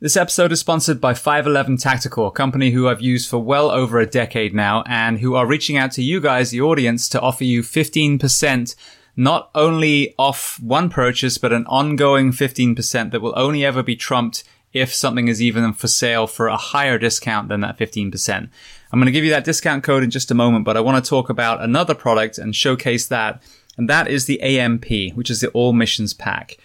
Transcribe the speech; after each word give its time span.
This 0.00 0.16
episode 0.16 0.52
is 0.52 0.60
sponsored 0.60 1.00
by 1.00 1.12
511 1.12 1.78
Tactical, 1.78 2.28
a 2.28 2.30
company 2.30 2.70
who 2.70 2.86
I've 2.86 3.00
used 3.00 3.28
for 3.28 3.40
well 3.40 3.68
over 3.68 3.98
a 3.98 4.06
decade 4.06 4.54
now 4.54 4.84
and 4.86 5.18
who 5.18 5.34
are 5.34 5.44
reaching 5.44 5.76
out 5.76 5.90
to 5.92 6.04
you 6.04 6.20
guys, 6.20 6.52
the 6.52 6.60
audience, 6.60 7.08
to 7.08 7.20
offer 7.20 7.42
you 7.42 7.62
15% 7.62 8.76
not 9.16 9.50
only 9.56 10.14
off 10.16 10.60
one 10.60 10.88
purchase, 10.88 11.36
but 11.36 11.52
an 11.52 11.66
ongoing 11.66 12.30
15% 12.30 13.10
that 13.10 13.20
will 13.20 13.36
only 13.36 13.64
ever 13.64 13.82
be 13.82 13.96
trumped 13.96 14.44
if 14.72 14.94
something 14.94 15.26
is 15.26 15.42
even 15.42 15.72
for 15.72 15.88
sale 15.88 16.28
for 16.28 16.46
a 16.46 16.56
higher 16.56 16.96
discount 16.96 17.48
than 17.48 17.62
that 17.62 17.76
15%. 17.76 18.48
I'm 18.92 19.00
going 19.00 19.06
to 19.06 19.10
give 19.10 19.24
you 19.24 19.30
that 19.30 19.42
discount 19.42 19.82
code 19.82 20.04
in 20.04 20.10
just 20.10 20.30
a 20.30 20.34
moment, 20.34 20.64
but 20.64 20.76
I 20.76 20.80
want 20.80 21.04
to 21.04 21.08
talk 21.08 21.28
about 21.28 21.60
another 21.60 21.96
product 21.96 22.38
and 22.38 22.54
showcase 22.54 23.08
that. 23.08 23.42
And 23.76 23.88
that 23.88 24.06
is 24.06 24.26
the 24.26 24.40
AMP, 24.42 24.86
which 25.16 25.28
is 25.28 25.40
the 25.40 25.48
All 25.48 25.72
Missions 25.72 26.14
Pack. 26.14 26.56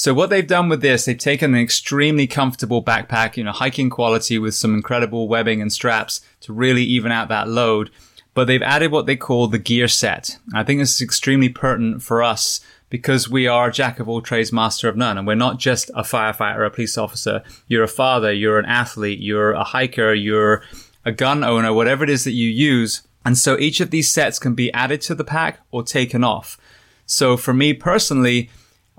So 0.00 0.14
what 0.14 0.30
they've 0.30 0.46
done 0.46 0.70
with 0.70 0.80
this, 0.80 1.04
they've 1.04 1.18
taken 1.18 1.54
an 1.54 1.60
extremely 1.60 2.26
comfortable 2.26 2.82
backpack, 2.82 3.36
you 3.36 3.44
know, 3.44 3.52
hiking 3.52 3.90
quality 3.90 4.38
with 4.38 4.54
some 4.54 4.74
incredible 4.74 5.28
webbing 5.28 5.60
and 5.60 5.70
straps 5.70 6.22
to 6.40 6.54
really 6.54 6.84
even 6.84 7.12
out 7.12 7.28
that 7.28 7.48
load. 7.48 7.90
But 8.32 8.46
they've 8.46 8.62
added 8.62 8.92
what 8.92 9.04
they 9.04 9.16
call 9.16 9.46
the 9.46 9.58
gear 9.58 9.88
set. 9.88 10.38
I 10.54 10.64
think 10.64 10.80
this 10.80 10.94
is 10.94 11.02
extremely 11.02 11.50
pertinent 11.50 12.02
for 12.02 12.22
us 12.22 12.62
because 12.88 13.28
we 13.28 13.46
are 13.46 13.70
jack 13.70 14.00
of 14.00 14.08
all 14.08 14.22
trades, 14.22 14.54
master 14.54 14.88
of 14.88 14.96
none. 14.96 15.18
And 15.18 15.26
we're 15.26 15.34
not 15.34 15.58
just 15.58 15.90
a 15.90 16.00
firefighter 16.00 16.64
a 16.64 16.70
police 16.70 16.96
officer. 16.96 17.42
You're 17.68 17.84
a 17.84 17.86
father, 17.86 18.32
you're 18.32 18.58
an 18.58 18.64
athlete, 18.64 19.20
you're 19.20 19.52
a 19.52 19.64
hiker, 19.64 20.14
you're 20.14 20.62
a 21.04 21.12
gun 21.12 21.44
owner, 21.44 21.74
whatever 21.74 22.04
it 22.04 22.08
is 22.08 22.24
that 22.24 22.32
you 22.32 22.48
use. 22.48 23.02
And 23.22 23.36
so 23.36 23.58
each 23.58 23.82
of 23.82 23.90
these 23.90 24.10
sets 24.10 24.38
can 24.38 24.54
be 24.54 24.72
added 24.72 25.02
to 25.02 25.14
the 25.14 25.24
pack 25.24 25.60
or 25.70 25.82
taken 25.82 26.24
off. 26.24 26.56
So 27.04 27.36
for 27.36 27.52
me 27.52 27.74
personally, 27.74 28.48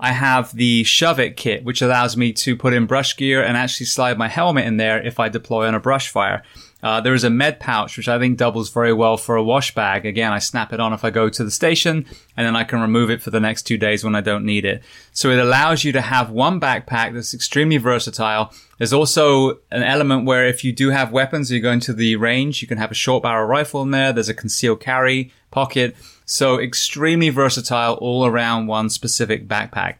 I 0.02 0.10
have 0.10 0.52
the 0.52 0.82
Shove 0.82 1.20
It 1.20 1.36
kit, 1.36 1.62
which 1.62 1.80
allows 1.80 2.16
me 2.16 2.32
to 2.32 2.56
put 2.56 2.74
in 2.74 2.86
brush 2.86 3.16
gear 3.16 3.40
and 3.40 3.56
actually 3.56 3.86
slide 3.86 4.18
my 4.18 4.26
helmet 4.26 4.66
in 4.66 4.76
there 4.76 5.00
if 5.00 5.20
I 5.20 5.28
deploy 5.28 5.68
on 5.68 5.76
a 5.76 5.80
brush 5.80 6.08
fire. 6.08 6.42
Uh, 6.82 7.00
there 7.00 7.14
is 7.14 7.22
a 7.22 7.30
med 7.30 7.60
pouch, 7.60 7.96
which 7.96 8.08
I 8.08 8.18
think 8.18 8.36
doubles 8.36 8.68
very 8.70 8.92
well 8.92 9.16
for 9.16 9.36
a 9.36 9.44
wash 9.44 9.72
bag. 9.76 10.04
Again, 10.04 10.32
I 10.32 10.40
snap 10.40 10.72
it 10.72 10.80
on 10.80 10.92
if 10.92 11.04
I 11.04 11.10
go 11.10 11.28
to 11.28 11.44
the 11.44 11.50
station 11.52 12.04
and 12.36 12.44
then 12.44 12.56
I 12.56 12.64
can 12.64 12.80
remove 12.80 13.10
it 13.10 13.22
for 13.22 13.30
the 13.30 13.38
next 13.38 13.62
two 13.62 13.78
days 13.78 14.02
when 14.02 14.16
I 14.16 14.20
don't 14.20 14.44
need 14.44 14.64
it. 14.64 14.82
So 15.12 15.30
it 15.30 15.38
allows 15.38 15.84
you 15.84 15.92
to 15.92 16.00
have 16.00 16.30
one 16.30 16.58
backpack 16.58 17.14
that's 17.14 17.32
extremely 17.32 17.76
versatile. 17.76 18.52
There's 18.78 18.92
also 18.92 19.60
an 19.70 19.84
element 19.84 20.26
where 20.26 20.48
if 20.48 20.64
you 20.64 20.72
do 20.72 20.90
have 20.90 21.12
weapons, 21.12 21.52
you're 21.52 21.60
going 21.60 21.78
to 21.78 21.92
the 21.92 22.16
range, 22.16 22.60
you 22.60 22.66
can 22.66 22.78
have 22.78 22.90
a 22.90 22.94
short 22.94 23.22
barrel 23.22 23.46
rifle 23.46 23.82
in 23.82 23.92
there. 23.92 24.12
There's 24.12 24.28
a 24.28 24.34
concealed 24.34 24.80
carry 24.80 25.32
pocket. 25.52 25.94
So 26.24 26.58
extremely 26.58 27.30
versatile 27.30 27.94
all 27.94 28.26
around 28.26 28.66
one 28.66 28.90
specific 28.90 29.48
backpack. 29.48 29.96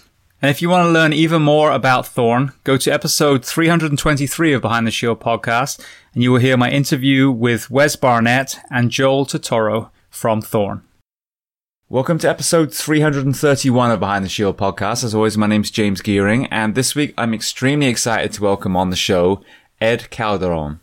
And 0.43 0.49
if 0.49 0.59
you 0.59 0.69
want 0.69 0.87
to 0.87 0.91
learn 0.91 1.13
even 1.13 1.43
more 1.43 1.69
about 1.69 2.07
Thorne, 2.07 2.51
go 2.63 2.75
to 2.75 2.91
episode 2.91 3.45
323 3.45 4.53
of 4.53 4.63
Behind 4.63 4.87
the 4.87 4.91
Shield 4.91 5.19
podcast, 5.19 5.79
and 6.15 6.23
you 6.23 6.31
will 6.31 6.39
hear 6.39 6.57
my 6.57 6.71
interview 6.71 7.29
with 7.29 7.69
Wes 7.69 7.95
Barnett 7.95 8.57
and 8.71 8.89
Joel 8.89 9.27
Totoro 9.27 9.91
from 10.09 10.41
Thorne. 10.41 10.81
Welcome 11.89 12.17
to 12.17 12.27
episode 12.27 12.73
331 12.73 13.91
of 13.91 13.99
Behind 13.99 14.25
the 14.25 14.29
Shield 14.29 14.57
podcast. 14.57 15.03
As 15.03 15.13
always, 15.13 15.37
my 15.37 15.45
name's 15.45 15.69
James 15.69 16.01
Geering, 16.01 16.47
and 16.49 16.73
this 16.73 16.95
week 16.95 17.13
I'm 17.19 17.35
extremely 17.35 17.85
excited 17.85 18.33
to 18.33 18.41
welcome 18.41 18.75
on 18.75 18.89
the 18.89 18.95
show 18.95 19.43
Ed 19.79 20.09
Calderon. 20.09 20.79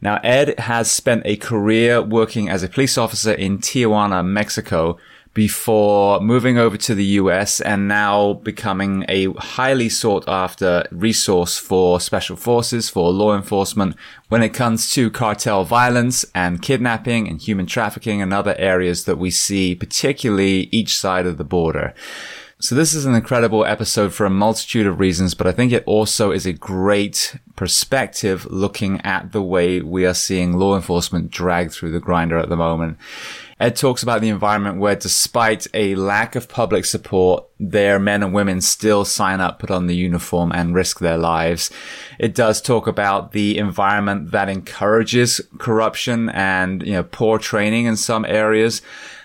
Now, 0.00 0.20
Ed 0.22 0.56
has 0.60 0.88
spent 0.88 1.22
a 1.24 1.34
career 1.34 2.00
working 2.00 2.48
as 2.48 2.62
a 2.62 2.68
police 2.68 2.96
officer 2.96 3.32
in 3.32 3.58
Tijuana, 3.58 4.24
Mexico, 4.24 4.98
before 5.40 6.20
moving 6.20 6.58
over 6.58 6.76
to 6.76 6.94
the 6.94 7.16
US 7.20 7.62
and 7.62 7.88
now 7.88 8.34
becoming 8.34 9.06
a 9.08 9.32
highly 9.38 9.88
sought 9.88 10.22
after 10.28 10.86
resource 10.90 11.56
for 11.56 11.98
special 11.98 12.36
forces, 12.36 12.90
for 12.90 13.10
law 13.10 13.34
enforcement 13.34 13.96
when 14.28 14.42
it 14.42 14.50
comes 14.50 14.92
to 14.92 15.10
cartel 15.10 15.64
violence 15.64 16.26
and 16.34 16.60
kidnapping 16.60 17.26
and 17.26 17.40
human 17.40 17.64
trafficking 17.64 18.20
and 18.20 18.34
other 18.34 18.54
areas 18.58 19.06
that 19.06 19.16
we 19.16 19.30
see, 19.30 19.74
particularly 19.74 20.68
each 20.72 20.98
side 20.98 21.24
of 21.24 21.38
the 21.38 21.42
border. 21.56 21.94
So 22.58 22.74
this 22.74 22.92
is 22.92 23.06
an 23.06 23.14
incredible 23.14 23.64
episode 23.64 24.12
for 24.12 24.26
a 24.26 24.30
multitude 24.44 24.86
of 24.86 25.00
reasons, 25.00 25.32
but 25.32 25.46
I 25.46 25.52
think 25.52 25.72
it 25.72 25.84
also 25.86 26.32
is 26.32 26.44
a 26.44 26.52
great 26.52 27.34
perspective 27.56 28.44
looking 28.50 29.00
at 29.00 29.32
the 29.32 29.40
way 29.40 29.80
we 29.80 30.04
are 30.04 30.12
seeing 30.12 30.58
law 30.58 30.76
enforcement 30.76 31.30
dragged 31.30 31.72
through 31.72 31.92
the 31.92 31.98
grinder 31.98 32.36
at 32.36 32.50
the 32.50 32.58
moment. 32.58 32.98
Ed 33.60 33.76
talks 33.76 34.02
about 34.02 34.22
the 34.22 34.30
environment 34.30 34.78
where 34.78 34.96
despite 34.96 35.66
a 35.74 35.94
lack 35.94 36.34
of 36.34 36.48
public 36.48 36.86
support, 36.86 37.46
their 37.58 37.98
men 37.98 38.22
and 38.22 38.32
women 38.32 38.62
still 38.62 39.04
sign 39.04 39.38
up, 39.38 39.58
put 39.58 39.70
on 39.70 39.86
the 39.86 39.94
uniform 39.94 40.50
and 40.50 40.74
risk 40.74 40.98
their 40.98 41.18
lives. 41.18 41.70
It 42.18 42.34
does 42.34 42.62
talk 42.62 42.86
about 42.86 43.32
the 43.32 43.58
environment 43.58 44.30
that 44.30 44.48
encourages 44.48 45.42
corruption 45.58 46.30
and, 46.30 46.82
you 46.82 46.92
know, 46.92 47.02
poor 47.02 47.38
training 47.38 47.84
in 47.84 47.96
some 47.96 48.24
areas. 48.24 48.80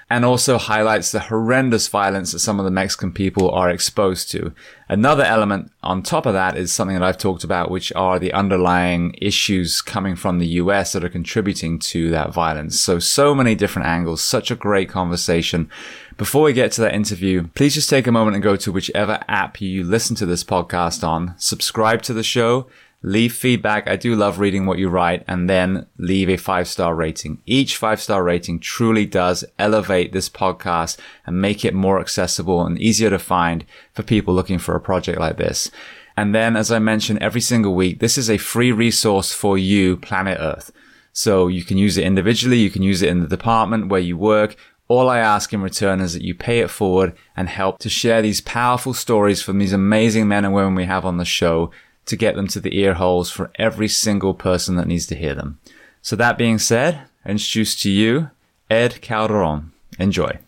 And 0.07 0.23
also 0.23 0.59
highlights 0.59 1.11
the 1.11 1.19
horrendous 1.19 1.87
violence 1.87 2.31
that 2.31 2.39
some 2.39 2.59
of 2.59 2.65
the 2.65 2.71
Mexican 2.71 3.11
people 3.11 3.49
are 3.49 3.71
exposed 3.71 4.29
to. 4.29 4.53
Another 4.87 5.23
element 5.23 5.71
on 5.81 6.03
top 6.03 6.27
of 6.27 6.33
that 6.33 6.55
is 6.55 6.71
something 6.71 6.95
that 6.95 7.03
I've 7.03 7.17
talked 7.17 7.43
about, 7.43 7.71
which 7.71 7.91
are 7.95 8.19
the 8.19 8.31
underlying 8.31 9.15
issues 9.19 9.81
coming 9.81 10.15
from 10.15 10.37
the 10.37 10.47
US 10.47 10.93
that 10.93 11.03
are 11.03 11.09
contributing 11.09 11.79
to 11.79 12.11
that 12.11 12.31
violence. 12.31 12.79
So, 12.79 12.99
so 12.99 13.33
many 13.33 13.55
different 13.55 13.87
angles, 13.87 14.21
such 14.21 14.51
a 14.51 14.55
great 14.55 14.89
conversation. 14.89 15.71
Before 16.17 16.43
we 16.43 16.53
get 16.53 16.71
to 16.73 16.81
that 16.81 16.93
interview, 16.93 17.47
please 17.55 17.73
just 17.73 17.89
take 17.89 18.05
a 18.05 18.11
moment 18.11 18.35
and 18.35 18.43
go 18.43 18.55
to 18.57 18.71
whichever 18.71 19.19
app 19.27 19.59
you 19.59 19.83
listen 19.83 20.15
to 20.17 20.27
this 20.27 20.43
podcast 20.43 21.05
on, 21.05 21.33
subscribe 21.37 22.03
to 22.03 22.13
the 22.13 22.23
show, 22.23 22.67
leave 23.05 23.33
feedback. 23.33 23.87
I 23.87 23.97
do 23.97 24.15
love 24.15 24.39
reading 24.39 24.65
what 24.65 24.79
you 24.79 24.89
write 24.89 25.23
and 25.27 25.47
then 25.47 25.85
leave 25.99 26.27
a 26.27 26.37
five 26.37 26.67
star 26.67 26.95
rating. 26.95 27.39
Each 27.45 27.77
five 27.77 28.01
star 28.01 28.23
rating 28.23 28.59
truly 28.59 29.05
does 29.05 29.45
elevate 29.59 30.11
this 30.11 30.27
podcast 30.27 30.97
and 31.25 31.39
make 31.39 31.63
it 31.63 31.75
more 31.75 31.99
accessible 31.99 32.65
and 32.65 32.79
easier 32.79 33.11
to 33.11 33.19
find 33.19 33.63
for 33.93 34.01
people 34.01 34.33
looking 34.33 34.57
for 34.57 34.75
a 34.75 34.81
project 34.81 35.19
like 35.19 35.37
this. 35.37 35.69
And 36.17 36.33
then, 36.33 36.55
as 36.55 36.71
I 36.71 36.79
mentioned 36.79 37.19
every 37.21 37.41
single 37.41 37.75
week, 37.75 37.99
this 37.99 38.17
is 38.17 38.29
a 38.29 38.37
free 38.37 38.71
resource 38.71 39.31
for 39.31 39.55
you, 39.57 39.97
Planet 39.97 40.39
Earth. 40.41 40.71
So 41.13 41.47
you 41.47 41.63
can 41.63 41.77
use 41.77 41.97
it 41.97 42.05
individually. 42.05 42.57
You 42.57 42.71
can 42.71 42.81
use 42.81 43.03
it 43.03 43.09
in 43.09 43.19
the 43.19 43.27
department 43.27 43.89
where 43.89 44.01
you 44.01 44.17
work. 44.17 44.55
All 44.87 45.09
I 45.09 45.19
ask 45.19 45.53
in 45.53 45.61
return 45.61 45.99
is 45.99 46.13
that 46.13 46.23
you 46.23 46.33
pay 46.33 46.59
it 46.59 46.69
forward 46.69 47.15
and 47.37 47.49
help 47.49 47.79
to 47.79 47.89
share 47.89 48.21
these 48.23 48.41
powerful 48.41 48.93
stories 48.93 49.43
from 49.43 49.59
these 49.59 49.73
amazing 49.73 50.27
men 50.27 50.45
and 50.45 50.53
women 50.53 50.73
we 50.73 50.85
have 50.85 51.05
on 51.05 51.17
the 51.17 51.25
show 51.25 51.71
to 52.05 52.15
get 52.15 52.35
them 52.35 52.47
to 52.49 52.59
the 52.59 52.77
ear 52.77 52.95
holes 52.95 53.31
for 53.31 53.51
every 53.55 53.87
single 53.87 54.33
person 54.33 54.75
that 54.75 54.87
needs 54.87 55.07
to 55.07 55.15
hear 55.15 55.33
them. 55.33 55.59
So 56.01 56.15
that 56.15 56.37
being 56.37 56.59
said, 56.59 57.01
I 57.25 57.31
introduce 57.31 57.75
to 57.81 57.89
you 57.89 58.29
Ed 58.69 59.01
Calderon. 59.01 59.71
Enjoy. 59.97 60.39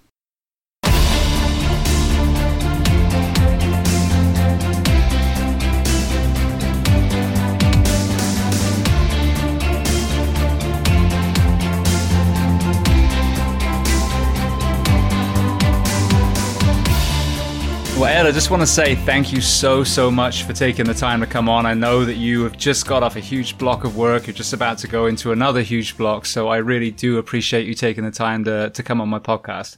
Well, 18.00 18.28
I 18.28 18.32
just 18.32 18.52
want 18.52 18.62
to 18.62 18.68
say 18.68 18.94
thank 18.94 19.34
you 19.34 19.42
so, 19.42 19.84
so 19.84 20.12
much 20.12 20.44
for 20.44 20.54
taking 20.54 20.86
the 20.86 20.94
time 20.94 21.20
to 21.22 21.26
come 21.26 21.50
on. 21.50 21.66
I 21.66 21.74
know 21.74 22.06
that 22.06 22.14
you 22.14 22.44
have 22.44 22.56
just 22.56 22.86
got 22.86 23.02
off 23.02 23.16
a 23.16 23.20
huge 23.20 23.58
block 23.58 23.86
of 23.86 23.98
work. 23.98 24.28
You're 24.28 24.36
just 24.36 24.54
about 24.54 24.78
to 24.80 24.88
go 24.88 25.08
into 25.08 25.32
another 25.32 25.64
huge 25.64 25.98
block. 25.98 26.28
So 26.28 26.48
I 26.48 26.58
really 26.58 26.92
do 26.92 27.18
appreciate 27.18 27.66
you 27.66 27.74
taking 27.74 28.04
the 28.04 28.12
time 28.12 28.44
to, 28.44 28.70
to 28.70 28.84
come 28.84 29.02
on 29.02 29.10
my 29.10 29.18
podcast. 29.18 29.78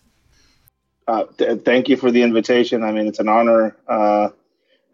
Uh, 1.08 1.28
th- 1.38 1.62
thank 1.62 1.88
you 1.88 1.96
for 1.96 2.12
the 2.12 2.22
invitation. 2.22 2.84
I 2.84 2.92
mean, 2.92 3.08
it's 3.08 3.20
an 3.20 3.30
honor 3.30 3.78
uh, 3.88 4.30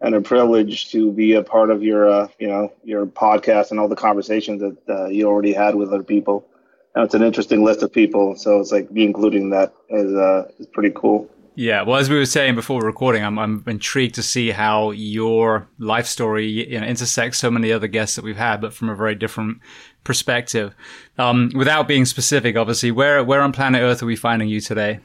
and 0.00 0.14
a 0.14 0.20
privilege 0.20 0.92
to 0.92 1.10
be 1.10 1.32
a 1.32 1.42
part 1.42 1.70
of 1.70 1.82
your, 1.82 2.08
uh, 2.08 2.28
you 2.38 2.46
know, 2.46 2.72
your 2.84 3.06
podcast 3.06 3.72
and 3.72 3.80
all 3.80 3.88
the 3.88 3.96
conversations 3.96 4.60
that 4.60 4.76
uh, 4.88 5.06
you 5.06 5.26
already 5.26 5.52
had 5.52 5.74
with 5.74 5.92
other 5.92 6.04
people. 6.04 6.46
And 6.94 7.04
it's 7.04 7.14
an 7.14 7.24
interesting 7.24 7.64
list 7.64 7.82
of 7.82 7.92
people, 7.92 8.36
so 8.36 8.60
it's 8.60 8.72
like 8.72 8.90
me 8.90 9.04
including 9.04 9.50
that 9.50 9.74
is 9.90 10.14
uh, 10.14 10.48
is 10.58 10.66
pretty 10.66 10.92
cool. 10.94 11.28
Yeah, 11.58 11.82
well, 11.82 11.96
as 11.96 12.10
we 12.10 12.16
were 12.16 12.26
saying 12.26 12.54
before 12.54 12.82
recording, 12.82 13.24
I'm, 13.24 13.38
I'm 13.38 13.64
intrigued 13.66 14.16
to 14.16 14.22
see 14.22 14.50
how 14.50 14.90
your 14.90 15.66
life 15.78 16.04
story 16.04 16.46
you 16.46 16.78
know, 16.78 16.86
intersects 16.86 17.38
so 17.38 17.50
many 17.50 17.72
other 17.72 17.86
guests 17.86 18.14
that 18.16 18.24
we've 18.24 18.36
had, 18.36 18.60
but 18.60 18.74
from 18.74 18.90
a 18.90 18.94
very 18.94 19.14
different 19.14 19.60
perspective. 20.04 20.74
Um, 21.16 21.50
without 21.54 21.88
being 21.88 22.04
specific, 22.04 22.56
obviously, 22.56 22.90
where 22.90 23.24
where 23.24 23.40
on 23.40 23.52
planet 23.52 23.80
Earth 23.80 24.02
are 24.02 24.06
we 24.06 24.16
finding 24.16 24.50
you 24.50 24.60
today? 24.60 25.00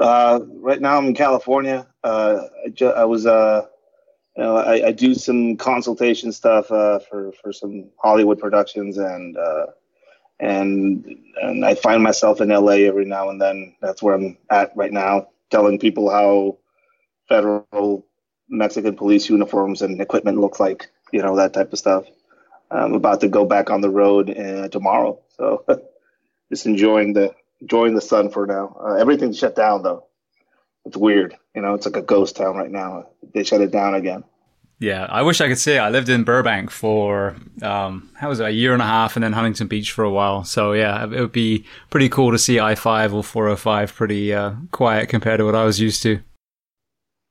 Uh, 0.00 0.40
right 0.62 0.80
now, 0.80 0.96
I'm 0.96 1.08
in 1.08 1.14
California. 1.14 1.86
Uh, 2.02 2.44
I, 2.64 2.70
ju- 2.70 2.86
I, 2.88 3.04
was, 3.04 3.26
uh, 3.26 3.66
you 4.38 4.42
know, 4.42 4.56
I, 4.56 4.86
I, 4.86 4.92
do 4.92 5.14
some 5.14 5.56
consultation 5.56 6.32
stuff 6.32 6.70
uh, 6.70 7.00
for 7.00 7.32
for 7.32 7.52
some 7.52 7.90
Hollywood 7.98 8.38
productions, 8.38 8.96
and 8.96 9.36
uh, 9.36 9.66
and 10.40 11.04
and 11.42 11.66
I 11.66 11.74
find 11.74 12.02
myself 12.02 12.40
in 12.40 12.48
LA 12.48 12.86
every 12.88 13.04
now 13.04 13.28
and 13.28 13.40
then. 13.40 13.76
That's 13.82 14.02
where 14.02 14.14
I'm 14.14 14.38
at 14.48 14.74
right 14.74 14.92
now 14.92 15.28
telling 15.54 15.78
people 15.78 16.10
how 16.10 16.58
federal 17.28 18.06
Mexican 18.48 18.96
police 18.96 19.30
uniforms 19.30 19.82
and 19.82 20.00
equipment 20.00 20.40
look 20.40 20.58
like, 20.58 20.88
you 21.12 21.22
know, 21.22 21.36
that 21.36 21.52
type 21.54 21.72
of 21.72 21.78
stuff. 21.78 22.04
I'm 22.72 22.94
about 22.94 23.20
to 23.20 23.28
go 23.28 23.44
back 23.44 23.70
on 23.70 23.80
the 23.80 23.90
road 23.90 24.30
uh, 24.36 24.68
tomorrow, 24.68 25.20
so 25.36 25.64
just 26.50 26.66
enjoying 26.66 27.12
the 27.12 27.32
enjoying 27.60 27.94
the 27.94 28.00
sun 28.00 28.30
for 28.30 28.46
now. 28.46 28.76
Uh, 28.84 28.94
everything's 28.94 29.38
shut 29.38 29.54
down 29.54 29.82
though. 29.84 30.06
It's 30.86 30.96
weird, 30.96 31.36
you 31.54 31.62
know. 31.62 31.74
It's 31.74 31.86
like 31.86 31.96
a 31.96 32.02
ghost 32.02 32.36
town 32.36 32.56
right 32.56 32.70
now. 32.70 33.06
They 33.32 33.44
shut 33.44 33.60
it 33.60 33.70
down 33.70 33.94
again. 33.94 34.24
Yeah, 34.80 35.06
I 35.08 35.22
wish 35.22 35.40
I 35.40 35.48
could 35.48 35.58
say 35.58 35.78
I 35.78 35.88
lived 35.88 36.08
in 36.08 36.24
Burbank 36.24 36.70
for 36.70 37.36
um, 37.62 38.10
how 38.14 38.28
was 38.28 38.40
it 38.40 38.46
a 38.46 38.50
year 38.50 38.72
and 38.72 38.82
a 38.82 38.86
half, 38.86 39.16
and 39.16 39.22
then 39.22 39.32
Huntington 39.32 39.68
Beach 39.68 39.92
for 39.92 40.04
a 40.04 40.10
while. 40.10 40.44
So 40.44 40.72
yeah, 40.72 41.04
it 41.04 41.20
would 41.20 41.32
be 41.32 41.64
pretty 41.90 42.08
cool 42.08 42.32
to 42.32 42.38
see 42.38 42.58
I 42.58 42.74
five 42.74 43.14
or 43.14 43.22
four 43.22 43.44
hundred 43.44 43.52
oh 43.52 43.56
five 43.56 43.94
pretty 43.94 44.34
uh, 44.34 44.54
quiet 44.72 45.08
compared 45.08 45.38
to 45.38 45.44
what 45.44 45.54
I 45.54 45.64
was 45.64 45.80
used 45.80 46.02
to. 46.02 46.20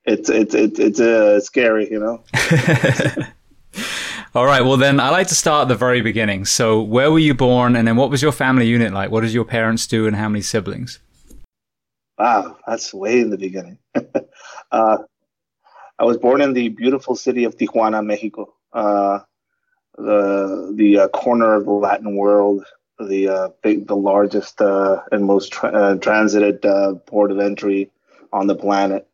It's 0.06 0.30
it's 0.30 0.56
it's 0.56 0.80
it's 0.80 1.00
uh, 1.00 1.40
scary, 1.42 1.90
you 1.92 2.00
know. 2.00 2.24
All 4.36 4.46
right, 4.46 4.62
well 4.62 4.78
then 4.78 5.00
I 5.00 5.10
like 5.10 5.28
to 5.28 5.36
start 5.36 5.64
at 5.64 5.68
the 5.68 5.76
very 5.76 6.02
beginning. 6.02 6.46
So 6.46 6.82
where 6.82 7.12
were 7.12 7.20
you 7.20 7.34
born, 7.34 7.76
and 7.76 7.88
then 7.88 7.98
what 7.98 8.10
was 8.10 8.22
your 8.22 8.32
family 8.32 8.68
unit 8.68 8.94
like? 8.94 9.12
What 9.12 9.22
did 9.22 9.32
your 9.32 9.46
parents 9.46 9.86
do, 9.86 10.08
and 10.08 10.16
how 10.16 10.30
many 10.30 10.42
siblings? 10.42 11.00
Wow, 12.18 12.58
that's 12.66 12.94
way 12.94 13.20
in 13.20 13.30
the 13.30 13.38
beginning. 13.38 13.78
uh, 14.72 14.98
I 16.04 16.06
was 16.06 16.18
born 16.18 16.42
in 16.42 16.52
the 16.52 16.68
beautiful 16.68 17.16
city 17.16 17.46
of 17.46 17.56
Tijuana, 17.56 18.06
Mexico, 18.06 18.54
uh, 18.74 19.20
the 19.98 20.74
the 20.76 21.00
uh, 21.00 21.08
corner 21.08 21.56
of 21.56 21.64
the 21.64 21.72
Latin 21.72 22.18
world, 22.18 22.66
the 23.00 23.30
uh, 23.30 23.50
big, 23.62 23.88
the 23.88 23.96
largest 23.96 24.60
uh, 24.60 25.02
and 25.14 25.24
most 25.24 25.54
tra- 25.54 25.70
uh, 25.72 25.96
transited 25.96 26.66
uh, 26.66 26.96
port 27.06 27.32
of 27.32 27.40
entry 27.40 27.90
on 28.34 28.48
the 28.48 28.56
planet. 28.56 29.08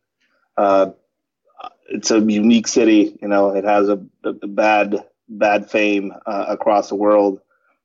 it's 1.90 2.10
a 2.10 2.18
unique 2.18 2.66
city. 2.66 3.16
You 3.22 3.28
know, 3.28 3.50
it 3.54 3.62
has 3.62 3.88
a, 3.88 4.04
a 4.24 4.48
bad 4.48 4.96
bad 5.28 5.70
fame 5.70 6.12
across 6.26 6.88
the 6.88 6.96
world. 6.96 7.40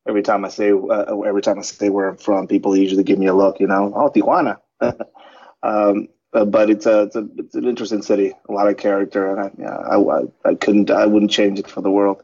Every 0.08 0.24
time 0.24 0.44
I 0.46 0.50
say 0.50 0.70
every 0.70 1.44
time 1.44 1.60
I 1.60 1.62
say 1.62 1.90
where 1.90 2.10
I'm 2.10 2.18
from, 2.18 2.48
people 2.48 2.76
usually 2.76 3.04
give 3.04 3.20
me 3.20 3.28
a 3.28 3.36
look. 3.36 3.60
You 3.60 3.68
know, 3.68 3.94
oh 3.96 4.10
Tijuana. 4.10 4.58
um, 5.62 6.08
uh, 6.36 6.44
but 6.44 6.70
it's 6.70 6.86
a, 6.86 7.04
it's 7.04 7.16
a 7.16 7.28
it's 7.38 7.56
an 7.56 7.66
interesting 7.66 8.02
city, 8.02 8.34
a 8.50 8.52
lot 8.52 8.68
of 8.68 8.76
character, 8.76 9.32
and 9.32 9.40
I, 9.40 9.52
yeah, 9.58 9.78
I, 9.78 10.50
I 10.50 10.56
couldn't 10.56 10.92
I 10.92 11.06
wouldn't 11.06 11.32
change 11.32 11.60
it 11.60 11.70
for 11.70 11.82
the 11.82 11.90
world 11.90 12.24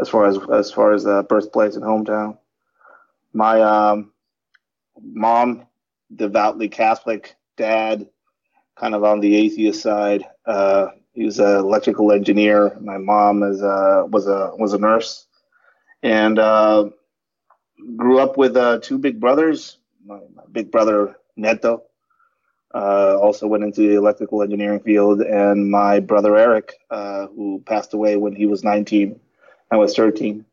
as 0.00 0.08
far 0.08 0.26
as 0.26 0.36
as 0.52 0.72
far 0.72 0.92
as 0.92 1.04
the 1.04 1.22
birthplace 1.22 1.76
and 1.76 1.84
hometown. 1.84 2.38
My 3.32 3.60
um, 3.62 4.12
mom, 5.00 5.66
devoutly 6.14 6.68
Catholic, 6.68 7.36
dad, 7.56 8.08
kind 8.76 8.96
of 8.96 9.04
on 9.04 9.20
the 9.20 9.36
atheist 9.36 9.80
side. 9.80 10.24
Uh, 10.44 10.88
he 11.12 11.24
was 11.24 11.38
an 11.38 11.56
electrical 11.58 12.10
engineer. 12.10 12.76
My 12.80 12.98
mom 12.98 13.44
is 13.44 13.62
a, 13.62 14.06
was 14.10 14.26
a 14.26 14.50
was 14.56 14.72
a 14.72 14.78
nurse, 14.78 15.26
and 16.02 16.36
uh, 16.36 16.90
grew 17.96 18.18
up 18.18 18.36
with 18.36 18.56
uh, 18.56 18.80
two 18.82 18.98
big 18.98 19.20
brothers. 19.20 19.78
My, 20.04 20.18
my 20.34 20.42
big 20.50 20.72
brother 20.72 21.16
Neto 21.36 21.84
uh, 22.74 23.16
also 23.20 23.46
went 23.46 23.64
into 23.64 23.82
the 23.82 23.96
electrical 23.96 24.42
engineering 24.42 24.80
field, 24.80 25.20
and 25.20 25.70
my 25.70 26.00
brother 26.00 26.36
Eric, 26.36 26.74
uh, 26.90 27.26
who 27.28 27.62
passed 27.66 27.94
away 27.94 28.16
when 28.16 28.34
he 28.34 28.46
was 28.46 28.64
19, 28.64 29.18
I 29.70 29.76
was 29.76 29.94
13, 29.94 30.44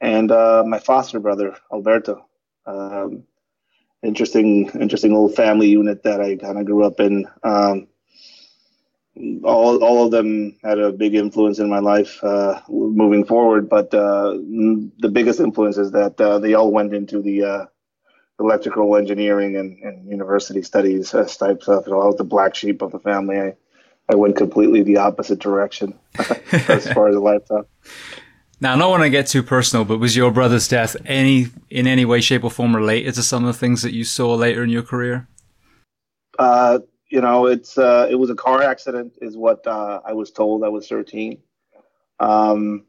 and 0.00 0.30
uh, 0.30 0.64
my 0.66 0.78
foster 0.78 1.20
brother 1.20 1.56
Alberto. 1.72 2.26
Um, 2.66 3.24
interesting, 4.02 4.68
interesting 4.80 5.12
little 5.12 5.28
family 5.28 5.68
unit 5.68 6.02
that 6.02 6.20
I 6.20 6.36
kind 6.36 6.58
of 6.58 6.66
grew 6.66 6.84
up 6.84 7.00
in. 7.00 7.26
Um, 7.42 7.88
all, 9.44 9.84
all 9.84 10.06
of 10.06 10.10
them 10.10 10.56
had 10.64 10.78
a 10.78 10.90
big 10.90 11.14
influence 11.14 11.58
in 11.58 11.68
my 11.68 11.80
life 11.80 12.18
uh, 12.24 12.60
moving 12.68 13.24
forward, 13.24 13.68
but 13.68 13.92
uh, 13.92 14.30
the 14.32 15.10
biggest 15.12 15.38
influence 15.38 15.76
is 15.76 15.92
that 15.92 16.18
uh, 16.18 16.38
they 16.38 16.54
all 16.54 16.72
went 16.72 16.94
into 16.94 17.20
the 17.20 17.68
electrical 18.42 18.96
engineering 18.96 19.56
and, 19.56 19.78
and 19.78 20.08
university 20.08 20.62
studies 20.62 21.14
uh, 21.14 21.24
type 21.24 21.62
stuff. 21.62 21.84
I 21.86 21.90
was 21.90 22.16
the 22.16 22.24
black 22.24 22.54
sheep 22.54 22.82
of 22.82 22.92
the 22.92 22.98
family. 22.98 23.40
I, 23.40 23.54
I 24.08 24.14
went 24.14 24.36
completely 24.36 24.82
the 24.82 24.98
opposite 24.98 25.38
direction 25.38 25.98
as 26.68 26.92
far 26.92 27.08
as 27.08 27.14
the 27.14 27.20
lifetime. 27.20 27.64
Now, 28.60 28.74
I 28.74 28.78
don't 28.78 28.90
want 28.90 29.02
to 29.02 29.10
get 29.10 29.26
too 29.26 29.42
personal, 29.42 29.84
but 29.84 29.98
was 29.98 30.14
your 30.14 30.30
brother's 30.30 30.68
death 30.68 30.96
any 31.04 31.48
in 31.68 31.86
any 31.86 32.04
way, 32.04 32.20
shape, 32.20 32.44
or 32.44 32.50
form 32.50 32.76
related 32.76 33.14
to 33.14 33.22
some 33.22 33.44
of 33.44 33.52
the 33.52 33.58
things 33.58 33.82
that 33.82 33.92
you 33.92 34.04
saw 34.04 34.34
later 34.34 34.62
in 34.62 34.70
your 34.70 34.84
career? 34.84 35.26
Uh, 36.38 36.78
you 37.08 37.20
know, 37.20 37.46
it's 37.46 37.76
uh, 37.76 38.06
it 38.08 38.14
was 38.14 38.30
a 38.30 38.36
car 38.36 38.62
accident, 38.62 39.14
is 39.20 39.36
what 39.36 39.66
uh, 39.66 40.00
I 40.04 40.12
was 40.12 40.30
told. 40.30 40.62
I 40.62 40.68
was 40.68 40.86
13. 40.88 41.38
Um, 42.20 42.86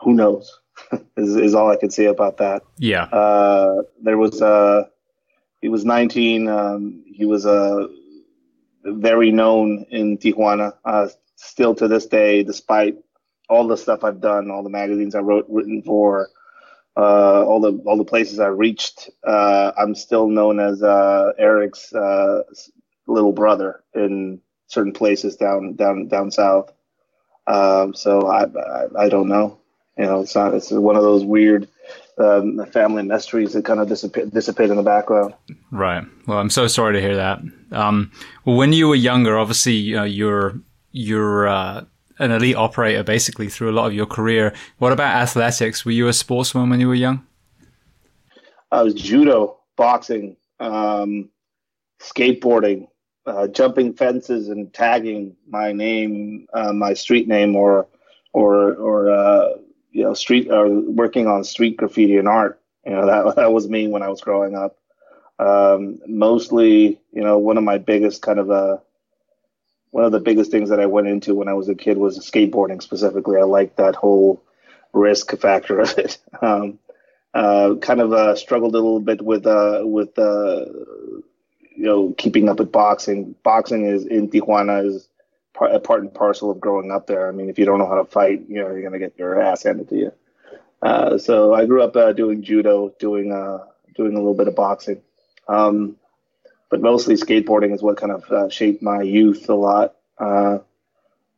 who 0.00 0.14
knows? 0.14 0.60
is, 1.16 1.36
is 1.36 1.54
all 1.54 1.70
I 1.70 1.76
can 1.76 1.90
say 1.90 2.06
about 2.06 2.38
that. 2.38 2.62
Yeah. 2.78 3.04
Uh, 3.04 3.82
there 4.02 4.18
was 4.18 4.40
a, 4.40 4.88
he 5.60 5.68
was 5.68 5.84
19. 5.84 6.48
Um, 6.48 7.04
he 7.06 7.24
was 7.26 7.46
a 7.46 7.50
uh, 7.50 7.86
very 8.84 9.30
known 9.30 9.86
in 9.90 10.18
Tijuana. 10.18 10.74
Uh, 10.84 11.08
still 11.36 11.74
to 11.74 11.88
this 11.88 12.06
day, 12.06 12.42
despite 12.42 12.96
all 13.48 13.66
the 13.66 13.76
stuff 13.76 14.04
I've 14.04 14.20
done, 14.20 14.50
all 14.50 14.62
the 14.62 14.70
magazines 14.70 15.14
I 15.14 15.20
wrote, 15.20 15.46
written 15.48 15.82
for, 15.82 16.28
uh, 16.96 17.44
all 17.44 17.60
the 17.60 17.82
all 17.86 17.96
the 17.96 18.04
places 18.04 18.38
I 18.38 18.46
reached, 18.46 19.10
uh, 19.26 19.72
I'm 19.76 19.94
still 19.94 20.28
known 20.28 20.60
as 20.60 20.82
uh, 20.82 21.32
Eric's 21.38 21.92
uh, 21.92 22.42
little 23.06 23.32
brother 23.32 23.82
in 23.94 24.40
certain 24.68 24.92
places 24.92 25.36
down 25.36 25.74
down 25.74 26.06
down 26.08 26.30
south. 26.30 26.72
Um, 27.46 27.94
so 27.94 28.26
I, 28.26 28.44
I, 28.44 29.04
I 29.04 29.08
don't 29.08 29.28
know. 29.28 29.60
You 29.96 30.06
know, 30.06 30.20
it's 30.20 30.34
not. 30.34 30.54
It's 30.54 30.70
one 30.70 30.96
of 30.96 31.02
those 31.02 31.24
weird 31.24 31.68
um, 32.18 32.64
family 32.72 33.02
mysteries 33.02 33.52
that 33.52 33.64
kind 33.64 33.80
of 33.80 33.88
dissipate, 33.88 34.32
dissipate 34.32 34.70
in 34.70 34.76
the 34.76 34.82
background. 34.82 35.34
Right. 35.70 36.04
Well, 36.26 36.38
I'm 36.38 36.50
so 36.50 36.66
sorry 36.66 36.94
to 36.94 37.00
hear 37.00 37.16
that. 37.16 37.40
Um, 37.72 38.10
well, 38.44 38.56
when 38.56 38.72
you 38.72 38.88
were 38.88 38.94
younger, 38.94 39.38
obviously 39.38 39.94
uh, 39.94 40.04
you're 40.04 40.58
you're 40.92 41.48
uh, 41.48 41.84
an 42.18 42.30
elite 42.30 42.56
operator 42.56 43.02
basically 43.02 43.48
through 43.48 43.70
a 43.70 43.72
lot 43.74 43.86
of 43.86 43.94
your 43.94 44.06
career. 44.06 44.54
What 44.78 44.92
about 44.92 45.14
athletics? 45.14 45.84
Were 45.84 45.90
you 45.92 46.08
a 46.08 46.12
sportsman 46.12 46.70
when 46.70 46.80
you 46.80 46.88
were 46.88 46.94
young? 46.94 47.26
I 48.70 48.82
was 48.82 48.94
judo, 48.94 49.58
boxing, 49.76 50.36
um, 50.60 51.30
skateboarding, 52.00 52.88
uh, 53.26 53.46
jumping 53.48 53.94
fences, 53.94 54.48
and 54.48 54.72
tagging 54.72 55.36
my 55.48 55.72
name, 55.72 56.46
uh, 56.52 56.72
my 56.72 56.94
street 56.94 57.28
name, 57.28 57.56
or 57.56 57.86
or 58.32 58.74
or 58.74 59.10
uh, 59.10 59.48
you 59.94 60.02
know 60.02 60.12
street 60.12 60.50
or 60.50 60.68
working 60.68 61.26
on 61.26 61.44
street 61.44 61.78
graffiti 61.78 62.18
and 62.18 62.28
art. 62.28 62.60
You 62.84 62.92
know 62.92 63.06
that 63.06 63.36
that 63.36 63.52
was 63.52 63.68
me 63.68 63.88
when 63.88 64.02
I 64.02 64.08
was 64.08 64.20
growing 64.20 64.54
up. 64.54 64.76
Um, 65.38 66.00
mostly, 66.06 67.00
you 67.12 67.22
know, 67.22 67.38
one 67.38 67.56
of 67.56 67.64
my 67.64 67.78
biggest 67.78 68.20
kind 68.20 68.38
of 68.38 68.50
uh, 68.50 68.78
one 69.92 70.04
of 70.04 70.12
the 70.12 70.20
biggest 70.20 70.50
things 70.50 70.68
that 70.68 70.80
I 70.80 70.86
went 70.86 71.06
into 71.06 71.34
when 71.34 71.48
I 71.48 71.54
was 71.54 71.68
a 71.68 71.74
kid 71.74 71.96
was 71.96 72.18
skateboarding 72.18 72.82
specifically. 72.82 73.38
I 73.38 73.44
liked 73.44 73.76
that 73.78 73.94
whole 73.94 74.42
risk 74.92 75.36
factor 75.38 75.80
of 75.80 75.96
it. 75.96 76.18
Um, 76.42 76.78
uh, 77.32 77.74
kind 77.80 78.00
of 78.00 78.12
uh, 78.12 78.36
struggled 78.36 78.74
a 78.74 78.78
little 78.78 79.00
bit 79.00 79.22
with 79.22 79.46
uh, 79.46 79.82
with 79.84 80.18
uh, 80.18 80.66
you 81.76 81.84
know 81.84 82.14
keeping 82.18 82.48
up 82.48 82.58
with 82.58 82.72
boxing. 82.72 83.34
Boxing 83.44 83.86
is 83.86 84.04
in 84.06 84.28
Tijuana 84.28 84.84
is 84.84 85.08
part, 85.54 85.82
part 85.84 86.02
and 86.02 86.12
parcel 86.12 86.50
of 86.50 86.60
growing 86.60 86.90
up 86.90 87.06
there. 87.06 87.28
I 87.28 87.32
mean, 87.32 87.48
if 87.48 87.58
you 87.58 87.64
don't 87.64 87.78
know 87.78 87.88
how 87.88 88.02
to 88.02 88.04
fight, 88.04 88.42
you 88.48 88.56
know, 88.56 88.70
you're 88.70 88.82
going 88.82 88.92
to 88.92 88.98
get 88.98 89.18
your 89.18 89.40
ass 89.40 89.62
handed 89.62 89.88
to 89.88 89.96
you. 89.96 90.12
Uh, 90.82 91.16
so 91.16 91.54
I 91.54 91.64
grew 91.64 91.82
up 91.82 91.96
uh, 91.96 92.12
doing 92.12 92.42
judo, 92.42 92.94
doing 92.98 93.32
uh, 93.32 93.64
doing 93.96 94.12
a 94.12 94.18
little 94.18 94.34
bit 94.34 94.48
of 94.48 94.54
boxing, 94.54 95.00
um, 95.48 95.96
but 96.70 96.82
mostly 96.82 97.14
skateboarding 97.14 97.74
is 97.74 97.82
what 97.82 97.96
kind 97.96 98.12
of 98.12 98.30
uh, 98.30 98.48
shaped 98.50 98.82
my 98.82 99.00
youth 99.00 99.48
a 99.48 99.54
lot. 99.54 99.94
Uh, 100.18 100.58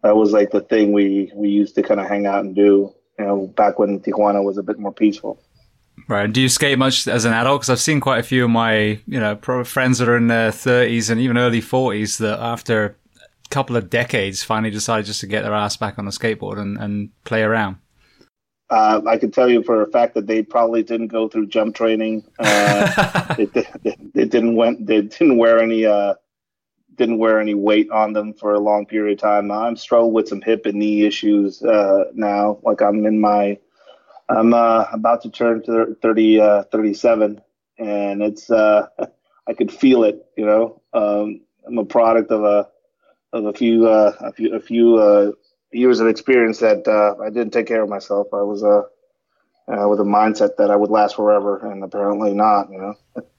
that 0.02 0.16
was 0.16 0.32
like 0.32 0.50
the 0.50 0.61
thing 0.61 0.92
we 0.92 1.30
we 1.32 1.49
used 1.49 1.76
to 1.76 1.82
kind 1.82 2.00
of 2.00 2.08
hang 2.08 2.26
out 2.26 2.44
and 2.44 2.56
do, 2.56 2.92
you 3.18 3.25
know, 3.25 3.46
back 3.46 3.78
when 3.78 4.00
Tijuana 4.00 4.42
was 4.42 4.58
a 4.58 4.64
bit 4.64 4.80
more 4.80 4.92
peaceful. 4.92 5.40
Right. 6.08 6.30
Do 6.30 6.40
you 6.40 6.49
skate 6.49 6.78
much 6.78 7.08
as 7.08 7.25
an 7.25 7.32
adult? 7.32 7.61
Because 7.61 7.70
I've 7.70 7.80
seen 7.80 8.00
quite 8.00 8.20
a 8.20 8.23
few 8.23 8.44
of 8.44 8.50
my, 8.50 9.00
you 9.06 9.18
know, 9.18 9.37
friends 9.64 9.99
that 9.99 10.08
are 10.08 10.16
in 10.16 10.26
their 10.26 10.50
30s 10.50 11.11
and 11.11 11.20
even 11.20 11.38
early 11.38 11.62
40s 11.62 12.18
that 12.18 12.38
after 12.38 12.96
couple 13.50 13.76
of 13.76 13.90
decades 13.90 14.42
finally 14.42 14.70
decided 14.70 15.06
just 15.06 15.20
to 15.20 15.26
get 15.26 15.42
their 15.42 15.54
ass 15.54 15.76
back 15.76 15.98
on 15.98 16.04
the 16.04 16.10
skateboard 16.10 16.58
and, 16.58 16.76
and 16.78 17.10
play 17.24 17.42
around? 17.42 17.76
Uh, 18.68 19.00
I 19.06 19.16
can 19.16 19.30
tell 19.30 19.48
you 19.48 19.62
for 19.62 19.82
a 19.82 19.90
fact 19.90 20.14
that 20.14 20.26
they 20.26 20.42
probably 20.42 20.82
didn't 20.82 21.08
go 21.08 21.28
through 21.28 21.46
jump 21.46 21.76
training. 21.76 22.24
Uh, 22.38 23.34
they, 23.34 23.44
they, 23.44 23.96
they, 24.14 24.24
didn't 24.24 24.56
went 24.56 24.86
they 24.86 25.02
didn't 25.02 25.38
wear 25.38 25.60
any 25.60 25.86
uh, 25.86 26.14
didn't 26.96 27.18
wear 27.18 27.38
any 27.38 27.54
weight 27.54 27.88
on 27.90 28.12
them 28.12 28.34
for 28.34 28.54
a 28.54 28.58
long 28.58 28.84
period 28.84 29.18
of 29.18 29.22
time. 29.22 29.52
I'm 29.52 29.76
struggling 29.76 30.14
with 30.14 30.28
some 30.28 30.42
hip 30.42 30.66
and 30.66 30.78
knee 30.78 31.06
issues 31.06 31.62
uh, 31.62 32.06
now. 32.14 32.58
Like 32.64 32.82
I'm 32.82 33.06
in 33.06 33.20
my 33.20 33.56
I'm 34.28 34.52
uh, 34.52 34.86
about 34.92 35.22
to 35.22 35.30
turn 35.30 35.62
to 35.64 35.96
30 36.02 36.40
uh, 36.40 36.62
37, 36.64 37.40
and 37.78 38.22
it's 38.22 38.50
I 38.50 39.52
could 39.56 39.72
feel 39.72 40.02
it. 40.02 40.26
You 40.36 40.46
know, 40.46 40.82
um, 40.92 41.40
I'm 41.68 41.78
a 41.78 41.84
product 41.84 42.32
of 42.32 42.42
a 42.42 42.68
of 43.33 43.45
a 43.47 43.52
few 43.52 43.88
uh, 43.88 44.12
a 44.21 44.33
few 44.33 44.54
a 44.54 44.61
few 44.61 44.97
uh, 44.97 45.33
years 45.73 46.00
of 46.00 46.06
experience 46.06 46.59
that 46.59 46.87
uh, 46.87 47.23
I 47.23 47.30
didn't 47.30 47.52
take 47.52 47.66
care 47.66 47.83
of 47.83 47.88
myself. 47.88 48.28
I 48.33 48.42
was 48.42 48.62
uh, 48.62 48.83
uh, 49.68 49.88
with 49.88 50.00
a 50.00 50.04
mindset 50.04 50.56
that 50.56 50.71
I 50.71 50.76
would 50.76 50.90
last 50.90 51.16
forever, 51.16 51.71
and 51.71 51.83
apparently 51.83 52.35
not. 52.35 52.71
You 52.71 52.78
know. 52.78 52.95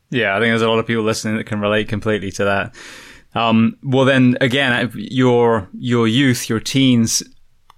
Yeah, 0.10 0.36
I 0.36 0.39
think 0.39 0.51
there's 0.51 0.62
a 0.62 0.70
lot 0.70 0.79
of 0.79 0.88
people 0.88 1.03
listening 1.03 1.36
that 1.38 1.46
can 1.46 1.60
relate 1.60 1.89
completely 1.89 2.32
to 2.32 2.46
that. 2.46 2.75
Um, 3.36 3.77
well, 3.84 4.06
then 4.06 4.38
again, 4.41 4.91
your 4.96 5.67
your 5.74 6.08
youth, 6.08 6.50
your 6.50 6.60
teens, 6.60 7.24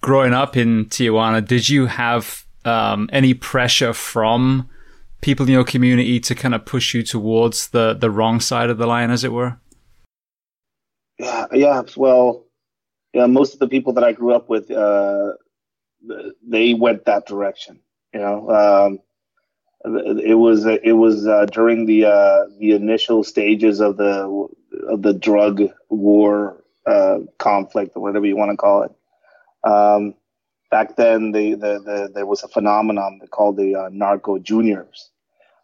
growing 0.02 0.34
up 0.34 0.56
in 0.56 0.86
Tijuana, 0.86 1.46
did 1.46 1.70
you 1.70 1.88
have 1.88 2.46
um, 2.66 3.10
any 3.12 3.34
pressure 3.34 3.94
from 3.94 4.70
people 5.22 5.46
in 5.46 5.52
your 5.52 5.64
community 5.64 6.20
to 6.20 6.36
kind 6.36 6.56
of 6.56 6.66
push 6.66 6.94
you 6.94 7.04
towards 7.04 7.70
the 7.70 7.94
the 7.94 8.12
wrong 8.12 8.40
side 8.40 8.70
of 8.70 8.78
the 8.78 8.88
line, 8.88 9.12
as 9.12 9.24
it 9.24 9.32
were? 9.32 9.60
Yeah, 11.20 11.48
yeah. 11.54 11.84
Well, 11.98 12.46
most 13.16 13.54
of 13.54 13.60
the 13.60 13.68
people 13.70 13.94
that 13.94 14.04
I 14.06 14.14
grew 14.14 14.34
up 14.36 14.50
with, 14.50 14.72
uh, 14.72 15.34
they 16.48 16.74
went 16.74 17.06
that 17.06 17.28
direction. 17.28 17.82
You 18.14 18.22
know, 18.22 18.50
um, 18.52 19.00
it 20.20 20.36
was 20.38 20.66
it 20.66 20.94
was 20.94 21.28
uh, 21.28 21.46
during 21.48 21.86
the 21.86 22.06
uh, 22.06 22.46
the 22.60 22.72
initial 22.74 23.24
stages 23.24 23.82
of 23.82 23.98
the 23.98 24.48
of 24.90 25.02
the 25.02 25.14
drug 25.14 25.64
war 25.90 26.64
uh, 26.86 27.20
conflict 27.40 27.96
or 27.96 28.02
whatever 28.04 28.26
you 28.26 28.38
want 28.38 28.52
to 28.52 28.58
call 28.58 28.84
it. 28.84 28.92
Um, 29.64 30.16
back 30.72 30.96
then, 30.98 31.32
the, 31.34 31.52
the, 31.56 31.80
the, 31.86 32.12
there 32.14 32.26
was 32.26 32.44
a 32.44 32.48
phenomenon 32.50 33.22
called 33.32 33.58
the 33.58 33.76
uh, 33.76 33.90
narco 33.92 34.40
juniors. 34.40 35.12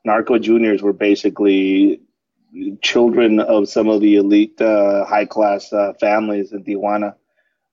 Narco 0.05 0.39
juniors 0.39 0.81
were 0.83 0.93
basically 0.93 2.01
children 2.81 3.39
of 3.39 3.69
some 3.69 3.89
of 3.89 4.01
the 4.01 4.15
elite 4.15 4.59
uh, 4.62 5.05
high 5.05 5.25
class 5.25 5.71
uh, 5.74 5.93
families 6.00 6.51
in 6.51 6.63
Tijuana. 6.63 7.15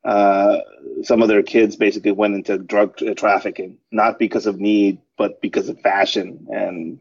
Uh, 0.05 0.59
some 1.03 1.23
of 1.23 1.29
their 1.29 1.43
kids 1.43 1.77
basically 1.77 2.13
went 2.13 2.35
into 2.35 2.59
drug 2.59 2.97
trafficking, 3.17 3.79
not 3.93 4.19
because 4.19 4.47
of 4.47 4.59
need, 4.59 4.99
but 5.17 5.41
because 5.41 5.69
of 5.69 5.81
fashion 5.81 6.47
and 6.51 6.99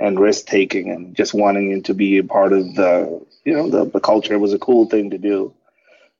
and 0.00 0.20
risk 0.20 0.46
taking 0.46 0.90
and 0.90 1.16
just 1.16 1.34
wanting 1.34 1.82
to 1.82 1.92
be 1.92 2.18
a 2.18 2.24
part 2.24 2.52
of 2.52 2.74
the 2.76 3.26
you 3.44 3.52
know 3.52 3.68
the, 3.68 3.84
the 3.90 4.00
culture. 4.00 4.34
It 4.34 4.38
was 4.38 4.54
a 4.54 4.58
cool 4.58 4.86
thing 4.86 5.10
to 5.10 5.18
do. 5.18 5.52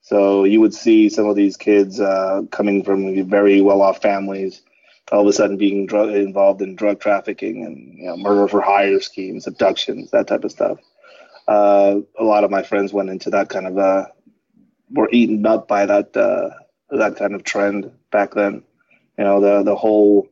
So 0.02 0.44
you 0.44 0.60
would 0.60 0.74
see 0.74 1.08
some 1.08 1.26
of 1.26 1.36
these 1.36 1.56
kids 1.56 2.00
uh, 2.00 2.42
coming 2.50 2.84
from 2.84 3.28
very 3.28 3.60
well 3.60 3.82
off 3.82 4.02
families, 4.02 4.62
all 5.10 5.22
of 5.22 5.26
a 5.26 5.32
sudden 5.32 5.56
being 5.56 5.86
drug, 5.86 6.10
involved 6.10 6.62
in 6.62 6.76
drug 6.76 7.00
trafficking 7.00 7.64
and 7.64 7.98
you 7.98 8.06
know, 8.06 8.16
murder 8.16 8.48
for 8.48 8.60
hire 8.60 9.00
schemes, 9.00 9.46
abductions, 9.46 10.10
that 10.10 10.26
type 10.26 10.44
of 10.44 10.50
stuff 10.50 10.78
uh, 11.49 12.00
a 12.19 12.25
lot 12.25 12.45
of 12.45 12.50
my 12.50 12.62
friends 12.62 12.93
went 12.93 13.09
into 13.11 13.31
that 13.31 13.49
kind 13.49 13.67
of 13.67 13.78
uh, 13.78 14.07
were 14.90 15.09
eaten 15.11 15.45
up 15.47 15.67
by 15.67 15.87
that 15.87 16.17
uh, 16.17 16.50
that 16.90 17.17
kind 17.17 17.35
of 17.35 17.43
trend 17.43 17.90
back 18.12 18.35
then. 18.35 18.62
You 19.19 19.25
know, 19.25 19.40
the 19.40 19.62
the 19.62 19.75
whole 19.75 20.28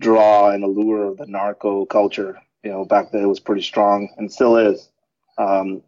draw 0.00 0.50
and 0.50 0.64
allure 0.64 1.08
of 1.08 1.18
the 1.18 1.26
narco 1.26 1.84
culture. 1.84 2.40
You 2.62 2.70
know, 2.70 2.84
back 2.84 3.10
then 3.10 3.24
it 3.24 3.26
was 3.26 3.40
pretty 3.40 3.62
strong 3.62 4.08
and 4.16 4.32
still 4.32 4.56
is. 4.56 4.88
Um, 5.36 5.82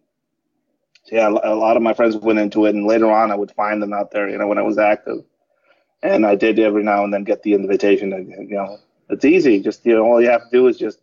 so 1.05 1.17
yeah, 1.17 1.29
a 1.29 1.55
lot 1.55 1.77
of 1.77 1.83
my 1.83 1.95
friends 1.95 2.17
went 2.17 2.39
into 2.41 2.67
it, 2.67 2.75
and 2.75 2.87
later 2.87 3.11
on 3.11 3.31
I 3.31 3.37
would 3.37 3.53
find 3.53 3.81
them 3.81 3.93
out 3.93 4.11
there. 4.11 4.29
You 4.29 4.39
know, 4.39 4.49
when 4.49 4.59
I 4.59 4.63
was 4.63 4.79
active, 4.79 5.25
and 6.03 6.27
I 6.27 6.35
did 6.35 6.59
every 6.59 6.83
now 6.83 7.05
and 7.05 7.15
then 7.15 7.25
get 7.25 7.43
the 7.43 7.55
invitation. 7.55 8.11
To, 8.11 8.17
you 8.19 8.57
know, 8.57 8.79
it's 9.09 9.25
easy. 9.25 9.61
Just 9.61 9.87
you 9.87 9.95
know, 9.95 10.03
all 10.05 10.21
you 10.21 10.31
have 10.31 10.51
to 10.51 10.51
do 10.51 10.67
is 10.67 10.79
just 10.79 10.99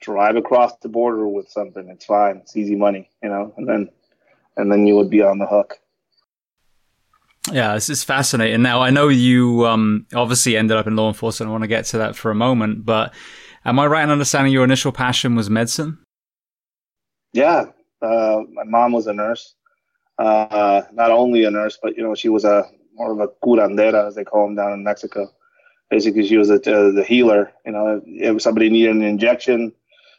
drive 0.00 0.36
across 0.36 0.76
the 0.78 0.88
border 0.88 1.26
with 1.26 1.48
something. 1.48 1.88
It's 1.88 2.04
fine. 2.04 2.36
It's 2.38 2.56
easy 2.56 2.76
money, 2.76 3.10
you 3.22 3.28
know, 3.28 3.52
and 3.56 3.68
then 3.68 3.88
and 4.56 4.70
then 4.70 4.86
you 4.86 4.96
would 4.96 5.10
be 5.10 5.22
on 5.22 5.38
the 5.38 5.46
hook. 5.46 5.78
Yeah, 7.50 7.74
this 7.74 7.88
is 7.88 8.04
fascinating. 8.04 8.62
Now 8.62 8.82
I 8.82 8.90
know 8.90 9.08
you 9.08 9.66
um, 9.66 10.06
obviously 10.14 10.56
ended 10.56 10.76
up 10.76 10.86
in 10.86 10.96
law 10.96 11.08
enforcement. 11.08 11.48
I 11.48 11.52
want 11.52 11.64
to 11.64 11.68
get 11.68 11.86
to 11.86 11.98
that 11.98 12.16
for 12.16 12.30
a 12.30 12.34
moment, 12.34 12.84
but 12.84 13.14
am 13.64 13.78
I 13.78 13.86
right 13.86 14.02
in 14.02 14.10
understanding 14.10 14.52
your 14.52 14.64
initial 14.64 14.92
passion 14.92 15.34
was 15.34 15.48
medicine? 15.48 15.98
Yeah, 17.32 17.66
uh, 18.02 18.40
my 18.52 18.64
mom 18.64 18.92
was 18.92 19.06
a 19.06 19.14
nurse. 19.14 19.54
Uh, 20.18 20.82
not 20.92 21.10
only 21.10 21.44
a 21.44 21.50
nurse, 21.50 21.78
but 21.80 21.96
you 21.96 22.02
know 22.02 22.14
she 22.14 22.28
was 22.28 22.44
a 22.44 22.64
more 22.94 23.12
of 23.12 23.20
a 23.20 23.28
curandera, 23.44 24.08
as 24.08 24.14
they 24.16 24.24
call 24.24 24.46
them 24.46 24.56
down 24.56 24.72
in 24.72 24.82
Mexico. 24.82 25.32
Basically, 25.88 26.26
she 26.26 26.36
was 26.36 26.50
a, 26.50 26.56
uh, 26.56 26.90
the 26.90 27.04
healer. 27.06 27.52
You 27.64 27.72
know, 27.72 28.02
if 28.04 28.42
somebody 28.42 28.68
needed 28.68 28.96
an 28.96 29.02
injection, 29.02 29.72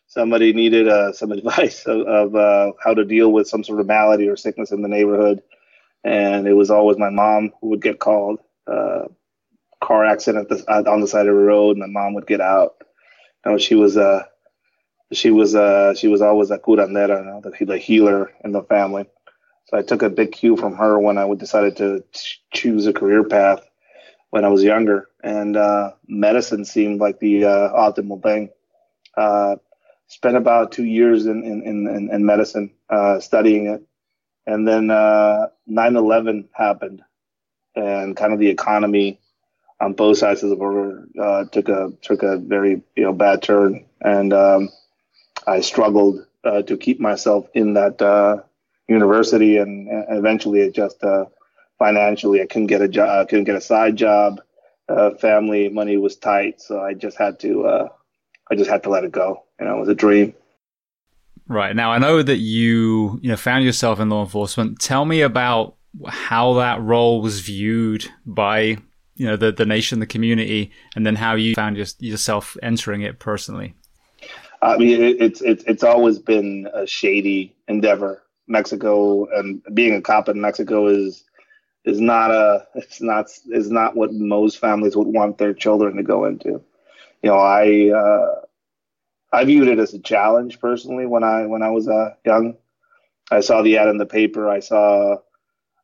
somebody 0.10 0.54
needed 0.54 0.90
uh, 0.90 1.14
some 1.14 1.32
advice 1.34 1.86
of, 1.88 2.02
of 2.02 2.36
uh, 2.36 2.74
how 2.84 2.96
to 2.96 3.06
deal 3.06 3.32
with 3.34 3.48
some 3.50 3.64
sort 3.64 3.82
of 3.82 3.88
malady 3.88 4.30
or 4.30 4.38
sickness 4.38 4.72
in 4.74 4.84
the 4.84 4.90
neighborhood, 4.90 5.44
and 6.04 6.48
it 6.48 6.54
was 6.56 6.72
always 6.72 6.98
my 6.98 7.10
mom 7.12 7.54
who 7.62 7.70
would 7.70 7.84
get 7.84 8.00
called. 8.00 8.40
Uh, 8.68 9.06
car 9.82 10.06
accident 10.06 10.50
the, 10.50 10.64
on 10.92 11.02
the 11.02 11.08
side 11.08 11.28
of 11.28 11.36
the 11.36 11.42
road, 11.42 11.78
and 11.78 11.80
my 11.94 12.02
mom 12.02 12.14
would 12.16 12.28
get 12.28 12.42
out. 12.42 12.76
You 13.46 13.54
know, 13.54 13.58
she 13.58 13.76
was 13.76 13.98
a 13.98 14.28
she 15.14 15.32
was 15.32 15.56
uh 15.56 15.96
she 15.96 16.08
was 16.08 16.22
always 16.22 16.52
a 16.52 16.60
curandera, 16.60 17.20
you 17.20 17.26
know, 17.26 17.42
the, 17.42 17.66
the 17.66 17.78
healer 17.78 18.32
in 18.44 18.52
the 18.52 18.64
family. 18.64 19.06
So 19.68 19.78
I 19.78 19.84
took 19.84 20.02
a 20.02 20.10
big 20.10 20.32
cue 20.32 20.58
from 20.58 20.76
her 20.76 21.00
when 21.00 21.18
I 21.18 21.32
decided 21.36 21.78
to 21.78 22.04
choose 22.54 22.88
a 22.88 22.94
career 22.94 23.24
path 23.24 23.62
when 24.32 24.46
I 24.46 24.50
was 24.50 24.64
younger, 24.64 25.10
and 25.24 25.58
uh, 25.58 25.92
medicine 26.08 26.66
seemed 26.66 27.00
like 27.00 27.20
the 27.20 27.46
uh, 27.46 27.70
optimal 27.74 28.22
thing. 28.22 28.50
Uh, 30.10 30.14
spent 30.14 30.38
about 30.38 30.72
two 30.72 30.86
years 30.86 31.26
in 31.26 31.44
in 31.44 31.64
in, 31.88 32.10
in 32.12 32.26
medicine 32.26 32.72
uh, 32.90 33.20
studying 33.20 33.68
it, 33.68 33.84
and 34.46 34.68
then 34.68 34.90
uh, 34.90 35.48
9/11 35.70 36.48
happened, 36.54 37.02
and 37.76 38.16
kind 38.16 38.34
of 38.34 38.40
the 38.40 38.50
economy 38.50 39.20
on 39.80 39.94
both 39.94 40.18
sides 40.18 40.44
of 40.44 40.50
the 40.50 40.56
border 40.56 41.08
uh, 41.22 41.46
took 41.46 41.70
a 41.70 41.92
took 42.02 42.24
a 42.24 42.38
very 42.38 42.82
you 42.96 43.04
know 43.04 43.14
bad 43.14 43.42
turn, 43.42 43.86
and 44.02 44.34
um, 44.34 44.70
I 45.48 45.62
struggled 45.62 46.26
uh, 46.44 46.62
to 46.64 46.78
keep 46.78 47.00
myself 47.00 47.48
in 47.54 47.74
that 47.74 48.02
uh, 48.02 48.44
university, 48.88 49.58
and, 49.58 49.88
and, 49.88 50.18
eventually 50.18 50.62
it 50.62 50.74
just 50.74 51.04
uh, 51.04 51.26
financially 51.78 52.42
I 52.42 52.46
couldn't 52.46 52.68
get 52.68 52.82
a 52.82 52.88
job, 52.88 53.10
I 53.10 53.26
couldn't 53.26 53.46
get 53.46 53.56
a 53.56 53.62
side 53.62 53.96
job. 53.96 54.42
Uh, 54.88 55.12
family 55.12 55.70
money 55.70 55.98
was 55.98 56.16
tight, 56.16 56.60
so 56.62 56.82
I 56.82 56.96
just 56.96 57.18
had 57.18 57.40
to 57.42 57.68
uh, 57.68 57.90
I 58.50 58.56
just 58.56 58.70
had 58.70 58.84
to 58.84 58.90
let 58.90 59.04
it 59.04 59.12
go. 59.12 59.44
You 59.60 59.66
know, 59.66 59.78
it 59.78 59.80
was 59.80 59.90
a 59.90 59.96
dream. 59.96 60.34
Right 61.48 61.76
now, 61.76 61.92
I 61.92 61.98
know 61.98 62.22
that 62.22 62.38
you 62.38 63.20
you 63.22 63.30
know 63.30 63.36
found 63.36 63.66
yourself 63.66 64.00
in 64.00 64.10
law 64.10 64.24
enforcement. 64.24 64.80
Tell 64.80 65.06
me 65.06 65.22
about 65.22 65.76
how 66.08 66.54
that 66.54 66.82
role 66.82 67.22
was 67.22 67.40
viewed 67.40 68.08
by 68.26 68.78
you 69.16 69.26
know 69.26 69.36
the 69.36 69.52
the 69.52 69.66
nation, 69.66 70.00
the 70.00 70.06
community, 70.06 70.72
and 70.96 71.06
then 71.06 71.16
how 71.16 71.36
you 71.36 71.56
found 71.56 71.76
your, 71.78 71.88
yourself 72.00 72.56
entering 72.62 73.02
it 73.02 73.20
personally. 73.20 73.74
I 74.62 74.78
mean, 74.78 75.02
it, 75.02 75.22
it's 75.22 75.42
it's 75.42 75.64
it's 75.66 75.84
always 75.84 76.20
been 76.20 76.68
a 76.74 76.86
shady 76.86 77.56
endeavor. 77.68 78.24
Mexico 78.48 79.28
and 79.38 79.62
being 79.76 79.94
a 79.94 80.02
cop 80.02 80.28
in 80.28 80.42
Mexico 80.42 80.88
is 80.88 81.24
is 81.86 82.00
not 82.00 82.32
a 82.32 82.68
it's 82.76 83.02
not 83.02 83.28
is 83.52 83.70
not 83.70 83.96
what 83.96 84.14
most 84.14 84.60
families 84.60 84.96
would 84.96 85.08
want 85.08 85.38
their 85.38 85.54
children 85.54 85.96
to 85.98 86.04
go 86.04 86.26
into. 86.26 86.62
You 87.22 87.30
know, 87.30 87.38
I 87.38 87.90
uh, 87.90 88.42
I 89.32 89.46
viewed 89.46 89.68
it 89.68 89.80
as 89.80 89.94
a 89.94 90.00
challenge 90.00 90.60
personally 90.60 91.06
when 91.06 91.24
I 91.24 91.46
when 91.46 91.62
I 91.62 91.70
was 91.70 91.88
uh, 91.88 92.16
young. 92.26 92.56
I 93.32 93.42
saw 93.42 93.62
the 93.62 93.78
ad 93.78 93.90
in 93.90 93.98
the 93.98 94.06
paper. 94.06 94.50
I 94.50 94.60
saw 94.60 95.18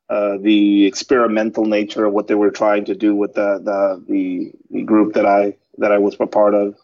uh, 0.10 0.38
the 0.40 0.86
experimental 0.86 1.66
nature 1.66 2.06
of 2.06 2.14
what 2.14 2.28
they 2.28 2.36
were 2.36 2.52
trying 2.52 2.86
to 2.86 2.96
do 2.96 3.16
with 3.16 3.34
the 3.34 3.60
the 3.60 4.04
the, 4.08 4.52
the 4.72 4.84
group 4.84 5.14
that 5.14 5.25
I 5.25 5.56
that 5.78 5.92
I 5.92 5.98
was 6.00 6.16
a 6.20 6.28
part 6.28 6.56
of, 6.56 6.75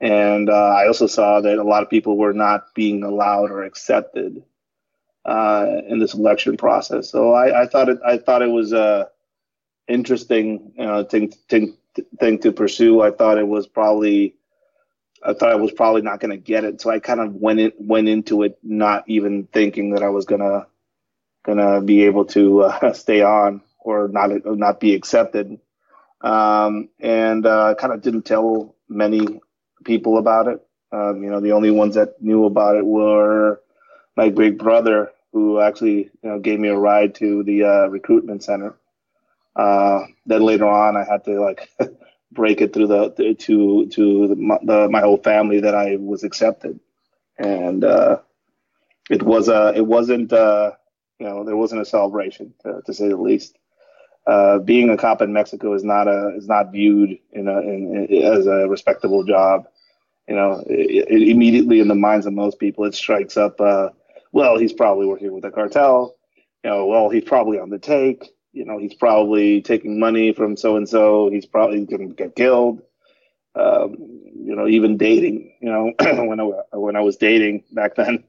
and 0.00 0.48
uh, 0.48 0.52
I 0.52 0.86
also 0.86 1.06
saw 1.06 1.40
that 1.40 1.58
a 1.58 1.62
lot 1.62 1.82
of 1.82 1.90
people 1.90 2.16
were 2.16 2.32
not 2.32 2.74
being 2.74 3.02
allowed 3.02 3.50
or 3.50 3.64
accepted 3.64 4.42
uh, 5.24 5.66
in 5.88 5.98
this 5.98 6.14
election 6.14 6.56
process. 6.56 7.10
So 7.10 7.32
I, 7.32 7.62
I, 7.62 7.66
thought 7.66 7.88
it 7.88 7.98
I 8.06 8.18
thought 8.18 8.42
it 8.42 8.50
was 8.50 8.72
a 8.72 9.08
interesting 9.88 10.72
you 10.76 10.84
know, 10.86 11.04
thing, 11.04 11.32
thing 11.48 11.76
thing 12.18 12.38
to 12.38 12.52
pursue. 12.52 13.02
I 13.02 13.10
thought 13.10 13.38
it 13.38 13.48
was 13.48 13.66
probably 13.66 14.34
I 15.22 15.34
thought 15.34 15.50
I 15.50 15.56
was 15.56 15.72
probably 15.72 16.02
not 16.02 16.20
going 16.20 16.30
to 16.30 16.36
get 16.36 16.64
it, 16.64 16.80
so 16.80 16.90
I 16.90 16.98
kind 16.98 17.20
of 17.20 17.34
went 17.34 17.60
in, 17.60 17.72
went 17.78 18.08
into 18.08 18.42
it 18.42 18.58
not 18.62 19.04
even 19.06 19.46
thinking 19.46 19.90
that 19.90 20.02
I 20.02 20.08
was 20.08 20.24
gonna 20.24 20.66
gonna 21.44 21.80
be 21.80 22.04
able 22.04 22.24
to 22.26 22.62
uh, 22.62 22.92
stay 22.94 23.22
on 23.22 23.62
or 23.78 24.08
not 24.08 24.30
not 24.44 24.80
be 24.80 24.94
accepted. 24.94 25.58
Um, 26.20 26.90
and 26.98 27.46
uh, 27.46 27.74
kind 27.76 27.92
of 27.94 28.02
didn't 28.02 28.22
tell 28.24 28.74
many 28.88 29.40
people 29.84 30.18
about 30.18 30.48
it. 30.48 30.66
Um, 30.92 31.22
you 31.22 31.30
know, 31.30 31.40
the 31.40 31.52
only 31.52 31.70
ones 31.70 31.94
that 31.94 32.20
knew 32.20 32.44
about 32.44 32.76
it 32.76 32.84
were 32.84 33.62
my 34.16 34.28
big 34.30 34.58
brother, 34.58 35.12
who 35.32 35.60
actually 35.60 36.10
you 36.22 36.30
know 36.30 36.38
gave 36.38 36.60
me 36.60 36.68
a 36.68 36.76
ride 36.76 37.14
to 37.16 37.42
the 37.44 37.64
uh, 37.64 37.86
recruitment 37.88 38.42
center. 38.42 38.76
Uh, 39.56 40.02
then 40.26 40.42
later 40.42 40.66
on, 40.68 40.96
I 40.96 41.04
had 41.04 41.24
to 41.24 41.40
like 41.40 41.70
break 42.32 42.60
it 42.60 42.72
through 42.72 42.86
the 42.86 43.10
to 43.38 43.86
to 43.86 44.28
the, 44.28 44.58
the, 44.62 44.88
my 44.88 45.00
whole 45.00 45.18
family 45.18 45.60
that 45.60 45.74
I 45.74 45.96
was 45.96 46.24
accepted, 46.24 46.78
and 47.38 47.84
uh, 47.84 48.18
it 49.10 49.22
was 49.22 49.48
a 49.48 49.72
it 49.74 49.86
wasn't 49.86 50.32
uh, 50.32 50.72
you 51.18 51.26
know 51.26 51.44
there 51.44 51.56
wasn't 51.56 51.82
a 51.82 51.86
celebration 51.86 52.54
to, 52.62 52.82
to 52.86 52.94
say 52.94 53.08
the 53.08 53.16
least. 53.16 53.56
Uh, 54.26 54.58
being 54.58 54.90
a 54.90 54.96
cop 54.96 55.22
in 55.22 55.32
Mexico 55.32 55.72
is 55.72 55.82
not 55.82 56.06
a 56.06 56.34
is 56.36 56.46
not 56.46 56.72
viewed 56.72 57.18
in 57.32 57.48
a 57.48 57.60
in, 57.60 58.06
in, 58.08 58.22
as 58.22 58.46
a 58.46 58.68
respectable 58.68 59.24
job. 59.24 59.66
You 60.28 60.36
know, 60.36 60.62
it, 60.68 61.08
it 61.08 61.28
immediately 61.28 61.80
in 61.80 61.88
the 61.88 61.94
minds 61.94 62.26
of 62.26 62.32
most 62.32 62.58
people, 62.58 62.84
it 62.84 62.94
strikes 62.94 63.36
up. 63.36 63.60
Uh, 63.60 63.88
well, 64.32 64.58
he's 64.58 64.72
probably 64.72 65.06
working 65.06 65.32
with 65.32 65.44
a 65.44 65.50
cartel. 65.50 66.14
You 66.62 66.70
know, 66.70 66.86
well, 66.86 67.08
he's 67.08 67.24
probably 67.24 67.58
on 67.58 67.70
the 67.70 67.78
take 67.78 68.30
you 68.52 68.64
know, 68.64 68.78
he's 68.78 68.94
probably 68.94 69.62
taking 69.62 69.98
money 69.98 70.32
from 70.32 70.56
so 70.56 70.76
and 70.76 70.88
so. 70.88 71.30
He's 71.30 71.46
probably 71.46 71.84
going 71.84 72.08
to 72.08 72.14
get 72.14 72.34
killed. 72.34 72.82
Um, 73.54 73.96
you 74.34 74.54
know, 74.56 74.66
even 74.66 74.96
dating. 74.96 75.54
You 75.60 75.70
know, 75.70 75.92
when 76.26 76.40
I 76.40 76.44
when 76.76 76.96
I 76.96 77.00
was 77.00 77.16
dating 77.16 77.64
back 77.72 77.94
then, 77.94 78.24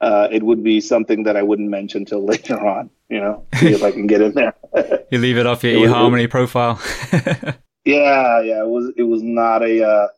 uh, 0.00 0.28
it 0.30 0.42
would 0.42 0.62
be 0.62 0.80
something 0.80 1.24
that 1.24 1.36
I 1.36 1.42
wouldn't 1.42 1.70
mention 1.70 2.04
till 2.04 2.24
later 2.24 2.58
on. 2.58 2.90
You 3.08 3.20
know, 3.20 3.46
see 3.56 3.72
if 3.72 3.82
I 3.82 3.92
can 3.92 4.06
get 4.06 4.20
in 4.20 4.32
there. 4.32 4.54
you 5.10 5.18
leave 5.18 5.38
it 5.38 5.46
off 5.46 5.62
your 5.62 5.74
it 5.74 5.90
eHarmony 5.90 6.22
was, 6.22 6.30
profile. 6.30 6.80
yeah, 7.84 8.40
yeah. 8.40 8.62
It 8.62 8.68
was 8.68 8.92
it 8.96 9.04
was 9.04 9.22
not 9.22 9.62
a 9.62 9.86
uh, 9.86 10.08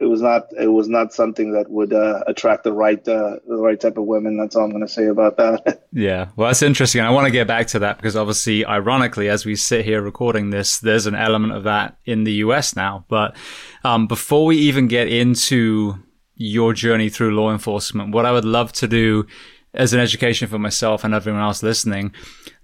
it 0.00 0.06
was 0.06 0.22
not 0.22 0.46
it 0.58 0.68
was 0.68 0.88
not 0.88 1.12
something 1.12 1.52
that 1.52 1.70
would 1.70 1.92
uh, 1.92 2.24
attract 2.26 2.64
the 2.64 2.72
right 2.72 3.06
uh, 3.06 3.36
the 3.46 3.56
right 3.56 3.78
type 3.78 3.98
of 3.98 4.04
women. 4.04 4.38
That's 4.38 4.56
all 4.56 4.64
I'm 4.64 4.70
going 4.70 4.86
to 4.86 4.88
say 4.88 5.06
about 5.06 5.36
that. 5.36 5.84
yeah, 5.92 6.28
well, 6.36 6.48
that's 6.48 6.62
interesting. 6.62 7.02
I 7.02 7.10
want 7.10 7.26
to 7.26 7.30
get 7.30 7.46
back 7.46 7.66
to 7.68 7.78
that 7.80 7.98
because 7.98 8.16
obviously, 8.16 8.64
ironically, 8.64 9.28
as 9.28 9.44
we 9.44 9.56
sit 9.56 9.84
here 9.84 10.00
recording 10.00 10.50
this, 10.50 10.78
there's 10.80 11.06
an 11.06 11.14
element 11.14 11.52
of 11.52 11.64
that 11.64 11.98
in 12.06 12.24
the 12.24 12.32
US 12.32 12.74
now. 12.74 13.04
But 13.08 13.36
um, 13.84 14.06
before 14.06 14.46
we 14.46 14.56
even 14.56 14.88
get 14.88 15.08
into 15.08 15.96
your 16.34 16.72
journey 16.72 17.10
through 17.10 17.36
law 17.36 17.52
enforcement, 17.52 18.14
what 18.14 18.24
I 18.24 18.32
would 18.32 18.46
love 18.46 18.72
to 18.74 18.88
do 18.88 19.26
as 19.74 19.92
an 19.92 20.00
education 20.00 20.48
for 20.48 20.58
myself 20.58 21.04
and 21.04 21.14
everyone 21.14 21.42
else 21.42 21.62
listening, 21.62 22.12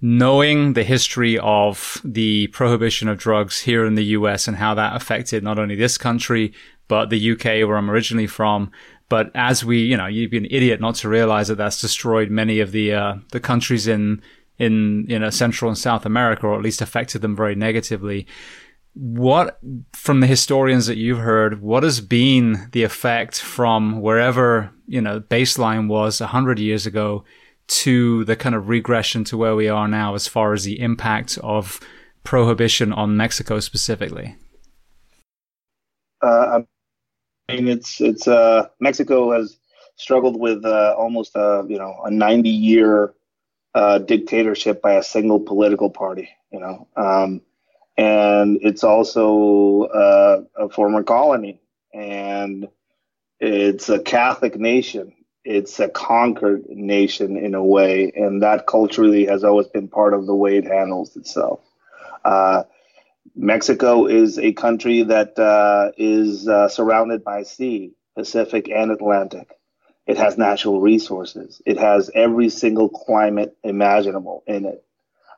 knowing 0.01 0.73
the 0.73 0.83
history 0.83 1.39
of 1.39 2.01
the 2.05 2.49
prohibition 2.49 3.09
of 3.09 3.19
drugs 3.19 3.61
here 3.61 3.87
in 3.87 3.95
the 3.95 4.05
US 4.07 4.49
and 4.49 4.57
how 4.57 4.75
that 4.75 4.97
affected 4.97 5.45
not 5.45 5.59
only 5.59 5.77
this 5.77 5.99
country, 5.99 6.53
but 6.89 7.11
the 7.11 7.33
UK, 7.33 7.67
where 7.67 7.77
I'm 7.77 7.91
originally 7.91 8.27
from. 8.27 8.71
But 9.09 9.31
as 9.35 9.65
we, 9.65 9.79
you 9.79 9.97
know, 9.97 10.07
you'd 10.07 10.31
be 10.31 10.39
an 10.39 10.49
idiot 10.51 10.81
not 10.81 10.97
to 10.97 11.09
realize 11.09 11.49
that 11.49 11.57
that's 11.57 11.81
destroyed 11.81 12.31
many 12.31 12.61
of 12.61 12.73
the 12.73 12.93
uh, 12.93 13.15
the 13.33 13.41
countries 13.41 13.87
in 13.87 14.23
in 14.59 15.07
you 15.09 15.19
know 15.19 15.31
Central 15.31 15.69
and 15.69 15.79
South 15.79 16.05
America, 16.05 16.47
or 16.47 16.57
at 16.57 16.63
least 16.63 16.83
affected 16.83 17.23
them 17.23 17.37
very 17.37 17.55
negatively. 17.55 18.27
What, 18.95 19.61
from 19.93 20.21
the 20.21 20.27
historians 20.27 20.87
that 20.87 20.97
you've 20.97 21.19
heard, 21.19 21.61
what 21.61 21.83
has 21.83 22.01
been 22.01 22.71
the 22.73 22.83
effect 22.83 23.41
from 23.41 24.01
wherever 24.01 24.73
you 24.87 25.01
know 25.01 25.21
baseline 25.21 25.87
was 25.89 26.19
hundred 26.19 26.59
years 26.59 26.87
ago 26.87 27.25
to 27.69 28.25
the 28.25 28.37
kind 28.37 28.55
of 28.55 28.69
regression 28.69 29.25
to 29.25 29.37
where 29.37 29.55
we 29.55 29.69
are 29.69 29.89
now, 29.89 30.15
as 30.15 30.27
far 30.27 30.53
as 30.53 30.65
the 30.65 30.81
impact 30.81 31.39
of 31.43 31.81
prohibition 32.25 32.93
on 32.93 33.17
Mexico 33.17 33.61
specifically? 33.61 34.37
Uh, 36.23 36.61
it's 37.49 38.01
it's 38.01 38.27
uh, 38.27 38.69
Mexico 38.81 39.33
has 39.33 39.59
struggled 39.97 40.39
with 40.39 40.65
uh, 40.65 40.95
almost 40.99 41.35
a 41.37 41.65
you 41.69 41.79
know 41.79 42.01
a 42.05 42.11
90 42.11 42.49
year 42.49 43.15
uh, 43.75 43.99
dictatorship 43.99 44.83
by 44.83 44.95
a 44.95 45.03
single 45.03 45.41
political 45.41 45.91
party. 45.91 46.29
You 46.51 46.61
know, 46.61 46.89
um, 46.97 47.43
and 47.97 48.59
it's 48.63 48.85
also 48.85 49.85
uh, 49.85 50.43
a 50.57 50.69
former 50.69 51.03
colony, 51.03 51.61
and 51.95 52.69
it's 53.41 53.89
a 53.89 54.01
Catholic 54.01 54.57
nation. 54.59 55.13
It's 55.45 55.79
a 55.79 55.89
conquered 55.89 56.69
nation 56.69 57.37
in 57.37 57.55
a 57.55 57.65
way, 57.65 58.13
and 58.17 58.43
that 58.43 58.67
culturally 58.67 59.27
has 59.27 59.45
always 59.45 59.69
been 59.69 59.87
part 59.87 60.13
of 60.13 60.27
the 60.27 60.35
way 60.35 60.57
it 60.57 60.65
handles 60.65 61.17
itself. 61.17 61.61
Uh, 62.25 62.65
Mexico 63.37 64.07
is 64.07 64.39
a 64.39 64.53
country 64.53 65.03
that 65.03 65.39
uh, 65.39 65.93
is 65.99 66.49
uh, 66.49 66.69
surrounded 66.69 67.23
by 67.23 67.43
sea, 67.43 67.93
Pacific 68.15 68.71
and 68.71 68.91
Atlantic. 68.91 69.51
It 70.07 70.17
has 70.17 70.39
natural 70.39 70.81
resources. 70.81 71.61
It 71.67 71.79
has 71.79 72.11
every 72.15 72.49
single 72.49 72.89
climate 72.89 73.57
imaginable 73.63 74.43
in 74.47 74.65
it. 74.65 74.85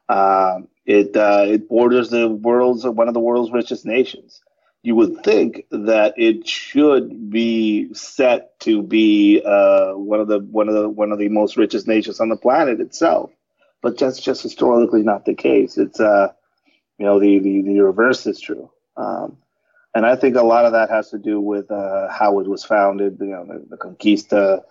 Um, 0.08 0.68
it 0.86 1.16
uh, 1.16 1.44
it 1.48 1.68
borders 1.68 2.08
the 2.10 2.28
world's 2.28 2.84
one 2.86 3.08
of 3.08 3.14
the 3.14 3.20
world's 3.20 3.50
richest 3.52 3.84
nations. 3.84 4.40
You 4.82 4.94
would 4.94 5.24
think 5.24 5.64
that 5.70 6.14
it 6.16 6.46
should 6.46 7.30
be 7.30 7.92
set 7.94 8.58
to 8.60 8.82
be 8.82 9.42
uh, 9.44 9.92
one 9.94 10.20
of 10.20 10.28
the 10.28 10.38
one 10.38 10.68
of 10.68 10.74
the 10.74 10.88
one 10.88 11.12
of 11.12 11.18
the 11.18 11.28
most 11.28 11.56
richest 11.56 11.88
nations 11.88 12.20
on 12.20 12.28
the 12.28 12.36
planet 12.36 12.80
itself, 12.80 13.30
but 13.82 13.98
that's 13.98 14.20
just 14.20 14.42
historically 14.42 15.02
not 15.02 15.24
the 15.24 15.34
case. 15.34 15.76
It's 15.76 16.00
uh, 16.00 16.32
you 16.98 17.06
know, 17.06 17.20
the, 17.20 17.38
the, 17.38 17.62
the 17.62 17.80
reverse 17.80 18.26
is 18.26 18.40
true. 18.40 18.70
Um, 18.96 19.38
and 19.94 20.04
I 20.04 20.16
think 20.16 20.36
a 20.36 20.42
lot 20.42 20.64
of 20.64 20.72
that 20.72 20.90
has 20.90 21.10
to 21.10 21.18
do 21.18 21.40
with 21.40 21.70
uh, 21.70 22.08
how 22.10 22.40
it 22.40 22.46
was 22.46 22.64
founded. 22.64 23.18
You 23.20 23.26
know, 23.26 23.44
the, 23.46 23.66
the 23.70 23.76
Conquista, 23.76 24.62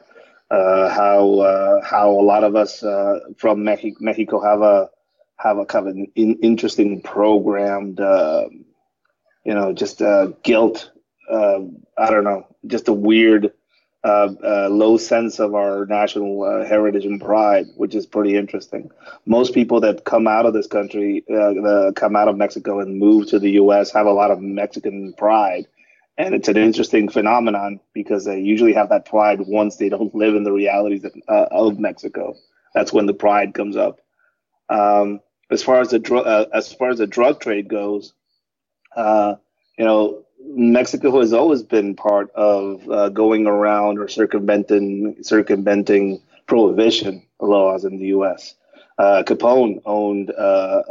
uh, 0.51 0.89
how 0.89 1.39
uh, 1.39 1.81
how 1.83 2.11
a 2.11 2.21
lot 2.21 2.43
of 2.43 2.55
us 2.55 2.83
uh, 2.83 3.19
from 3.37 3.63
Mexico, 3.63 3.97
Mexico 3.99 4.41
have 4.41 4.61
a 4.61 4.89
have 5.37 5.57
a 5.57 5.65
kind 5.65 5.87
of 5.87 5.95
an 5.95 6.07
in, 6.15 6.37
interesting 6.39 7.01
programmed, 7.01 7.99
um, 7.99 8.65
you 9.43 9.53
know, 9.53 9.73
just 9.73 10.01
guilt. 10.43 10.91
Um, 11.31 11.83
I 11.97 12.09
don't 12.09 12.23
know, 12.23 12.47
just 12.65 12.87
a 12.87 12.93
weird 12.93 13.51
uh, 14.07 14.33
uh, 14.41 14.69
low 14.69 14.95
sense 14.95 15.37
of 15.37 15.53
our 15.53 15.85
national 15.85 16.41
uh, 16.41 16.65
heritage 16.65 17.03
and 17.03 17.19
pride, 17.19 17.65
which 17.75 17.93
is 17.93 18.05
pretty 18.05 18.37
interesting. 18.37 18.89
Most 19.25 19.53
people 19.53 19.81
that 19.81 20.05
come 20.05 20.29
out 20.29 20.45
of 20.45 20.53
this 20.53 20.65
country, 20.65 21.25
uh, 21.29 21.91
come 21.93 22.15
out 22.15 22.29
of 22.29 22.37
Mexico 22.37 22.79
and 22.79 22.97
move 22.97 23.27
to 23.27 23.37
the 23.37 23.51
U.S., 23.51 23.91
have 23.91 24.05
a 24.05 24.13
lot 24.13 24.31
of 24.31 24.39
Mexican 24.39 25.11
pride. 25.11 25.67
And 26.17 26.33
it's 26.33 26.47
an 26.47 26.55
interesting 26.55 27.09
phenomenon 27.09 27.81
because 27.93 28.23
they 28.23 28.39
usually 28.39 28.71
have 28.73 28.87
that 28.89 29.05
pride 29.05 29.41
once 29.41 29.75
they 29.75 29.89
don't 29.89 30.15
live 30.15 30.35
in 30.35 30.45
the 30.45 30.53
realities 30.53 31.03
of, 31.03 31.13
uh, 31.27 31.47
of 31.51 31.77
Mexico. 31.77 32.33
That's 32.73 32.93
when 32.93 33.07
the 33.07 33.13
pride 33.13 33.53
comes 33.53 33.75
up. 33.75 33.99
Um, 34.69 35.19
as 35.51 35.63
far 35.63 35.81
as 35.81 35.89
the 35.89 35.99
dr- 35.99 36.25
uh, 36.25 36.45
as 36.53 36.71
far 36.71 36.91
as 36.91 36.99
the 36.99 37.07
drug 37.07 37.41
trade 37.41 37.67
goes, 37.67 38.13
you 38.95 39.85
know, 39.85 40.23
Mexico 40.39 41.19
has 41.19 41.33
always 41.33 41.63
been 41.63 41.95
part 41.95 42.31
of 42.31 42.89
uh, 42.89 43.09
going 43.09 43.47
around 43.47 43.97
or 43.99 44.07
circumventing 44.07 45.15
circumventing 45.23 46.21
prohibition 46.45 47.23
laws 47.39 47.85
in 47.85 47.97
the 47.97 48.07
U.S. 48.07 48.55
Uh, 48.97 49.23
Capone 49.25 49.81
owned 49.85 50.31
uh, 50.31 50.83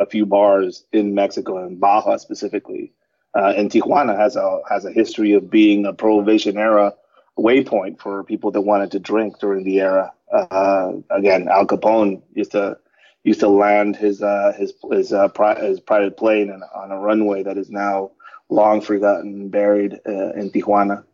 a, 0.00 0.06
few 0.06 0.26
bars 0.26 0.84
in 0.92 1.14
Mexico 1.14 1.64
and 1.64 1.78
Baja 1.78 2.16
specifically, 2.16 2.92
uh, 3.34 3.52
and 3.56 3.70
Tijuana 3.70 4.16
has 4.16 4.36
a 4.36 4.60
has 4.68 4.84
a 4.84 4.92
history 4.92 5.32
of 5.32 5.50
being 5.50 5.86
a 5.86 5.92
prohibition 5.92 6.56
era 6.56 6.94
waypoint 7.38 8.00
for 8.00 8.24
people 8.24 8.50
that 8.50 8.60
wanted 8.60 8.90
to 8.92 8.98
drink 8.98 9.38
during 9.38 9.64
the 9.64 9.80
era. 9.80 10.12
Uh, 10.32 10.92
again, 11.10 11.48
Al 11.48 11.66
Capone 11.66 12.22
used 12.34 12.52
to 12.52 12.76
used 13.24 13.40
to 13.40 13.48
land 13.48 13.96
his 13.96 14.22
uh, 14.22 14.52
his 14.56 14.72
his, 14.90 15.12
pri- 15.34 15.60
his 15.60 15.80
private 15.80 16.16
plane 16.16 16.50
on 16.50 16.90
a 16.90 16.98
runway 16.98 17.42
that 17.42 17.58
is 17.58 17.70
now 17.70 18.10
long 18.52 18.80
forgotten, 18.80 19.48
buried 19.48 20.00
uh, 20.06 20.32
in 20.34 20.50
Tijuana. 20.50 21.04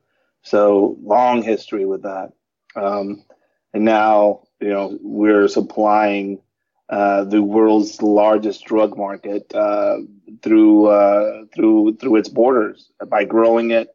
So 0.42 0.96
long 1.03 1.42
history 1.42 1.85
with 1.85 2.03
that. 2.03 2.33
Um, 2.77 3.24
and 3.72 3.85
now, 3.85 4.42
you 4.61 4.68
know, 4.68 4.98
we're 5.03 5.48
supplying 5.48 6.40
uh, 6.88 7.24
the 7.24 7.42
world's 7.42 8.01
largest 8.01 8.64
drug 8.64 8.96
market 8.96 9.55
uh, 9.55 9.98
through 10.42 10.87
uh, 10.87 11.44
through 11.55 11.96
through 11.96 12.16
its 12.16 12.29
borders 12.29 12.90
by 13.07 13.24
growing 13.24 13.70
it, 13.72 13.94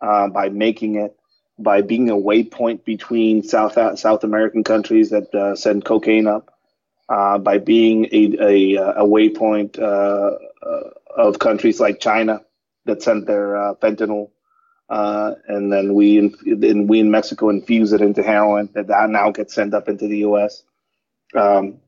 uh, 0.00 0.28
by 0.28 0.48
making 0.48 0.94
it, 0.94 1.16
by 1.58 1.82
being 1.82 2.10
a 2.10 2.14
waypoint 2.14 2.84
between 2.84 3.42
South 3.42 3.76
South 3.98 4.22
American 4.22 4.62
countries 4.62 5.10
that 5.10 5.34
uh, 5.34 5.56
send 5.56 5.84
cocaine 5.84 6.28
up, 6.28 6.54
by 7.08 7.58
being 7.58 8.06
a 8.12 8.36
a, 8.40 8.74
a 8.76 9.04
waypoint 9.04 9.76
of 11.16 11.38
countries 11.40 11.80
like 11.80 11.98
China 11.98 12.44
that 12.88 13.02
sent 13.02 13.26
their 13.26 13.56
uh, 13.56 13.74
fentanyl, 13.76 14.30
uh, 14.88 15.34
and 15.46 15.72
then 15.72 15.94
we 15.94 16.18
in, 16.18 16.86
we 16.86 16.98
in 17.00 17.10
Mexico 17.10 17.50
infuse 17.50 17.92
it 17.92 18.00
into 18.00 18.22
heroin 18.22 18.68
that, 18.74 18.88
now 19.10 19.30
gets 19.30 19.54
sent 19.54 19.74
up 19.74 19.88
into 19.88 20.08
the 20.08 20.18
U.S. 20.18 20.62
Um, 21.34 21.78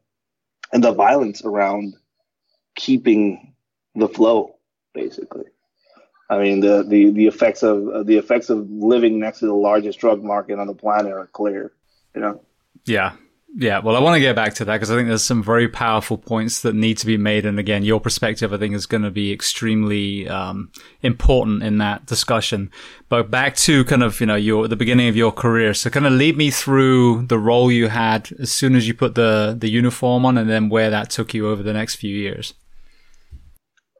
and 0.72 0.84
the 0.84 0.92
violence 0.92 1.42
around 1.44 1.96
keeping 2.76 3.54
the 3.94 4.08
flow, 4.08 4.56
basically. 4.94 5.46
I 6.28 6.38
mean, 6.38 6.60
the, 6.60 6.84
the, 6.86 7.10
the 7.10 7.26
effects 7.26 7.64
of 7.64 8.06
the 8.06 8.16
effects 8.16 8.50
of 8.50 8.70
living 8.70 9.18
next 9.18 9.40
to 9.40 9.46
the 9.46 9.54
largest 9.54 9.98
drug 9.98 10.22
market 10.22 10.60
on 10.60 10.68
the 10.68 10.74
planet 10.74 11.12
are 11.12 11.26
clear. 11.26 11.72
You 12.14 12.20
know. 12.20 12.40
Yeah, 12.84 13.14
yeah, 13.56 13.80
well, 13.80 13.96
I 13.96 14.00
want 14.00 14.14
to 14.14 14.20
get 14.20 14.36
back 14.36 14.54
to 14.54 14.64
that 14.64 14.74
because 14.74 14.90
I 14.92 14.94
think 14.94 15.08
there's 15.08 15.24
some 15.24 15.42
very 15.42 15.68
powerful 15.68 16.16
points 16.16 16.62
that 16.62 16.74
need 16.74 16.98
to 16.98 17.06
be 17.06 17.16
made. 17.16 17.44
And 17.44 17.58
again, 17.58 17.82
your 17.82 18.00
perspective, 18.00 18.52
I 18.52 18.58
think, 18.58 18.74
is 18.74 18.86
going 18.86 19.02
to 19.02 19.10
be 19.10 19.32
extremely 19.32 20.28
um, 20.28 20.70
important 21.02 21.64
in 21.64 21.78
that 21.78 22.06
discussion. 22.06 22.70
But 23.08 23.30
back 23.30 23.56
to 23.56 23.84
kind 23.86 24.04
of, 24.04 24.20
you 24.20 24.26
know, 24.26 24.36
your 24.36 24.68
the 24.68 24.76
beginning 24.76 25.08
of 25.08 25.16
your 25.16 25.32
career. 25.32 25.74
So 25.74 25.90
kind 25.90 26.06
of 26.06 26.12
lead 26.12 26.36
me 26.36 26.50
through 26.50 27.26
the 27.26 27.38
role 27.38 27.72
you 27.72 27.88
had 27.88 28.30
as 28.38 28.52
soon 28.52 28.76
as 28.76 28.86
you 28.86 28.94
put 28.94 29.16
the, 29.16 29.56
the 29.58 29.68
uniform 29.68 30.24
on 30.24 30.38
and 30.38 30.48
then 30.48 30.68
where 30.68 30.90
that 30.90 31.10
took 31.10 31.34
you 31.34 31.48
over 31.48 31.62
the 31.62 31.72
next 31.72 31.96
few 31.96 32.14
years. 32.14 32.54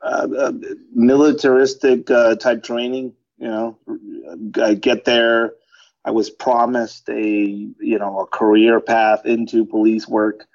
Uh, 0.02 0.28
uh, 0.38 0.52
militaristic 0.94 2.08
uh, 2.10 2.36
type 2.36 2.62
training, 2.62 3.12
you 3.38 3.48
know, 3.48 3.76
I 4.62 4.74
get 4.74 5.04
there 5.04 5.54
I 6.04 6.10
was 6.12 6.30
promised 6.30 7.08
a 7.08 7.22
you 7.22 7.98
know 7.98 8.20
a 8.20 8.26
career 8.26 8.80
path 8.80 9.26
into 9.26 9.64
police 9.66 10.08
work. 10.08 10.46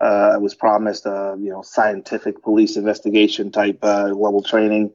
Uh, 0.00 0.32
I 0.34 0.36
was 0.38 0.54
promised 0.54 1.06
a 1.06 1.36
you 1.38 1.50
know 1.50 1.62
scientific 1.62 2.42
police 2.42 2.76
investigation 2.76 3.50
type 3.50 3.78
uh, 3.82 4.06
level 4.06 4.42
training, 4.42 4.92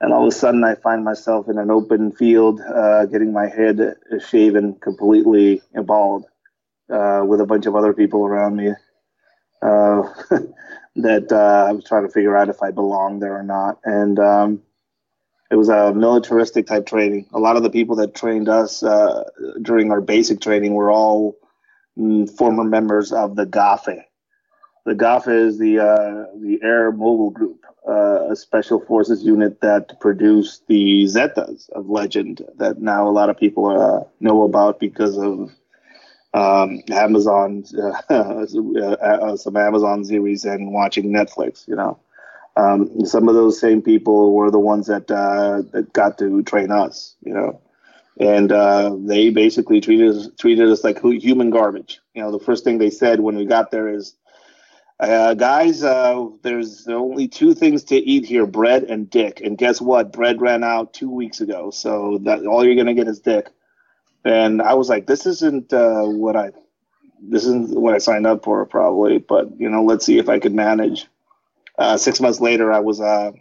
and 0.00 0.12
all 0.12 0.26
of 0.26 0.28
a 0.28 0.36
sudden 0.36 0.64
I 0.64 0.74
find 0.74 1.04
myself 1.04 1.48
in 1.48 1.58
an 1.58 1.70
open 1.70 2.12
field, 2.12 2.60
uh, 2.60 3.06
getting 3.06 3.32
my 3.32 3.48
head 3.48 3.96
shaven 4.28 4.74
completely 4.74 5.62
bald, 5.74 6.24
uh, 6.90 7.22
with 7.24 7.40
a 7.40 7.46
bunch 7.46 7.66
of 7.66 7.76
other 7.76 7.92
people 7.92 8.24
around 8.26 8.56
me. 8.56 8.72
Uh, 9.62 10.02
that 10.96 11.30
uh, 11.30 11.66
I 11.68 11.72
was 11.72 11.84
trying 11.84 12.06
to 12.06 12.12
figure 12.12 12.36
out 12.36 12.48
if 12.48 12.62
I 12.62 12.70
belonged 12.70 13.22
there 13.22 13.38
or 13.38 13.42
not, 13.42 13.78
and 13.84 14.18
um, 14.18 14.62
it 15.50 15.56
was 15.56 15.68
a 15.68 15.92
militaristic 15.94 16.66
type 16.66 16.86
training. 16.86 17.26
A 17.32 17.38
lot 17.38 17.56
of 17.56 17.62
the 17.62 17.70
people 17.70 17.96
that 17.96 18.14
trained 18.14 18.48
us 18.48 18.82
uh, 18.82 19.24
during 19.62 19.90
our 19.90 20.00
basic 20.00 20.40
training 20.40 20.74
were 20.74 20.90
all 20.90 21.36
mm, 21.98 22.28
former 22.36 22.64
members 22.64 23.12
of 23.12 23.36
the 23.36 23.46
GAFE. 23.46 24.04
The 24.84 24.94
GAFE 24.94 25.28
is 25.28 25.58
the 25.58 25.78
uh, 25.80 26.24
the 26.40 26.60
Air 26.62 26.92
Mobile 26.92 27.30
Group, 27.30 27.64
uh, 27.88 28.30
a 28.30 28.36
special 28.36 28.80
forces 28.80 29.24
unit 29.24 29.60
that 29.60 30.00
produced 30.00 30.66
the 30.68 31.04
Zetas 31.04 31.70
of 31.70 31.88
legend 31.88 32.42
that 32.56 32.80
now 32.80 33.08
a 33.08 33.10
lot 33.10 33.30
of 33.30 33.36
people 33.38 33.66
uh, 33.66 34.04
know 34.20 34.42
about 34.44 34.80
because 34.80 35.16
of 35.18 35.50
um, 36.34 36.82
Amazon, 36.90 37.64
uh, 38.10 38.14
uh, 38.14 39.36
some 39.36 39.56
Amazon 39.56 40.04
series 40.04 40.44
and 40.44 40.72
watching 40.72 41.12
Netflix. 41.12 41.66
You 41.68 41.76
know. 41.76 41.98
Um, 42.56 43.04
some 43.04 43.28
of 43.28 43.34
those 43.34 43.60
same 43.60 43.82
people 43.82 44.32
were 44.34 44.50
the 44.50 44.58
ones 44.58 44.86
that 44.86 45.10
uh, 45.10 45.62
that 45.72 45.92
got 45.92 46.18
to 46.18 46.42
train 46.42 46.70
us, 46.70 47.16
you 47.22 47.34
know, 47.34 47.60
and 48.18 48.50
uh, 48.50 48.96
they 48.98 49.30
basically 49.30 49.80
treated 49.80 50.16
us 50.16 50.28
treated 50.38 50.70
us 50.70 50.82
like 50.82 51.02
human 51.02 51.50
garbage. 51.50 52.00
You 52.14 52.22
know, 52.22 52.32
the 52.32 52.44
first 52.44 52.64
thing 52.64 52.78
they 52.78 52.90
said 52.90 53.20
when 53.20 53.36
we 53.36 53.44
got 53.44 53.70
there 53.70 53.88
is, 53.88 54.16
uh, 55.00 55.34
"Guys, 55.34 55.84
uh, 55.84 56.26
there's 56.42 56.88
only 56.88 57.28
two 57.28 57.52
things 57.54 57.84
to 57.84 57.96
eat 57.96 58.24
here: 58.24 58.46
bread 58.46 58.84
and 58.84 59.10
dick." 59.10 59.42
And 59.42 59.58
guess 59.58 59.80
what? 59.80 60.12
Bread 60.12 60.40
ran 60.40 60.64
out 60.64 60.94
two 60.94 61.10
weeks 61.10 61.42
ago, 61.42 61.70
so 61.70 62.18
that 62.24 62.46
all 62.46 62.64
you're 62.64 62.76
gonna 62.76 62.94
get 62.94 63.08
is 63.08 63.20
dick. 63.20 63.50
And 64.24 64.62
I 64.62 64.74
was 64.74 64.88
like, 64.88 65.06
"This 65.06 65.26
isn't 65.26 65.72
uh, 65.72 66.04
what 66.04 66.36
I." 66.36 66.52
This 67.20 67.44
isn't 67.44 67.70
what 67.80 67.94
I 67.94 67.98
signed 67.98 68.26
up 68.26 68.44
for, 68.44 68.64
probably, 68.66 69.18
but 69.18 69.58
you 69.58 69.70
know, 69.70 69.82
let's 69.82 70.04
see 70.04 70.18
if 70.18 70.28
I 70.28 70.38
could 70.38 70.54
manage. 70.54 71.06
Uh, 71.78 71.96
six 71.96 72.20
months 72.20 72.40
later, 72.40 72.72
I 72.72 72.80
was 72.80 73.00
uh, 73.00 73.32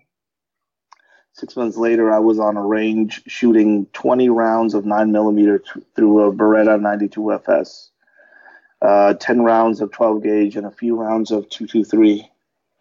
six 1.33 1.55
months 1.55 1.77
later 1.77 2.13
I 2.13 2.19
was 2.19 2.39
on 2.39 2.57
a 2.57 2.65
range 2.65 3.21
shooting 3.27 3.85
20 3.93 4.29
rounds 4.29 4.73
of 4.73 4.85
nine 4.85 5.11
millimeter 5.11 5.63
through 5.95 6.21
a 6.21 6.33
Beretta 6.33 6.79
92 6.79 7.33
FS, 7.33 7.91
uh, 8.81 9.13
10 9.13 9.41
rounds 9.43 9.81
of 9.81 9.91
12 9.91 10.23
gauge, 10.23 10.55
and 10.57 10.65
a 10.65 10.71
few 10.71 10.95
rounds 10.95 11.31
of 11.31 11.49
223, 11.49 12.29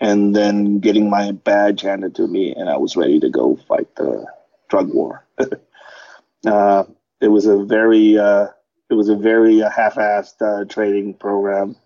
and 0.00 0.34
then 0.34 0.80
getting 0.80 1.08
my 1.08 1.32
badge 1.32 1.82
handed 1.82 2.14
to 2.16 2.26
me, 2.26 2.54
and 2.54 2.68
I 2.68 2.76
was 2.76 2.96
ready 2.96 3.20
to 3.20 3.30
go 3.30 3.56
fight 3.68 3.94
the 3.96 4.26
drug 4.68 4.92
war. 4.92 5.24
uh, 6.46 6.84
it 7.20 7.28
was 7.28 7.46
a 7.46 7.64
very 7.64 8.18
uh, 8.18 8.48
it 8.90 8.94
was 8.94 9.08
a 9.08 9.16
very 9.16 9.62
uh, 9.62 9.70
half-assed 9.70 10.68
training 10.68 11.14
program. 11.14 11.76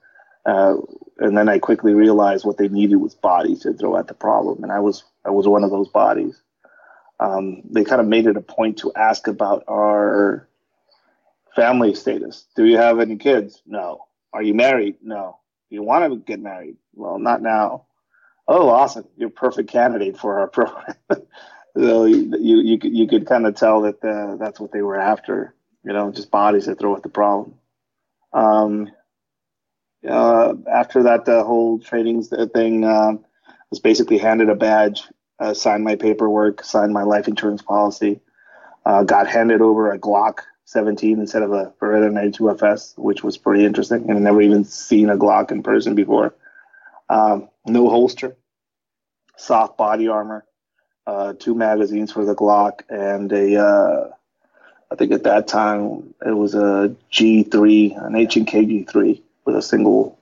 And 1.19 1.37
then 1.37 1.49
I 1.49 1.59
quickly 1.59 1.95
realized 1.95 2.45
what 2.45 2.59
they 2.59 2.69
needed 2.69 2.97
was 2.97 3.15
bodies 3.15 3.61
to 3.61 3.73
throw 3.73 3.97
at 3.97 4.07
the 4.07 4.15
problem, 4.15 4.63
and 4.63 4.71
I 4.71 4.81
was 4.81 5.05
I 5.25 5.31
was 5.31 5.49
one 5.49 5.65
of 5.65 5.71
those 5.71 5.89
bodies. 5.89 6.41
Um, 7.21 7.63
they 7.71 7.85
kind 7.85 8.01
of 8.01 8.07
made 8.07 8.27
it 8.27 8.37
a 8.37 8.41
point 8.41 8.79
to 8.79 8.93
ask 8.95 9.27
about 9.27 9.65
our 9.69 10.49
family 11.57 11.95
status. 11.95 12.47
Do 12.55 12.65
you 12.65 12.77
have 12.77 13.01
any 13.01 13.17
kids? 13.17 13.61
No. 13.67 14.05
Are 14.33 14.43
you 14.43 14.55
married? 14.55 14.97
No. 15.03 15.41
Do 15.69 15.75
you 15.75 15.83
want 15.83 16.11
to 16.11 16.19
get 16.19 16.41
married? 16.41 16.77
Well, 16.95 17.19
not 17.19 17.43
now. 17.43 17.87
Oh, 18.47 18.71
awesome! 18.71 19.07
You're 19.17 19.29
a 19.29 19.33
perfect 19.33 19.71
candidate 19.71 20.17
for 20.19 20.39
our 20.39 20.49
program. 20.59 20.95
so 21.77 22.05
you, 22.05 22.33
you 22.39 22.61
you 22.61 22.79
could 22.79 22.97
you 22.97 23.09
could 23.09 23.27
kind 23.27 23.47
of 23.47 23.57
tell 23.57 23.83
that 23.83 24.03
uh, 24.05 24.37
that's 24.37 24.61
what 24.61 24.73
they 24.73 24.83
were 24.83 24.99
after. 24.99 25.55
You 25.85 25.93
know, 25.93 26.11
just 26.13 26.31
bodies 26.31 26.67
that 26.67 26.79
throw 26.79 26.97
at 26.97 27.03
the 27.03 27.09
problem. 27.09 27.55
Um, 28.33 28.91
uh, 30.07 30.55
after 30.71 31.05
that 31.05 31.29
uh, 31.29 31.45
whole 31.45 31.79
training 31.79 32.23
thing, 32.23 32.85
uh, 32.85 33.13
was 33.71 33.81
basically 33.81 34.19
handed 34.19 34.49
a 34.49 34.55
badge 34.55 35.03
uh, 35.39 35.55
signed 35.55 35.85
my 35.85 35.97
paperwork, 35.97 36.65
signed 36.65 36.93
my 36.93 37.03
life 37.03 37.29
insurance 37.29 37.63
policy, 37.63 38.21
uh, 38.85 39.05
got 39.05 39.29
handed 39.29 39.61
over 39.61 39.93
a 39.93 39.99
Glock 39.99 40.41
17 40.65 41.21
instead 41.21 41.43
of 41.43 41.53
a 41.53 41.73
Beretta 41.81 42.11
92FS, 42.11 42.99
which 42.99 43.23
was 43.23 43.39
pretty 43.39 43.65
interesting. 43.65 44.03
And 44.09 44.13
I've 44.13 44.23
never 44.23 44.43
even 44.43 44.65
seen 44.65 45.11
a 45.11 45.17
Glock 45.17 45.51
in 45.51 45.63
person 45.63 45.95
before. 45.95 46.35
Um, 47.09 47.49
no 47.67 47.89
holster, 47.89 48.37
soft 49.37 49.79
body 49.79 50.09
armor, 50.09 50.45
uh, 51.07 51.35
two 51.39 51.55
magazines 51.55 52.13
for 52.13 52.25
the 52.25 52.35
Glock, 52.35 52.81
and 52.91 53.33
a 53.33 54.15
I 54.91 54.95
think 54.95 55.13
at 55.13 55.25
that 55.25 55.47
time 55.47 56.15
it 56.25 56.33
was 56.33 56.55
a 56.55 56.97
G3, 57.13 58.07
an 58.07 58.17
H&K 58.17 58.65
G3 58.65 59.21
with 59.49 59.57
a 59.57 59.63
single, 59.63 60.19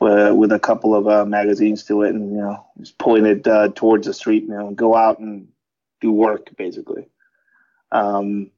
uh, 0.00 0.32
with 0.34 0.50
a 0.50 0.58
couple 0.58 0.94
of 0.94 1.06
uh, 1.06 1.26
magazines 1.26 1.84
to 1.84 2.02
it, 2.02 2.14
and 2.14 2.32
you 2.32 2.40
know, 2.40 2.66
just 2.80 2.96
pointed 2.96 3.46
uh, 3.46 3.68
towards 3.74 4.06
the 4.06 4.14
street, 4.14 4.44
you 4.44 4.48
know, 4.48 4.70
go 4.70 4.96
out 4.96 5.18
and 5.18 5.48
do 6.00 6.10
work 6.10 6.56
basically. 6.56 7.06
Um, 7.92 8.50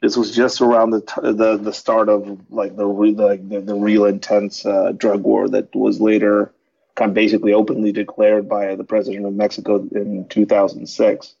this 0.00 0.16
was 0.16 0.34
just 0.34 0.60
around 0.60 0.90
the 0.90 1.00
t- 1.00 1.32
the 1.32 1.56
the 1.56 1.72
start 1.72 2.08
of 2.08 2.40
like 2.50 2.76
the 2.76 2.86
re- 2.86 3.14
like 3.14 3.48
the, 3.48 3.60
the 3.60 3.74
real 3.74 4.04
intense 4.04 4.64
uh, 4.64 4.92
drug 4.92 5.22
war 5.22 5.48
that 5.48 5.74
was 5.74 6.00
later 6.00 6.52
kind 6.94 7.08
of 7.08 7.14
basically 7.14 7.52
openly 7.52 7.90
declared 7.90 8.48
by 8.48 8.76
the 8.76 8.84
president 8.84 9.26
of 9.26 9.34
Mexico 9.34 9.84
in 9.92 10.26
2006. 10.28 11.34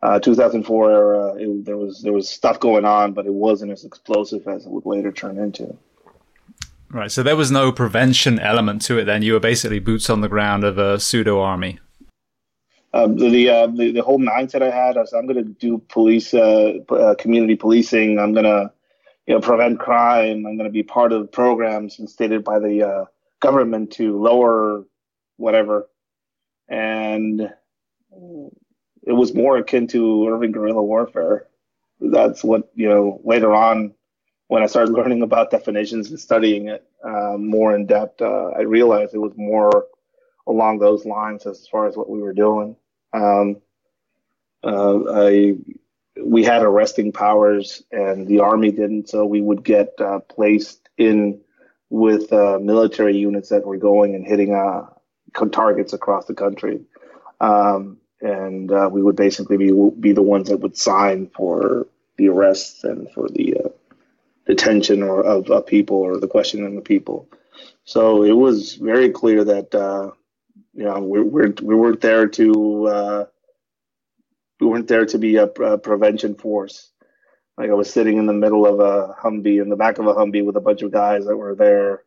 Uh, 0.00 0.20
2004 0.20 0.90
era, 0.90 1.34
it, 1.34 1.64
there 1.66 1.76
was 1.76 2.00
there 2.00 2.12
was 2.14 2.30
stuff 2.30 2.58
going 2.58 2.86
on, 2.86 3.12
but 3.12 3.26
it 3.26 3.34
wasn't 3.34 3.70
as 3.70 3.84
explosive 3.84 4.48
as 4.48 4.64
it 4.64 4.70
would 4.70 4.86
later 4.86 5.12
turn 5.12 5.36
into. 5.36 5.76
Right. 6.90 7.10
So 7.10 7.22
there 7.22 7.36
was 7.36 7.50
no 7.50 7.70
prevention 7.70 8.38
element 8.38 8.82
to 8.82 8.98
it. 8.98 9.04
Then 9.04 9.22
you 9.22 9.34
were 9.34 9.40
basically 9.40 9.78
boots 9.78 10.08
on 10.08 10.22
the 10.22 10.28
ground 10.28 10.64
of 10.64 10.78
a 10.78 10.98
pseudo 10.98 11.40
army. 11.40 11.78
Um, 12.94 13.16
the 13.16 13.50
uh, 13.50 13.66
the, 13.66 13.92
the 13.92 14.02
whole 14.02 14.18
mindset 14.18 14.62
I 14.62 14.70
had 14.70 14.96
was 14.96 15.12
I'm 15.12 15.26
going 15.26 15.44
to 15.44 15.50
do 15.52 15.78
police 15.88 16.32
uh, 16.32 16.78
uh, 16.88 17.14
community 17.16 17.54
policing. 17.54 18.18
I'm 18.18 18.32
going 18.32 18.46
to 18.46 18.72
you 19.26 19.34
know 19.34 19.40
prevent 19.40 19.78
crime. 19.78 20.46
I'm 20.46 20.56
going 20.56 20.64
to 20.64 20.70
be 20.70 20.82
part 20.82 21.12
of 21.12 21.30
programs 21.30 21.98
instated 21.98 22.44
by 22.44 22.58
the 22.58 22.88
uh, 22.88 23.04
government 23.40 23.92
to 23.92 24.18
lower 24.18 24.84
whatever. 25.36 25.88
And 26.68 27.52
it 28.10 29.12
was 29.12 29.34
more 29.34 29.58
akin 29.58 29.86
to 29.88 30.28
urban 30.28 30.52
guerrilla 30.52 30.82
warfare. 30.82 31.46
That's 32.00 32.42
what 32.42 32.70
you 32.74 32.88
know. 32.88 33.20
Later 33.24 33.54
on, 33.54 33.94
when 34.48 34.62
I 34.62 34.66
started 34.66 34.92
learning 34.92 35.22
about 35.22 35.50
definitions 35.50 36.10
and 36.10 36.18
studying 36.18 36.68
it 36.68 36.84
uh, 37.04 37.36
more 37.38 37.74
in 37.74 37.86
depth, 37.86 38.20
uh, 38.20 38.48
I 38.56 38.62
realized 38.62 39.14
it 39.14 39.18
was 39.18 39.36
more 39.36 39.86
along 40.46 40.78
those 40.78 41.04
lines 41.04 41.46
as 41.46 41.68
far 41.68 41.86
as 41.86 41.96
what 41.96 42.08
we 42.08 42.20
were 42.20 42.32
doing. 42.32 42.74
Um, 43.12 43.58
uh, 44.64 44.98
I 45.12 45.54
we 46.20 46.42
had 46.42 46.62
arresting 46.62 47.12
powers, 47.12 47.84
and 47.92 48.26
the 48.26 48.40
army 48.40 48.72
didn't, 48.72 49.08
so 49.08 49.24
we 49.24 49.40
would 49.40 49.62
get 49.62 49.92
uh, 50.00 50.18
placed 50.20 50.88
in 50.96 51.40
with 51.90 52.32
uh, 52.32 52.58
military 52.60 53.16
units 53.16 53.50
that 53.50 53.64
were 53.64 53.76
going 53.76 54.14
and 54.16 54.26
hitting 54.26 54.52
uh, 54.52 54.86
targets 55.52 55.92
across 55.92 56.24
the 56.24 56.34
country. 56.34 56.80
Um, 57.40 57.98
and 58.20 58.70
we 58.90 59.00
would 59.00 59.14
basically 59.14 59.58
be 59.58 59.72
be 60.00 60.12
the 60.12 60.22
ones 60.22 60.48
that 60.48 60.58
would 60.58 60.76
sign 60.76 61.30
for 61.36 61.86
the 62.16 62.28
arrests 62.28 62.82
and 62.82 63.08
for 63.12 63.28
the 63.28 63.67
detention 64.48 65.02
or 65.02 65.22
of, 65.22 65.50
of, 65.50 65.66
people 65.66 65.98
or 65.98 66.18
the 66.18 66.26
questioning 66.26 66.76
of 66.76 66.84
people. 66.84 67.28
So 67.84 68.24
it 68.24 68.32
was 68.32 68.74
very 68.74 69.10
clear 69.10 69.44
that 69.44 69.74
uh, 69.74 70.10
you 70.74 70.84
know 70.84 71.00
we 71.00 71.20
we're, 71.20 71.54
we 71.62 71.74
weren't 71.74 72.00
there 72.00 72.26
to 72.26 72.86
uh, 72.88 73.24
we 74.60 74.66
weren't 74.66 74.88
there 74.88 75.06
to 75.06 75.18
be 75.18 75.36
a, 75.36 75.44
a, 75.44 75.78
prevention 75.78 76.34
force. 76.34 76.90
Like 77.56 77.70
I 77.70 77.74
was 77.74 77.92
sitting 77.92 78.18
in 78.18 78.26
the 78.26 78.32
middle 78.32 78.66
of 78.66 78.80
a 78.80 79.14
Humvee, 79.20 79.60
in 79.60 79.68
the 79.68 79.76
back 79.76 79.98
of 79.98 80.06
a 80.06 80.14
Humvee, 80.14 80.44
with 80.44 80.56
a 80.56 80.60
bunch 80.60 80.82
of 80.82 80.92
guys 80.92 81.26
that 81.26 81.36
were 81.36 81.54
there, 81.54 82.04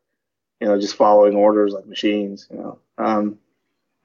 you 0.60 0.68
know, 0.68 0.80
just 0.80 0.96
following 0.96 1.36
orders 1.36 1.74
like 1.74 1.86
machines. 1.86 2.48
You 2.50 2.58
know. 2.58 2.80
Um, 2.98 3.40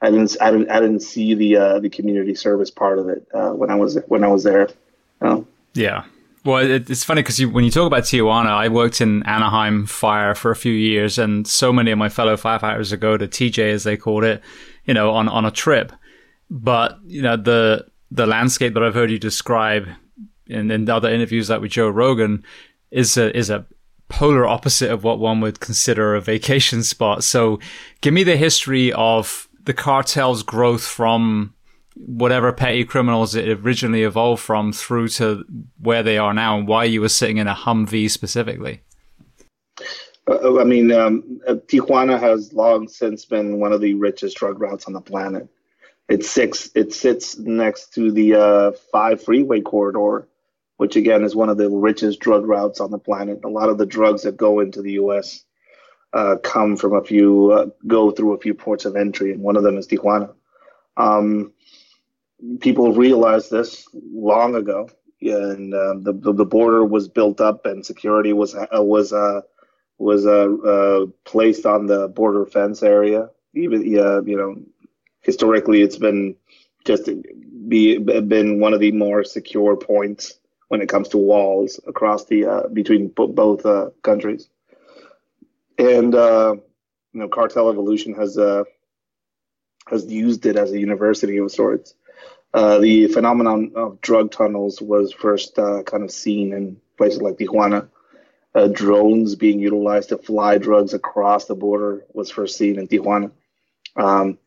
I 0.00 0.10
didn't 0.10 0.36
I 0.40 0.50
didn't 0.50 0.70
I 0.70 0.80
didn't 0.80 1.00
see 1.00 1.34
the 1.34 1.56
uh, 1.56 1.80
the 1.80 1.88
community 1.88 2.34
service 2.34 2.70
part 2.70 2.98
of 2.98 3.08
it 3.08 3.26
uh, 3.32 3.50
when 3.50 3.70
I 3.70 3.76
was 3.76 3.98
when 4.08 4.24
I 4.24 4.28
was 4.28 4.44
there. 4.44 4.68
You 5.22 5.28
know? 5.28 5.46
Yeah. 5.72 6.04
Well, 6.46 6.64
it, 6.64 6.88
it's 6.88 7.02
funny 7.02 7.22
because 7.22 7.44
when 7.44 7.64
you 7.64 7.72
talk 7.72 7.88
about 7.88 8.04
Tijuana, 8.04 8.46
I 8.46 8.68
worked 8.68 9.00
in 9.00 9.24
Anaheim 9.24 9.84
Fire 9.84 10.32
for 10.32 10.52
a 10.52 10.56
few 10.56 10.72
years, 10.72 11.18
and 11.18 11.44
so 11.44 11.72
many 11.72 11.90
of 11.90 11.98
my 11.98 12.08
fellow 12.08 12.36
firefighters 12.36 12.92
would 12.92 13.00
go 13.00 13.16
to 13.16 13.26
TJ, 13.26 13.72
as 13.72 13.82
they 13.82 13.96
called 13.96 14.22
it, 14.22 14.40
you 14.84 14.94
know, 14.94 15.10
on, 15.10 15.28
on 15.28 15.44
a 15.44 15.50
trip. 15.50 15.92
But 16.48 17.00
you 17.04 17.20
know, 17.20 17.36
the 17.36 17.86
the 18.12 18.28
landscape 18.28 18.74
that 18.74 18.84
I've 18.84 18.94
heard 18.94 19.10
you 19.10 19.18
describe 19.18 19.88
in, 20.46 20.70
in 20.70 20.88
other 20.88 21.10
interviews, 21.10 21.50
like 21.50 21.60
with 21.60 21.72
Joe 21.72 21.88
Rogan, 21.88 22.44
is 22.92 23.16
a 23.16 23.36
is 23.36 23.50
a 23.50 23.66
polar 24.08 24.46
opposite 24.46 24.92
of 24.92 25.02
what 25.02 25.18
one 25.18 25.40
would 25.40 25.58
consider 25.58 26.14
a 26.14 26.20
vacation 26.20 26.84
spot. 26.84 27.24
So, 27.24 27.58
give 28.02 28.14
me 28.14 28.22
the 28.22 28.36
history 28.36 28.92
of 28.92 29.48
the 29.64 29.74
cartel's 29.74 30.44
growth 30.44 30.84
from 30.84 31.55
whatever 31.96 32.52
petty 32.52 32.84
criminals 32.84 33.34
it 33.34 33.48
originally 33.48 34.02
evolved 34.02 34.42
from 34.42 34.72
through 34.72 35.08
to 35.08 35.44
where 35.80 36.02
they 36.02 36.18
are 36.18 36.34
now 36.34 36.58
and 36.58 36.68
why 36.68 36.84
you 36.84 37.00
were 37.00 37.08
sitting 37.08 37.38
in 37.38 37.46
a 37.46 37.54
Humvee 37.54 38.10
specifically? 38.10 38.82
Uh, 40.28 40.60
I 40.60 40.64
mean, 40.64 40.92
um, 40.92 41.40
uh, 41.46 41.54
Tijuana 41.54 42.18
has 42.18 42.52
long 42.52 42.88
since 42.88 43.24
been 43.24 43.60
one 43.60 43.72
of 43.72 43.80
the 43.80 43.94
richest 43.94 44.36
drug 44.36 44.60
routes 44.60 44.86
on 44.86 44.92
the 44.92 45.00
planet. 45.00 45.48
It 46.08 46.24
sits, 46.24 46.70
it 46.74 46.92
sits 46.92 47.38
next 47.38 47.94
to 47.94 48.12
the 48.12 48.34
uh, 48.34 48.72
five 48.92 49.22
freeway 49.22 49.60
corridor, 49.60 50.28
which 50.76 50.96
again 50.96 51.24
is 51.24 51.34
one 51.34 51.48
of 51.48 51.56
the 51.56 51.70
richest 51.70 52.20
drug 52.20 52.46
routes 52.46 52.80
on 52.80 52.90
the 52.90 52.98
planet. 52.98 53.40
A 53.44 53.48
lot 53.48 53.68
of 53.68 53.78
the 53.78 53.86
drugs 53.86 54.22
that 54.22 54.36
go 54.36 54.60
into 54.60 54.82
the 54.82 54.92
U.S 54.92 55.44
uh, 56.16 56.36
come 56.42 56.76
from 56.76 56.94
a 56.94 57.04
few, 57.04 57.52
uh, 57.52 57.66
go 57.86 58.10
through 58.10 58.32
a 58.32 58.40
few 58.40 58.54
ports 58.54 58.86
of 58.86 58.96
entry, 58.96 59.32
and 59.32 59.42
one 59.42 59.56
of 59.56 59.62
them 59.62 59.76
is 59.76 59.86
Tijuana. 59.86 60.32
Um, 60.96 61.52
people 62.60 62.92
realized 62.92 63.50
this 63.50 63.88
long 63.92 64.54
ago, 64.54 64.88
and 65.20 65.74
um, 65.74 66.02
the, 66.02 66.12
the, 66.12 66.44
border 66.44 66.84
was 66.84 67.08
built 67.08 67.40
up, 67.40 67.66
and 67.66 67.84
security 67.84 68.32
was 68.32 68.54
uh, 68.54 68.66
was 68.72 69.12
uh, 69.12 69.40
was 69.98 70.26
uh, 70.26 70.48
uh, 70.66 71.06
placed 71.24 71.66
on 71.66 71.86
the 71.86 72.08
border 72.08 72.44
fence 72.46 72.82
area. 72.82 73.30
Even 73.54 73.80
uh, 73.98 74.22
you 74.22 74.36
know, 74.36 74.56
historically, 75.22 75.80
it's 75.80 75.96
been 75.98 76.36
just 76.84 77.08
be 77.68 77.98
been 77.98 78.60
one 78.60 78.74
of 78.74 78.80
the 78.80 78.92
more 78.92 79.24
secure 79.24 79.76
points 79.76 80.38
when 80.68 80.82
it 80.82 80.88
comes 80.88 81.08
to 81.08 81.18
walls 81.18 81.80
across 81.86 82.26
the 82.26 82.44
uh, 82.44 82.68
between 82.68 83.08
both 83.08 83.64
uh, 83.64 83.90
countries 84.02 84.48
and 85.78 86.14
you 86.14 87.22
know, 87.22 87.28
Cartel 87.28 87.70
Evolution 87.70 88.14
has 88.14 88.36
has 89.88 90.04
used 90.06 90.44
it 90.46 90.56
as 90.56 90.72
a 90.72 90.78
university 90.78 91.38
of 91.38 91.50
sorts. 91.50 91.94
Uh, 92.56 92.78
the 92.78 93.06
phenomenon 93.08 93.70
of 93.74 94.00
drug 94.00 94.30
tunnels 94.30 94.80
was 94.80 95.12
first 95.12 95.58
uh, 95.58 95.82
kind 95.82 96.02
of 96.02 96.10
seen 96.10 96.54
in 96.54 96.80
places 96.96 97.20
like 97.20 97.36
Tijuana. 97.36 97.90
Uh, 98.54 98.68
drones 98.68 99.34
being 99.34 99.60
utilized 99.60 100.08
to 100.08 100.16
fly 100.16 100.56
drugs 100.56 100.94
across 100.94 101.44
the 101.44 101.54
border 101.54 102.06
was 102.14 102.30
first 102.30 102.56
seen 102.56 102.78
in 102.78 102.88
Tijuana. 102.88 103.30
Um, 103.94 104.38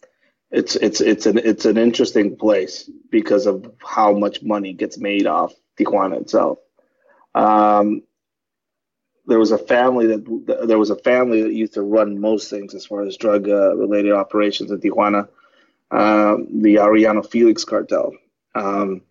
it's 0.49 0.75
it's 0.75 1.01
it's 1.01 1.27
an 1.27 1.37
it's 1.37 1.65
an 1.65 1.77
interesting 1.77 2.35
place 2.35 2.89
because 3.11 3.45
of 3.45 3.71
how 3.77 4.11
much 4.13 4.41
money 4.41 4.73
gets 4.73 4.97
made 4.97 5.27
off 5.27 5.53
Tijuana 5.77 6.19
itself. 6.19 6.57
Um, 7.35 8.01
there 9.27 9.37
was 9.37 9.51
a 9.51 9.59
family 9.59 10.07
that 10.07 10.65
there 10.67 10.79
was 10.79 10.89
a 10.89 10.95
family 10.95 11.43
that 11.43 11.53
used 11.53 11.75
to 11.75 11.83
run 11.83 12.19
most 12.19 12.49
things 12.49 12.73
as 12.73 12.87
far 12.87 13.03
as 13.03 13.17
drug 13.17 13.47
uh, 13.47 13.75
related 13.75 14.13
operations 14.13 14.71
in 14.71 14.79
Tijuana, 14.79 15.27
um, 15.91 16.61
the 16.61 16.75
Arellano 16.75 17.25
Felix 17.25 17.63
cartel. 17.63 18.13
Um, 18.55 19.01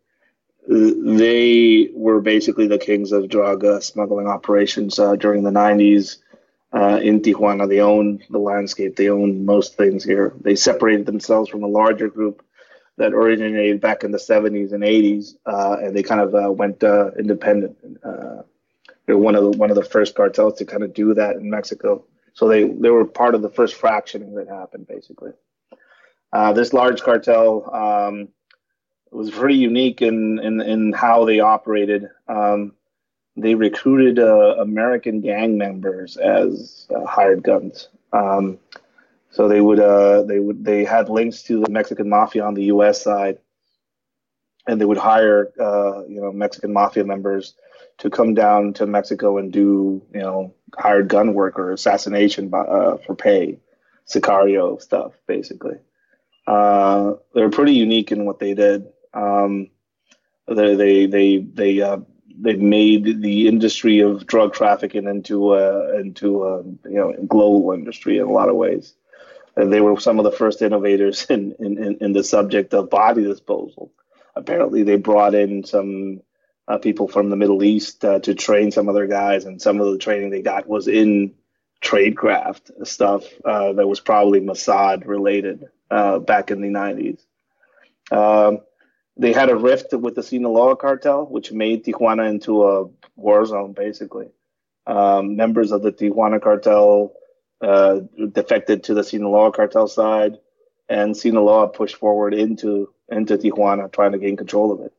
they 0.67 1.89
were 1.95 2.21
basically 2.21 2.67
the 2.67 2.79
kings 2.79 3.13
of 3.13 3.29
drug 3.29 3.65
uh, 3.65 3.81
smuggling 3.81 4.27
operations 4.27 4.99
uh, 4.99 5.17
during 5.17 5.43
the 5.43 5.51
90s 5.51 6.19
uh, 6.73 7.01
in 7.03 7.21
Tijuana. 7.21 7.69
They 7.69 7.81
owned 7.81 8.25
the 8.29 8.39
landscape, 8.39 8.97
they 8.97 9.09
owned 9.09 9.47
most 9.47 9.77
things 9.77 10.05
here. 10.05 10.35
They 10.41 10.57
separated 10.57 11.07
themselves 11.07 11.49
from 11.49 11.63
a 11.63 11.69
larger 11.69 12.09
group 12.09 12.45
that 12.99 13.15
originated 13.15 13.81
back 13.81 14.05
in 14.05 14.11
the 14.11 14.19
70s 14.19 14.73
and 14.73 14.83
80s, 14.83 15.37
uh, 15.47 15.77
and 15.81 15.97
they 15.97 16.03
kind 16.03 16.21
of 16.21 16.35
uh, 16.35 16.53
went 16.53 16.83
independent 17.19 17.79
they're 19.09 19.17
one 19.17 19.35
of 19.35 19.43
the 19.43 19.59
one 19.59 19.71
of 19.71 19.77
the 19.77 19.83
first 19.83 20.15
cartels 20.15 20.59
to 20.59 20.67
kind 20.67 20.85
of 20.85 20.93
do 20.93 21.15
that 21.15 21.37
in 21.37 21.49
Mexico. 21.49 22.05
So 22.35 22.47
they 22.47 22.65
they 22.65 22.91
were 22.91 23.07
part 23.07 23.35
of 23.35 23.41
the 23.41 23.49
first 23.49 23.81
fractioning 23.81 24.35
that 24.37 24.49
happened, 24.49 24.87
basically. 24.87 25.33
Uh, 26.33 26.53
this 26.53 26.73
large 26.73 27.03
cartel 27.03 27.75
um, 27.75 28.29
was 29.11 29.31
pretty 29.31 29.57
unique 29.57 30.03
in 30.03 30.39
in, 30.39 30.61
in 30.61 30.93
how 30.93 31.25
they 31.25 31.41
operated. 31.41 32.09
Um, 32.29 32.73
they 33.37 33.55
recruited 33.55 34.19
uh, 34.19 34.57
American 34.59 35.21
gang 35.21 35.57
members 35.57 36.17
as 36.17 36.87
uh, 36.95 37.07
hired 37.07 37.43
guns. 37.43 37.89
Um, 38.13 38.59
So 39.31 39.47
they 39.49 39.61
would 39.61 39.79
uh, 39.81 40.23
they 40.23 40.41
would 40.41 40.65
they 40.65 40.85
had 40.85 41.09
links 41.09 41.43
to 41.45 41.61
the 41.61 41.71
Mexican 41.71 42.09
mafia 42.09 42.45
on 42.45 42.55
the 42.55 42.65
U.S. 42.75 43.03
side, 43.03 43.39
and 44.67 44.81
they 44.81 44.85
would 44.87 44.99
hire 44.99 45.53
uh, 45.61 46.05
you 46.09 46.21
know 46.21 46.33
Mexican 46.33 46.73
mafia 46.73 47.05
members 47.05 47.55
to 47.99 48.11
come 48.11 48.35
down 48.35 48.73
to 48.75 48.87
Mexico 48.87 49.39
and 49.39 49.53
do 49.53 50.03
you 50.15 50.21
know 50.21 50.55
hired 50.77 51.09
gun 51.09 51.35
work 51.35 51.59
or 51.59 51.73
assassination 51.73 52.49
by, 52.49 52.65
for 53.07 53.15
pay, 53.15 53.59
sicario 54.07 54.81
stuff 54.81 55.13
basically. 55.27 55.77
Uh, 56.49 57.17
they're 57.35 57.51
pretty 57.51 57.75
unique 57.75 58.11
in 58.11 58.25
what 58.25 58.39
they 58.39 58.55
did. 58.55 58.87
Um, 59.13 59.69
they 60.47 60.75
they 60.75 61.05
they 61.05 61.37
they 61.39 61.83
uh, 61.83 61.99
they 62.41 62.55
made 62.55 63.21
the 63.21 63.47
industry 63.47 64.01
of 64.01 64.27
drug 64.27 64.55
trafficking 64.55 65.07
into 65.07 65.53
a 65.53 65.99
into 66.01 66.45
a 66.45 66.63
you 66.63 66.97
know 66.97 67.13
global 67.29 67.73
industry 67.73 68.17
in 68.17 68.27
a 68.27 68.33
lot 68.33 68.49
of 68.49 68.57
ways. 68.57 68.95
And 69.57 69.71
they 69.71 69.83
were 69.83 70.01
some 70.01 70.19
of 70.19 70.25
the 70.25 70.33
first 70.33 70.63
innovators 70.63 71.27
in, 71.29 71.55
in, 71.59 71.99
in 72.01 72.13
the 72.13 72.25
subject 72.25 72.73
of 72.73 72.89
body 72.89 73.25
disposal. 73.25 73.93
Apparently, 74.35 74.85
they 74.85 74.97
brought 74.97 75.35
in 75.35 75.65
some 75.65 76.23
uh, 76.67 76.79
people 76.79 77.09
from 77.09 77.29
the 77.29 77.37
Middle 77.37 77.63
East 77.63 78.03
uh, 78.07 78.21
to 78.21 78.35
train 78.35 78.71
some 78.71 78.89
other 78.89 79.07
guys, 79.07 79.45
and 79.45 79.61
some 79.61 79.83
of 79.83 79.93
the 79.93 79.99
training 79.99 80.31
they 80.31 80.41
got 80.41 80.67
was 80.67 80.89
in 80.89 81.35
tradecraft 81.83 82.87
stuff 82.87 83.25
uh, 83.45 83.75
that 83.75 83.87
was 83.87 84.01
probably 84.01 84.41
Mossad 84.41 85.07
related 85.07 85.69
uh, 85.91 86.19
back 86.19 86.51
in 86.51 86.61
the 86.61 86.69
90s. 86.69 87.25
Um, 88.11 88.61
they 89.17 89.33
had 89.33 89.51
a 89.51 89.57
rift 89.57 89.93
with 89.93 90.15
the 90.15 90.23
Sinaloa 90.23 90.77
cartel, 90.77 91.27
which 91.27 91.51
made 91.51 91.85
Tijuana 91.85 92.29
into 92.29 92.65
a 92.65 92.89
war 93.17 93.45
zone, 93.45 93.73
basically. 93.73 94.29
Um, 94.87 95.37
members 95.37 95.73
of 95.73 95.83
the 95.83 95.93
Tijuana 95.93 96.41
cartel 96.41 97.13
uh, 97.61 98.01
defected 98.33 98.85
to 98.85 98.95
the 98.95 99.03
Sinaloa 99.03 99.53
cartel 99.53 99.89
side, 99.89 100.39
and 100.89 101.17
Sinaloa 101.17 101.69
pushed 101.69 101.97
forward 101.97 102.33
into 102.33 102.93
into 103.11 103.37
Tijuana, 103.37 103.91
trying 103.91 104.13
to 104.13 104.19
gain 104.19 104.37
control 104.37 104.71
of 104.71 104.81
it. 104.81 104.93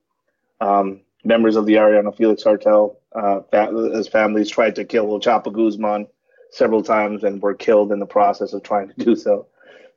Um, 0.59 1.01
members 1.23 1.55
of 1.55 1.65
the 1.65 1.75
Arellano 1.75 2.15
Felix 2.15 2.43
cartel, 2.43 2.99
uh, 3.15 3.41
as 3.53 4.07
families, 4.07 4.49
tried 4.49 4.75
to 4.75 4.85
kill 4.85 5.11
El 5.11 5.19
Chapo 5.19 5.53
Guzman 5.53 6.07
several 6.51 6.83
times 6.83 7.23
and 7.23 7.41
were 7.41 7.53
killed 7.53 7.91
in 7.91 7.99
the 7.99 8.05
process 8.05 8.53
of 8.53 8.63
trying 8.63 8.89
to 8.89 9.05
do 9.05 9.15
so. 9.15 9.47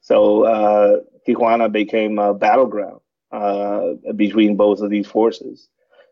So 0.02 0.44
uh, 0.44 1.00
Tijuana 1.26 1.70
became 1.70 2.18
a 2.18 2.34
battleground 2.34 3.00
uh, 3.30 3.94
between 4.14 4.56
both 4.56 4.80
of 4.80 4.90
these 4.90 5.06
forces. 5.06 5.68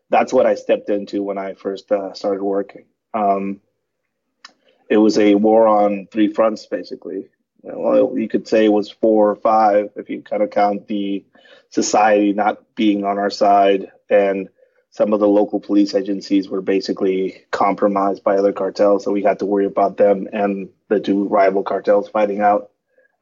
That's 0.09 0.33
what 0.33 0.45
I 0.45 0.55
stepped 0.55 0.89
into 0.89 1.23
when 1.23 1.37
I 1.37 1.53
first 1.53 1.91
uh, 1.91 2.13
started 2.13 2.41
working. 2.43 2.85
Um, 3.13 3.61
it 4.89 4.97
was 4.97 5.17
a 5.17 5.35
war 5.35 5.67
on 5.67 6.07
three 6.11 6.27
fronts, 6.27 6.65
basically. 6.65 7.29
Well, 7.61 8.17
you 8.17 8.27
could 8.27 8.47
say 8.47 8.65
it 8.65 8.73
was 8.73 8.89
four 8.89 9.29
or 9.29 9.35
five 9.35 9.91
if 9.95 10.09
you 10.09 10.21
kind 10.21 10.41
of 10.41 10.49
count 10.49 10.87
the 10.87 11.23
society 11.69 12.33
not 12.33 12.75
being 12.75 13.05
on 13.05 13.17
our 13.17 13.29
side 13.29 13.91
and 14.09 14.49
some 14.89 15.13
of 15.13 15.21
the 15.21 15.27
local 15.27 15.59
police 15.59 15.95
agencies 15.95 16.49
were 16.49 16.61
basically 16.61 17.45
compromised 17.51 18.23
by 18.23 18.35
other 18.35 18.51
cartels, 18.51 19.05
so 19.05 19.11
we 19.11 19.23
had 19.23 19.39
to 19.39 19.45
worry 19.45 19.65
about 19.65 19.95
them 19.95 20.27
and 20.33 20.69
the 20.89 20.99
two 20.99 21.27
rival 21.27 21.63
cartels 21.63 22.09
fighting 22.09 22.41
out 22.41 22.71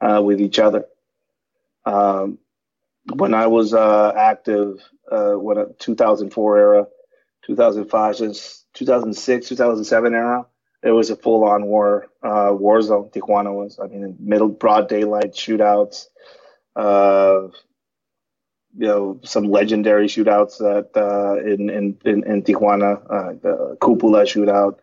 uh, 0.02 0.22
with 0.24 0.42
each 0.42 0.60
other. 0.60 0.86
Um, 1.86 2.40
when 3.14 3.34
I 3.34 3.48
was 3.48 3.74
uh, 3.74 4.14
active, 4.16 4.80
uh, 5.12 5.34
when 5.34 5.74
2004 5.80 6.58
era, 6.58 6.88
2005, 7.46 8.18
2006, 8.74 9.48
2007 9.50 10.14
era, 10.14 10.46
it 10.82 10.92
was 10.92 11.10
a 11.10 11.16
full-on 11.16 11.66
war 11.66 12.08
uh, 12.24 12.52
war 12.54 12.82
zone. 12.82 13.10
Tijuana 13.10 13.54
was. 13.54 13.80
I 13.80 13.88
mean, 13.88 14.16
middle 14.20 14.48
broad 14.48 14.88
daylight 14.88 15.34
shootouts. 15.34 16.08
Uh, 16.76 17.50
you 18.78 18.88
know, 18.88 19.20
some 19.24 19.46
legendary 19.46 20.08
shootouts 20.08 20.60
that 20.60 20.92
uh, 20.96 21.44
in, 21.44 21.70
in, 21.70 21.98
in 22.06 22.24
in 22.24 22.44
Tijuana, 22.44 23.02
uh, 23.10 23.34
the 23.42 23.78
Cupola 23.82 24.24
shootout, 24.24 24.78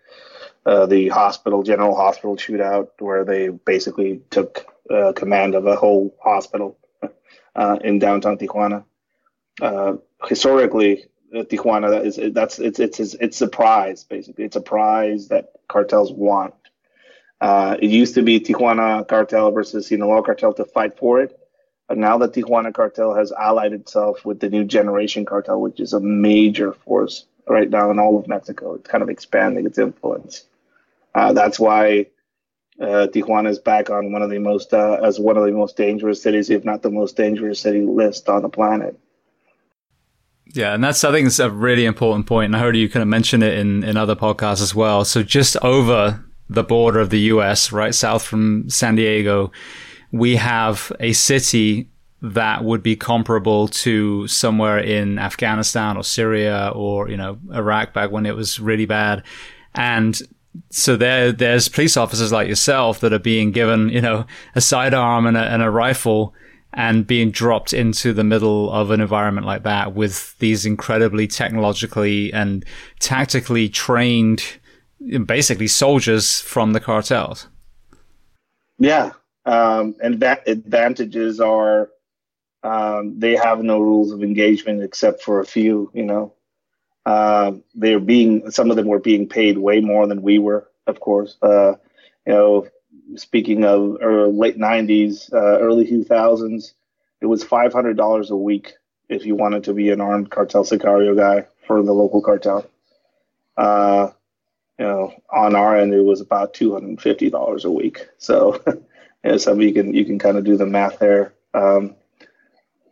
uh, 0.67 0.85
the 0.87 1.09
hospital 1.09 1.63
General 1.63 1.95
Hospital 1.95 2.37
shootout, 2.37 2.89
where 2.99 3.25
they 3.25 3.49
basically 3.49 4.21
took 4.31 4.67
uh, 4.91 5.13
command 5.13 5.55
of 5.55 5.67
a 5.67 5.77
whole 5.77 6.17
hospital 6.23 6.79
uh, 7.57 7.79
in 7.83 7.99
downtown 7.99 8.39
Tijuana. 8.39 8.85
Uh, 9.61 9.95
historically, 10.27 11.05
uh, 11.35 11.43
Tijuana 11.43 12.05
is 12.05 12.21
that's 12.33 12.59
it's 12.59 12.79
it's 12.79 13.01
it's 13.15 13.41
a 13.41 13.49
prize 13.49 14.05
basically. 14.05 14.45
It's 14.45 14.57
a 14.57 14.61
prize 14.61 15.29
that 15.29 15.53
cartels 15.69 16.13
want. 16.13 16.55
It 17.41 17.91
used 17.91 18.15
to 18.15 18.23
be 18.23 18.41
Tijuana 18.41 19.07
cartel 19.07 19.51
versus 19.51 19.89
Sinaloa 19.89 20.23
cartel 20.23 20.55
to 20.55 20.65
fight 20.65 20.97
for 20.97 21.21
it, 21.21 21.39
but 21.89 21.99
now 21.99 22.19
the 22.19 22.29
Tijuana 22.29 22.75
cartel 22.75 23.15
has 23.15 23.33
allied 23.33 23.73
itself 23.73 24.25
with 24.25 24.41
the 24.41 24.49
new 24.49 24.65
generation 24.65 25.25
cartel, 25.25 25.61
which 25.61 25.81
is 25.81 25.93
a 25.93 26.01
major 26.01 26.73
force 26.73 27.27
right 27.49 27.71
now 27.71 27.91
in 27.91 27.99
all 27.99 28.19
of 28.19 28.27
Mexico. 28.27 28.75
It's 28.75 28.89
kind 28.89 29.03
of 29.03 29.09
expanding 29.09 29.67
its 29.67 29.79
influence. 29.79 30.45
Uh, 31.15 31.33
that's 31.33 31.59
why 31.59 32.07
uh, 32.81 33.07
Tijuana 33.13 33.49
is 33.49 33.59
back 33.59 33.91
on 33.91 34.13
one 34.13 34.23
of 34.23 34.31
the 34.31 34.39
most 34.39 34.75
uh, 34.75 34.99
as 35.03 35.19
one 35.19 35.37
of 35.37 35.45
the 35.45 35.53
most 35.53 35.77
dangerous 35.77 36.23
cities, 36.23 36.51
if 36.51 36.65
not 36.65 36.83
the 36.83 36.91
most 36.91 37.17
dangerous 37.17 37.61
city 37.61 37.83
list 37.83 38.29
on 38.29 38.43
the 38.43 38.49
planet. 38.49 38.99
Yeah, 40.53 40.75
and 40.75 40.83
that's 40.83 41.03
I 41.05 41.11
think 41.11 41.27
it's 41.27 41.39
a 41.39 41.51
really 41.51 41.85
important 41.85 42.27
point, 42.27 42.47
and 42.47 42.57
I 42.57 42.61
heard 42.61 42.77
you 42.77 42.89
kind 42.89 43.03
of 43.03 43.09
mention 43.09 43.43
it 43.43 43.59
in 43.59 43.83
in 43.83 43.97
other 43.97 44.15
podcasts 44.17 44.63
as 44.63 44.75
well. 44.75 45.05
So 45.05 45.23
just 45.23 45.57
over 45.59 46.25
the 46.49 46.63
border 46.63 47.01
of 47.01 47.11
the 47.11 47.21
U.S., 47.21 47.73
right 47.73 47.95
south 47.95 48.23
from 48.23 48.71
San 48.71 48.95
Diego, 48.95 49.51
we 50.13 50.37
have 50.37 50.93
a 51.01 51.13
city 51.13 51.91
that 52.23 52.65
would 52.65 52.83
be 52.83 52.97
comparable 52.97 53.69
to 53.69 54.27
somewhere 54.29 54.79
in 54.79 55.19
Afghanistan 55.19 55.97
or 55.97 56.05
Syria 56.05 56.73
or 56.75 57.09
you 57.09 57.17
know 57.17 57.39
Iraq 57.53 57.93
back 57.93 58.11
when 58.11 58.27
it 58.27 58.37
was 58.37 58.61
really 58.61 58.87
bad, 58.87 59.23
and 59.75 60.21
so 60.71 60.97
there, 60.97 61.33
there's 61.33 61.69
police 61.69 61.97
officers 61.97 62.33
like 62.33 62.49
yourself 62.49 63.01
that 63.01 63.13
are 63.13 63.19
being 63.19 63.53
given, 63.53 63.89
you 63.89 64.01
know, 64.01 64.27
a 64.55 64.61
sidearm 64.61 65.27
and 65.27 65.37
a, 65.37 65.45
and 65.45 65.63
a 65.63 65.71
rifle 65.71 66.35
and 66.73 67.07
being 67.07 67.31
dropped 67.31 67.73
into 67.73 68.13
the 68.13 68.25
middle 68.25 68.71
of 68.71 68.91
an 68.91 69.01
environment 69.01 69.47
like 69.47 69.63
that 69.63 69.95
with 69.95 70.39
these 70.39 70.67
incredibly 70.67 71.27
technologically 71.27 72.33
and 72.33 72.65
tactically 73.01 73.69
trained, 73.69 74.59
basically 75.25 75.67
soldiers 75.67 76.41
from 76.43 76.75
the 76.75 76.81
cartels. 76.81 77.49
Yeah. 78.79 79.13
Um, 79.47 79.95
and 80.03 80.21
that 80.21 80.47
advantages 80.47 81.41
are 81.41 81.89
um, 82.63 83.19
they 83.19 83.37
have 83.37 83.63
no 83.63 83.79
rules 83.79 84.13
of 84.13 84.23
engagement 84.23 84.83
except 84.83 85.23
for 85.23 85.41
a 85.41 85.47
few, 85.47 85.91
you 85.95 86.05
know. 86.05 86.35
Uh, 87.07 87.53
they're 87.77 88.01
being 88.01 88.51
some 88.51 88.69
of 88.71 88.77
them 88.77 88.89
were 88.89 88.99
being 88.99 89.29
paid 89.29 89.57
way 89.57 89.81
more 89.81 90.09
than 90.09 90.23
we 90.23 90.41
were, 90.41 90.69
of 90.89 90.99
course. 90.99 91.37
Uh, 91.41 91.75
you 92.27 92.33
know, 92.33 92.69
speaking 93.15 93.65
of 93.65 93.99
late 94.35 94.59
'90s, 94.59 95.33
uh, 95.33 95.61
early 95.61 95.87
2000s, 95.87 96.73
it 97.21 97.27
was 97.27 97.45
$500 97.45 98.31
a 98.31 98.37
week 98.37 98.75
if 99.09 99.25
you 99.25 99.37
wanted 99.37 99.65
to 99.65 99.73
be 99.73 99.91
an 99.91 100.01
armed 100.01 100.31
cartel 100.31 100.65
sicario 100.65 101.17
guy 101.17 101.47
for 101.67 101.81
the 101.81 101.93
local 101.93 102.21
cartel. 102.21 102.69
Uh, 103.57 104.11
you 104.79 104.85
know, 104.85 105.15
on 105.31 105.55
our 105.55 105.77
end, 105.77 105.95
it 105.95 106.03
was 106.03 106.21
about 106.21 106.55
$250 106.55 107.65
a 107.65 107.71
week. 107.71 108.09
So, 108.19 108.61
you 109.25 109.39
know, 109.47 109.61
you 109.61 109.73
can 109.73 109.95
you 109.95 110.05
can 110.05 110.19
kind 110.19 110.37
of 110.37 110.45
do 110.45 110.57
the 110.57 110.67
math 110.67 110.99
there. 110.99 111.35
Um, 111.55 111.95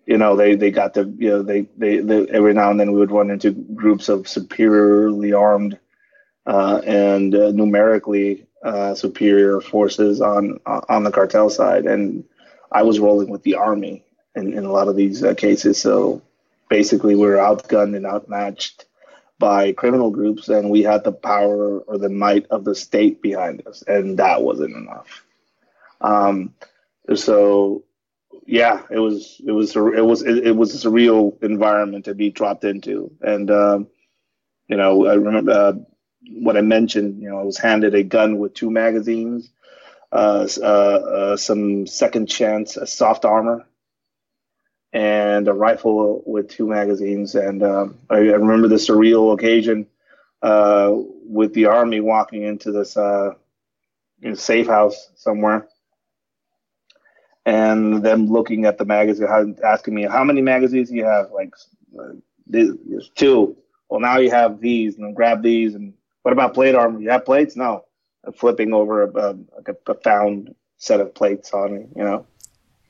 you 0.07 0.19
know, 0.19 0.37
they, 0.37 0.55
they 0.55 0.71
got 0.71 0.95
the, 0.95 1.12
you 1.19 1.31
know, 1.31 1.43
they, 1.43 1.62
they, 1.77 1.99
they, 1.99 2.27
every 2.29 2.55
now 2.55 2.71
and 2.71 2.79
then 2.79 2.93
we 2.93 3.01
would 3.01 3.11
run 3.11 3.31
into 3.31 3.53
groups 3.53 4.09
of 4.09 4.29
superiorly 4.29 5.33
armed 5.33 5.79
uh, 6.47 6.81
and 6.85 7.35
uh, 7.35 7.51
numerically 7.53 8.47
uh, 8.62 8.95
superior 8.95 9.61
forces 9.61 10.21
on 10.21 10.59
on 10.67 11.05
the 11.05 11.11
cartel 11.11 11.51
side. 11.51 11.87
And 11.87 12.25
I 12.73 12.83
was 12.83 12.99
rolling 12.99 13.31
with 13.31 13.43
the 13.43 13.57
army 13.57 14.05
in, 14.35 14.53
in 14.53 14.64
a 14.64 14.73
lot 14.73 14.88
of 14.88 14.97
these 14.97 15.23
uh, 15.23 15.35
cases. 15.35 15.81
So 15.81 16.23
basically, 16.69 17.14
we 17.14 17.27
were 17.27 17.37
outgunned 17.37 17.97
and 17.97 18.07
outmatched 18.07 18.87
by 19.38 19.73
criminal 19.73 20.11
groups, 20.11 20.49
and 20.49 20.71
we 20.71 20.83
had 20.83 21.05
the 21.05 21.12
power 21.12 21.81
or 21.81 21.99
the 21.99 22.09
might 22.09 22.47
of 22.47 22.64
the 22.64 22.75
state 22.75 23.21
behind 23.21 23.67
us, 23.67 23.83
and 23.87 24.19
that 24.19 24.43
wasn't 24.43 24.77
enough. 24.77 25.25
Um, 26.01 26.55
so 27.14 27.85
yeah, 28.46 28.83
it 28.90 28.98
was 28.98 29.40
it 29.46 29.52
was 29.52 29.74
it 29.74 30.04
was 30.04 30.22
it, 30.22 30.46
it, 30.46 30.57
was 30.57 30.74
a 30.74 30.88
surreal 30.88 31.42
environment 31.42 32.04
to 32.04 32.14
be 32.14 32.30
dropped 32.30 32.64
into, 32.64 33.11
and 33.22 33.50
um, 33.50 33.88
you 34.68 34.76
know 34.76 35.07
I 35.07 35.14
remember 35.14 35.52
uh, 35.52 35.72
what 36.28 36.57
I 36.57 36.61
mentioned. 36.61 37.22
You 37.22 37.30
know, 37.30 37.38
I 37.38 37.42
was 37.42 37.59
handed 37.59 37.94
a 37.94 38.02
gun 38.02 38.38
with 38.38 38.54
two 38.54 38.70
magazines, 38.70 39.50
uh, 40.12 40.47
uh, 40.61 40.64
uh 40.64 41.36
some 41.36 41.86
second 41.86 42.26
chance 42.26 42.76
a 42.76 42.86
soft 42.86 43.24
armor, 43.24 43.66
and 44.92 45.49
a 45.49 45.55
rifle 45.55 46.22
with 46.26 46.51
two 46.51 46.68
magazines. 46.68 47.34
And 47.34 47.62
um, 47.62 47.99
I, 48.11 48.16
I, 48.16 48.36
remember 48.36 48.68
the 48.68 48.76
surreal 48.76 49.32
occasion 49.32 49.86
uh, 50.42 50.90
with 50.92 51.55
the 51.55 51.66
army 51.66 52.01
walking 52.01 52.42
into 52.42 52.72
this 52.72 52.95
uh, 52.99 53.34
safe 54.34 54.66
house 54.66 55.11
somewhere 55.14 55.66
and 57.47 58.03
them 58.03 58.26
looking 58.26 58.64
at 58.64 58.78
the 58.78 58.84
magazine, 58.84 59.57
asking 59.64 59.95
me 59.95 60.05
how 60.05 60.24
many 60.24 60.40
magazines 60.40 60.90
you 60.90 61.05
have? 61.05 61.30
Like, 61.30 61.55
there's 62.47 63.11
two. 63.14 63.57
Well, 63.88 64.01
now 64.01 64.18
you 64.18 64.30
have 64.30 64.61
these, 64.61 64.97
and 64.97 65.05
then 65.05 65.14
grab 65.14 65.42
these. 65.42 65.74
And 65.74 65.95
what 66.22 66.32
about 66.32 66.55
plate 66.55 66.74
armor? 66.74 67.01
You 67.01 67.11
have 67.11 67.24
plates? 67.24 67.57
No. 67.57 67.84
I'm 68.26 68.32
flipping 68.32 68.72
over 68.72 69.03
a, 69.03 69.09
a, 69.09 69.36
like 69.57 69.68
a, 69.68 69.76
a 69.90 69.95
found 69.97 70.55
set 70.78 71.01
of 71.01 71.14
plates 71.14 71.53
on 71.53 71.74
me. 71.74 71.86
You 71.95 72.05
know, 72.05 72.26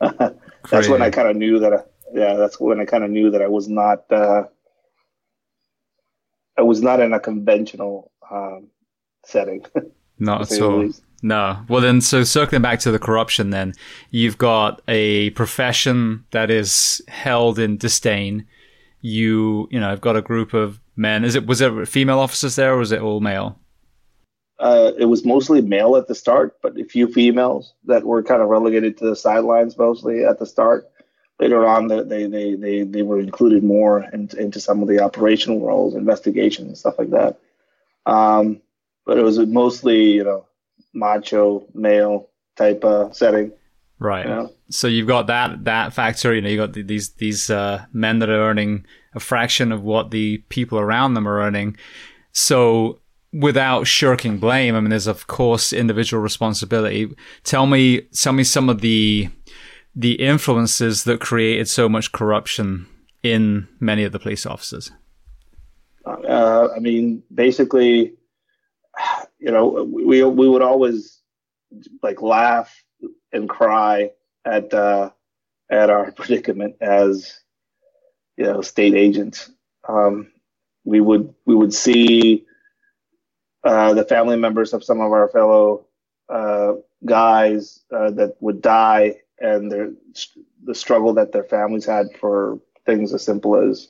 that's 0.71 0.89
when 0.89 1.03
I 1.03 1.11
kind 1.11 1.29
of 1.29 1.37
knew 1.37 1.59
that. 1.59 1.73
I, 1.73 1.79
yeah, 2.13 2.35
that's 2.35 2.61
when 2.61 2.81
I 2.81 2.85
kind 2.85 3.03
of 3.03 3.11
knew 3.11 3.31
that 3.31 3.43
I 3.43 3.49
was 3.49 3.69
not. 3.69 4.11
Uh, 4.11 4.45
I 6.57 6.63
was 6.63 6.81
not 6.81 7.01
in 7.01 7.13
a 7.13 7.19
conventional 7.19 8.13
um, 8.31 8.69
setting. 9.25 9.65
Not 10.17 10.43
at 10.43 10.61
all. 10.61 10.89
No. 11.25 11.65
Well, 11.71 11.81
then, 11.81 12.03
so 12.03 12.23
circling 12.23 12.61
back 12.61 12.81
to 12.81 12.91
the 12.91 12.99
corruption, 12.99 13.49
then 13.49 13.73
you've 14.11 14.37
got 14.37 14.83
a 14.87 15.31
profession 15.31 16.27
that 16.33 16.51
is 16.51 17.01
held 17.09 17.59
in 17.59 17.79
disdain. 17.79 18.47
You, 19.01 19.67
you 19.71 19.81
know, 19.81 19.91
I've 19.91 20.03
got 20.03 20.17
a 20.17 20.23
group 20.23 20.53
of 20.53 20.81
men. 20.97 21.25
Is 21.25 21.35
it 21.35 21.47
was 21.47 21.61
there 21.61 21.87
female 21.87 22.19
officers 22.19 22.57
there, 22.57 22.75
or 22.75 22.77
was 22.77 22.93
it 22.93 23.01
all 23.01 23.21
male? 23.21 23.59
Uh, 24.59 24.93
it 24.99 25.07
was 25.07 25.25
mostly 25.25 25.63
male 25.63 25.97
at 25.97 26.09
the 26.09 26.15
start, 26.15 26.59
but 26.61 26.79
a 26.79 26.85
few 26.85 27.11
females 27.11 27.73
that 27.87 28.05
were 28.05 28.23
kind 28.23 28.43
of 28.43 28.51
relegated 28.51 28.99
to 28.99 29.07
the 29.07 29.17
sidelines 29.17 29.79
mostly 29.79 30.27
at 30.27 30.39
the 30.39 30.47
start. 30.47 30.91
Later 31.41 31.67
on, 31.67 31.89
they 31.89 32.27
they 32.27 32.55
they 32.55 32.83
they 32.83 33.03
were 33.03 33.19
included 33.19 33.65
more 33.65 34.05
into, 34.13 34.39
into 34.39 34.61
some 34.61 34.83
of 34.83 34.89
the 34.89 35.01
operational 35.01 35.65
roles, 35.65 35.95
investigations, 35.95 36.81
stuff 36.81 36.99
like 36.99 37.13
that. 37.13 37.41
Um, 38.05 38.61
but 39.07 39.17
it 39.17 39.23
was 39.23 39.39
mostly 39.39 40.13
you 40.13 40.25
know 40.25 40.45
macho 40.95 41.67
male 41.75 42.29
type 42.57 42.85
of 42.85 43.15
setting. 43.15 43.53
Right. 43.99 44.27
You 44.27 44.35
know? 44.35 44.53
So 44.71 44.87
you've 44.87 45.09
got 45.09 45.27
that 45.29 45.65
that 45.65 45.93
factor. 45.93 46.35
You 46.35 46.41
know, 46.41 46.49
you 46.49 46.57
got 46.57 46.73
these 46.73 47.11
these 47.15 47.51
uh, 47.51 47.85
men 47.93 48.19
that 48.19 48.29
are 48.29 48.51
earning 48.51 48.87
a 49.15 49.21
fraction 49.21 49.73
of 49.73 49.83
what 49.83 50.11
the 50.11 50.39
people 50.49 50.79
around 50.79 51.15
them 51.15 51.29
are 51.29 51.41
earning. 51.41 51.77
So 52.33 53.01
without 53.33 53.87
shirking 53.87 54.39
blame, 54.39 54.75
I 54.75 54.81
mean, 54.81 54.91
there's 54.91 55.07
of 55.07 55.27
course 55.27 55.73
individual 55.73 56.23
responsibility. 56.23 57.15
Tell 57.45 57.67
me, 57.67 58.03
tell 58.13 58.33
me 58.33 58.45
some 58.45 58.69
of 58.69 58.81
the 58.81 59.29
the 59.95 60.15
influences 60.15 61.05
that 61.05 61.21
created 61.21 61.69
so 61.69 61.89
much 61.89 62.13
corruption 62.13 62.87
in 63.23 63.69
many 63.79 64.05
of 64.05 64.13
the 64.13 64.19
police 64.19 64.45
officers. 64.45 64.91
Uh, 66.05 66.69
I 66.77 66.81
mean, 66.81 67.23
basically, 67.33 68.13
you 69.45 69.51
know, 69.51 69.85
we 69.85 70.25
we 70.25 70.49
would 70.49 70.63
always 70.63 71.21
like 72.03 72.23
laugh 72.23 72.83
and 73.31 73.47
cry 73.47 74.11
at 74.47 74.73
uh, 74.73 75.11
at 75.71 75.91
our 75.91 76.13
predicament 76.17 76.77
as 76.81 77.41
you 78.39 78.45
know 78.45 78.63
state 78.63 78.95
agents. 78.95 79.51
Um, 79.87 80.33
we 80.85 81.03
would 81.03 81.35
we 81.45 81.55
would 81.55 81.75
see 81.75 82.47
uh, 83.65 83.93
the 83.93 84.07
family 84.07 84.37
members 84.37 84.73
of 84.73 84.83
some 84.83 85.01
of 85.03 85.13
our 85.13 85.29
fellow 85.29 85.89
uh, 86.31 86.73
guys 87.05 87.81
uh, 87.95 88.13
that 88.13 88.37
would 88.41 88.63
die, 88.63 89.17
and 89.39 89.71
their 89.71 89.91
the 90.65 90.75
struggle 90.75 91.13
that 91.13 91.33
their 91.33 91.45
families 91.45 91.85
had 91.85 92.07
for 92.19 92.59
things 92.87 93.13
as 93.13 93.23
simple 93.23 93.57
as 93.57 93.89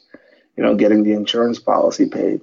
you 0.56 0.64
know 0.64 0.74
getting 0.74 1.04
the 1.04 1.12
insurance 1.12 1.60
policy 1.60 2.06
paid. 2.06 2.40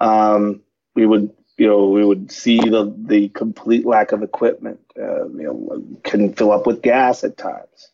Um, 0.00 0.62
we 0.96 1.06
would 1.06 1.32
you 1.62 1.68
know, 1.68 1.90
we 1.90 2.04
would 2.04 2.32
see 2.32 2.58
the 2.58 2.92
the 2.98 3.28
complete 3.28 3.86
lack 3.86 4.10
of 4.10 4.24
equipment. 4.24 4.80
Uh, 4.98 5.28
you 5.28 5.44
know, 5.44 5.84
couldn't 6.02 6.36
fill 6.36 6.50
up 6.50 6.66
with 6.66 6.82
gas 6.82 7.22
at 7.22 7.36
times. 7.38 7.92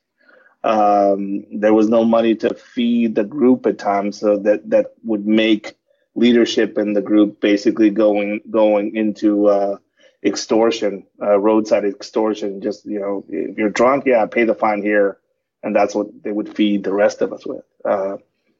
Um, 0.64 1.44
there 1.60 1.74
was 1.74 1.90
no 1.90 2.02
money 2.04 2.34
to 2.36 2.54
feed 2.54 3.14
the 3.14 3.24
group 3.24 3.66
at 3.66 3.78
times, 3.78 4.20
so 4.20 4.38
that 4.38 4.70
that 4.70 4.94
would 5.04 5.26
make 5.26 5.76
leadership 6.14 6.78
in 6.78 6.94
the 6.94 7.02
group 7.02 7.42
basically 7.42 7.90
going 7.90 8.40
going 8.50 8.96
into 8.96 9.48
uh, 9.48 9.76
extortion, 10.24 11.06
uh, 11.22 11.38
roadside 11.38 11.84
extortion. 11.84 12.62
Just 12.62 12.86
you 12.86 13.00
know, 13.00 13.26
if 13.28 13.58
you're 13.58 13.68
drunk, 13.82 14.04
yeah, 14.06 14.24
pay 14.24 14.44
the 14.44 14.54
fine 14.54 14.80
here, 14.82 15.18
and 15.62 15.76
that's 15.76 15.94
what 15.94 16.08
they 16.22 16.32
would 16.32 16.56
feed 16.56 16.84
the 16.84 16.94
rest 16.94 17.20
of 17.20 17.34
us 17.34 17.44
with. 17.46 17.66
Uh, 17.84 18.16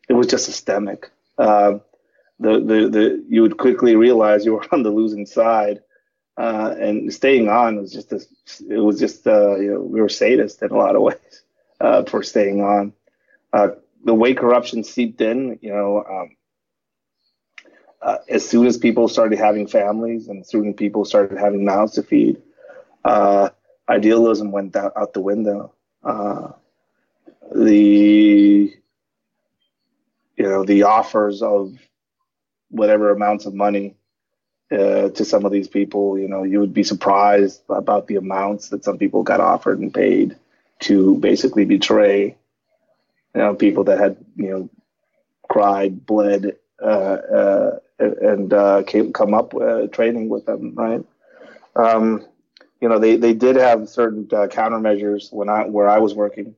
it 0.07 0.13
was 0.13 0.27
just 0.27 0.45
systemic. 0.45 1.11
Uh, 1.39 1.79
the, 2.41 2.61
the, 2.61 2.89
the 2.89 3.25
you 3.29 3.43
would 3.43 3.59
quickly 3.59 3.97
realize 3.97 4.45
you 4.45 4.55
were 4.55 4.67
on 4.73 4.83
the 4.83 4.91
losing 4.91 5.27
side. 5.27 5.83
Uh, 6.37 6.73
and 6.79 7.13
staying 7.13 7.49
on 7.49 7.81
was 7.81 7.93
just 7.93 8.13
a, 8.13 8.21
it 8.71 8.79
was 8.79 9.01
just 9.01 9.27
uh, 9.27 9.57
you 9.57 9.73
know 9.73 9.81
we 9.81 10.01
were 10.01 10.07
sadists 10.07 10.63
in 10.63 10.71
a 10.71 10.77
lot 10.77 10.95
of 10.95 11.03
ways 11.09 11.43
uh, 11.81 12.05
for 12.05 12.23
staying 12.23 12.61
on. 12.61 12.93
Uh, 13.53 13.69
the 14.05 14.15
way 14.15 14.35
corruption 14.35 14.85
seeped 14.85 15.21
in, 15.21 15.59
you 15.61 15.71
know, 15.71 16.05
um, 16.09 16.37
uh, 18.01 18.19
as 18.29 18.49
soon 18.49 18.67
as 18.67 18.77
people 18.77 19.09
started 19.09 19.37
having 19.37 19.67
families 19.67 20.29
and 20.29 20.47
soon 20.47 20.73
people 20.73 21.05
started 21.05 21.37
having 21.37 21.65
mouths 21.65 21.95
to 21.95 22.03
feed, 22.05 22.41
uh, 23.05 23.49
idealism 23.89 24.53
went 24.53 24.77
out, 24.77 24.93
out 24.97 25.13
the 25.15 25.21
window. 25.21 25.73
the 27.53 28.73
you 30.37 30.45
know 30.45 30.65
the 30.65 30.85
offers 30.85 31.43
of 31.43 31.73
whatever 32.71 33.11
amounts 33.11 33.47
of 33.47 33.55
money 33.55 33.97
uh, 34.71 35.09
to 35.11 35.25
some 35.25 35.45
of 35.45 35.53
these 35.53 35.69
people. 35.69 36.19
You 36.19 36.29
know, 36.29 36.43
you 36.43 36.61
would 36.61 36.75
be 36.75 36.83
surprised 36.83 37.63
about 37.69 38.07
the 38.07 38.17
amounts 38.17 38.69
that 38.69 38.85
some 38.85 38.99
people 38.99 39.23
got 39.23 39.41
offered 39.41 39.79
and 39.79 39.93
paid 39.93 40.37
to 40.81 41.17
basically 41.17 41.65
betray, 41.65 42.37
you 43.35 43.41
know, 43.41 43.55
people 43.55 43.85
that 43.85 43.99
had, 43.99 44.17
you 44.37 44.51
know, 44.51 44.71
cried, 45.49 46.05
bled, 46.07 46.57
uh, 46.83 46.87
uh, 46.87 47.79
and 47.99 48.53
uh, 48.53 48.83
came, 48.87 49.13
come 49.13 49.35
up 49.35 49.55
uh, 49.55 49.87
training 49.89 50.29
with 50.29 50.47
them, 50.47 50.75
right? 50.75 51.05
Um, 51.75 52.25
you 52.81 52.89
know, 52.89 52.99
they, 52.99 53.17
they 53.17 53.35
did 53.35 53.57
have 53.57 53.89
certain 53.89 54.29
uh, 54.31 54.47
countermeasures 54.47 55.33
when 55.33 55.49
I 55.49 55.65
where 55.65 55.89
I 55.89 55.99
was 55.99 56.15
working. 56.15 56.55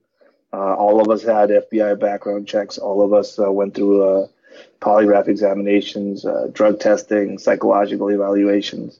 all 0.53 1.01
of 1.01 1.09
us 1.09 1.23
had 1.23 1.49
FBI 1.49 1.99
background 1.99 2.47
checks. 2.47 2.77
All 2.77 3.01
of 3.01 3.13
us 3.13 3.35
went 3.39 3.73
through 3.73 4.29
polygraph 4.79 5.27
examinations, 5.27 6.25
uh, 6.25 6.47
drug 6.51 6.79
testing, 6.79 7.37
psychological 7.37 8.09
evaluations. 8.09 8.99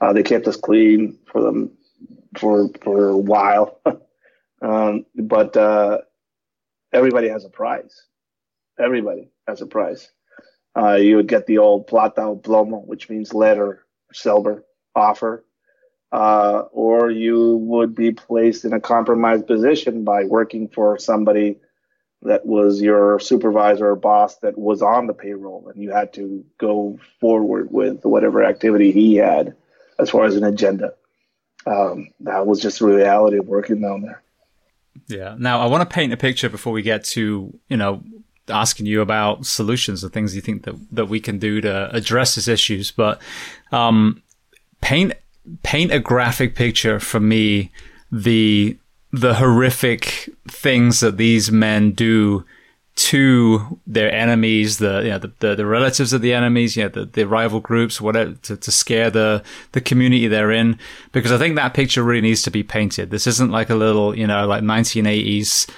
Uh, 0.00 0.12
they 0.12 0.22
kept 0.22 0.46
us 0.46 0.56
clean 0.56 1.18
for 1.26 1.42
them 1.42 1.70
for 2.38 2.68
for 2.82 3.08
a 3.08 3.16
while, 3.16 3.80
um, 4.62 5.06
but 5.14 5.56
uh, 5.56 5.98
everybody 6.92 7.28
has 7.28 7.44
a 7.44 7.48
price. 7.50 8.02
Everybody 8.78 9.30
has 9.46 9.60
a 9.62 9.66
price. 9.66 10.10
Uh, 10.76 10.94
you 10.94 11.16
would 11.16 11.28
get 11.28 11.46
the 11.46 11.58
old 11.58 11.86
plata 11.86 12.22
o 12.22 12.36
plomo, 12.36 12.84
which 12.84 13.08
means 13.08 13.32
lead 13.32 13.58
or 13.58 13.86
silver 14.12 14.64
offer, 14.94 15.44
uh, 16.12 16.64
or 16.72 17.10
you 17.10 17.56
would 17.56 17.94
be 17.94 18.12
placed 18.12 18.64
in 18.64 18.72
a 18.72 18.80
compromised 18.80 19.46
position 19.46 20.04
by 20.04 20.24
working 20.24 20.68
for 20.68 20.98
somebody 20.98 21.58
that 22.24 22.46
was 22.46 22.80
your 22.80 23.20
supervisor 23.20 23.90
or 23.90 23.96
boss 23.96 24.36
that 24.38 24.58
was 24.58 24.82
on 24.82 25.06
the 25.06 25.14
payroll 25.14 25.68
and 25.68 25.82
you 25.82 25.90
had 25.90 26.12
to 26.14 26.44
go 26.58 26.98
forward 27.20 27.70
with 27.70 28.04
whatever 28.04 28.42
activity 28.42 28.92
he 28.92 29.16
had 29.16 29.54
as 29.98 30.10
far 30.10 30.24
as 30.24 30.36
an 30.36 30.44
agenda. 30.44 30.94
Um, 31.66 32.08
that 32.20 32.46
was 32.46 32.60
just 32.60 32.78
the 32.78 32.86
reality 32.86 33.38
of 33.38 33.46
working 33.46 33.80
down 33.80 34.02
there. 34.02 34.22
Yeah. 35.06 35.36
Now 35.38 35.60
I 35.60 35.66
want 35.66 35.88
to 35.88 35.94
paint 35.94 36.12
a 36.12 36.16
picture 36.16 36.48
before 36.48 36.72
we 36.72 36.82
get 36.82 37.04
to, 37.04 37.58
you 37.68 37.76
know, 37.76 38.02
asking 38.48 38.86
you 38.86 39.00
about 39.00 39.46
solutions 39.46 40.02
and 40.02 40.12
things 40.12 40.34
you 40.34 40.42
think 40.42 40.64
that, 40.64 40.74
that 40.92 41.06
we 41.06 41.20
can 41.20 41.38
do 41.38 41.60
to 41.60 41.94
address 41.94 42.34
these 42.34 42.48
issues. 42.48 42.90
But, 42.90 43.20
um, 43.72 44.22
paint, 44.80 45.14
paint 45.62 45.92
a 45.92 45.98
graphic 45.98 46.54
picture 46.54 47.00
for 47.00 47.20
me, 47.20 47.70
the 48.12 48.78
the 49.14 49.34
horrific 49.34 50.28
things 50.48 51.00
that 51.00 51.16
these 51.16 51.50
men 51.52 51.92
do 51.92 52.44
to 52.96 53.80
their 53.86 54.12
enemies, 54.12 54.78
the 54.78 55.02
you 55.02 55.10
know, 55.10 55.18
the, 55.18 55.32
the, 55.40 55.54
the, 55.56 55.66
relatives 55.66 56.12
of 56.12 56.20
the 56.20 56.32
enemies, 56.32 56.76
you 56.76 56.84
know, 56.84 56.88
the, 56.88 57.04
the 57.04 57.26
rival 57.26 57.60
groups, 57.60 58.00
whatever, 58.00 58.32
to, 58.42 58.56
to 58.56 58.70
scare 58.70 59.10
the 59.10 59.42
the 59.72 59.80
community 59.80 60.28
they're 60.28 60.52
in. 60.52 60.78
Because 61.12 61.32
I 61.32 61.38
think 61.38 61.56
that 61.56 61.74
picture 61.74 62.02
really 62.02 62.20
needs 62.20 62.42
to 62.42 62.50
be 62.50 62.62
painted. 62.62 63.10
This 63.10 63.26
isn't 63.26 63.50
like 63.50 63.70
a 63.70 63.74
little, 63.74 64.16
you 64.16 64.26
know, 64.26 64.46
like 64.46 64.62
1980s 64.62 65.68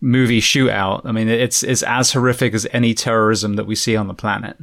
movie 0.00 0.40
shootout. 0.40 1.02
I 1.04 1.12
mean, 1.12 1.28
it's 1.28 1.62
it's 1.62 1.82
as 1.84 2.12
horrific 2.12 2.54
as 2.54 2.66
any 2.72 2.94
terrorism 2.94 3.54
that 3.54 3.66
we 3.66 3.74
see 3.74 3.96
on 3.96 4.08
the 4.08 4.14
planet. 4.14 4.56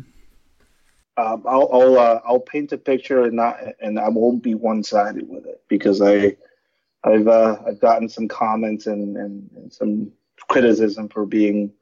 Um, 1.16 1.44
I'll 1.48 1.70
I'll, 1.72 2.00
uh, 2.00 2.20
I'll 2.26 2.40
paint 2.40 2.72
a 2.72 2.78
picture 2.78 3.24
and 3.24 3.34
not 3.34 3.58
and 3.82 4.00
I 4.00 4.10
won't 4.10 4.44
be 4.44 4.56
one 4.56 4.84
sided 4.84 5.30
with 5.30 5.46
it 5.46 5.62
because 5.68 6.02
I 6.02 6.36
I've 7.04 7.28
uh, 7.28 7.58
I've 7.68 7.80
gotten 7.80 8.08
some 8.10 8.28
comments 8.28 8.88
and, 8.88 9.18
and, 9.18 9.50
and 9.56 9.74
some 9.74 10.12
criticism 10.48 11.10
for 11.10 11.26
being 11.26 11.74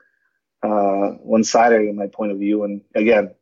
uh, 0.63 1.09
one-sided 1.21 1.81
in 1.81 1.95
my 1.95 2.07
point 2.07 2.31
of 2.31 2.39
view. 2.39 2.63
And 2.63 2.81
again, 2.95 3.33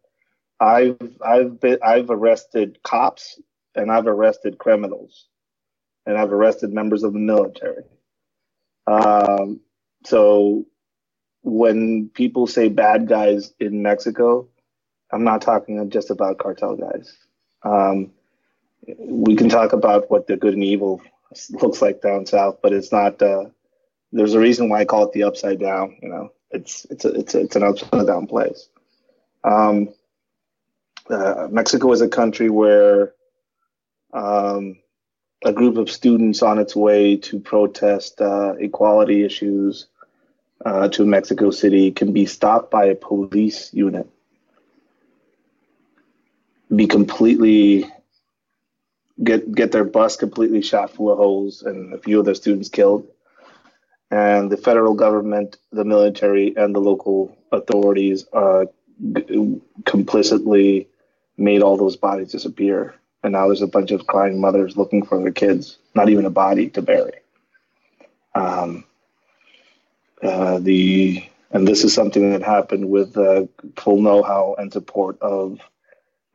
I've 0.59 0.97
I've 1.25 1.59
been 1.59 1.79
I've 1.83 2.09
arrested 2.09 2.79
cops 2.83 3.39
and 3.75 3.91
I've 3.91 4.07
arrested 4.07 4.57
criminals 4.57 5.27
and 6.05 6.17
I've 6.17 6.33
arrested 6.33 6.73
members 6.73 7.03
of 7.03 7.13
the 7.13 7.19
military. 7.19 7.83
Um, 8.87 9.61
so 10.05 10.65
when 11.43 12.09
people 12.13 12.47
say 12.47 12.67
bad 12.67 13.07
guys 13.07 13.53
in 13.59 13.81
Mexico, 13.81 14.47
I'm 15.11 15.23
not 15.23 15.41
talking 15.41 15.89
just 15.89 16.09
about 16.09 16.39
cartel 16.39 16.75
guys. 16.75 17.15
Um, 17.63 18.11
we 18.97 19.35
can 19.35 19.49
talk 19.49 19.73
about 19.73 20.09
what 20.09 20.27
the 20.27 20.37
good 20.37 20.53
and 20.53 20.63
evil 20.63 21.01
looks 21.51 21.81
like 21.81 22.01
down 22.01 22.25
south, 22.25 22.59
but 22.61 22.73
it's 22.73 22.91
not. 22.91 23.21
Uh, 23.21 23.45
there's 24.11 24.33
a 24.33 24.39
reason 24.39 24.69
why 24.69 24.81
I 24.81 24.85
call 24.85 25.05
it 25.05 25.13
the 25.13 25.23
upside 25.23 25.59
down. 25.59 25.97
You 26.01 26.09
know, 26.09 26.31
it's 26.51 26.85
it's 26.89 27.05
a, 27.05 27.09
it's 27.09 27.35
a, 27.35 27.39
it's 27.41 27.55
an 27.55 27.63
upside 27.63 28.07
down 28.07 28.27
place. 28.27 28.69
Um, 29.43 29.89
uh, 31.09 31.47
Mexico 31.49 31.91
is 31.91 32.01
a 32.01 32.09
country 32.09 32.49
where 32.49 33.13
um, 34.13 34.77
a 35.43 35.53
group 35.53 35.77
of 35.77 35.89
students 35.89 36.41
on 36.41 36.59
its 36.59 36.75
way 36.75 37.17
to 37.17 37.39
protest 37.39 38.21
uh, 38.21 38.53
equality 38.59 39.23
issues 39.23 39.87
uh, 40.65 40.89
to 40.89 41.05
Mexico 41.05 41.51
City 41.51 41.91
can 41.91 42.11
be 42.11 42.25
stopped 42.25 42.69
by 42.69 42.85
a 42.85 42.95
police 42.95 43.73
unit, 43.73 44.07
be 46.75 46.87
completely 46.87 47.89
get 49.23 49.53
get 49.53 49.71
their 49.71 49.83
bus 49.83 50.15
completely 50.15 50.61
shot 50.61 50.91
full 50.91 51.11
of 51.11 51.17
holes, 51.17 51.61
and 51.63 51.93
a 51.93 51.97
few 51.97 52.19
of 52.19 52.25
their 52.25 52.35
students 52.35 52.69
killed. 52.69 53.07
And 54.11 54.51
the 54.51 54.57
federal 54.57 54.95
government, 54.95 55.57
the 55.71 55.85
military, 55.85 56.55
and 56.57 56.73
the 56.73 56.79
local 56.79 57.37
authorities 57.51 58.25
uh, 58.33 58.65
g- 59.13 59.61
complicitly 59.85 60.87
made 61.37 61.61
all 61.61 61.77
those 61.77 61.95
bodies 61.95 62.31
disappear. 62.31 62.95
And 63.23 63.33
now 63.33 63.47
there's 63.47 63.61
a 63.61 63.67
bunch 63.67 63.91
of 63.91 64.07
crying 64.07 64.41
mothers 64.41 64.77
looking 64.77 65.05
for 65.05 65.21
their 65.21 65.31
kids, 65.31 65.77
not 65.93 66.09
even 66.09 66.25
a 66.25 66.29
body 66.31 66.69
to 66.69 66.81
bury. 66.81 67.19
Um, 68.33 68.85
uh, 70.23 70.59
the 70.59 71.23
and 71.51 71.67
this 71.67 71.83
is 71.83 71.93
something 71.93 72.31
that 72.31 72.43
happened 72.43 72.89
with 72.89 73.17
uh, 73.17 73.45
full 73.75 74.01
know-how 74.01 74.55
and 74.57 74.71
support 74.71 75.19
of 75.21 75.59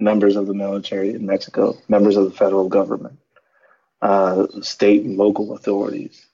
members 0.01 0.37
of 0.37 0.47
the 0.47 0.55
military 0.55 1.11
in 1.15 1.27
Mexico, 1.27 1.77
members 1.89 2.17
of 2.17 2.25
the 2.25 2.37
federal 2.37 2.69
government, 2.69 3.19
uh, 4.03 4.47
state 4.63 5.05
and 5.05 5.17
local 5.17 5.55
authorities, 5.55 6.27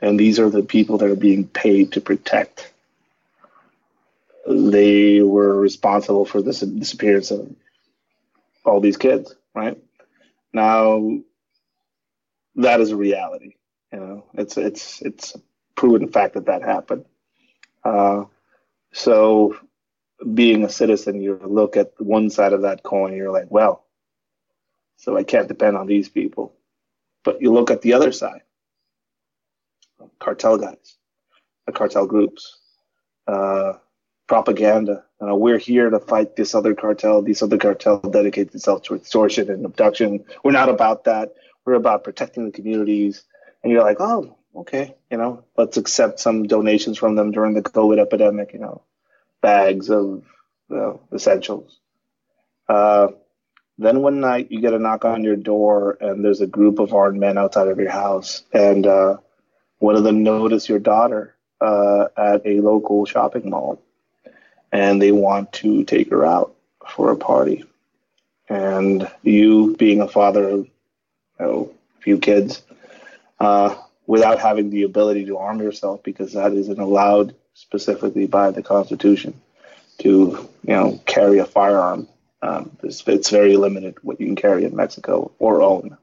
and 0.00 0.18
these 0.18 0.38
are 0.38 0.50
the 0.50 0.62
people 0.62 0.98
that 0.98 1.10
are 1.10 1.16
being 1.16 1.46
paid 1.46 1.92
to 1.92 2.00
protect. 2.00 2.72
They 4.48 5.22
were 5.22 5.54
responsible 5.60 6.24
for 6.24 6.42
the 6.42 6.52
disappearance 6.52 7.30
of 7.30 7.54
all 8.64 8.80
these 8.80 8.96
kids, 8.96 9.34
right? 9.54 9.78
Now, 10.52 11.18
that 12.56 12.80
is 12.80 12.90
a 12.90 12.96
reality. 12.96 13.54
You 13.92 14.00
know, 14.00 14.24
it's 14.34 14.56
it's 14.56 15.00
it's 15.02 15.36
proven 15.74 16.08
fact 16.08 16.34
that 16.34 16.46
that 16.46 16.62
happened. 16.62 17.04
Uh, 17.84 18.24
so, 18.92 19.56
being 20.34 20.64
a 20.64 20.68
citizen, 20.68 21.20
you 21.20 21.40
look 21.44 21.76
at 21.76 21.92
one 21.98 22.30
side 22.30 22.52
of 22.52 22.62
that 22.62 22.82
coin, 22.82 23.14
you're 23.14 23.32
like, 23.32 23.50
well, 23.50 23.84
so 24.96 25.16
I 25.16 25.22
can't 25.22 25.48
depend 25.48 25.76
on 25.76 25.86
these 25.86 26.08
people. 26.08 26.54
But 27.24 27.40
you 27.40 27.52
look 27.52 27.70
at 27.70 27.82
the 27.82 27.92
other 27.92 28.12
side, 28.12 28.42
cartel 30.18 30.58
guys, 30.58 30.96
the 31.66 31.72
cartel 31.72 32.06
groups, 32.06 32.58
uh, 33.26 33.74
propaganda. 34.26 35.04
Uh, 35.20 35.34
we're 35.34 35.58
here 35.58 35.90
to 35.90 35.98
fight 35.98 36.36
this 36.36 36.54
other 36.54 36.74
cartel. 36.74 37.22
These 37.22 37.42
other 37.42 37.58
cartel 37.58 37.98
dedicate 37.98 38.52
themselves 38.52 38.86
to 38.86 38.94
extortion 38.94 39.50
and 39.50 39.64
abduction. 39.64 40.24
We're 40.44 40.52
not 40.52 40.68
about 40.68 41.04
that. 41.04 41.34
We're 41.64 41.74
about 41.74 42.04
protecting 42.04 42.44
the 42.44 42.52
communities. 42.52 43.24
And 43.62 43.72
you're 43.72 43.82
like, 43.82 44.00
oh, 44.00 44.36
okay, 44.54 44.94
you 45.10 45.16
know, 45.16 45.44
let's 45.56 45.76
accept 45.76 46.20
some 46.20 46.44
donations 46.44 46.98
from 46.98 47.16
them 47.16 47.32
during 47.32 47.54
the 47.54 47.62
COVID 47.62 47.98
epidemic, 47.98 48.52
you 48.52 48.60
know, 48.60 48.82
bags 49.40 49.90
of 49.90 50.22
you 50.70 50.76
know, 50.76 51.00
essentials. 51.12 51.78
Uh, 52.68 53.08
then 53.78 54.02
one 54.02 54.20
night 54.20 54.50
you 54.50 54.60
get 54.60 54.74
a 54.74 54.78
knock 54.78 55.04
on 55.04 55.22
your 55.22 55.36
door 55.36 55.96
and 56.00 56.24
there's 56.24 56.40
a 56.40 56.46
group 56.46 56.78
of 56.80 56.92
armed 56.92 57.20
men 57.20 57.38
outside 57.38 57.68
of 57.68 57.78
your 57.78 57.90
house. 57.90 58.42
And 58.52 58.86
uh, 58.86 59.18
one 59.78 59.94
of 59.94 60.02
them 60.02 60.22
notice 60.22 60.68
your 60.68 60.80
daughter 60.80 61.36
uh, 61.60 62.06
at 62.16 62.44
a 62.44 62.60
local 62.60 63.06
shopping 63.06 63.50
mall 63.50 63.80
and 64.72 65.00
they 65.00 65.12
want 65.12 65.52
to 65.54 65.84
take 65.84 66.10
her 66.10 66.26
out 66.26 66.54
for 66.86 67.10
a 67.10 67.16
party. 67.16 67.64
And 68.48 69.08
you, 69.22 69.76
being 69.76 70.00
a 70.00 70.08
father 70.08 70.48
of 70.48 70.58
you 70.60 70.70
know, 71.38 71.72
a 71.98 72.02
few 72.02 72.18
kids, 72.18 72.62
uh, 73.38 73.76
without 74.06 74.40
having 74.40 74.70
the 74.70 74.84
ability 74.84 75.26
to 75.26 75.36
arm 75.36 75.60
yourself, 75.60 76.02
because 76.02 76.32
that 76.32 76.52
isn't 76.52 76.80
allowed 76.80 77.34
specifically 77.58 78.26
by 78.26 78.52
the 78.52 78.62
Constitution 78.62 79.34
to, 79.98 80.48
you 80.62 80.74
know, 80.74 81.00
carry 81.06 81.38
a 81.38 81.44
firearm. 81.44 82.08
Um, 82.40 82.76
it's, 82.84 83.06
it's, 83.08 83.30
very 83.30 83.56
limited 83.56 83.96
what 84.02 84.20
you 84.20 84.26
can 84.26 84.36
carry 84.36 84.64
in 84.64 84.76
Mexico 84.76 85.32
or 85.40 85.60
own. 85.60 85.98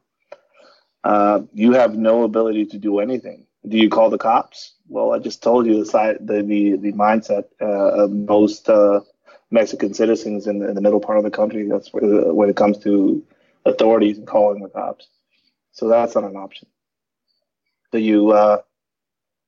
Uh, 1.01 1.43
you 1.53 1.71
have 1.71 1.95
no 1.95 2.23
ability 2.23 2.65
to 2.65 2.77
do 2.77 2.99
anything. 2.99 3.47
Do 3.65 3.77
you 3.77 3.89
call 3.89 4.09
the 4.09 4.17
cops? 4.17 4.73
Well, 4.89 5.13
I 5.13 5.19
just 5.19 5.41
told 5.41 5.65
you 5.65 5.79
the 5.79 5.85
side, 5.85 6.17
the 6.19 6.43
the, 6.43 6.75
the 6.75 6.91
mindset 6.91 7.45
uh, 7.61 8.03
of 8.03 8.11
most 8.11 8.67
uh, 8.67 8.99
Mexican 9.49 9.93
citizens 9.93 10.47
in 10.47 10.59
the, 10.59 10.67
in 10.67 10.75
the, 10.75 10.81
middle 10.81 10.99
part 10.99 11.17
of 11.17 11.23
the 11.23 11.31
country. 11.31 11.67
That's 11.69 11.93
where, 11.93 12.33
when 12.33 12.49
it 12.49 12.57
comes 12.57 12.79
to 12.79 13.23
authorities 13.63 14.17
and 14.17 14.27
calling 14.27 14.61
the 14.61 14.69
cops. 14.69 15.07
So 15.71 15.87
that's 15.87 16.15
not 16.15 16.25
an 16.25 16.35
option. 16.35 16.67
So 17.91 17.97
you 17.97 18.31
uh, 18.31 18.57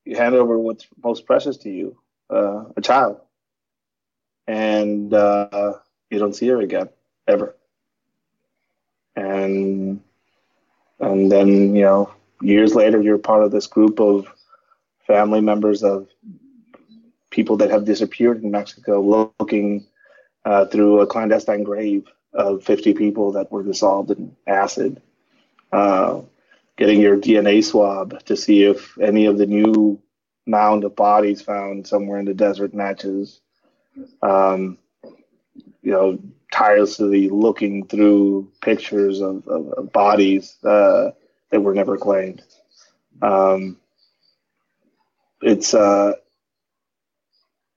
you 0.08 0.16
hand 0.16 0.36
over 0.36 0.58
what's 0.58 0.88
most 1.04 1.26
precious 1.26 1.58
to 1.58 1.70
you, 1.70 1.98
uh, 2.30 2.64
a 2.76 2.82
child, 2.82 3.20
and 4.48 5.14
uh, 5.14 5.74
you 6.10 6.20
don't 6.20 6.36
see 6.36 6.48
her 6.48 6.62
again 6.62 6.90
ever. 7.28 7.56
And 9.16 10.02
and 11.00 11.32
then 11.32 11.76
you 11.76 11.84
know 11.84 12.14
years 12.42 12.74
later 12.74 13.02
you're 13.02 13.18
part 13.18 13.44
of 13.44 13.52
this 13.52 13.68
group 13.68 14.00
of 14.00 14.28
family 15.06 15.42
members 15.42 15.84
of 15.84 16.08
people 17.30 17.58
that 17.58 17.70
have 17.70 17.86
disappeared 17.86 18.44
in 18.44 18.52
Mexico, 18.52 19.02
looking 19.40 19.86
uh, 20.46 20.66
through 20.66 21.02
a 21.02 21.08
clandestine 21.08 21.64
grave 21.64 22.06
of 22.34 22.64
50 22.64 22.94
people 22.94 23.32
that 23.34 23.52
were 23.52 23.64
dissolved 23.64 24.12
in 24.12 24.36
acid, 24.46 25.02
uh, 25.72 26.22
getting 26.78 27.02
your 27.02 27.18
DNA 27.18 27.64
swab 27.64 28.24
to 28.26 28.38
see 28.38 28.64
if 28.64 28.98
any 29.00 29.26
of 29.26 29.38
the 29.38 29.46
new 29.46 30.02
mound 30.46 30.84
of 30.84 30.96
bodies 30.96 31.42
found 31.42 31.86
somewhere 31.86 32.20
in 32.20 32.26
the 32.26 32.34
desert 32.34 32.74
matches. 32.74 33.42
Um, 34.22 34.78
you 35.82 35.92
know, 35.92 36.20
tirelessly 36.52 37.30
looking 37.30 37.86
through 37.88 38.52
pictures 38.62 39.22
of, 39.22 39.48
of, 39.48 39.70
of 39.74 39.92
bodies 39.92 40.58
uh, 40.64 41.12
that 41.50 41.62
were 41.62 41.74
never 41.74 41.98
claimed. 41.98 42.44
Um, 43.22 43.78
it's 45.42 45.74
a 45.74 46.16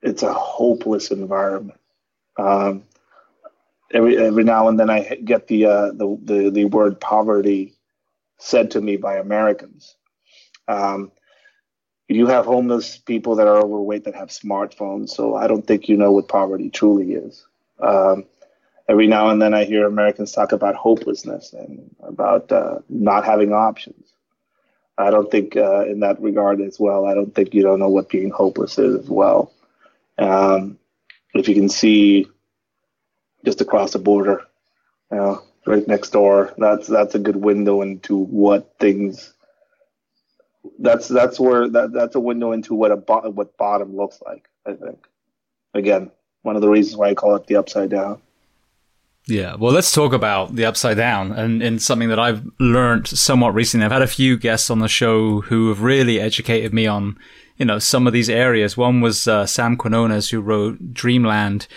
it's 0.03 0.23
a 0.23 0.33
hopeless 0.33 1.11
environment. 1.11 1.79
Um, 2.39 2.85
every 3.93 4.19
every 4.19 4.45
now 4.45 4.69
and 4.69 4.79
then 4.79 4.91
I 4.91 5.17
get 5.25 5.47
the, 5.47 5.67
uh, 5.67 5.93
the 5.93 6.19
the 6.23 6.51
the 6.51 6.65
word 6.67 7.01
poverty 7.01 7.75
said 8.41 8.73
to 8.73 8.81
me 8.81 8.97
by 8.97 9.17
Americans. 9.17 9.97
Um, 10.67 11.13
you 12.09 12.27
have 12.27 12.45
homeless 12.45 12.99
people 12.99 13.37
that 13.37 13.47
are 13.47 13.59
overweight 13.59 14.05
that 14.05 14.17
have 14.17 14.31
smartphones, 14.31 15.11
so 15.11 15.37
I 15.37 15.47
don't 15.47 15.65
think 15.65 15.89
you 15.89 15.97
know 15.97 16.11
what 16.11 16.27
poverty 16.27 16.69
truly 16.69 17.13
is. 17.13 17.47
Um, 17.79 18.25
every 18.89 19.07
now 19.07 19.29
and 19.29 19.41
then 19.41 19.55
I 19.55 19.65
hear 19.65 19.87
Americans 19.87 20.33
talk 20.33 20.51
about 20.51 20.75
hopelessness 20.75 21.53
and 21.53 21.95
about 22.03 22.51
uh, 22.51 22.79
not 22.89 23.25
having 23.25 23.53
options. 23.53 24.13
I 24.99 25.11
don't 25.11 25.31
think 25.31 25.57
uh, 25.57 25.87
in 25.87 26.01
that 26.01 26.21
regard 26.21 26.61
as 26.61 26.81
well. 26.81 27.07
I 27.07 27.15
don't 27.15 27.35
think 27.35 27.55
you 27.55 27.63
don't 27.63 27.79
know 27.79 27.89
what 27.89 28.09
being 28.09 28.31
hopeless 28.31 28.79
is 28.79 28.97
as 28.97 29.09
well. 29.09 29.53
Um, 30.19 30.79
if 31.35 31.49
you 31.49 31.55
can 31.55 31.69
see 31.69 32.27
just 33.45 33.61
across 33.61 33.93
the 33.93 33.99
border, 33.99 34.43
you 35.11 35.17
know, 35.17 35.43
right 35.67 35.87
next 35.87 36.11
door, 36.11 36.55
that's 36.59 36.87
that's 36.87 37.15
a 37.15 37.19
good 37.19 37.37
window 37.37 37.83
into 37.83 38.17
what 38.17 38.75
things. 38.79 39.35
That's 40.79 41.09
that's 41.09 41.39
where 41.41 41.69
that 41.69 41.93
that's 41.93 42.15
a 42.15 42.21
window 42.21 42.53
into 42.53 42.75
what 42.75 42.91
a 42.91 42.97
bo- 42.97 43.31
what 43.31 43.57
bottom 43.57 43.97
looks 43.97 44.21
like. 44.25 44.49
I 44.67 44.75
think. 44.75 45.07
Again, 45.75 46.11
one 46.43 46.57
of 46.57 46.63
the 46.63 46.69
reasons 46.69 46.97
why 46.97 47.11
I 47.11 47.15
call 47.15 47.37
it 47.37 47.47
the 47.47 47.57
upside 47.57 47.91
down. 47.91 48.21
Yeah, 49.27 49.55
well, 49.57 49.73
let's 49.73 49.93
talk 49.93 50.13
about 50.13 50.57
the 50.57 50.65
upside 50.65 50.97
down 50.97 51.33
and, 51.33 51.63
and 51.63 51.81
something 51.81 52.09
that 52.09 52.19
I've 52.19 52.45
learned 52.59 53.07
somewhat 53.07 53.55
recently. 53.55 53.85
I've 53.85 53.93
had 53.93 54.03
a 54.03 54.07
few 54.09 54.37
guests 54.37 54.71
on 54.71 54.79
the 54.81 54.89
show 54.89 55.43
who 55.43 55.69
have 55.69 55.83
really 55.83 56.19
educated 56.19 56.73
me 56.73 56.87
on, 56.87 57.19
you 57.57 57.67
know, 57.67 57.79
some 57.79 58.07
of 58.07 58.13
these 58.13 58.31
areas. 58.31 58.77
One 58.77 59.01
was 59.01 59.29
uh, 59.29 59.47
Sam 59.47 59.77
Quinones, 59.77 60.31
who 60.31 60.41
wrote 60.41 60.95
Dreamland, 60.95 61.69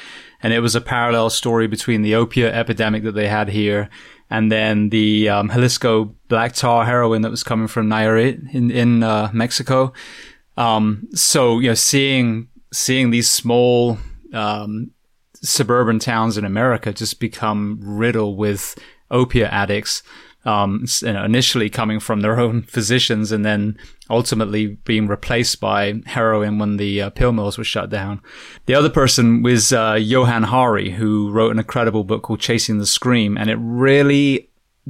and 0.43 0.53
it 0.53 0.59
was 0.59 0.75
a 0.75 0.81
parallel 0.81 1.29
story 1.29 1.67
between 1.67 2.01
the 2.03 2.13
opiate 2.15 2.53
epidemic 2.53 3.03
that 3.03 3.13
they 3.13 3.27
had 3.27 3.49
here 3.49 3.89
and 4.33 4.51
then 4.51 4.89
the 4.89 5.29
um, 5.29 5.49
Xalisco 5.49 6.13
black 6.27 6.53
tar 6.53 6.85
heroin 6.85 7.21
that 7.21 7.29
was 7.29 7.43
coming 7.43 7.67
from 7.67 7.87
Nayarit 7.87 8.53
in 8.53 8.71
in 8.71 9.03
uh, 9.03 9.29
Mexico. 9.31 9.93
Um, 10.57 11.07
so 11.13 11.59
you 11.59 11.69
know, 11.69 11.75
seeing 11.75 12.47
seeing 12.71 13.11
these 13.11 13.29
small 13.29 13.99
um, 14.33 14.89
suburban 15.35 15.99
towns 15.99 16.35
in 16.35 16.45
America 16.45 16.91
just 16.91 17.19
become 17.19 17.79
riddled 17.81 18.37
with 18.37 18.75
opiate 19.11 19.51
addicts. 19.51 20.01
Um, 20.45 20.83
initially 21.03 21.69
coming 21.69 22.01
from 22.01 22.19
their 22.19 22.37
own 22.37 22.63
physicians 22.67 23.31
and 23.31 23.45
then 23.45 23.77
ultimately 24.09 24.77
being 24.83 25.07
replaced 25.07 25.61
by 25.61 26.01
heroin 26.05 26.59
when 26.59 26.75
the 26.75 27.01
uh, 27.01 27.09
pill 27.11 27.31
mills 27.31 27.57
were 27.57 27.63
shut 27.63 27.89
down. 27.89 28.21
The 28.65 28.75
other 28.75 28.89
person 28.89 29.41
was 29.41 29.71
uh, 29.71 29.93
Johann 29.93 30.43
Hari, 30.43 30.91
who 30.91 31.31
wrote 31.31 31.51
an 31.51 31.59
incredible 31.59 32.03
book 32.03 32.23
called 32.23 32.41
Chasing 32.41 32.77
the 32.77 32.85
Scream, 32.85 33.37
and 33.37 33.49
it 33.49 33.55
really 33.55 34.49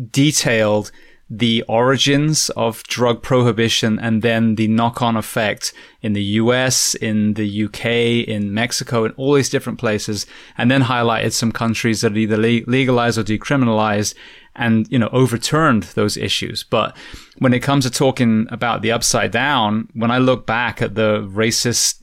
detailed 0.10 0.92
the 1.30 1.64
origins 1.64 2.50
of 2.52 2.84
drug 2.84 3.24
prohibition 3.24 3.98
and 3.98 4.22
then 4.22 4.56
the 4.56 4.68
knock-on 4.68 5.16
effect 5.16 5.74
in 6.02 6.14
the 6.14 6.24
US, 6.24 6.94
in 6.96 7.34
the 7.34 7.64
UK, 7.66 8.28
in 8.28 8.54
Mexico, 8.54 9.06
in 9.06 9.12
all 9.14 9.34
these 9.34 9.50
different 9.50 9.80
places, 9.80 10.28
and 10.58 10.70
then 10.70 10.84
highlighted 10.84 11.32
some 11.32 11.52
countries 11.52 12.02
that 12.02 12.16
either 12.16 12.38
legalized 12.38 13.18
or 13.18 13.24
decriminalized 13.24 14.14
and, 14.56 14.92
you 14.92 15.00
know, 15.00 15.10
overturned 15.12 15.84
those 15.84 16.18
issues. 16.18 16.64
But 16.64 16.96
when 17.40 17.54
it 17.54 17.62
comes 17.62 17.86
to 17.86 17.92
talking 17.92 18.48
about 18.52 18.82
the 18.82 18.92
upside 18.92 19.32
down, 19.32 19.90
when 19.94 20.12
I 20.12 20.20
look 20.20 20.46
back 20.46 20.82
at 20.82 20.96
the 20.96 21.22
racist 21.22 22.02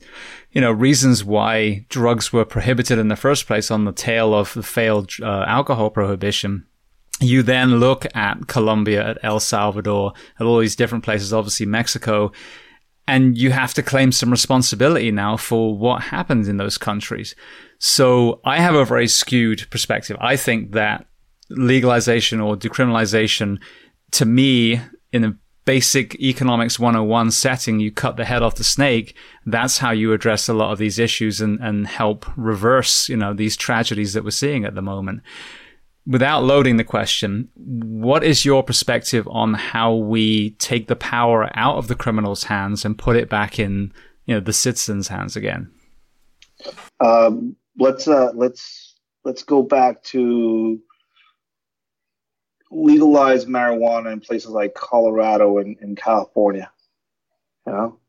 you 0.53 0.59
know, 0.59 0.71
reasons 0.71 1.23
why 1.23 1.85
drugs 1.87 2.33
were 2.33 2.43
prohibited 2.43 2.99
in 2.99 3.07
the 3.07 3.15
first 3.15 3.47
place 3.47 3.71
on 3.71 3.85
the 3.85 3.93
tail 3.93 4.33
of 4.33 4.53
the 4.53 4.63
failed 4.63 5.09
uh, 5.21 5.45
alcohol 5.47 5.89
prohibition 5.89 6.65
you 7.21 7.43
then 7.43 7.79
look 7.79 8.05
at 8.15 8.47
Colombia, 8.47 9.09
at 9.09 9.19
El 9.23 9.39
Salvador, 9.39 10.13
at 10.39 10.45
all 10.45 10.59
these 10.59 10.75
different 10.75 11.03
places, 11.03 11.31
obviously 11.31 11.65
Mexico, 11.65 12.31
and 13.07 13.37
you 13.37 13.51
have 13.51 13.73
to 13.75 13.83
claim 13.83 14.11
some 14.11 14.31
responsibility 14.31 15.11
now 15.11 15.37
for 15.37 15.77
what 15.77 16.03
happens 16.03 16.47
in 16.47 16.57
those 16.57 16.77
countries. 16.77 17.35
So 17.79 18.41
I 18.43 18.59
have 18.59 18.75
a 18.75 18.85
very 18.85 19.07
skewed 19.07 19.69
perspective. 19.69 20.17
I 20.19 20.35
think 20.35 20.71
that 20.71 21.05
legalization 21.57 22.39
or 22.39 22.55
decriminalization, 22.55 23.61
to 24.11 24.25
me, 24.25 24.81
in 25.11 25.23
a 25.23 25.35
basic 25.65 26.15
economics 26.15 26.79
101 26.79 27.31
setting, 27.31 27.79
you 27.79 27.91
cut 27.91 28.17
the 28.17 28.25
head 28.25 28.41
off 28.41 28.55
the 28.55 28.63
snake. 28.63 29.15
That's 29.45 29.77
how 29.77 29.91
you 29.91 30.13
address 30.13 30.49
a 30.49 30.53
lot 30.53 30.71
of 30.71 30.79
these 30.79 30.97
issues 30.97 31.39
and, 31.39 31.59
and 31.59 31.87
help 31.87 32.25
reverse, 32.35 33.09
you 33.09 33.17
know, 33.17 33.33
these 33.33 33.55
tragedies 33.55 34.13
that 34.13 34.23
we're 34.23 34.31
seeing 34.31 34.65
at 34.65 34.75
the 34.75 34.81
moment 34.81 35.21
without 36.05 36.43
loading 36.43 36.77
the 36.77 36.83
question, 36.83 37.49
what 37.55 38.23
is 38.23 38.45
your 38.45 38.63
perspective 38.63 39.27
on 39.29 39.53
how 39.53 39.93
we 39.93 40.51
take 40.51 40.87
the 40.87 40.95
power 40.95 41.49
out 41.53 41.77
of 41.77 41.87
the 41.87 41.95
criminal's 41.95 42.43
hands 42.43 42.83
and 42.83 42.97
put 42.97 43.15
it 43.15 43.29
back 43.29 43.59
in, 43.59 43.93
you 44.25 44.33
know, 44.33 44.39
the 44.39 44.53
citizens' 44.53 45.07
hands 45.07 45.35
again? 45.35 45.71
Um, 46.99 47.55
let's 47.79 48.07
uh, 48.07 48.31
let's 48.35 48.95
let's 49.23 49.43
go 49.43 49.63
back 49.63 50.03
to 50.03 50.79
legalize 52.71 53.45
marijuana 53.45 54.13
in 54.13 54.19
places 54.19 54.49
like 54.49 54.73
Colorado 54.73 55.57
and, 55.59 55.77
and 55.81 55.97
California. 55.97 56.71
You 57.67 57.73
know, 57.73 57.99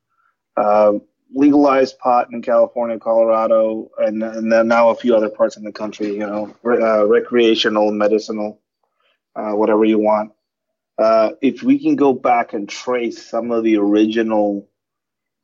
um, 0.56 1.02
legalized 1.34 1.98
pot 1.98 2.28
in 2.32 2.42
California, 2.42 2.98
Colorado, 2.98 3.90
and, 3.98 4.22
and 4.22 4.50
then 4.50 4.68
now 4.68 4.90
a 4.90 4.94
few 4.94 5.16
other 5.16 5.28
parts 5.28 5.56
in 5.56 5.64
the 5.64 5.72
country. 5.72 6.14
You 6.14 6.26
know, 6.26 6.56
uh, 6.64 7.06
recreational, 7.06 7.90
medicinal, 7.92 8.60
uh, 9.34 9.52
whatever 9.52 9.84
you 9.84 9.98
want. 9.98 10.32
Uh, 10.98 11.30
if 11.40 11.62
we 11.62 11.78
can 11.78 11.96
go 11.96 12.12
back 12.12 12.52
and 12.52 12.68
trace 12.68 13.28
some 13.28 13.50
of 13.50 13.64
the 13.64 13.76
original 13.76 14.68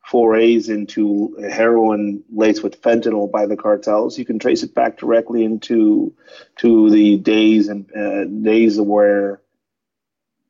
forays 0.08 0.70
into 0.70 1.36
heroin 1.50 2.24
laced 2.32 2.62
with 2.62 2.80
fentanyl 2.80 3.30
by 3.30 3.44
the 3.44 3.56
cartels, 3.56 4.18
you 4.18 4.24
can 4.24 4.38
trace 4.38 4.62
it 4.62 4.74
back 4.74 4.96
directly 4.96 5.44
into 5.44 6.14
to 6.56 6.90
the 6.90 7.18
days 7.18 7.68
and 7.68 7.90
uh, 7.94 8.24
days 8.24 8.80
where 8.80 9.42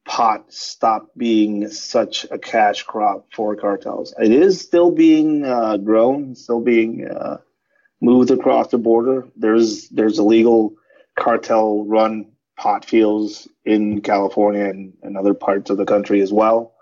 pot 0.04 0.52
stopped 0.52 1.18
being 1.18 1.68
such 1.68 2.24
a 2.30 2.38
cash 2.38 2.84
crop 2.84 3.26
for 3.34 3.56
cartels. 3.56 4.14
It 4.18 4.30
is 4.30 4.60
still 4.60 4.92
being 4.92 5.44
uh, 5.44 5.76
grown, 5.78 6.36
still 6.36 6.60
being 6.60 7.08
uh, 7.08 7.38
moved 8.00 8.30
across 8.30 8.68
the 8.68 8.78
border. 8.78 9.26
There's 9.36 9.88
there's 9.88 10.20
illegal 10.20 10.76
cartel 11.18 11.84
run 11.84 12.30
pot 12.56 12.84
fields 12.84 13.48
in 13.64 14.02
California 14.02 14.66
and, 14.66 14.94
and 15.02 15.16
other 15.16 15.34
parts 15.34 15.70
of 15.70 15.76
the 15.76 15.84
country 15.84 16.20
as 16.20 16.32
well. 16.32 16.74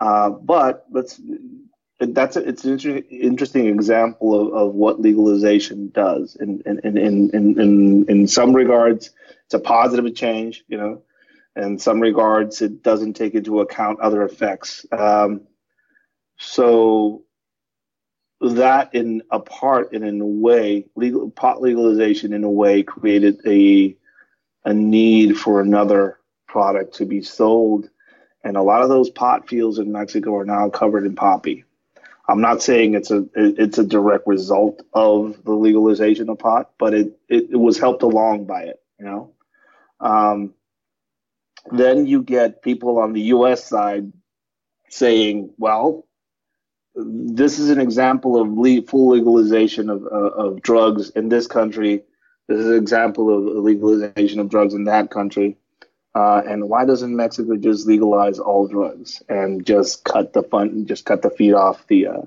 Uh, 0.00 0.30
but 0.30 0.86
let's 0.90 1.20
that's 2.06 2.36
a, 2.36 2.48
it's 2.48 2.64
an 2.64 2.72
inter- 2.72 3.02
interesting 3.10 3.66
example 3.66 4.34
of, 4.40 4.52
of 4.54 4.74
what 4.74 5.00
legalization 5.00 5.90
does. 5.90 6.36
In 6.36 6.62
in, 6.66 6.78
in, 6.80 6.96
in, 7.30 7.60
in 7.60 8.04
in 8.08 8.28
some 8.28 8.52
regards, 8.52 9.10
it's 9.44 9.54
a 9.54 9.58
positive 9.58 10.14
change. 10.14 10.64
You 10.68 10.78
know, 10.78 11.02
in 11.56 11.78
some 11.78 12.00
regards, 12.00 12.62
it 12.62 12.82
doesn't 12.82 13.14
take 13.14 13.34
into 13.34 13.60
account 13.60 14.00
other 14.00 14.22
effects. 14.24 14.86
Um, 14.90 15.42
so 16.38 17.24
that, 18.40 18.94
in 18.94 19.22
a 19.30 19.38
part 19.38 19.92
and 19.92 20.04
in 20.04 20.20
a 20.20 20.26
way, 20.26 20.86
legal 20.96 21.30
pot 21.30 21.62
legalization 21.62 22.32
in 22.32 22.44
a 22.44 22.50
way 22.50 22.82
created 22.82 23.40
a 23.46 23.96
a 24.64 24.72
need 24.72 25.38
for 25.38 25.60
another 25.60 26.18
product 26.46 26.94
to 26.94 27.04
be 27.04 27.22
sold, 27.22 27.90
and 28.44 28.56
a 28.56 28.62
lot 28.62 28.82
of 28.82 28.88
those 28.88 29.10
pot 29.10 29.48
fields 29.48 29.78
in 29.78 29.92
Mexico 29.92 30.36
are 30.36 30.44
now 30.44 30.68
covered 30.68 31.04
in 31.04 31.14
poppy. 31.14 31.64
I'm 32.32 32.40
not 32.40 32.62
saying 32.62 32.94
it's 32.94 33.10
a 33.10 33.26
it's 33.34 33.76
a 33.76 33.84
direct 33.84 34.26
result 34.26 34.82
of 34.94 35.44
the 35.44 35.52
legalization 35.52 36.30
of 36.30 36.38
pot, 36.38 36.70
but 36.78 36.94
it 36.94 37.12
it, 37.28 37.50
it 37.50 37.56
was 37.56 37.78
helped 37.78 38.02
along 38.02 38.46
by 38.46 38.62
it. 38.62 38.80
You 38.98 39.04
know. 39.04 39.34
Um, 40.00 40.54
then 41.70 42.06
you 42.06 42.22
get 42.22 42.62
people 42.62 42.98
on 42.98 43.12
the 43.12 43.20
US 43.36 43.66
side 43.66 44.10
saying, 44.88 45.50
well, 45.58 46.06
this 46.94 47.58
is 47.58 47.68
an 47.68 47.80
example 47.80 48.40
of 48.40 48.50
le- 48.50 48.82
full 48.82 49.10
legalization 49.10 49.90
of, 49.90 50.02
uh, 50.04 50.30
of 50.44 50.62
drugs 50.62 51.10
in 51.10 51.28
this 51.28 51.46
country. 51.46 52.02
This 52.48 52.60
is 52.60 52.66
an 52.66 52.76
example 52.76 53.28
of 53.36 53.62
legalization 53.62 54.40
of 54.40 54.48
drugs 54.48 54.72
in 54.72 54.84
that 54.84 55.10
country. 55.10 55.58
Uh, 56.14 56.42
and 56.46 56.68
why 56.68 56.84
doesn't 56.84 57.16
Mexico 57.16 57.56
just 57.56 57.86
legalize 57.86 58.38
all 58.38 58.68
drugs 58.68 59.22
and 59.28 59.64
just 59.64 60.04
cut 60.04 60.32
the 60.32 60.42
fun, 60.42 60.86
just 60.86 61.06
cut 61.06 61.22
the 61.22 61.30
feet 61.30 61.54
off 61.54 61.86
the 61.86 62.06
uh, 62.06 62.22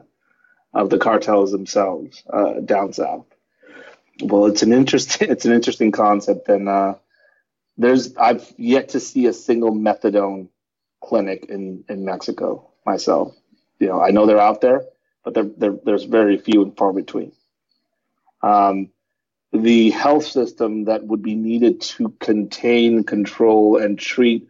of 0.73 0.89
the 0.89 0.97
cartels 0.97 1.51
themselves 1.51 2.23
uh, 2.31 2.53
down 2.61 2.93
south? 2.93 3.25
Well, 4.21 4.47
it's 4.47 4.63
an 4.63 4.73
interesting 4.73 5.29
it's 5.31 5.45
an 5.45 5.53
interesting 5.53 5.91
concept, 5.91 6.49
and 6.49 6.67
uh, 6.67 6.95
there's 7.77 8.15
I've 8.17 8.51
yet 8.57 8.89
to 8.89 8.99
see 8.99 9.27
a 9.27 9.33
single 9.33 9.71
methadone 9.71 10.49
clinic 11.01 11.45
in 11.49 11.83
in 11.87 12.05
Mexico 12.05 12.71
myself. 12.85 13.35
You 13.79 13.87
know, 13.89 14.01
I 14.01 14.09
know 14.09 14.25
they're 14.25 14.39
out 14.39 14.61
there, 14.61 14.85
but 15.23 15.33
they're, 15.33 15.49
they're, 15.57 15.77
there's 15.83 16.05
very 16.05 16.37
few 16.37 16.63
and 16.63 16.77
far 16.77 16.93
between. 16.93 17.33
Um, 18.41 18.89
the 19.57 19.91
health 19.91 20.25
system 20.25 20.85
that 20.85 21.05
would 21.05 21.21
be 21.21 21.35
needed 21.35 21.81
to 21.81 22.09
contain, 22.19 23.03
control, 23.03 23.77
and 23.77 23.97
treat 23.97 24.47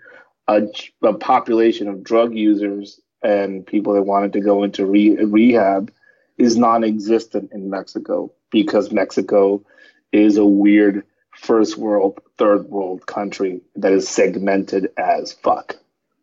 a, 0.47 0.64
a 1.03 1.14
population 1.14 1.88
of 1.88 2.03
drug 2.03 2.36
users 2.36 2.99
and 3.24 3.66
people 3.66 3.93
that 3.93 4.03
wanted 4.03 4.34
to 4.34 4.39
go 4.39 4.64
into 4.64 4.86
re- 4.86 5.16
rehab 5.16 5.91
is 6.38 6.58
non-existent 6.58 7.51
in 7.51 7.70
Mexico 7.70 8.32
because 8.51 8.91
Mexico 8.91 9.64
is 10.12 10.38
a 10.38 10.45
weird 10.45 11.03
first 11.36 11.78
world, 11.78 12.20
third 12.38 12.66
world 12.70 13.06
country 13.06 13.62
that 13.76 13.91
is 13.91 14.08
segmented 14.08 14.89
as 14.97 15.34
fuck. 15.34 15.76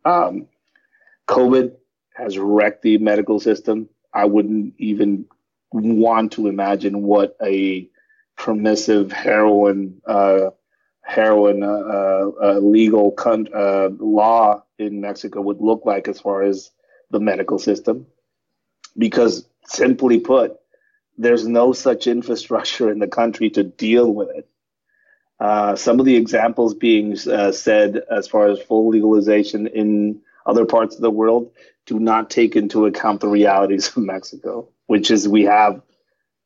Um, 0.04 0.46
COVID 1.28 1.74
has 2.14 2.38
wrecked 2.38 2.82
the 2.82 2.98
medical 2.98 3.40
system. 3.40 3.88
I 4.12 4.26
wouldn't 4.26 4.74
even 4.78 5.26
want 5.72 6.32
to 6.32 6.48
imagine 6.48 7.02
what 7.02 7.36
a 7.42 7.88
permissive 8.42 9.12
heroin 9.12 10.02
uh, 10.04 10.50
heroin 11.02 11.62
uh, 11.62 11.66
uh, 11.68 12.30
uh 12.42 12.58
legal 12.58 13.12
con- 13.12 13.48
uh, 13.54 13.88
law 14.00 14.60
in 14.78 15.00
Mexico 15.00 15.40
would 15.40 15.60
look 15.60 15.82
like 15.86 16.08
as 16.08 16.20
far 16.20 16.42
as 16.42 16.72
the 17.12 17.20
medical 17.20 17.58
system, 17.58 18.04
because 18.98 19.46
simply 19.66 20.18
put, 20.18 20.56
there's 21.16 21.46
no 21.46 21.72
such 21.72 22.08
infrastructure 22.08 22.90
in 22.90 22.98
the 22.98 23.06
country 23.06 23.48
to 23.50 23.62
deal 23.62 24.12
with 24.12 24.28
it. 24.30 24.48
Uh, 25.38 25.76
some 25.76 26.00
of 26.00 26.06
the 26.06 26.16
examples 26.16 26.74
being 26.74 27.16
uh, 27.28 27.52
said 27.52 28.02
as 28.10 28.26
far 28.26 28.48
as 28.48 28.60
full 28.60 28.88
legalization 28.88 29.68
in 29.68 30.20
other 30.46 30.64
parts 30.64 30.96
of 30.96 31.02
the 31.02 31.10
world 31.10 31.52
do 31.86 32.00
not 32.00 32.28
take 32.28 32.56
into 32.56 32.86
account 32.86 33.20
the 33.20 33.28
realities 33.28 33.88
of 33.88 33.98
Mexico, 33.98 34.68
which 34.86 35.12
is 35.12 35.28
we 35.28 35.44
have 35.44 35.80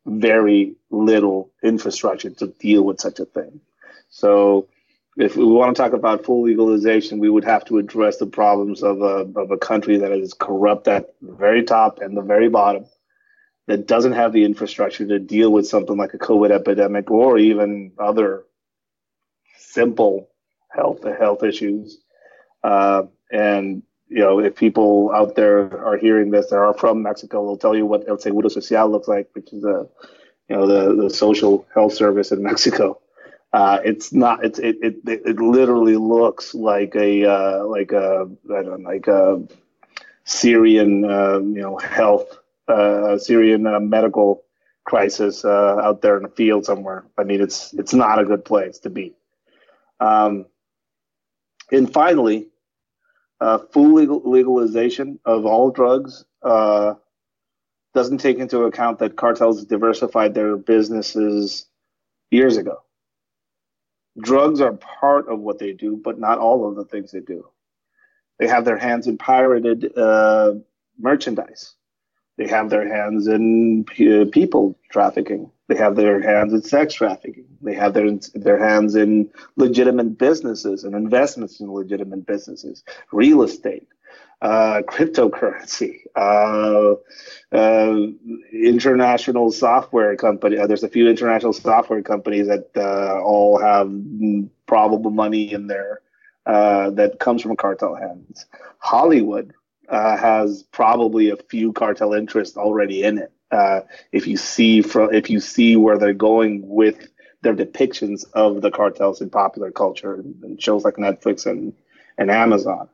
very 0.05 0.76
little 0.97 1.51
infrastructure 1.62 2.30
to 2.30 2.47
deal 2.47 2.82
with 2.82 3.01
such 3.01 3.18
a 3.20 3.24
thing. 3.24 3.61
So 4.09 4.68
if 5.16 5.36
we 5.36 5.44
want 5.44 5.74
to 5.74 5.82
talk 5.82 5.92
about 5.92 6.24
full 6.24 6.42
legalization, 6.42 7.18
we 7.18 7.30
would 7.30 7.44
have 7.44 7.64
to 7.66 7.78
address 7.78 8.18
the 8.18 8.26
problems 8.26 8.82
of 8.82 9.01
a, 9.01 9.30
of 9.36 9.51
a 9.51 9.57
country 9.57 9.99
that 9.99 10.12
is 10.12 10.34
corrupt 10.34 10.88
at 10.88 11.14
the 11.22 11.32
very 11.32 11.62
top 11.62 12.01
and 12.01 12.16
the 12.16 12.22
very 12.22 12.49
bottom, 12.49 12.84
that 13.66 13.86
doesn't 13.86 14.12
have 14.12 14.32
the 14.32 14.44
infrastructure 14.44 15.07
to 15.07 15.18
deal 15.18 15.51
with 15.51 15.66
something 15.66 15.97
like 15.97 16.14
a 16.14 16.18
COVID 16.18 16.51
epidemic 16.51 17.11
or 17.11 17.38
even 17.38 17.92
other 17.99 18.44
simple 19.59 20.30
health 20.70 21.03
health 21.05 21.42
issues. 21.42 21.99
Uh, 22.62 23.05
and 23.32 23.82
you 24.09 24.20
know, 24.20 24.38
if 24.38 24.55
people 24.55 25.11
out 25.12 25.34
there 25.34 25.84
are 25.84 25.97
hearing 25.97 26.30
this 26.30 26.51
that 26.51 26.59
are 26.59 26.74
from 26.74 27.03
Mexico, 27.03 27.44
they'll 27.44 27.57
tell 27.57 27.74
you 27.74 27.86
what 27.86 28.09
El 28.09 28.18
Seguro 28.18 28.49
Social 28.49 28.88
looks 28.88 29.09
like, 29.09 29.28
which 29.32 29.53
is 29.53 29.64
a 29.64 29.86
you 30.49 30.57
know 30.57 30.66
the 30.66 31.03
the 31.03 31.11
social 31.11 31.66
health 31.74 31.94
service 31.94 32.32
in 32.32 32.42
Mexico. 32.42 33.01
Uh, 33.53 33.78
it's 33.84 34.12
not. 34.12 34.44
It's 34.44 34.59
it, 34.59 34.76
it 34.82 34.97
it 35.07 35.36
literally 35.38 35.97
looks 35.97 36.55
like 36.55 36.94
a 36.94 37.24
uh, 37.24 37.64
like 37.64 37.92
a 37.92 38.28
I 38.51 38.62
don't 38.62 38.82
know, 38.82 38.88
like 38.88 39.07
a 39.07 39.42
Syrian 40.24 41.05
uh, 41.05 41.38
you 41.38 41.62
know 41.62 41.78
health 41.78 42.38
uh, 42.68 43.16
Syrian 43.18 43.66
uh, 43.66 43.80
medical 43.80 44.44
crisis 44.84 45.44
uh, 45.44 45.78
out 45.82 46.03
there 46.03 46.16
in 46.16 46.22
the 46.24 46.28
field 46.28 46.64
somewhere. 46.64 47.07
I 47.16 47.24
mean, 47.24 47.40
it's 47.40 47.72
it's 47.74 47.94
not 47.94 48.18
a 48.18 48.24
good 48.24 48.44
place 48.44 48.78
to 48.80 48.90
be. 48.90 49.14
Um, 50.01 50.47
and 51.72 51.92
finally, 51.92 52.49
full 53.40 53.94
legal, 53.94 54.20
legalization 54.24 55.18
of 55.24 55.47
all 55.47 55.70
drugs 55.70 56.24
doesn't 57.97 58.18
take 58.18 58.38
into 58.38 58.61
account 58.61 59.01
that 59.01 59.16
cartels 59.16 59.64
diversified 59.64 60.34
their 60.34 60.57
businesses 60.57 61.66
years 62.30 62.57
ago 62.57 62.78
drugs 64.20 64.61
are 64.61 64.72
part 64.72 65.28
of 65.28 65.40
what 65.40 65.59
they 65.59 65.72
do, 65.72 66.01
but 66.03 66.18
not 66.18 66.38
all 66.38 66.68
of 66.68 66.76
the 66.76 66.84
things 66.84 67.12
they 67.12 67.20
do. 67.20 67.47
They 68.38 68.49
have 68.49 68.64
their 68.64 68.78
hands 68.78 69.07
in 69.07 69.18
pirated 69.18 69.97
uh, 69.97 70.55
merchandise. 70.99 71.74
They 72.36 72.49
have 72.49 72.68
their 72.68 72.86
hands 72.86 73.28
in 73.28 73.86
uh, 73.99 74.26
people 74.30 74.78
trafficking. 74.90 75.51
They 75.68 75.76
have 75.76 75.97
their 75.97 76.20
hands 76.20 76.53
in 76.53 76.62
sex 76.62 76.94
trafficking. 76.94 77.47
They 77.62 77.74
have 77.74 77.94
their 77.94 78.11
their 78.34 78.59
hands 78.59 78.94
in 78.94 79.30
legitimate 79.57 80.18
businesses 80.18 80.84
and 80.84 80.94
investments 80.94 81.61
in 81.61 81.72
legitimate 81.72 82.26
businesses, 82.26 82.84
real 83.11 83.42
estate 83.42 83.88
uh, 84.43 84.82
cryptocurrency, 84.87 86.01
uh, 86.14 86.95
uh, 87.57 88.07
international 88.53 89.51
software 89.51 90.14
company. 90.16 90.59
Uh, 90.59 90.66
there's 90.66 90.82
a 90.82 90.89
few 90.89 91.09
international 91.09 91.53
software 91.53 92.03
companies 92.03 92.47
that 92.47 92.70
uh, 92.76 93.20
all 93.22 93.59
have 93.59 93.91
probable 94.66 95.11
money 95.11 95.53
in 95.53 95.66
there 95.66 96.01
uh, 96.45 96.91
that 96.91 97.18
comes 97.18 97.43
from 97.43 97.57
cartel 97.57 97.95
hands. 97.95 98.47
Hollywood 98.78 99.53
has 99.89 100.64
probably 100.64 101.30
a 101.30 101.37
few 101.37 101.72
cartel 101.72 102.12
interests 102.12 102.57
already 102.57 103.03
in 103.05 103.18
it. 103.18 103.32
if 104.12 104.26
you 104.26 104.37
see 104.37 104.82
from 104.82 105.14
if 105.14 105.30
you 105.30 105.41
see 105.41 105.76
where 105.76 105.99
they're 105.99 106.12
going 106.12 106.68
with 106.68 107.09
their 107.43 107.55
depictions 107.55 108.24
of 108.32 108.61
the 108.61 108.70
cartels 108.70 109.20
in 109.20 109.30
popular 109.30 109.70
culture 109.70 110.14
and 110.14 110.61
shows 110.61 110.84
like 110.84 110.97
Netflix 110.97 111.47
and 111.47 111.72
and 112.18 112.30
Amazon. 112.30 112.89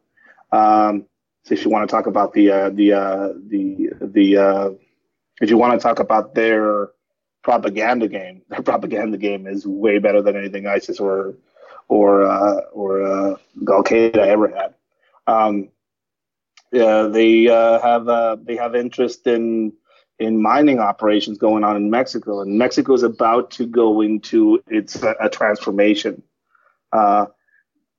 Um, 0.52 1.06
if 1.50 1.64
you 1.64 1.70
want 1.70 1.88
to 1.88 1.92
talk 1.92 2.06
about 2.06 2.32
the 2.32 2.50
uh, 2.50 2.70
the 2.70 2.92
uh, 2.92 3.28
the 3.48 3.90
the 4.00 4.36
uh, 4.36 4.70
if 5.40 5.50
you 5.50 5.58
want 5.58 5.78
to 5.78 5.82
talk 5.82 5.98
about 5.98 6.34
their 6.34 6.90
propaganda 7.42 8.08
game, 8.08 8.42
their 8.48 8.62
propaganda 8.62 9.18
game 9.18 9.46
is 9.46 9.66
way 9.66 9.98
better 9.98 10.22
than 10.22 10.36
anything 10.36 10.66
ISIS 10.66 11.00
or 11.00 11.34
or 11.88 12.24
uh, 12.24 12.60
or 12.72 13.02
uh, 13.02 13.36
Al 13.68 13.84
Qaeda 13.84 14.16
ever 14.16 14.48
had. 14.48 14.74
Um, 15.26 15.68
yeah, 16.70 17.02
they 17.02 17.48
uh, 17.48 17.80
have 17.80 18.08
uh, 18.08 18.36
they 18.40 18.56
have 18.56 18.74
interest 18.74 19.26
in 19.26 19.72
in 20.18 20.40
mining 20.40 20.78
operations 20.78 21.38
going 21.38 21.64
on 21.64 21.76
in 21.76 21.90
Mexico, 21.90 22.40
and 22.40 22.56
Mexico 22.56 22.94
is 22.94 23.02
about 23.02 23.50
to 23.52 23.66
go 23.66 24.00
into 24.00 24.62
its 24.68 25.02
a, 25.02 25.14
a 25.20 25.28
transformation. 25.28 26.22
Uh, 26.92 27.26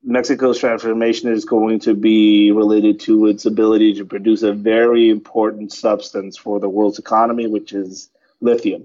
Mexico's 0.06 0.58
transformation 0.58 1.32
is 1.32 1.46
going 1.46 1.80
to 1.80 1.94
be 1.94 2.52
related 2.52 3.00
to 3.00 3.26
its 3.26 3.46
ability 3.46 3.94
to 3.94 4.04
produce 4.04 4.42
a 4.42 4.52
very 4.52 5.08
important 5.08 5.72
substance 5.72 6.36
for 6.36 6.60
the 6.60 6.68
world's 6.68 6.98
economy, 6.98 7.46
which 7.46 7.72
is 7.72 8.10
lithium. 8.40 8.84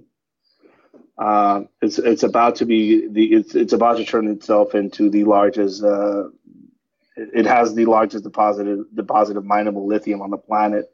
Uh, 1.17 1.63
it's 1.81 1.99
it's 1.99 2.23
about 2.23 2.55
to 2.55 2.65
be 2.65 3.05
the 3.09 3.33
it's 3.33 3.53
it's 3.53 3.73
about 3.73 3.97
to 3.97 4.05
turn 4.05 4.29
itself 4.29 4.73
into 4.73 5.09
the 5.09 5.25
largest. 5.25 5.83
Uh, 5.83 6.29
it 7.17 7.45
has 7.45 7.75
the 7.75 7.85
largest 7.85 8.23
deposit 8.23 8.95
deposit 8.95 9.35
of 9.35 9.43
mineable 9.43 9.85
lithium 9.85 10.21
on 10.21 10.29
the 10.29 10.37
planet 10.37 10.85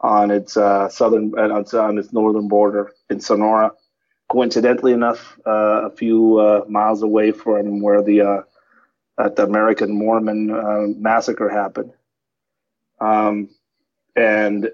on 0.00 0.30
its 0.30 0.56
uh, 0.56 0.88
southern 0.88 1.36
on 1.36 1.98
its 1.98 2.12
northern 2.12 2.46
border 2.46 2.92
in 3.10 3.18
Sonora. 3.18 3.72
Coincidentally 4.28 4.92
enough, 4.92 5.36
uh, 5.44 5.86
a 5.86 5.90
few 5.90 6.38
uh, 6.38 6.64
miles 6.68 7.02
away 7.02 7.32
from 7.32 7.82
where 7.82 8.02
the 8.02 8.44
uh, 9.18 9.24
at 9.24 9.36
the 9.36 9.44
American 9.44 9.92
Mormon 9.92 10.50
uh, 10.50 10.86
massacre 10.96 11.48
happened. 11.48 11.92
Um, 13.00 13.50
and 14.16 14.70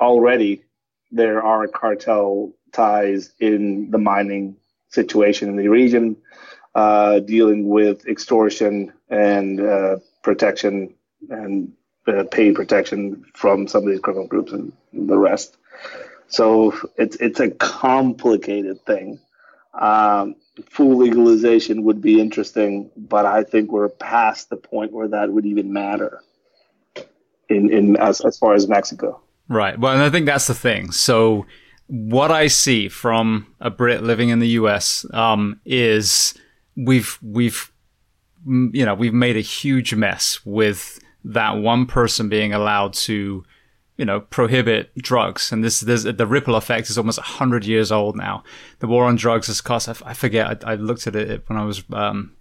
already 0.00 0.64
there 1.10 1.42
are 1.42 1.66
cartel 1.66 2.52
ties 2.72 3.32
in 3.40 3.90
the 3.90 3.98
mining 3.98 4.56
situation 4.90 5.48
in 5.48 5.56
the 5.56 5.68
region, 5.68 6.16
uh, 6.74 7.20
dealing 7.20 7.68
with 7.68 8.06
extortion 8.06 8.92
and 9.08 9.60
uh, 9.60 9.96
protection 10.22 10.94
and 11.30 11.72
uh, 12.06 12.24
pay 12.30 12.52
protection 12.52 13.24
from 13.34 13.66
some 13.66 13.82
of 13.82 13.88
these 13.88 14.00
criminal 14.00 14.26
groups 14.26 14.52
and 14.52 14.72
the 14.92 15.18
rest. 15.18 15.56
So 16.28 16.74
it's 16.96 17.16
it's 17.16 17.40
a 17.40 17.50
complicated 17.50 18.84
thing. 18.84 19.18
Um, 19.72 20.36
full 20.70 20.96
legalization 20.96 21.84
would 21.84 22.00
be 22.00 22.20
interesting, 22.20 22.90
but 22.96 23.26
I 23.26 23.44
think 23.44 23.70
we're 23.72 23.88
past 23.88 24.50
the 24.50 24.56
point 24.56 24.92
where 24.92 25.08
that 25.08 25.32
would 25.32 25.46
even 25.46 25.72
matter 25.72 26.22
in, 27.48 27.70
in 27.72 27.96
as, 27.96 28.20
as 28.20 28.38
far 28.38 28.54
as 28.54 28.68
Mexico. 28.68 29.20
Right. 29.48 29.78
Well, 29.78 29.92
and 29.92 30.02
I 30.02 30.10
think 30.10 30.26
that's 30.26 30.46
the 30.46 30.54
thing. 30.54 30.92
So 30.92 31.46
what 31.86 32.30
I 32.30 32.48
see 32.48 32.88
from 32.88 33.46
a 33.60 33.70
Brit 33.70 34.02
living 34.02 34.28
in 34.28 34.38
the 34.38 34.48
US 34.48 35.06
um, 35.12 35.60
is 35.64 36.34
we've 36.76 37.18
we've 37.22 37.72
you 38.46 38.84
know 38.84 38.94
we've 38.94 39.14
made 39.14 39.36
a 39.36 39.40
huge 39.40 39.94
mess 39.94 40.40
with 40.44 41.00
that 41.24 41.56
one 41.56 41.86
person 41.86 42.28
being 42.28 42.52
allowed 42.52 42.92
to 42.92 43.44
you 43.98 44.04
know, 44.04 44.20
prohibit 44.20 44.96
drugs. 44.96 45.52
And 45.52 45.62
this, 45.62 45.80
this, 45.80 46.04
the 46.04 46.26
ripple 46.26 46.54
effect 46.54 46.88
is 46.88 46.96
almost 46.96 47.18
hundred 47.18 47.66
years 47.66 47.92
old 47.92 48.16
now. 48.16 48.44
The 48.78 48.86
war 48.86 49.04
on 49.04 49.16
drugs 49.16 49.48
has 49.48 49.60
cost, 49.60 49.88
I, 49.88 49.94
I 50.10 50.14
forget, 50.14 50.64
I, 50.64 50.72
I, 50.72 50.74
looked 50.76 51.06
at 51.08 51.16
it 51.16 51.42
when 51.48 51.58
I 51.58 51.64
was, 51.64 51.82
um, 51.92 52.32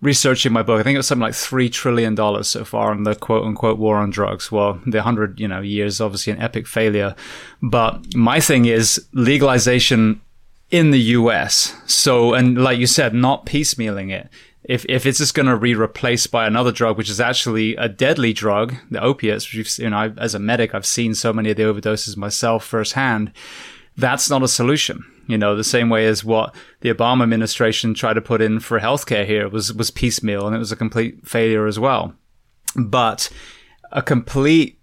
researching 0.00 0.52
my 0.52 0.62
book. 0.62 0.80
I 0.80 0.82
think 0.82 0.94
it 0.94 0.98
was 0.98 1.06
something 1.06 1.22
like 1.22 1.34
$3 1.34 1.70
trillion 1.70 2.16
so 2.44 2.64
far 2.64 2.90
on 2.90 3.04
the 3.04 3.14
quote 3.14 3.44
unquote 3.44 3.78
war 3.78 3.96
on 3.96 4.10
drugs. 4.10 4.50
Well, 4.52 4.80
the 4.86 5.02
hundred, 5.02 5.40
you 5.40 5.48
know, 5.48 5.60
years, 5.60 6.00
obviously 6.00 6.32
an 6.32 6.42
epic 6.42 6.66
failure. 6.66 7.14
But 7.62 8.14
my 8.14 8.40
thing 8.40 8.66
is 8.66 9.06
legalization 9.12 10.20
in 10.70 10.90
the 10.90 11.00
US. 11.00 11.74
So, 11.86 12.34
and 12.34 12.58
like 12.62 12.78
you 12.78 12.86
said, 12.86 13.14
not 13.14 13.46
piecemealing 13.46 14.12
it 14.12 14.28
if 14.68 14.84
if 14.86 15.06
it's 15.06 15.18
just 15.18 15.34
going 15.34 15.46
to 15.46 15.58
be 15.58 15.74
replaced 15.74 16.30
by 16.30 16.46
another 16.46 16.70
drug, 16.70 16.98
which 16.98 17.08
is 17.08 17.20
actually 17.20 17.74
a 17.76 17.88
deadly 17.88 18.34
drug, 18.34 18.74
the 18.90 19.02
opiates, 19.02 19.52
which 19.52 19.78
you 19.78 19.90
know, 19.90 19.96
I, 19.96 20.08
as 20.18 20.34
a 20.34 20.38
medic, 20.38 20.74
I've 20.74 20.86
seen 20.86 21.14
so 21.14 21.32
many 21.32 21.50
of 21.50 21.56
the 21.56 21.62
overdoses 21.64 22.16
myself 22.16 22.64
firsthand. 22.64 23.32
That's 23.96 24.30
not 24.30 24.42
a 24.42 24.48
solution. 24.48 25.02
You 25.26 25.38
know, 25.38 25.56
the 25.56 25.64
same 25.64 25.88
way 25.88 26.06
as 26.06 26.22
what 26.22 26.54
the 26.80 26.92
Obama 26.92 27.22
administration 27.22 27.94
tried 27.94 28.14
to 28.14 28.20
put 28.20 28.40
in 28.40 28.60
for 28.60 28.78
healthcare 28.78 29.26
here 29.26 29.48
was 29.48 29.72
was 29.72 29.90
piecemeal, 29.90 30.46
and 30.46 30.54
it 30.54 30.60
was 30.60 30.72
a 30.72 30.76
complete 30.76 31.26
failure 31.26 31.66
as 31.66 31.78
well. 31.78 32.14
But 32.76 33.30
a 33.90 34.02
complete 34.02 34.78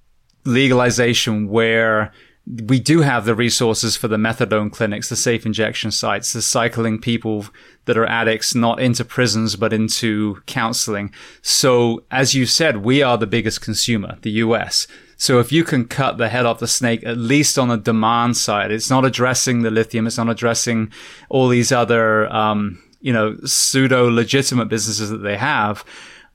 legalization 0.45 1.47
where 1.47 2.11
we 2.47 2.79
do 2.79 3.01
have 3.01 3.25
the 3.25 3.33
resources 3.33 3.97
for 3.97 4.07
the 4.07 4.17
methadone 4.17 4.71
clinics, 4.71 5.09
the 5.09 5.15
safe 5.15 5.45
injection 5.45 5.89
sites, 5.89 6.31
the 6.31 6.41
cycling 6.41 6.99
people 6.99 7.47
that 7.85 7.97
are 7.97 8.05
addicts 8.05 8.53
not 8.53 8.79
into 8.79 9.03
prisons 9.03 9.55
but 9.55 9.73
into 9.73 10.41
counseling. 10.45 11.11
So 11.41 12.03
as 12.11 12.35
you 12.35 12.45
said, 12.45 12.77
we 12.77 13.01
are 13.01 13.17
the 13.17 13.25
biggest 13.25 13.61
consumer, 13.61 14.17
the 14.21 14.31
US. 14.31 14.87
So 15.17 15.39
if 15.39 15.51
you 15.51 15.63
can 15.63 15.85
cut 15.85 16.17
the 16.17 16.29
head 16.29 16.45
off 16.45 16.59
the 16.59 16.67
snake, 16.67 17.03
at 17.03 17.17
least 17.17 17.57
on 17.57 17.69
the 17.69 17.77
demand 17.77 18.37
side, 18.37 18.71
it's 18.71 18.89
not 18.89 19.05
addressing 19.05 19.61
the 19.61 19.71
lithium, 19.71 20.05
it's 20.05 20.17
not 20.17 20.29
addressing 20.29 20.91
all 21.29 21.47
these 21.47 21.71
other, 21.71 22.31
um, 22.31 22.81
you 22.99 23.13
know, 23.13 23.37
pseudo 23.45 24.07
legitimate 24.09 24.67
businesses 24.67 25.09
that 25.09 25.19
they 25.19 25.37
have, 25.37 25.83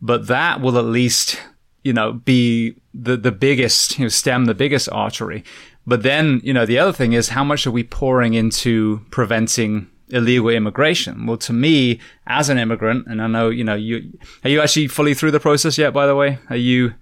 but 0.01 0.27
that 0.27 0.61
will 0.61 0.79
at 0.79 0.85
least 0.85 1.39
you 1.83 1.93
know, 1.93 2.13
be 2.13 2.75
the, 2.93 3.17
the 3.17 3.33
biggest, 3.33 3.99
you 3.99 4.05
know, 4.05 4.09
stem 4.09 4.45
the 4.45 4.55
biggest 4.55 4.89
artery. 4.93 5.45
But 5.91 6.05
then, 6.05 6.41
you 6.45 6.53
know, 6.53 6.65
the 6.65 6.79
other 6.79 6.93
thing 6.93 7.15
is 7.15 7.31
how 7.31 7.43
much 7.43 7.67
are 7.67 7.73
we 7.73 7.83
pouring 7.83 8.35
into 8.35 9.05
preventing 9.11 9.91
illegal 10.11 10.51
immigration. 10.51 11.27
Well, 11.27 11.37
to 11.39 11.53
me, 11.53 11.99
as 12.29 12.49
an 12.49 12.59
immigrant, 12.59 13.09
and 13.09 13.21
I 13.21 13.27
know, 13.27 13.49
you 13.49 13.65
know, 13.65 13.75
you 13.75 14.17
are 14.45 14.51
you 14.51 14.61
actually 14.61 14.87
fully 14.87 15.15
through 15.15 15.33
the 15.33 15.41
process 15.41 15.77
yet? 15.77 15.93
By 15.93 16.07
the 16.07 16.15
way, 16.15 16.39
are 16.49 16.55
you? 16.55 16.95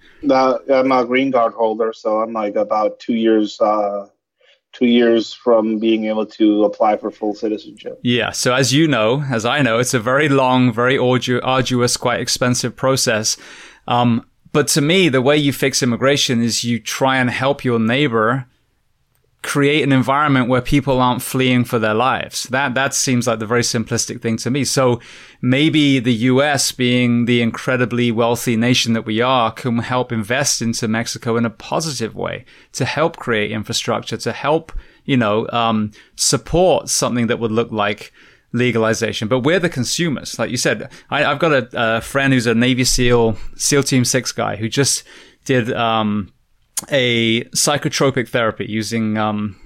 I'm 0.72 0.90
a 0.90 1.04
green 1.04 1.30
card 1.30 1.52
holder, 1.52 1.92
so 1.92 2.22
I'm 2.22 2.32
like 2.32 2.56
about 2.56 2.98
two 2.98 3.12
years, 3.12 3.60
uh, 3.60 4.06
two 4.72 4.86
years 4.86 5.34
from 5.34 5.78
being 5.78 6.06
able 6.06 6.24
to 6.40 6.64
apply 6.64 6.96
for 6.96 7.10
full 7.10 7.34
citizenship. 7.34 8.00
Yeah. 8.02 8.30
So 8.30 8.54
as 8.54 8.72
you 8.72 8.88
know, 8.88 9.22
as 9.30 9.44
I 9.44 9.60
know, 9.60 9.78
it's 9.78 9.92
a 9.92 10.00
very 10.00 10.30
long, 10.30 10.72
very 10.72 10.96
ardu- 10.96 11.44
arduous, 11.44 11.98
quite 11.98 12.20
expensive 12.20 12.74
process. 12.74 13.36
Um, 13.86 14.24
but 14.52 14.66
to 14.68 14.80
me, 14.80 15.10
the 15.10 15.20
way 15.20 15.36
you 15.36 15.52
fix 15.52 15.82
immigration 15.82 16.42
is 16.42 16.64
you 16.64 16.80
try 16.80 17.18
and 17.18 17.28
help 17.28 17.64
your 17.64 17.78
neighbor 17.78 18.46
create 19.42 19.84
an 19.84 19.92
environment 19.92 20.48
where 20.48 20.60
people 20.60 21.00
aren't 21.00 21.22
fleeing 21.22 21.64
for 21.64 21.78
their 21.78 21.94
lives. 21.94 22.44
That 22.44 22.74
that 22.74 22.92
seems 22.92 23.26
like 23.26 23.38
the 23.38 23.46
very 23.46 23.62
simplistic 23.62 24.20
thing 24.20 24.36
to 24.38 24.50
me. 24.50 24.64
So 24.64 25.00
maybe 25.40 26.00
the 26.00 26.12
US 26.12 26.72
being 26.72 27.26
the 27.26 27.40
incredibly 27.40 28.10
wealthy 28.10 28.56
nation 28.56 28.94
that 28.94 29.06
we 29.06 29.20
are 29.20 29.52
can 29.52 29.78
help 29.78 30.10
invest 30.10 30.60
into 30.60 30.88
Mexico 30.88 31.36
in 31.36 31.44
a 31.44 31.50
positive 31.50 32.16
way 32.16 32.44
to 32.72 32.84
help 32.84 33.16
create 33.16 33.52
infrastructure, 33.52 34.16
to 34.16 34.32
help, 34.32 34.72
you 35.04 35.16
know, 35.16 35.48
um, 35.50 35.92
support 36.16 36.88
something 36.88 37.28
that 37.28 37.38
would 37.38 37.52
look 37.52 37.70
like 37.70 38.12
legalization. 38.52 39.28
But 39.28 39.40
we're 39.40 39.60
the 39.60 39.68
consumers. 39.68 40.38
Like 40.38 40.50
you 40.50 40.56
said, 40.56 40.90
I, 41.10 41.20
have 41.20 41.38
got 41.38 41.52
a, 41.52 41.68
a, 41.74 42.00
friend 42.00 42.32
who's 42.32 42.46
a 42.46 42.54
Navy 42.54 42.84
SEAL, 42.84 43.36
SEAL 43.56 43.84
Team 43.84 44.04
6 44.04 44.32
guy 44.32 44.56
who 44.56 44.68
just 44.68 45.04
did, 45.44 45.72
um, 45.72 46.32
a 46.88 47.44
psychotropic 47.46 48.28
therapy 48.28 48.66
using 48.66 49.18
um, 49.18 49.56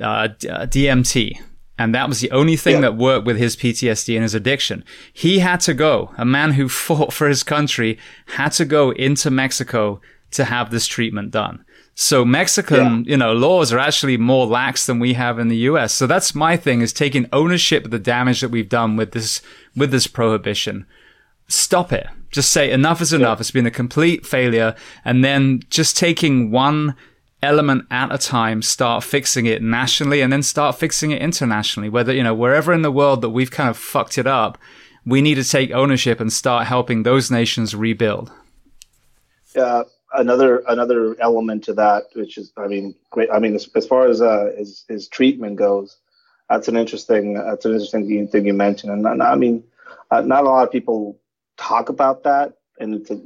uh, 0.00 0.28
DMT. 0.38 1.38
And 1.76 1.94
that 1.94 2.08
was 2.08 2.20
the 2.20 2.30
only 2.30 2.56
thing 2.56 2.76
yeah. 2.76 2.80
that 2.82 2.96
worked 2.96 3.26
with 3.26 3.36
his 3.36 3.56
PTSD 3.56 4.14
and 4.14 4.22
his 4.22 4.34
addiction. 4.34 4.84
He 5.12 5.40
had 5.40 5.60
to 5.60 5.74
go, 5.74 6.14
a 6.16 6.24
man 6.24 6.52
who 6.52 6.68
fought 6.68 7.12
for 7.12 7.28
his 7.28 7.42
country 7.42 7.98
had 8.26 8.50
to 8.50 8.64
go 8.64 8.90
into 8.92 9.30
Mexico 9.30 10.00
to 10.32 10.44
have 10.44 10.70
this 10.70 10.86
treatment 10.86 11.30
done. 11.30 11.64
So 11.96 12.24
Mexican, 12.24 13.04
yeah. 13.04 13.10
you 13.10 13.16
know, 13.16 13.32
laws 13.32 13.72
are 13.72 13.78
actually 13.78 14.16
more 14.16 14.46
lax 14.46 14.86
than 14.86 14.98
we 14.98 15.14
have 15.14 15.38
in 15.38 15.48
the 15.48 15.56
US. 15.68 15.92
So 15.92 16.06
that's 16.06 16.34
my 16.34 16.56
thing 16.56 16.80
is 16.80 16.92
taking 16.92 17.28
ownership 17.32 17.84
of 17.84 17.92
the 17.92 18.00
damage 18.00 18.40
that 18.40 18.50
we've 18.50 18.68
done 18.68 18.96
with 18.96 19.12
this, 19.12 19.42
with 19.76 19.92
this 19.92 20.08
prohibition. 20.08 20.86
Stop 21.48 21.92
it. 21.92 22.06
Just 22.30 22.50
say 22.50 22.70
enough 22.70 23.00
is 23.00 23.12
enough. 23.12 23.38
Yeah. 23.38 23.42
It's 23.42 23.50
been 23.50 23.66
a 23.66 23.70
complete 23.70 24.26
failure. 24.26 24.74
And 25.04 25.24
then 25.24 25.60
just 25.68 25.96
taking 25.96 26.50
one 26.50 26.96
element 27.42 27.84
at 27.90 28.12
a 28.12 28.18
time, 28.18 28.62
start 28.62 29.04
fixing 29.04 29.46
it 29.46 29.62
nationally 29.62 30.20
and 30.20 30.32
then 30.32 30.42
start 30.42 30.76
fixing 30.76 31.10
it 31.10 31.20
internationally. 31.20 31.88
Whether, 31.88 32.12
you 32.14 32.22
know, 32.22 32.34
wherever 32.34 32.72
in 32.72 32.82
the 32.82 32.90
world 32.90 33.20
that 33.20 33.30
we've 33.30 33.50
kind 33.50 33.68
of 33.68 33.76
fucked 33.76 34.18
it 34.18 34.26
up, 34.26 34.58
we 35.04 35.20
need 35.20 35.34
to 35.34 35.44
take 35.44 35.70
ownership 35.70 36.18
and 36.20 36.32
start 36.32 36.66
helping 36.66 37.02
those 37.02 37.30
nations 37.30 37.74
rebuild. 37.74 38.32
Yeah. 39.54 39.82
Another 40.16 40.62
another 40.68 41.16
element 41.20 41.64
to 41.64 41.74
that, 41.74 42.04
which 42.14 42.38
is, 42.38 42.52
I 42.56 42.68
mean, 42.68 42.94
great. 43.10 43.28
I 43.30 43.40
mean, 43.40 43.54
as, 43.56 43.68
as 43.74 43.84
far 43.84 44.06
as 44.06 44.22
uh, 44.22 44.52
his 44.56 45.08
treatment 45.08 45.56
goes, 45.56 45.96
that's 46.48 46.68
an 46.68 46.76
interesting 46.76 47.34
that's 47.34 47.64
an 47.64 47.72
interesting 47.72 48.28
thing 48.28 48.46
you 48.46 48.54
mentioned. 48.54 48.92
And, 48.92 49.04
and 49.06 49.22
I 49.22 49.34
mean, 49.34 49.64
uh, 50.12 50.20
not 50.20 50.44
a 50.44 50.48
lot 50.48 50.62
of 50.64 50.70
people 50.70 51.18
talk 51.56 51.88
about 51.88 52.24
that, 52.24 52.54
and 52.78 52.94
it's 52.94 53.10
a, 53.10 53.20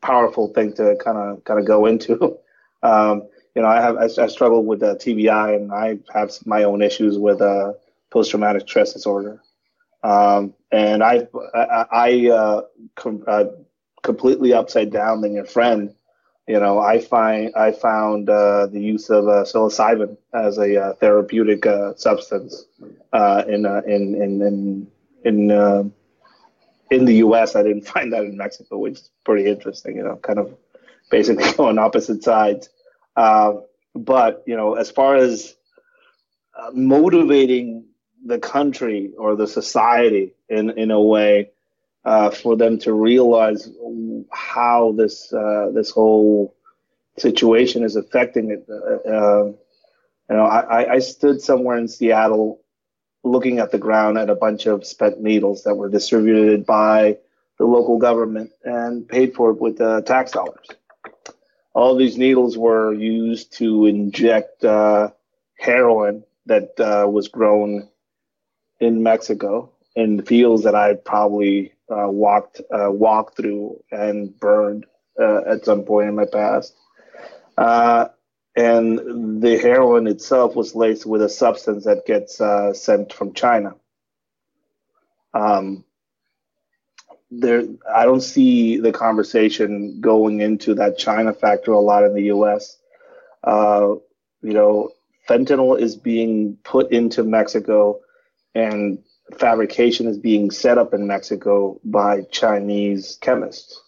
powerful 0.00 0.48
thing 0.48 0.72
to 0.74 0.96
kind 1.02 1.18
of 1.18 1.44
kind 1.44 1.60
of 1.60 1.66
go 1.66 1.86
into. 1.86 2.38
um, 2.82 3.28
you 3.54 3.62
know, 3.62 3.68
I 3.68 3.80
have 3.80 3.96
I, 3.96 4.04
I 4.04 4.26
struggle 4.26 4.64
with 4.64 4.82
uh, 4.82 4.94
TBI, 4.96 5.56
and 5.56 5.72
I 5.72 5.98
have 6.12 6.32
my 6.46 6.64
own 6.64 6.82
issues 6.82 7.18
with 7.18 7.40
uh, 7.40 7.72
post 8.10 8.30
traumatic 8.30 8.62
stress 8.68 8.92
disorder. 8.92 9.42
Um, 10.02 10.54
and 10.72 11.02
I 11.02 11.26
I, 11.54 11.86
I 11.92 12.30
uh, 12.30 12.62
com- 12.94 13.24
uh, 13.26 13.44
completely 14.02 14.52
upside 14.52 14.90
down 14.90 15.20
than 15.20 15.34
your 15.34 15.44
friend. 15.44 15.94
You 16.46 16.58
know, 16.58 16.80
I 16.80 17.00
find 17.00 17.54
I 17.54 17.72
found 17.72 18.28
uh, 18.28 18.66
the 18.66 18.80
use 18.80 19.10
of 19.10 19.28
uh, 19.28 19.44
psilocybin 19.44 20.16
as 20.34 20.58
a 20.58 20.82
uh, 20.82 20.92
therapeutic 20.94 21.66
uh, 21.66 21.94
substance 21.94 22.64
uh, 23.12 23.44
in, 23.46 23.66
in 23.66 24.14
in 24.14 24.42
in 25.24 25.50
in 25.50 25.92
in 26.90 27.04
the 27.04 27.16
U.S. 27.16 27.56
I 27.56 27.62
didn't 27.62 27.86
find 27.94 28.12
that 28.12 28.24
in 28.24 28.36
Mexico, 28.36 28.78
which 28.78 28.94
is 28.94 29.10
pretty 29.24 29.48
interesting. 29.50 29.96
You 29.96 30.04
know, 30.04 30.16
kind 30.16 30.38
of 30.38 30.56
basically 31.10 31.44
on 31.64 31.78
opposite 31.78 32.22
sides. 32.22 32.68
Uh, 33.16 33.54
but 33.94 34.42
you 34.46 34.56
know, 34.56 34.74
as 34.74 34.90
far 34.90 35.16
as 35.16 35.56
uh, 36.56 36.70
motivating 36.72 37.86
the 38.24 38.38
country 38.38 39.12
or 39.18 39.36
the 39.36 39.46
society 39.46 40.34
in 40.48 40.70
in 40.70 40.90
a 40.90 41.00
way 41.00 41.50
uh, 42.04 42.30
for 42.30 42.56
them 42.56 42.78
to 42.78 42.92
realize 42.92 43.70
how 44.30 44.92
this 44.96 45.32
uh, 45.32 45.70
this 45.74 45.90
whole 45.90 46.54
situation 47.18 47.84
is 47.84 47.96
affecting 47.96 48.50
it. 48.50 48.66
Uh, 48.68 49.40
um, 49.42 49.54
you 50.28 50.36
know, 50.36 50.44
I, 50.44 50.94
I 50.94 50.98
stood 51.00 51.42
somewhere 51.42 51.76
in 51.76 51.88
Seattle 51.88 52.60
looking 53.22 53.58
at 53.58 53.70
the 53.70 53.78
ground 53.78 54.18
at 54.18 54.30
a 54.30 54.34
bunch 54.34 54.66
of 54.66 54.86
spent 54.86 55.20
needles 55.20 55.64
that 55.64 55.74
were 55.74 55.88
distributed 55.88 56.64
by 56.64 57.18
the 57.58 57.64
local 57.66 57.98
government 57.98 58.50
and 58.64 59.06
paid 59.06 59.34
for 59.34 59.52
with 59.52 59.80
uh, 59.80 60.00
tax 60.02 60.30
dollars. 60.32 60.66
All 61.74 61.94
these 61.94 62.16
needles 62.16 62.56
were 62.56 62.92
used 62.92 63.52
to 63.58 63.86
inject 63.86 64.64
uh, 64.64 65.10
heroin 65.58 66.24
that 66.46 66.80
uh, 66.80 67.06
was 67.08 67.28
grown 67.28 67.88
in 68.80 69.02
Mexico 69.02 69.70
in 69.94 70.16
the 70.16 70.22
fields 70.22 70.64
that 70.64 70.74
I 70.74 70.94
probably 70.94 71.72
uh, 71.90 72.08
walked 72.08 72.60
uh, 72.72 72.90
walked 72.90 73.36
through 73.36 73.82
and 73.90 74.38
burned 74.40 74.86
uh, 75.20 75.42
at 75.46 75.64
some 75.64 75.82
point 75.82 76.08
in 76.08 76.14
my 76.16 76.24
past 76.24 76.74
and 78.60 79.40
the 79.40 79.56
heroin 79.56 80.06
itself 80.06 80.54
was 80.54 80.74
laced 80.74 81.06
with 81.06 81.22
a 81.22 81.28
substance 81.30 81.84
that 81.84 82.04
gets 82.04 82.40
uh, 82.42 82.74
sent 82.74 83.10
from 83.10 83.32
China. 83.32 83.74
Um, 85.32 85.84
there, 87.30 87.62
I 87.90 88.04
don't 88.04 88.20
see 88.20 88.76
the 88.78 88.92
conversation 88.92 90.00
going 90.02 90.40
into 90.40 90.74
that 90.74 90.98
China 90.98 91.32
factor 91.32 91.72
a 91.72 91.80
lot 91.80 92.04
in 92.04 92.12
the 92.12 92.24
U.S. 92.24 92.76
Uh, 93.42 93.94
you 94.42 94.52
know, 94.52 94.90
fentanyl 95.26 95.80
is 95.80 95.96
being 95.96 96.58
put 96.62 96.92
into 96.92 97.22
Mexico, 97.22 98.00
and 98.54 98.98
fabrication 99.38 100.06
is 100.06 100.18
being 100.18 100.50
set 100.50 100.76
up 100.76 100.92
in 100.92 101.06
Mexico 101.06 101.80
by 101.84 102.22
Chinese 102.30 103.16
chemists 103.22 103.80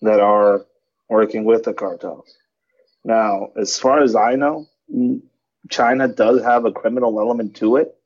that 0.00 0.20
are 0.20 0.64
working 1.10 1.44
with 1.44 1.64
the 1.64 1.74
cartels. 1.74 2.35
Now, 3.06 3.52
as 3.56 3.78
far 3.78 4.02
as 4.02 4.16
I 4.16 4.34
know, 4.34 4.66
China 5.70 6.08
does 6.08 6.42
have 6.42 6.64
a 6.64 6.72
criminal 6.72 7.20
element 7.20 7.54
to 7.56 7.76
it. 7.76 7.96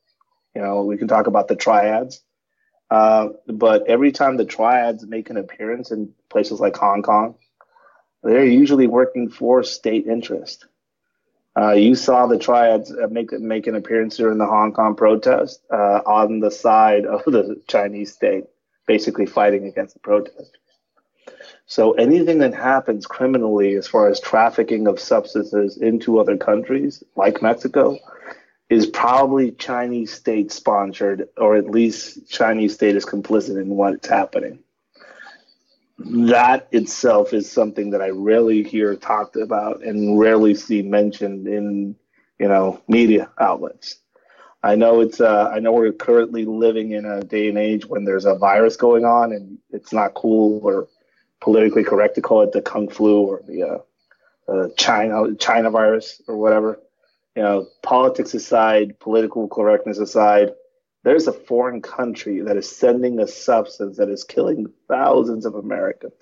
You 0.55 0.61
know, 0.61 0.85
we 0.85 0.99
can 0.99 1.09
talk 1.09 1.27
about 1.27 1.49
the 1.49 1.57
triads. 1.57 2.23
Uh, 2.91 3.29
but 3.47 3.87
every 3.87 4.13
time 4.13 4.37
the 4.37 4.45
triads 4.45 5.07
make 5.07 5.31
an 5.31 5.39
appearance 5.39 5.91
in 5.91 6.13
places 6.29 6.61
like 6.61 6.77
Hong 6.77 7.03
Kong, 7.03 7.37
they're 8.23 8.45
usually 8.45 8.87
working 8.87 9.31
for 9.31 9.63
state 9.63 10.07
interest. 10.07 10.67
Uh, 11.59 11.73
you 11.73 11.95
saw 11.95 12.27
the 12.27 12.39
triads 12.39 12.93
make 13.11 13.33
make 13.33 13.67
an 13.67 13.77
appearance 13.77 14.19
during 14.19 14.37
the 14.37 14.47
Hong 14.47 14.73
Kong 14.75 14.97
protest 14.97 15.63
uh, 15.73 16.03
on 16.05 16.41
the 16.41 16.51
side 16.51 17.07
of 17.07 17.25
the 17.25 17.59
Chinese 17.69 18.13
state, 18.13 18.45
basically 18.87 19.25
fighting 19.25 19.65
against 19.65 19.95
the 19.95 20.01
protest. 20.01 20.59
So 21.71 21.93
anything 21.93 22.39
that 22.39 22.53
happens 22.53 23.07
criminally 23.07 23.77
as 23.77 23.87
far 23.87 24.11
as 24.11 24.19
trafficking 24.19 24.89
of 24.89 24.99
substances 24.99 25.77
into 25.77 26.19
other 26.19 26.37
countries, 26.37 27.05
like 27.15 27.43
Mexico, 27.43 27.97
is 28.69 28.87
probably 28.87 29.53
Chinese 29.53 30.13
state 30.13 30.51
sponsored, 30.51 31.29
or 31.37 31.55
at 31.55 31.71
least 31.71 32.29
Chinese 32.29 32.75
state 32.75 32.97
is 32.97 33.07
complicit 33.07 33.63
in 33.63 33.69
what's 33.69 34.09
happening. 34.09 34.59
That 35.99 36.67
itself 36.73 37.33
is 37.33 37.49
something 37.49 37.91
that 37.91 38.03
I 38.03 38.09
rarely 38.09 38.65
hear 38.65 38.97
talked 38.97 39.37
about 39.37 39.85
and 39.85 40.19
rarely 40.19 40.57
see 40.57 40.83
mentioned 40.83 41.47
in, 41.47 41.95
you 42.41 42.49
know, 42.49 42.83
media 42.89 43.31
outlets. 43.39 44.01
I 44.65 44.75
know 44.75 45.03
it's 45.03 45.21
uh, 45.21 45.53
I 45.55 45.61
know 45.61 45.71
we're 45.71 45.93
currently 45.93 46.45
living 46.45 46.91
in 46.91 47.05
a 47.05 47.23
day 47.23 47.49
and 47.49 47.59
age 47.59 47.87
when 47.87 48.05
there's 48.05 48.25
a 48.25 48.35
virus 48.35 48.77
going 48.77 49.05
on 49.05 49.33
and 49.33 49.59
it's 49.71 49.93
not 49.93 50.15
cool 50.15 50.61
or 50.65 50.89
politically 51.41 51.85
correct 51.85 52.15
to 52.17 52.23
call 52.23 52.43
it 52.43 52.53
the 52.53 52.63
kung 52.63 52.89
flu 52.89 53.23
or 53.23 53.43
the 53.47 53.63
uh, 53.63 53.79
uh, 54.51 54.69
China 54.77 55.35
China 55.37 55.71
virus 55.71 56.21
or 56.27 56.37
whatever. 56.37 56.81
You 57.37 57.43
know, 57.43 57.67
politics 57.83 58.35
aside, 58.35 58.99
political 58.99 59.49
correctness 59.49 59.99
aside, 59.99 60.53
there's 61.05 61.27
a 61.27 61.33
foreign 61.33 61.81
country 61.81 62.41
that 62.41 62.57
is 62.57 62.71
sending 62.71 63.21
a 63.21 63.27
substance 63.27 63.97
that 63.97 64.09
is 64.09 64.25
killing 64.25 64.73
thousands 64.89 65.47
of 65.47 65.55
Americans 65.55 66.13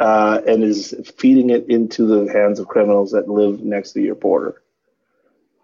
uh, 0.00 0.40
and 0.46 0.62
is 0.62 0.94
feeding 1.16 1.50
it 1.50 1.68
into 1.68 2.06
the 2.06 2.32
hands 2.32 2.58
of 2.58 2.68
criminals 2.68 3.12
that 3.12 3.28
live 3.28 3.60
next 3.60 3.92
to 3.92 4.02
your 4.02 4.14
border. 4.14 4.62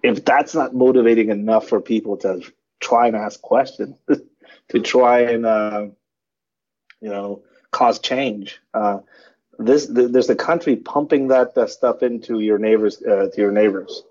If 0.02 0.24
that's 0.24 0.54
not 0.54 0.74
motivating 0.74 1.30
enough 1.30 1.68
for 1.68 1.80
people 1.80 2.16
to 2.18 2.42
try 2.80 3.08
and 3.08 3.16
ask 3.16 3.40
questions, 3.42 3.96
to 4.68 4.80
try 4.80 5.20
and 5.20 5.44
uh, 5.44 5.86
you 7.00 7.10
know 7.10 7.42
cause 7.72 7.98
change. 7.98 8.60
Uh, 8.72 8.98
this 9.58 9.86
th- 9.86 10.12
there's 10.12 10.30
a 10.30 10.36
country 10.36 10.76
pumping 10.76 11.28
that, 11.28 11.54
that 11.54 11.70
stuff 11.70 12.02
into 12.02 12.40
your 12.40 12.58
neighbors 12.58 13.02
uh, 13.02 13.28
to 13.32 13.40
your 13.40 13.50
neighbors, 13.50 14.02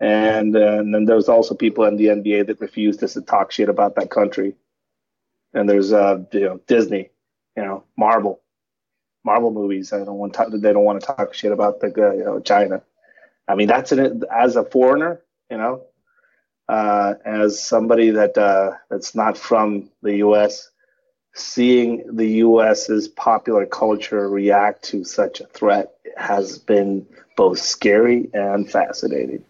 and, 0.00 0.56
and 0.56 0.94
then 0.94 1.04
there's 1.04 1.28
also 1.28 1.54
people 1.54 1.84
in 1.84 1.96
the 1.96 2.06
NBA 2.06 2.46
that 2.46 2.60
refuse 2.60 2.96
to 2.98 3.20
talk 3.20 3.52
shit 3.52 3.68
about 3.68 3.96
that 3.96 4.10
country, 4.10 4.54
and 5.52 5.68
there's 5.68 5.92
uh, 5.92 6.22
you 6.32 6.40
know 6.40 6.60
Disney, 6.66 7.10
you 7.56 7.64
know 7.64 7.84
Marvel, 7.96 8.40
Marvel 9.24 9.52
movies. 9.52 9.92
I 9.92 9.98
don't 9.98 10.18
want 10.18 10.34
to, 10.34 10.58
they 10.58 10.72
don't 10.72 10.84
want 10.84 11.00
to 11.00 11.06
talk 11.06 11.34
shit 11.34 11.52
about 11.52 11.80
the 11.80 11.88
uh, 11.88 12.12
you 12.12 12.24
know 12.24 12.40
China. 12.40 12.82
I 13.46 13.54
mean 13.54 13.68
that's 13.68 13.92
an, 13.92 14.22
as 14.32 14.56
a 14.56 14.64
foreigner, 14.64 15.22
you 15.50 15.58
know, 15.58 15.84
uh, 16.68 17.14
as 17.24 17.62
somebody 17.62 18.10
that 18.10 18.36
uh, 18.36 18.72
that's 18.88 19.14
not 19.14 19.36
from 19.36 19.90
the 20.02 20.16
U.S 20.18 20.70
seeing 21.34 22.04
the 22.12 22.26
U.S.'s 22.26 23.08
popular 23.08 23.66
culture 23.66 24.28
react 24.28 24.82
to 24.84 25.04
such 25.04 25.40
a 25.40 25.46
threat 25.46 25.94
has 26.16 26.58
been 26.58 27.06
both 27.36 27.58
scary 27.58 28.28
and 28.34 28.70
fascinating. 28.70 29.44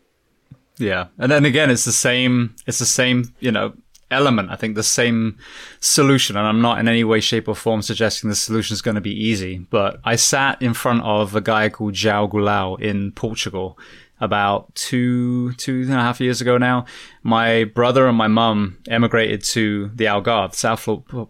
Yeah, 0.78 1.08
and 1.18 1.30
then 1.30 1.44
again, 1.44 1.70
it's 1.70 1.84
the 1.84 1.92
same. 1.92 2.54
It's 2.66 2.78
the 2.78 2.86
same. 2.86 3.34
You 3.40 3.52
know, 3.52 3.74
element. 4.10 4.50
I 4.50 4.56
think 4.56 4.74
the 4.74 4.82
same 4.82 5.38
solution, 5.80 6.36
and 6.36 6.46
I'm 6.46 6.60
not 6.60 6.78
in 6.78 6.88
any 6.88 7.04
way, 7.04 7.20
shape, 7.20 7.48
or 7.48 7.54
form 7.54 7.82
suggesting 7.82 8.30
the 8.30 8.36
solution 8.36 8.74
is 8.74 8.82
going 8.82 8.94
to 8.94 9.00
be 9.00 9.14
easy. 9.14 9.58
But 9.58 10.00
I 10.04 10.16
sat 10.16 10.60
in 10.62 10.74
front 10.74 11.02
of 11.02 11.34
a 11.34 11.40
guy 11.40 11.68
called 11.68 11.94
João 11.94 12.30
Goulão 12.30 12.80
in 12.80 13.12
Portugal, 13.12 13.78
about 14.20 14.74
two 14.74 15.52
two 15.54 15.82
and 15.82 15.92
a 15.92 16.02
half 16.02 16.20
years 16.20 16.40
ago 16.40 16.58
now. 16.58 16.84
My 17.22 17.64
brother 17.64 18.06
and 18.06 18.16
my 18.16 18.28
mum 18.28 18.78
emigrated 18.88 19.42
to 19.44 19.90
the 19.94 20.04
Algarve, 20.04 20.54
south 20.54 20.88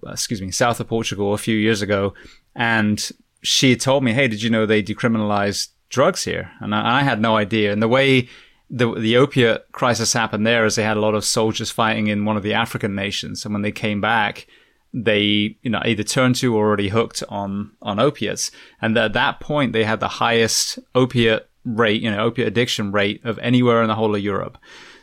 excuse 0.09 0.43
me, 0.43 0.51
south 0.51 0.81
of 0.81 0.89
Portugal 0.89 1.33
a 1.33 1.39
few 1.39 1.57
years 1.57 1.83
ago, 1.83 2.15
and 2.55 3.11
she 3.43 3.77
told 3.77 4.05
me, 4.05 4.13
"Hey, 4.13 4.29
did 4.29 4.43
you 4.43 4.51
know 4.51 4.67
they 4.67 4.83
decriminalized 4.83 5.69
drugs 5.89 6.25
here?" 6.25 6.51
And 6.61 6.75
I, 6.75 7.01
I 7.01 7.03
had 7.03 7.21
no 7.21 7.37
idea. 7.37 7.73
And 7.73 7.83
the 7.83 7.89
way 7.89 8.29
the 8.71 8.95
the 8.95 9.17
opiate 9.17 9.67
crisis 9.73 10.13
happened 10.13 10.47
there 10.47 10.65
is 10.65 10.77
they 10.77 10.83
had 10.83 10.97
a 10.97 11.01
lot 11.01 11.15
of 11.15 11.25
soldiers 11.25 11.71
fighting 11.71 12.07
in 12.07 12.25
one 12.25 12.37
of 12.37 12.43
the 12.43 12.55
African 12.55 12.95
nations, 12.95 13.45
and 13.45 13.55
when 13.55 13.63
they 13.63 13.73
came 13.73 14.01
back, 14.01 14.47
they 14.95 15.57
you 15.63 15.71
know 15.71 15.83
either 15.85 16.03
turned 16.03 16.37
to 16.37 16.55
or 16.55 16.67
already 16.67 16.89
hooked 16.89 17.23
on 17.29 17.73
on 17.83 17.99
opiates, 17.99 18.51
and 18.81 18.97
at 18.97 19.13
that 19.13 19.41
point 19.41 19.73
they 19.73 19.85
had 19.85 20.01
the 20.01 20.09
highest 20.09 20.79
opiate 20.95 21.50
rate, 21.65 22.03
you 22.03 22.11
know, 22.11 22.25
opiate 22.25 22.49
addiction 22.49 22.93
rate 22.93 23.25
of 23.25 23.39
anywhere 23.39 23.83
in 23.83 23.89
the 23.89 23.95
whole 23.95 24.15
of 24.15 24.23
Europe. 24.23 24.59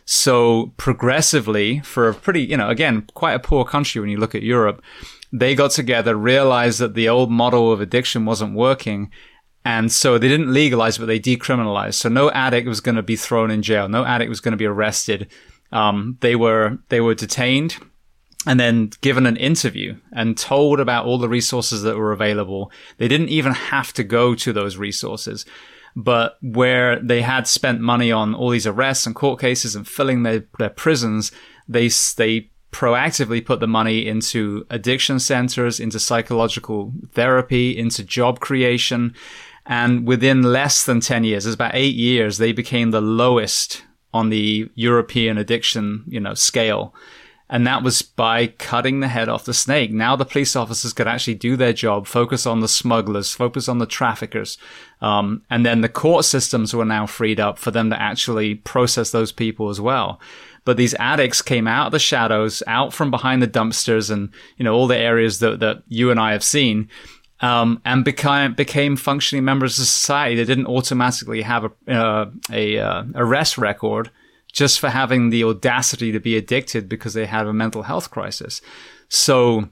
So 0.05 0.73
progressively, 0.77 1.79
for 1.79 2.07
a 2.07 2.13
pretty, 2.13 2.41
you 2.41 2.55
know, 2.55 2.69
again, 2.69 3.07
quite 3.13 3.33
a 3.33 3.39
poor 3.39 3.65
country 3.65 3.99
when 3.99 4.09
you 4.09 4.17
look 4.17 4.35
at 4.35 4.41
Europe, 4.41 4.81
they 5.33 5.53
got 5.53 5.71
together, 5.71 6.15
realized 6.15 6.79
that 6.79 6.93
the 6.93 7.09
old 7.09 7.29
model 7.29 7.71
of 7.71 7.81
addiction 7.81 8.25
wasn't 8.25 8.55
working. 8.55 9.11
And 9.65 9.91
so 9.91 10.17
they 10.17 10.29
didn't 10.29 10.53
legalize, 10.53 10.97
but 10.97 11.07
they 11.07 11.19
decriminalized. 11.19 11.95
So 11.95 12.07
no 12.07 12.31
addict 12.31 12.67
was 12.67 12.79
going 12.79 12.95
to 12.95 13.03
be 13.03 13.17
thrown 13.17 13.51
in 13.51 13.61
jail. 13.61 13.89
No 13.89 14.05
addict 14.05 14.29
was 14.29 14.39
going 14.39 14.53
to 14.53 14.57
be 14.57 14.65
arrested. 14.65 15.29
Um, 15.73 16.17
they 16.21 16.37
were, 16.37 16.77
they 16.87 17.01
were 17.01 17.13
detained 17.13 17.75
and 18.45 18.57
then 18.57 18.91
given 19.01 19.25
an 19.25 19.35
interview 19.35 19.97
and 20.13 20.37
told 20.37 20.79
about 20.79 21.05
all 21.05 21.17
the 21.17 21.27
resources 21.27 21.81
that 21.81 21.97
were 21.97 22.13
available. 22.13 22.71
They 22.97 23.09
didn't 23.09 23.27
even 23.27 23.51
have 23.51 23.91
to 23.93 24.05
go 24.05 24.35
to 24.35 24.53
those 24.53 24.77
resources 24.77 25.45
but 25.97 26.37
where 26.43 26.99
they 26.99 27.23
had 27.23 27.47
spent 27.47 27.81
money 27.81 28.11
on 28.11 28.35
all 28.35 28.51
these 28.51 28.67
arrests 28.67 29.07
and 29.07 29.15
court 29.15 29.39
cases 29.41 29.75
and 29.75 29.87
filling 29.87 30.21
their, 30.21 30.45
their 30.59 30.69
prisons, 30.69 31.31
they, 31.67 31.87
they 32.17 32.51
proactively 32.71 33.43
put 33.43 33.59
the 33.59 33.67
money 33.67 34.05
into 34.05 34.63
addiction 34.69 35.19
centers, 35.19 35.79
into 35.79 35.99
psychological 35.99 36.93
therapy, 37.13 37.75
into 37.75 38.03
job 38.03 38.39
creation. 38.39 39.15
And 39.65 40.07
within 40.07 40.43
less 40.43 40.83
than 40.83 40.99
10 40.99 41.23
years, 41.23 41.47
it's 41.47 41.55
about 41.55 41.73
eight 41.73 41.95
years, 41.95 42.37
they 42.37 42.51
became 42.51 42.91
the 42.91 43.01
lowest 43.01 43.83
on 44.13 44.29
the 44.29 44.69
European 44.75 45.39
addiction, 45.39 46.03
you 46.07 46.19
know, 46.19 46.35
scale. 46.35 46.93
And 47.49 47.65
that 47.65 47.81
was 47.81 48.01
by 48.01 48.47
cutting 48.47 48.99
the 48.99 49.07
head 49.07 49.29
off 49.29 49.45
the 49.45 49.53
snake. 49.53 49.91
Now 49.91 50.17
the 50.17 50.25
police 50.25 50.55
officers 50.55 50.91
could 50.91 51.07
actually 51.07 51.35
do 51.35 51.55
their 51.55 51.71
job, 51.71 52.05
focus 52.05 52.45
on 52.45 52.59
the 52.59 52.67
smugglers, 52.67 53.33
focus 53.33 53.69
on 53.69 53.77
the 53.77 53.85
traffickers. 53.85 54.57
Um, 54.99 55.43
and 55.49 55.65
then 55.65 55.81
the 55.81 55.89
court 55.89 56.25
systems 56.25 56.73
were 56.73 56.83
now 56.83 57.05
freed 57.05 57.39
up 57.39 57.57
for 57.57 57.71
them 57.71 57.89
to 57.89 58.01
actually 58.01 58.55
process 58.55 59.11
those 59.11 59.31
people 59.31 59.69
as 59.69 59.79
well. 59.79 60.19
But 60.65 60.75
these 60.75 60.95
addicts 60.95 61.41
came 61.41 61.65
out 61.65 61.85
of 61.85 61.91
the 61.93 61.99
shadows, 61.99 62.61
out 62.67 62.93
from 62.93 63.09
behind 63.09 63.41
the 63.41 63.47
dumpsters 63.47 64.11
and, 64.11 64.29
you 64.57 64.65
know, 64.65 64.73
all 64.73 64.87
the 64.87 64.97
areas 64.97 65.39
that, 65.39 65.61
that 65.61 65.83
you 65.87 66.11
and 66.11 66.19
I 66.19 66.33
have 66.33 66.43
seen. 66.43 66.89
Um, 67.39 67.81
and 67.85 68.03
became 68.03 68.55
became 68.55 68.95
functioning 68.97 69.45
members 69.45 69.77
of 69.77 69.85
society. 69.85 70.35
They 70.35 70.43
didn't 70.43 70.65
automatically 70.65 71.43
have 71.43 71.65
a 71.65 71.93
uh, 71.93 72.25
a 72.51 72.79
uh, 72.79 73.03
arrest 73.13 73.59
record 73.59 74.09
just 74.57 74.79
for 74.79 74.89
having 74.89 75.29
the 75.29 75.43
audacity 75.43 76.11
to 76.11 76.19
be 76.19 76.35
addicted 76.35 76.89
because 76.89 77.13
they 77.13 77.27
had 77.27 77.45
a 77.45 77.53
mental 77.53 77.83
health 77.83 78.09
crisis. 78.09 78.59
So 79.07 79.69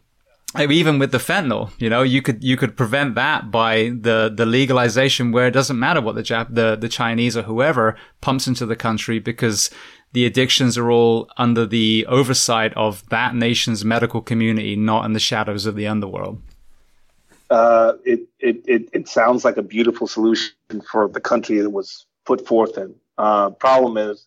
even 0.59 0.99
with 0.99 1.11
the 1.11 1.17
fentanyl, 1.17 1.71
you 1.79 1.89
know, 1.89 2.03
you 2.03 2.21
could 2.21 2.43
you 2.43 2.55
could 2.55 2.77
prevent 2.77 3.15
that 3.15 3.49
by 3.49 3.91
the 3.99 4.31
the 4.33 4.45
legalization 4.45 5.31
where 5.31 5.47
it 5.47 5.55
doesn't 5.55 5.79
matter 5.79 6.01
what 6.01 6.13
the 6.13 6.21
Jap- 6.21 6.53
the 6.53 6.75
the 6.75 6.87
Chinese 6.87 7.35
or 7.35 7.41
whoever 7.41 7.95
pumps 8.21 8.45
into 8.45 8.67
the 8.67 8.75
country 8.75 9.17
because 9.17 9.71
the 10.13 10.23
addictions 10.27 10.77
are 10.77 10.91
all 10.91 11.29
under 11.35 11.65
the 11.65 12.05
oversight 12.07 12.71
of 12.75 13.09
that 13.09 13.33
nation's 13.33 13.83
medical 13.83 14.21
community, 14.21 14.75
not 14.75 15.03
in 15.05 15.13
the 15.13 15.19
shadows 15.19 15.65
of 15.65 15.75
the 15.75 15.87
underworld. 15.87 16.43
Uh, 17.49 17.93
it, 18.05 18.21
it, 18.39 18.57
it, 18.65 18.89
it 18.93 19.07
sounds 19.07 19.43
like 19.43 19.57
a 19.57 19.63
beautiful 19.63 20.07
solution 20.07 20.53
for 20.91 21.07
the 21.07 21.19
country 21.19 21.59
that 21.59 21.71
was 21.71 22.05
put 22.23 22.47
forth 22.47 22.77
in. 22.77 22.95
Uh, 23.17 23.49
problem 23.49 23.97
is, 23.97 24.25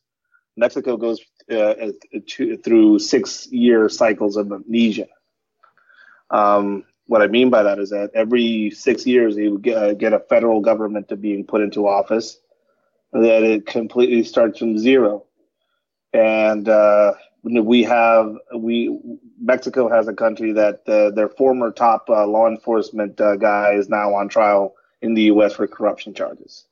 Mexico 0.58 0.96
goes 0.96 1.20
uh, 1.50 1.74
to, 2.26 2.56
through 2.58 2.98
six 2.98 3.46
year 3.50 3.88
cycles 3.88 4.36
of 4.36 4.52
amnesia. 4.52 5.08
Um, 6.30 6.84
what 7.06 7.22
I 7.22 7.26
mean 7.26 7.48
by 7.48 7.62
that 7.62 7.78
is 7.78 7.90
that 7.90 8.10
every 8.14 8.70
six 8.70 9.06
years 9.06 9.36
you 9.36 9.58
get, 9.58 9.76
uh, 9.76 9.94
get 9.94 10.12
a 10.12 10.18
federal 10.18 10.60
government 10.60 11.08
to 11.08 11.16
being 11.16 11.44
put 11.44 11.62
into 11.62 11.88
office, 11.88 12.38
that 13.12 13.42
it 13.42 13.66
completely 13.66 14.22
starts 14.24 14.58
from 14.58 14.78
zero. 14.78 15.24
And 16.12 16.68
uh, 16.68 17.14
we 17.42 17.82
have 17.84 18.36
we 18.54 18.98
Mexico 19.40 19.88
has 19.88 20.08
a 20.08 20.12
country 20.12 20.52
that 20.52 20.82
uh, 20.86 21.10
their 21.10 21.28
former 21.28 21.70
top 21.70 22.10
uh, 22.10 22.26
law 22.26 22.46
enforcement 22.48 23.20
uh, 23.20 23.36
guy 23.36 23.72
is 23.72 23.88
now 23.88 24.14
on 24.14 24.28
trial 24.28 24.74
in 25.00 25.14
the 25.14 25.22
U.S. 25.22 25.54
for 25.54 25.66
corruption 25.66 26.12
charges. 26.12 26.64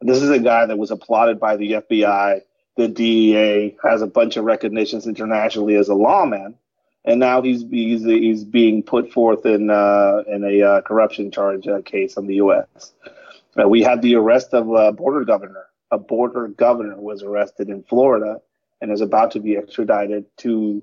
This 0.00 0.22
is 0.22 0.30
a 0.30 0.38
guy 0.38 0.66
that 0.66 0.78
was 0.78 0.90
applauded 0.90 1.40
by 1.40 1.56
the 1.56 1.72
FBI 1.72 2.42
the 2.76 2.88
DEA 2.88 3.76
has 3.82 4.02
a 4.02 4.06
bunch 4.06 4.36
of 4.36 4.44
recognitions 4.44 5.06
internationally 5.06 5.74
as 5.76 5.88
a 5.88 5.94
lawman, 5.94 6.54
and 7.04 7.18
now 7.18 7.40
he's 7.42 7.62
he's, 7.70 8.04
he's 8.04 8.44
being 8.44 8.82
put 8.82 9.12
forth 9.12 9.46
in 9.46 9.70
uh, 9.70 10.22
in 10.28 10.44
a 10.44 10.62
uh, 10.62 10.80
corruption 10.82 11.30
charge 11.30 11.66
uh, 11.66 11.80
case 11.82 12.16
in 12.16 12.26
the 12.26 12.36
U.S. 12.36 12.92
Uh, 13.58 13.68
we 13.68 13.82
had 13.82 14.02
the 14.02 14.14
arrest 14.14 14.52
of 14.52 14.70
a 14.70 14.92
border 14.92 15.24
governor. 15.24 15.66
A 15.90 15.98
border 15.98 16.48
governor 16.48 16.96
was 16.96 17.22
arrested 17.22 17.70
in 17.70 17.82
Florida 17.84 18.40
and 18.80 18.92
is 18.92 19.00
about 19.00 19.30
to 19.30 19.40
be 19.40 19.56
extradited 19.56 20.26
to 20.38 20.82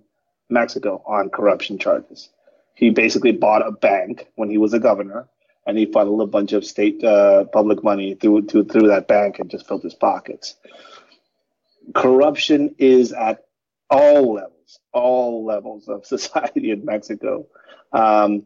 Mexico 0.50 1.04
on 1.06 1.30
corruption 1.30 1.78
charges. 1.78 2.30
He 2.74 2.90
basically 2.90 3.34
bought 3.34 3.68
a 3.68 3.72
bank 3.72 4.28
when 4.36 4.50
he 4.50 4.58
was 4.58 4.74
a 4.74 4.80
governor, 4.80 5.28
and 5.68 5.78
he 5.78 5.86
funneled 5.86 6.22
a 6.22 6.26
bunch 6.26 6.54
of 6.54 6.66
state 6.66 7.04
uh, 7.04 7.44
public 7.46 7.84
money 7.84 8.16
through, 8.16 8.48
through 8.48 8.66
through 8.66 8.88
that 8.88 9.08
bank 9.08 9.38
and 9.38 9.52
just 9.52 9.68
filled 9.68 9.84
his 9.84 9.94
pockets 9.94 10.56
corruption 11.94 12.76
is 12.78 13.12
at 13.14 13.46
all 13.90 14.34
levels, 14.34 14.80
all 14.92 15.46
levels 15.46 15.88
of 15.88 16.06
society 16.16 16.72
in 16.72 16.86
Mexico. 16.86 17.48
Um, 17.92 18.44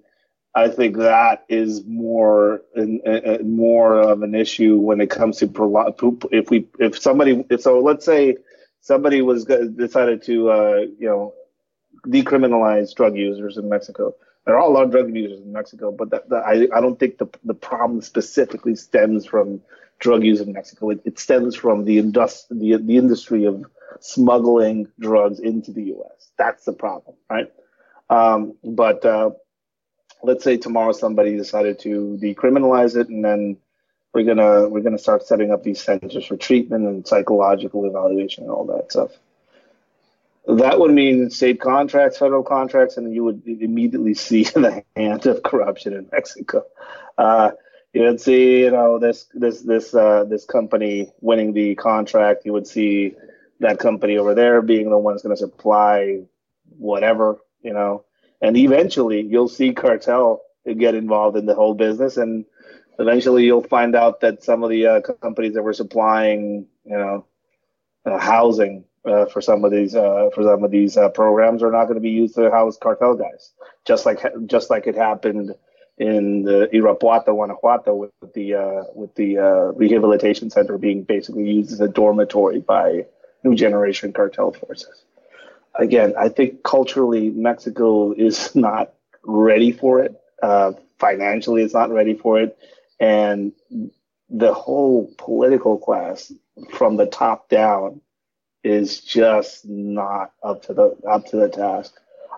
I 0.55 0.69
think 0.69 0.97
that 0.97 1.45
is 1.49 1.85
more 1.85 2.63
uh, 2.75 3.37
more 3.43 3.99
of 3.99 4.23
an 4.23 4.33
issue 4.33 4.77
when 4.77 5.01
it 5.01 5.09
comes 5.09 5.37
to 5.37 6.19
if 6.31 6.49
we 6.49 6.67
if 6.79 6.99
somebody 6.99 7.45
so 7.59 7.79
let's 7.79 8.05
say 8.05 8.37
somebody 8.81 9.21
was 9.21 9.45
decided 9.45 10.23
to 10.23 10.49
uh, 10.49 10.77
you 10.97 11.07
know 11.07 11.33
decriminalize 12.07 12.95
drug 12.95 13.15
users 13.15 13.57
in 13.57 13.69
Mexico. 13.69 14.15
There 14.45 14.57
are 14.57 14.67
a 14.67 14.69
lot 14.69 14.85
of 14.85 14.91
drug 14.91 15.13
users 15.13 15.41
in 15.41 15.51
Mexico, 15.51 15.91
but 15.91 16.09
that, 16.09 16.27
that, 16.29 16.43
I 16.43 16.67
I 16.75 16.81
don't 16.81 16.99
think 16.99 17.19
the 17.19 17.27
the 17.43 17.53
problem 17.53 18.01
specifically 18.01 18.75
stems 18.75 19.27
from 19.27 19.61
drug 19.99 20.23
use 20.23 20.41
in 20.41 20.53
Mexico. 20.53 20.89
It, 20.91 21.01
it 21.05 21.19
stems 21.19 21.55
from 21.55 21.85
the, 21.85 22.01
industri- 22.01 22.47
the, 22.49 22.77
the 22.77 22.97
industry 22.97 23.45
of 23.45 23.65
smuggling 23.99 24.87
drugs 24.99 25.39
into 25.39 25.71
the 25.71 25.83
U.S. 25.83 26.29
That's 26.37 26.65
the 26.65 26.73
problem, 26.73 27.15
right? 27.29 27.51
Um, 28.09 28.55
but 28.63 29.03
uh, 29.05 29.31
let's 30.23 30.43
say 30.43 30.57
tomorrow 30.57 30.91
somebody 30.91 31.35
decided 31.35 31.79
to 31.79 32.17
decriminalize 32.21 32.95
it, 32.95 33.09
and 33.09 33.23
then 33.23 33.57
we're 34.13 34.23
gonna 34.23 34.67
we're 34.67 34.81
gonna 34.81 34.97
start 34.97 35.25
setting 35.25 35.51
up 35.51 35.63
these 35.63 35.81
centers 35.81 36.25
for 36.25 36.37
treatment 36.37 36.87
and 36.87 37.07
psychological 37.07 37.85
evaluation 37.85 38.43
and 38.43 38.51
all 38.51 38.65
that 38.65 38.91
stuff. 38.91 39.11
That 40.47 40.79
would 40.79 40.91
mean 40.91 41.29
state 41.29 41.59
contracts, 41.59 42.17
federal 42.17 42.43
contracts, 42.43 42.95
and 42.95 43.13
you 43.13 43.23
would 43.25 43.43
immediately 43.45 44.13
see 44.27 44.43
the 44.43 44.83
hand 44.95 45.25
of 45.25 45.43
corruption 45.43 45.93
in 45.93 46.07
Mexico. 46.11 46.63
Uh, 47.17 47.51
you 47.97 48.03
would 48.03 48.21
see, 48.21 48.59
you 48.59 48.69
know, 48.69 48.99
this 48.99 49.25
this 49.33 49.61
this 49.61 49.95
uh, 49.95 50.23
this 50.25 50.45
company 50.45 51.11
winning 51.19 51.51
the 51.53 51.73
contract. 51.73 52.45
You 52.45 52.53
would 52.53 52.67
see 52.67 53.15
that 53.59 53.79
company 53.79 54.19
over 54.19 54.35
there 54.35 54.61
being 54.61 54.91
the 54.91 54.99
one 54.99 55.15
that's 55.15 55.23
going 55.23 55.35
to 55.35 55.39
supply 55.39 56.21
whatever, 56.77 57.39
you 57.63 57.73
know, 57.73 58.05
and 58.39 58.55
eventually 58.55 59.21
you'll 59.21 59.47
see 59.47 59.73
cartel 59.73 60.41
get 60.77 60.93
involved 60.93 61.37
in 61.37 61.47
the 61.47 61.55
whole 61.55 61.73
business, 61.73 62.17
and 62.17 62.45
eventually 62.99 63.45
you'll 63.45 63.63
find 63.63 63.95
out 63.95 64.19
that 64.19 64.43
some 64.43 64.61
of 64.61 64.69
the 64.69 64.85
uh, 64.85 65.01
companies 65.19 65.55
that 65.55 65.63
were 65.63 65.73
supplying, 65.73 66.67
you 66.85 66.97
know, 66.97 67.25
uh, 68.05 68.19
housing 68.19 68.85
uh, 69.05 69.25
for 69.25 69.41
some 69.41 69.65
of 69.65 69.71
these 69.71 69.95
uh, 69.95 70.29
for 70.35 70.43
some 70.43 70.63
of 70.63 70.69
these 70.69 70.97
uh, 70.97 71.09
programs 71.09 71.63
are 71.63 71.71
not 71.71 71.85
going 71.85 71.95
to 71.95 72.09
be 72.09 72.11
used 72.11 72.35
to 72.35 72.51
house 72.51 72.77
cartel 72.77 73.15
guys, 73.15 73.53
just 73.85 74.05
like 74.05 74.19
just 74.45 74.69
like 74.69 74.85
it 74.85 74.95
happened 74.95 75.55
in 75.97 76.43
the 76.43 76.69
Irapuato, 76.73 77.33
Guanajuato, 77.33 77.95
with 77.95 78.33
the 78.33 78.53
uh, 78.53 78.83
with 78.93 79.15
the 79.15 79.39
uh, 79.39 79.71
rehabilitation 79.73 80.49
center 80.49 80.77
being 80.77 81.03
basically 81.03 81.49
used 81.49 81.71
as 81.71 81.81
a 81.81 81.87
dormitory 81.87 82.59
by 82.59 83.05
new 83.43 83.55
generation 83.55 84.13
cartel 84.13 84.51
forces. 84.51 85.03
Again, 85.75 86.13
I 86.17 86.29
think 86.29 86.63
culturally 86.63 87.29
Mexico 87.31 88.11
is 88.13 88.55
not 88.55 88.93
ready 89.23 89.71
for 89.71 90.01
it. 90.01 90.19
Uh, 90.41 90.73
financially, 90.99 91.63
it's 91.63 91.73
not 91.73 91.91
ready 91.91 92.13
for 92.13 92.39
it, 92.39 92.57
and 92.99 93.51
the 94.29 94.53
whole 94.53 95.11
political 95.17 95.77
class, 95.77 96.31
from 96.73 96.97
the 96.97 97.05
top 97.05 97.49
down, 97.49 98.01
is 98.63 98.99
just 98.99 99.65
not 99.65 100.31
up 100.43 100.63
to 100.63 100.73
the 100.73 100.95
up 101.09 101.25
to 101.27 101.37
the 101.37 101.49
task. 101.49 101.93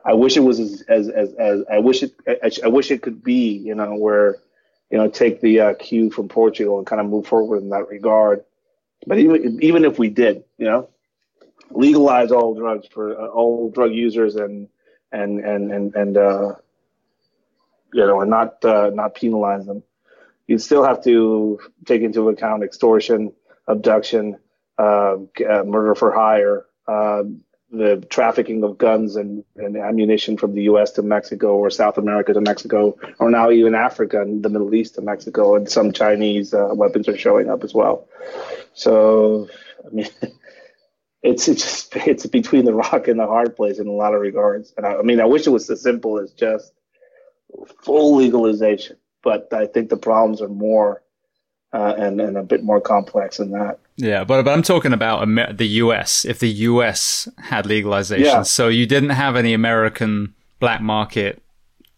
I 0.06 0.14
wish 0.14 0.38
it 0.38 0.42
was 0.42 0.60
as 0.60 0.82
as 0.88 1.10
as, 1.10 1.34
as 1.34 1.64
I 1.72 1.80
wish 1.80 2.04
it 2.04 2.14
I, 2.28 2.52
I, 2.66 2.68
wish 2.68 2.92
it 2.92 3.02
could 3.02 3.24
be 3.24 3.58
you 3.58 3.76
know 3.76 3.96
where 3.96 4.38
you 4.90 4.98
know 4.98 5.10
take 5.10 5.42
the 5.42 5.60
uh, 5.60 5.74
cue 5.76 6.10
from 6.12 6.28
Portugal 6.28 6.78
and 6.78 6.88
kind 6.88 7.02
of 7.02 7.08
move 7.08 7.28
forward 7.28 7.62
in 7.62 7.70
that 7.70 7.88
regard. 7.88 8.44
But 9.06 9.20
even 9.20 9.62
even 9.62 9.86
if 9.86 10.00
we 10.00 10.10
did, 10.10 10.44
you 10.58 10.66
know, 10.66 10.90
legalize 11.72 12.32
all 12.32 12.56
drugs 12.56 12.88
for 12.88 13.20
uh, 13.20 13.28
all 13.28 13.70
drug 13.70 13.94
users 13.94 14.36
and 14.36 14.68
and 15.12 15.40
and 15.40 15.72
and 15.72 15.96
and 15.96 16.18
uh, 16.18 16.56
you 17.94 18.06
know 18.06 18.22
and 18.22 18.30
not 18.30 18.64
uh, 18.66 18.92
not 18.94 19.16
penalize 19.16 19.66
them, 19.66 19.84
you'd 20.48 20.62
still 20.62 20.84
have 20.84 21.04
to 21.04 21.60
take 21.86 22.02
into 22.02 22.30
account 22.30 22.64
extortion, 22.64 23.32
abduction, 23.68 24.38
uh, 24.78 25.18
uh, 25.50 25.64
murder 25.64 25.96
for 25.96 26.12
hire, 26.12 26.66
uh, 26.88 27.24
the 27.72 28.04
trafficking 28.10 28.64
of 28.64 28.78
guns 28.78 29.16
and, 29.16 29.44
and 29.56 29.78
ammunition 29.78 30.38
from 30.38 30.56
the 30.56 30.64
U.S. 30.64 30.92
to 30.94 31.04
Mexico 31.04 31.56
or 31.56 31.70
South 31.70 31.98
America 31.98 32.34
to 32.34 32.42
Mexico, 32.42 32.98
or 33.20 33.30
now 33.30 33.52
even 33.52 33.76
Africa 33.76 34.22
and 34.22 34.42
the 34.42 34.50
Middle 34.50 34.74
East 34.74 34.96
to 34.96 35.02
Mexico, 35.02 35.56
and 35.56 35.70
some 35.70 35.92
Chinese 35.92 36.54
uh, 36.54 36.70
weapons 36.72 37.08
are 37.08 37.18
showing 37.18 37.50
up 37.50 37.64
as 37.64 37.74
well. 37.74 38.08
So, 38.74 39.50
I 39.86 39.90
mean, 39.90 40.08
it's 41.22 41.48
it's 41.48 41.64
just 41.64 41.96
it's 41.96 42.26
between 42.26 42.66
the 42.66 42.74
rock 42.74 43.08
and 43.08 43.20
the 43.20 43.28
hard 43.28 43.56
place 43.56 43.78
in 43.78 43.88
a 43.88 43.92
lot 43.92 44.16
of 44.16 44.22
regards. 44.22 44.74
And 44.76 44.86
I, 44.86 44.96
I 44.98 45.02
mean, 45.04 45.22
I 45.22 45.26
wish 45.26 45.46
it 45.46 45.52
was 45.52 45.70
as 45.70 45.82
simple 45.82 46.20
as 46.20 46.32
just 46.32 46.74
full 47.84 48.16
legalization, 48.16 48.98
but 49.22 49.54
I 49.54 49.68
think 49.68 49.90
the 49.90 49.98
problems 49.98 50.42
are 50.42 50.50
more 50.50 51.04
uh, 51.72 51.94
and 51.98 52.20
and 52.20 52.38
a 52.38 52.44
bit 52.44 52.64
more 52.64 52.82
complex 52.82 53.38
than 53.38 53.52
that. 53.52 53.80
Yeah, 54.00 54.24
but 54.24 54.44
but 54.44 54.54
I'm 54.54 54.64
talking 54.64 54.94
about 54.94 55.24
Amer- 55.24 55.52
the 55.52 55.68
U.S. 55.84 56.24
If 56.24 56.40
the 56.40 56.50
U.S. 56.50 57.28
had 57.38 57.66
legalization, 57.66 58.26
yeah. 58.26 58.42
so 58.44 58.70
you 58.70 58.86
didn't 58.86 59.10
have 59.10 59.36
any 59.36 59.54
American 59.54 60.34
black 60.62 60.82
market 60.82 61.44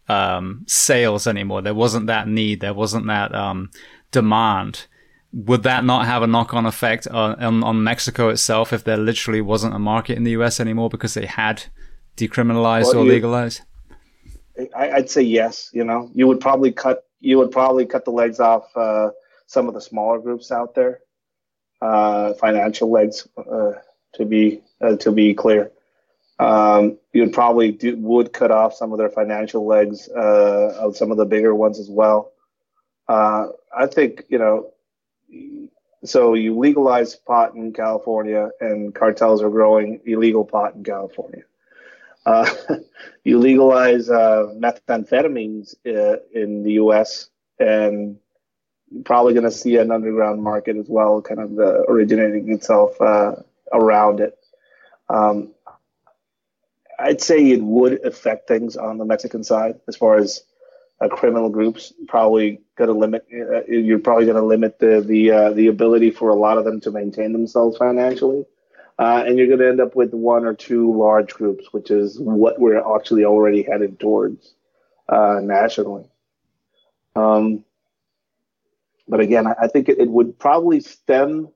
um, 0.09 0.65
sales 0.67 1.27
anymore. 1.27 1.61
There 1.61 1.75
wasn't 1.75 2.07
that 2.07 2.27
need. 2.27 2.59
There 2.59 2.73
wasn't 2.73 3.05
that 3.05 3.35
um, 3.35 3.69
demand. 4.09 4.87
Would 5.31 5.61
that 5.61 5.85
not 5.85 6.07
have 6.07 6.23
a 6.23 6.27
knock-on 6.27 6.65
effect 6.65 7.07
on, 7.07 7.41
on, 7.41 7.63
on 7.63 7.83
Mexico 7.83 8.29
itself 8.29 8.73
if 8.73 8.83
there 8.83 8.97
literally 8.97 9.39
wasn't 9.39 9.75
a 9.75 9.79
market 9.79 10.17
in 10.17 10.23
the 10.23 10.31
U.S. 10.31 10.59
anymore 10.59 10.89
because 10.89 11.13
they 11.13 11.27
had 11.27 11.65
decriminalized 12.17 12.85
well, 12.85 12.97
or 12.97 13.05
you, 13.05 13.11
legalized? 13.11 13.61
I, 14.75 14.97
would 14.97 15.09
say 15.09 15.21
yes. 15.21 15.69
You 15.71 15.83
know, 15.83 16.09
you 16.15 16.27
would 16.27 16.39
probably 16.39 16.71
cut 16.71 17.05
you 17.19 17.37
would 17.37 17.51
probably 17.51 17.85
cut 17.85 18.05
the 18.05 18.11
legs 18.11 18.39
off. 18.39 18.65
Uh, 18.75 19.11
some 19.45 19.67
of 19.67 19.73
the 19.73 19.81
smaller 19.81 20.17
groups 20.17 20.49
out 20.51 20.73
there, 20.75 21.01
uh, 21.81 22.33
financial 22.33 22.91
legs, 22.91 23.27
uh, 23.37 23.71
to 24.13 24.25
be 24.25 24.61
uh, 24.81 24.95
to 24.97 25.11
be 25.11 25.33
clear. 25.33 25.71
Um, 26.39 26.97
you'd 27.13 27.33
probably 27.33 27.71
do, 27.71 27.95
would 27.97 28.33
cut 28.33 28.51
off 28.51 28.73
some 28.73 28.91
of 28.91 28.97
their 28.97 29.09
financial 29.09 29.65
legs 29.65 30.09
uh, 30.09 30.75
of 30.79 30.97
some 30.97 31.11
of 31.11 31.17
the 31.17 31.25
bigger 31.25 31.53
ones 31.53 31.79
as 31.79 31.89
well. 31.89 32.31
Uh, 33.07 33.47
I 33.75 33.87
think 33.87 34.23
you 34.29 34.37
know. 34.37 34.71
So 36.03 36.33
you 36.33 36.57
legalize 36.57 37.15
pot 37.15 37.53
in 37.53 37.73
California, 37.73 38.49
and 38.59 38.93
cartels 38.93 39.43
are 39.43 39.51
growing 39.51 40.01
illegal 40.05 40.43
pot 40.43 40.73
in 40.73 40.83
California. 40.83 41.43
Uh, 42.25 42.49
you 43.23 43.37
legalize 43.37 44.09
methamphetamines 44.09 45.75
in 45.85 46.63
the 46.63 46.73
U.S. 46.73 47.29
and 47.59 48.17
probably 49.05 49.33
going 49.33 49.45
to 49.45 49.51
see 49.51 49.77
an 49.77 49.91
underground 49.91 50.43
market 50.43 50.77
as 50.77 50.87
well, 50.87 51.21
kind 51.21 51.39
of 51.39 51.57
uh, 51.57 51.83
originating 51.87 52.51
itself 52.51 52.99
uh, 53.01 53.35
around 53.73 54.19
it. 54.19 54.37
Um, 55.09 55.53
I'd 56.99 57.21
say 57.21 57.51
it 57.51 57.63
would 57.63 58.05
affect 58.05 58.47
things 58.47 58.77
on 58.77 58.97
the 58.97 59.05
Mexican 59.05 59.43
side 59.43 59.79
as 59.87 59.95
far 59.95 60.17
as 60.17 60.43
uh, 61.01 61.07
criminal 61.07 61.49
groups. 61.49 61.93
Probably 62.07 62.61
going 62.75 62.89
to 62.89 62.93
limit. 62.93 63.25
Uh, 63.31 63.63
you're 63.67 63.99
probably 63.99 64.25
going 64.25 64.37
to 64.37 64.45
limit 64.45 64.77
the 64.79 65.01
the 65.01 65.31
uh, 65.31 65.51
the 65.51 65.67
ability 65.67 66.11
for 66.11 66.29
a 66.29 66.35
lot 66.35 66.57
of 66.57 66.65
them 66.65 66.79
to 66.81 66.91
maintain 66.91 67.33
themselves 67.33 67.77
financially. 67.77 68.45
Uh, 68.99 69.23
and 69.25 69.37
you're 69.37 69.47
going 69.47 69.59
to 69.59 69.67
end 69.67 69.81
up 69.81 69.95
with 69.95 70.13
one 70.13 70.45
or 70.45 70.53
two 70.53 70.95
large 70.95 71.33
groups, 71.33 71.73
which 71.73 71.89
is 71.89 72.19
what 72.19 72.59
we're 72.59 72.95
actually 72.95 73.25
already 73.25 73.63
headed 73.63 73.99
towards 73.99 74.53
nationally. 75.09 76.05
Um, 77.15 77.65
but 79.11 79.19
again, 79.19 79.45
I, 79.45 79.67
think 79.67 79.89
it, 79.89 80.09
would 80.09 80.39
probably 80.39 80.79
stem 80.79 81.49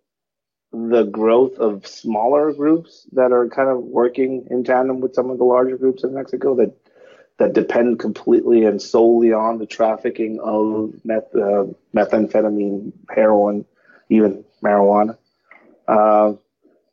the 0.74 1.04
growth 1.04 1.58
of 1.58 1.88
smaller 1.88 2.52
groups 2.52 3.08
that 3.14 3.32
are 3.32 3.48
kind 3.48 3.70
of 3.70 3.78
working 3.82 4.46
in 4.52 4.66
tandem 4.66 5.00
with 5.00 5.16
some 5.16 5.30
of 5.30 5.38
the 5.38 5.46
larger 5.46 5.78
groups 5.78 6.04
in 6.04 6.14
Mexico 6.14 6.54
that 6.56 6.76
that 7.38 7.54
depend 7.54 8.00
completely 8.00 8.66
and 8.66 8.82
solely 8.82 9.32
on 9.32 9.58
the 9.58 9.66
trafficking 9.66 10.40
of 10.42 10.94
meth, 11.06 11.34
uh, 11.34 11.66
methamphetamine, 11.96 12.92
heroin, 13.10 13.66
even 14.10 14.44
marijuana. 14.62 15.18
Uh, 15.88 16.34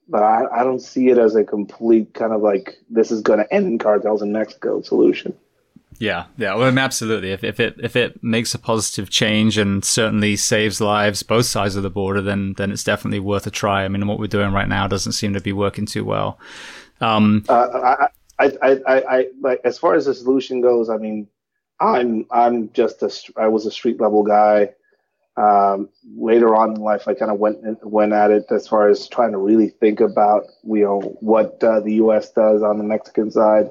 but 0.08 0.22
I, 0.22 0.60
I, 0.60 0.64
don't 0.64 0.80
see 0.80 1.08
it 1.08 1.18
as 1.18 1.36
a 1.36 1.44
complete 1.44 2.14
kind 2.14 2.32
of 2.32 2.40
like 2.40 2.76
this 2.90 3.10
is 3.10 3.22
going 3.22 3.38
to 3.38 3.52
end 3.54 3.66
in 3.66 3.78
cartels 3.78 4.22
in 4.22 4.32
Mexico 4.32 4.80
solution. 4.82 5.34
Yeah, 6.03 6.24
yeah, 6.36 6.57
well, 6.57 6.76
absolutely. 6.76 7.30
If, 7.30 7.44
if 7.44 7.61
it 7.61 7.76
if 7.80 7.94
it 7.94 8.24
makes 8.24 8.57
a 8.57 8.59
positive 8.59 9.09
change 9.09 9.57
and 9.57 9.84
certainly 9.84 10.34
saves 10.34 10.80
lives 10.80 11.22
both 11.22 11.46
sides 11.46 11.76
of 11.76 11.84
the 11.84 11.90
border, 11.90 12.20
then 12.20 12.55
then 12.57 12.72
it's 12.72 12.82
definitely 12.82 13.20
worth 13.20 13.46
a 13.46 13.53
try. 13.53 13.84
I 13.84 13.88
mean, 13.88 14.09
what 14.09 14.18
we're 14.18 14.26
doing 14.26 14.53
right 14.53 14.66
now 14.66 14.88
doesn't 14.88 15.12
seem 15.12 15.32
to 15.34 15.40
be 15.40 15.53
working 15.53 15.86
too 15.86 16.05
well. 16.05 16.40
Um, 17.00 17.44
uh, 17.48 18.09
I, 18.40 18.46
I, 18.46 18.50
I, 18.61 18.94
I, 19.16 19.26
like 19.40 19.61
as 19.62 19.78
far 19.78 19.94
as 19.94 20.07
the 20.07 20.14
solution 20.16 20.61
goes. 20.61 20.90
I 20.90 20.96
mean, 20.96 21.29
I'm 21.79 22.26
I'm 22.33 22.72
just 22.72 23.00
a 23.04 23.41
I 23.41 23.46
was 23.46 23.64
a 23.66 23.70
street 23.70 24.00
level 24.00 24.24
guy. 24.24 24.70
Um, 25.37 25.88
later 26.16 26.57
on 26.57 26.72
in 26.74 26.80
life, 26.80 27.07
I 27.07 27.14
kind 27.14 27.30
of 27.30 27.38
went 27.38 27.61
went 27.87 28.12
at 28.12 28.33
it 28.33 28.46
as 28.50 28.66
far 28.66 28.88
as 28.88 29.07
trying 29.07 29.30
to 29.30 29.38
really 29.38 29.68
think 29.68 30.00
about 30.00 30.46
you 30.64 30.83
know 30.83 31.00
what 31.20 31.62
uh, 31.62 31.79
the 31.79 31.95
U.S. 31.95 32.33
does 32.33 32.61
on 32.61 32.79
the 32.79 32.84
Mexican 32.84 33.30
side. 33.30 33.70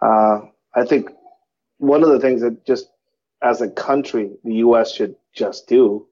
Uh, 0.00 0.42
I 0.76 0.84
think 0.84 1.10
one 1.80 2.02
of 2.02 2.10
the 2.10 2.20
things 2.20 2.42
that 2.42 2.64
just 2.66 2.90
as 3.42 3.60
a 3.60 3.68
country 3.68 4.30
the 4.44 4.54
U.S. 4.56 4.92
should 4.92 5.16
just 5.32 5.66
do. 5.66 6.06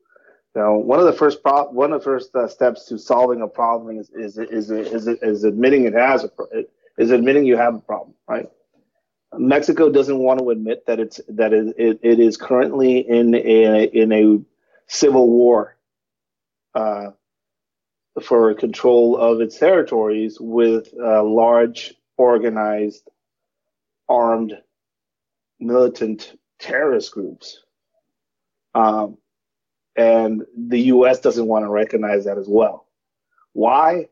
You 0.55 0.63
know, 0.63 0.79
one 0.79 0.99
of 0.99 1.07
the 1.07 1.13
first 1.13 1.43
pro- 1.43 1.71
one 1.71 1.93
of 1.93 2.01
the 2.01 2.05
first 2.05 2.35
uh, 2.35 2.49
steps 2.49 2.87
to 2.87 2.99
solving 2.99 3.43
a 3.43 3.49
problem 3.49 3.99
is 3.99 4.11
is 4.11 4.39
is 4.39 4.71
is, 4.71 5.07
is, 5.07 5.23
is 5.23 5.45
admitting 5.45 5.85
it 5.85 5.95
has 5.95 6.25
a 6.25 6.29
pro- 6.29 6.65
is 6.97 7.11
admitting 7.11 7.45
you 7.45 7.57
have 7.57 7.75
a 7.75 7.81
problem, 7.81 8.15
right? 8.27 8.49
Mexico 9.37 9.91
doesn't 9.91 10.19
want 10.19 10.41
to 10.41 10.51
admit 10.51 10.87
that 10.87 10.99
it's 10.99 11.21
that 11.29 11.53
it, 11.53 11.75
it, 11.77 12.01
it 12.03 12.19
is 12.19 12.37
currently 12.37 12.99
in 12.99 13.35
a 13.35 13.85
in 13.85 14.13
a 14.13 14.41
civil 14.87 15.29
war 15.31 15.77
uh, 16.75 17.11
for 18.23 18.55
control 18.55 19.17
of 19.17 19.41
its 19.41 19.59
territories 19.59 20.39
with 20.41 20.93
uh, 20.99 21.23
large 21.23 21.95
organized 22.17 23.09
armed 24.09 24.55
militant 25.61 26.39
terrorist 26.59 27.13
groups. 27.13 27.63
Um, 28.75 29.19
and 29.97 30.43
the 30.57 30.81
U.S. 30.81 31.21
doesn't 31.21 31.47
want 31.47 31.65
to 31.65 31.71
recognize 31.71 32.25
that 32.25 32.39
as 32.39 32.47
well. 32.49 32.87
Why? 33.53 34.09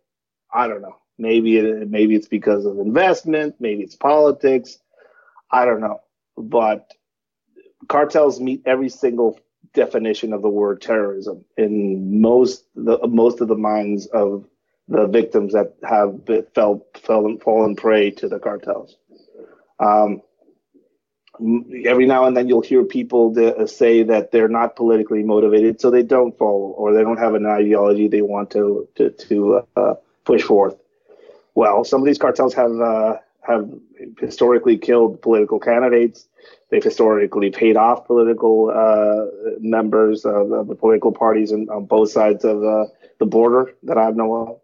I 0.53 0.67
don't 0.67 0.83
know. 0.83 0.97
Maybe 1.19 1.57
it, 1.59 1.89
maybe 1.89 2.15
it's 2.15 2.29
because 2.29 2.67
of 2.67 2.79
investment, 2.79 3.55
maybe 3.61 3.83
it's 3.83 3.97
politics. 3.97 4.79
I 5.51 5.65
don't 5.65 5.81
know, 5.81 6.01
but 6.37 6.93
cartels 7.89 8.41
meet 8.41 8.63
every 8.67 8.89
single 8.89 9.39
definition 9.73 10.33
of 10.33 10.43
the 10.43 10.49
word 10.49 10.83
terrorism 10.83 11.45
in 11.57 12.21
most 12.21 12.65
the 12.75 12.99
most 13.07 13.41
of 13.41 13.49
the 13.49 13.57
minds 13.57 14.07
of 14.07 14.47
the 14.89 15.07
victims 15.07 15.53
that 15.53 15.75
have 15.83 16.25
been, 16.25 16.47
fell, 16.55 16.87
fell 16.95 17.37
fallen 17.43 17.77
prey 17.77 18.11
to 18.11 18.29
the 18.29 18.39
cartels. 18.39 18.97
Um, 19.79 20.23
every 21.85 22.07
now 22.07 22.25
and 22.25 22.37
then 22.37 22.49
you'll 22.49 22.63
hear 22.63 22.85
people 22.85 23.35
uh, 23.39 23.67
say 23.67 24.03
that 24.03 24.33
they're 24.33 24.49
not 24.49 24.77
politically 24.77 25.23
motivated, 25.23 25.81
so 25.81 25.91
they 25.91 26.03
don't 26.03 26.37
follow 26.39 26.75
or 26.77 26.93
they 26.93 27.03
don't 27.03 27.19
have 27.19 27.35
an 27.35 27.47
ideology 27.47 28.09
they 28.09 28.23
want 28.23 28.51
to 28.51 28.89
to, 28.97 29.11
to 29.11 29.63
uh, 29.77 29.95
push 30.25 30.43
forth. 30.43 30.77
Well, 31.55 31.85
some 31.85 32.01
of 32.01 32.07
these 32.07 32.19
cartels 32.19 32.55
have 32.55 32.81
uh, 32.81 33.17
have 33.47 33.71
historically 34.21 34.77
killed 34.77 35.23
political 35.23 35.59
candidates. 35.59 36.29
They've 36.71 36.83
historically 36.83 37.51
paid 37.51 37.77
off 37.77 38.07
political 38.07 38.71
uh, 38.71 39.57
members 39.61 40.25
of, 40.25 40.51
of, 40.53 40.67
the 40.67 40.75
political 40.75 41.13
parties 41.13 41.53
in, 41.53 41.69
on 41.71 41.87
both 41.87 42.11
sides 42.11 42.45
of 42.45 42.63
uh, 42.65 42.87
the 43.19 43.27
border 43.27 43.75
that 43.85 43.99
I 43.99 44.11
know 44.11 44.35
of. 44.35 44.61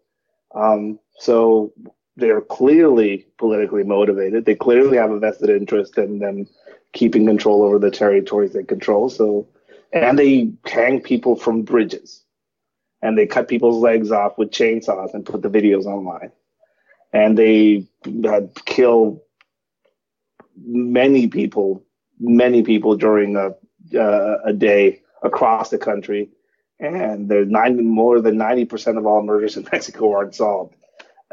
Um, 0.55 0.99
so 1.17 1.73
they're 2.15 2.41
clearly 2.41 3.25
politically 3.37 3.83
motivated. 3.83 4.45
They 4.45 4.55
clearly 4.55 4.97
have 4.97 5.11
a 5.11 5.19
vested 5.19 5.49
interest 5.49 5.97
in 5.97 6.19
them 6.19 6.47
keeping 6.93 7.25
control 7.25 7.63
over 7.63 7.79
the 7.79 7.91
territories 7.91 8.53
they 8.53 8.63
control. 8.63 9.09
So, 9.09 9.47
and 9.91 10.17
they 10.17 10.51
hang 10.65 11.01
people 11.01 11.35
from 11.35 11.63
bridges, 11.63 12.23
and 13.01 13.17
they 13.17 13.25
cut 13.25 13.47
people's 13.47 13.81
legs 13.81 14.11
off 14.11 14.37
with 14.37 14.51
chainsaws 14.51 15.13
and 15.13 15.25
put 15.25 15.41
the 15.41 15.49
videos 15.49 15.85
online. 15.85 16.31
And 17.11 17.37
they 17.37 17.87
had 18.23 18.51
killed 18.65 19.19
many 20.57 21.27
people, 21.27 21.83
many 22.19 22.63
people 22.63 22.95
during 22.95 23.35
a 23.35 23.55
uh, 23.97 24.37
a 24.45 24.53
day 24.53 25.01
across 25.21 25.69
the 25.69 25.77
country. 25.77 26.29
And 26.79 27.29
there's 27.29 27.47
90, 27.47 27.83
more 27.83 28.19
than 28.21 28.35
90% 28.35 28.97
of 28.97 29.05
all 29.05 29.21
murders 29.21 29.57
in 29.57 29.67
Mexico 29.71 30.11
aren't 30.13 30.35
solved. 30.35 30.75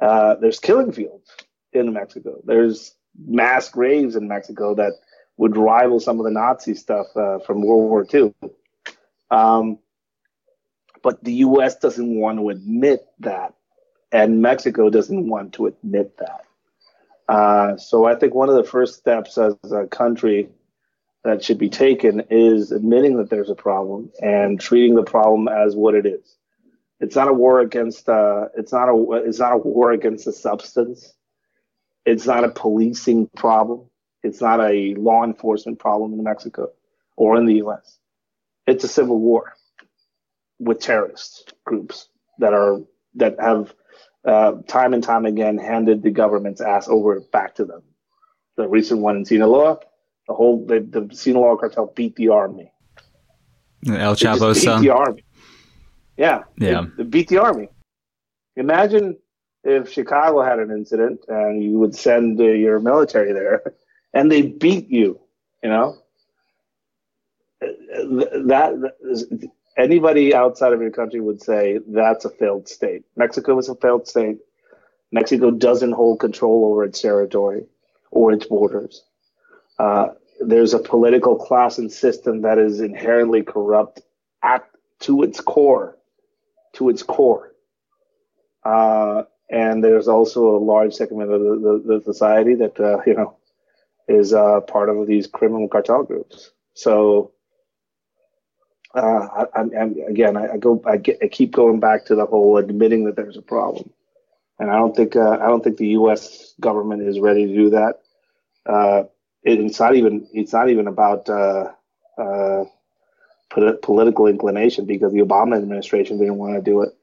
Uh, 0.00 0.36
there's 0.36 0.58
killing 0.58 0.92
fields 0.92 1.28
in 1.72 1.92
Mexico. 1.92 2.40
There's 2.44 2.94
mass 3.26 3.68
graves 3.68 4.16
in 4.16 4.28
Mexico 4.28 4.74
that 4.74 4.92
would 5.36 5.56
rival 5.56 6.00
some 6.00 6.18
of 6.18 6.24
the 6.24 6.30
Nazi 6.30 6.74
stuff 6.74 7.06
uh, 7.16 7.38
from 7.40 7.62
World 7.62 7.88
War 7.88 8.06
II. 8.12 8.34
Um, 9.30 9.78
but 11.02 11.22
the 11.24 11.32
U.S. 11.34 11.76
doesn't 11.76 12.14
want 12.14 12.38
to 12.38 12.50
admit 12.50 13.06
that, 13.20 13.54
and 14.12 14.42
Mexico 14.42 14.90
doesn't 14.90 15.28
want 15.28 15.54
to 15.54 15.66
admit 15.66 16.16
that. 16.18 16.44
Uh, 17.28 17.76
so 17.76 18.04
I 18.04 18.16
think 18.16 18.34
one 18.34 18.48
of 18.48 18.56
the 18.56 18.64
first 18.64 18.98
steps 18.98 19.38
as 19.38 19.54
a 19.70 19.86
country 19.86 20.48
that 21.22 21.44
should 21.44 21.58
be 21.58 21.68
taken 21.68 22.24
is 22.30 22.72
admitting 22.72 23.16
that 23.18 23.30
there's 23.30 23.50
a 23.50 23.54
problem 23.54 24.10
and 24.20 24.60
treating 24.60 24.94
the 24.94 25.02
problem 25.02 25.48
as 25.48 25.76
what 25.76 25.94
it 25.94 26.06
is. 26.06 26.36
It's 27.00 27.16
not 27.16 27.28
a 27.28 27.32
war 27.32 27.60
against. 27.60 28.08
Uh, 28.08 28.48
it's 28.56 28.72
not 28.72 28.88
a. 28.88 29.22
It's 29.26 29.38
not 29.38 29.54
a 29.54 29.56
war 29.56 29.92
against 29.92 30.26
a 30.26 30.32
substance. 30.32 31.14
It's 32.04 32.26
not 32.26 32.44
a 32.44 32.50
policing 32.50 33.28
problem. 33.36 33.88
It's 34.22 34.40
not 34.40 34.60
a 34.60 34.94
law 34.94 35.24
enforcement 35.24 35.78
problem 35.78 36.12
in 36.12 36.22
Mexico 36.22 36.70
or 37.16 37.36
in 37.36 37.46
the 37.46 37.54
U.S. 37.54 37.98
It's 38.66 38.84
a 38.84 38.88
civil 38.88 39.18
war 39.18 39.54
with 40.58 40.80
terrorist 40.80 41.54
groups 41.64 42.08
that 42.38 42.52
are 42.52 42.80
that 43.14 43.36
have 43.40 43.74
uh, 44.24 44.52
time 44.68 44.92
and 44.92 45.02
time 45.02 45.24
again 45.24 45.56
handed 45.56 46.02
the 46.02 46.10
government's 46.10 46.60
ass 46.60 46.86
over 46.88 47.18
back 47.32 47.54
to 47.54 47.64
them. 47.64 47.82
The 48.56 48.68
recent 48.68 49.00
one 49.00 49.16
in 49.16 49.24
Sinaloa, 49.24 49.80
the 50.28 50.34
whole 50.34 50.66
the, 50.66 50.80
the 50.80 51.14
Sinaloa 51.14 51.56
cartel 51.56 51.92
beat 51.96 52.16
the 52.16 52.28
army. 52.28 52.70
El 53.88 54.14
Chapo's 54.14 54.62
son. 54.62 54.82
The 54.82 54.90
army. 54.90 55.24
Yeah. 56.20 56.42
Yeah. 56.58 56.82
beat 57.08 57.28
the 57.28 57.38
army. 57.38 57.68
Imagine 58.54 59.16
if 59.64 59.90
Chicago 59.90 60.42
had 60.42 60.58
an 60.58 60.70
incident 60.70 61.20
and 61.28 61.64
you 61.64 61.78
would 61.78 61.94
send 61.94 62.38
uh, 62.38 62.44
your 62.44 62.78
military 62.78 63.32
there 63.32 63.72
and 64.12 64.30
they 64.30 64.42
beat 64.42 64.90
you, 64.90 65.18
you 65.62 65.70
know, 65.70 65.96
that, 67.60 68.44
that 68.48 69.50
anybody 69.78 70.34
outside 70.34 70.74
of 70.74 70.82
your 70.82 70.90
country 70.90 71.20
would 71.20 71.42
say 71.42 71.78
that's 71.88 72.26
a 72.26 72.30
failed 72.30 72.68
state. 72.68 73.02
Mexico 73.16 73.58
is 73.58 73.70
a 73.70 73.74
failed 73.76 74.06
state. 74.06 74.40
Mexico 75.12 75.50
doesn't 75.50 75.92
hold 75.92 76.20
control 76.20 76.66
over 76.66 76.84
its 76.84 77.00
territory 77.00 77.64
or 78.10 78.30
its 78.32 78.44
borders. 78.44 79.04
Uh, 79.78 80.08
there's 80.38 80.74
a 80.74 80.78
political 80.78 81.36
class 81.36 81.78
and 81.78 81.90
system 81.90 82.42
that 82.42 82.58
is 82.58 82.80
inherently 82.80 83.42
corrupt 83.42 84.02
at 84.42 84.66
to 85.00 85.22
its 85.22 85.40
core, 85.40 85.96
to 86.74 86.88
its 86.88 87.02
core. 87.02 87.52
Uh, 88.64 89.22
and 89.50 89.82
there's 89.82 90.08
also 90.08 90.56
a 90.56 90.58
large 90.58 90.94
segment 90.94 91.32
of 91.32 91.40
the, 91.40 91.82
the, 91.84 91.98
the 91.98 92.04
society 92.04 92.54
that 92.54 92.78
uh, 92.78 93.00
you 93.06 93.14
know 93.14 93.36
is 94.08 94.32
uh, 94.32 94.60
part 94.62 94.88
of 94.88 95.06
these 95.06 95.26
criminal 95.26 95.68
cartel 95.68 96.02
groups. 96.02 96.50
So, 96.74 97.32
uh, 98.94 99.44
I, 99.54 99.60
I, 99.60 99.84
again, 100.08 100.36
I, 100.36 100.54
I 100.54 100.56
go, 100.56 100.82
I, 100.84 100.96
get, 100.96 101.18
I, 101.22 101.28
keep 101.28 101.52
going 101.52 101.78
back 101.78 102.06
to 102.06 102.16
the 102.16 102.26
whole 102.26 102.56
admitting 102.56 103.04
that 103.04 103.14
there's 103.14 103.36
a 103.36 103.42
problem, 103.42 103.90
and 104.58 104.70
I 104.70 104.76
don't 104.76 104.96
think, 104.96 105.14
uh, 105.14 105.38
I 105.40 105.46
don't 105.46 105.62
think 105.62 105.76
the 105.76 105.88
U.S. 105.88 106.54
government 106.60 107.02
is 107.02 107.20
ready 107.20 107.46
to 107.46 107.54
do 107.54 107.70
that. 107.70 108.00
Uh, 108.66 109.04
it, 109.44 109.60
it's 109.60 109.78
not 109.78 109.94
even, 109.94 110.26
it's 110.32 110.52
not 110.52 110.70
even 110.70 110.88
about 110.88 111.28
political 113.50 114.26
inclination 114.26 114.86
because 114.86 115.12
the 115.12 115.18
Obama 115.18 115.56
administration 115.56 116.18
didn't 116.18 116.38
want 116.38 116.54
to 116.54 116.62
do 116.62 116.82
it. 116.82 116.94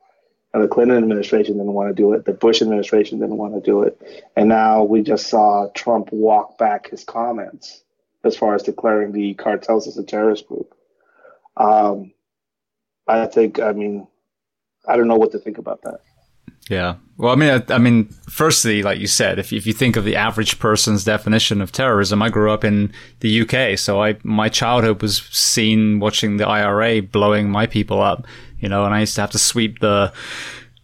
And 0.54 0.64
the 0.64 0.68
Clinton 0.68 0.98
administration 0.98 1.58
didn't 1.58 1.74
want 1.74 1.90
to 1.90 1.94
do 1.94 2.14
it. 2.14 2.26
The 2.26 2.34
Bush 2.34 2.62
administration 2.62 3.20
didn't 3.20 3.38
want 3.38 3.54
to 3.54 3.62
do 3.62 3.84
it. 3.84 4.02
And 4.36 4.48
now 4.48 4.84
we 4.84 5.02
just 5.02 5.28
saw 5.28 5.68
Trump 5.76 6.12
walk 6.12 6.58
back 6.58 6.90
his 6.90 7.04
comments 7.04 7.84
as 8.24 8.38
far 8.38 8.56
as 8.56 8.64
declaring 8.64 9.12
the 9.12 9.34
cartels 9.34 9.88
as 9.88 9.98
a 9.98 10.04
terrorist 10.04 10.48
group. 10.48 10.74
Um, 11.58 12.14
I 13.08 13.26
think, 13.26 13.60
I 13.60 13.74
mean, 13.74 14.08
I 14.88 14.96
don't 14.96 15.08
know 15.08 15.18
what 15.18 15.32
to 15.34 15.40
think 15.40 15.58
about 15.58 15.82
that. 15.84 16.00
Yeah. 16.70 16.96
Well, 17.18 17.32
I 17.32 17.36
mean, 17.36 17.50
I, 17.50 17.74
I, 17.74 17.78
mean, 17.78 18.10
firstly, 18.30 18.84
like 18.84 19.00
you 19.00 19.08
said, 19.08 19.40
if, 19.40 19.52
if 19.52 19.66
you 19.66 19.74
think 19.74 19.96
of 19.96 20.04
the 20.04 20.16
average 20.16 20.60
person's 20.60 21.04
definition 21.04 21.62
of 21.62 21.72
terrorism, 21.72 22.22
I 22.22 22.30
grew 22.30 22.52
up 22.52 22.64
in 22.64 22.94
the 23.22 23.42
UK, 23.42 23.80
so 23.80 24.04
I 24.04 24.18
my 24.24 24.50
childhood 24.50 25.02
was 25.02 25.24
seen 25.32 26.00
watching 26.00 26.38
the 26.38 26.48
IRA 26.48 27.02
blowing 27.02 27.50
my 27.50 27.66
people 27.66 28.02
up 28.02 28.28
you 28.60 28.70
know, 28.70 28.86
and 28.86 28.94
I 28.94 29.02
used 29.02 29.16
to 29.16 29.22
have 29.22 29.32
to 29.32 29.40
sweep 29.40 29.80
the, 29.80 30.12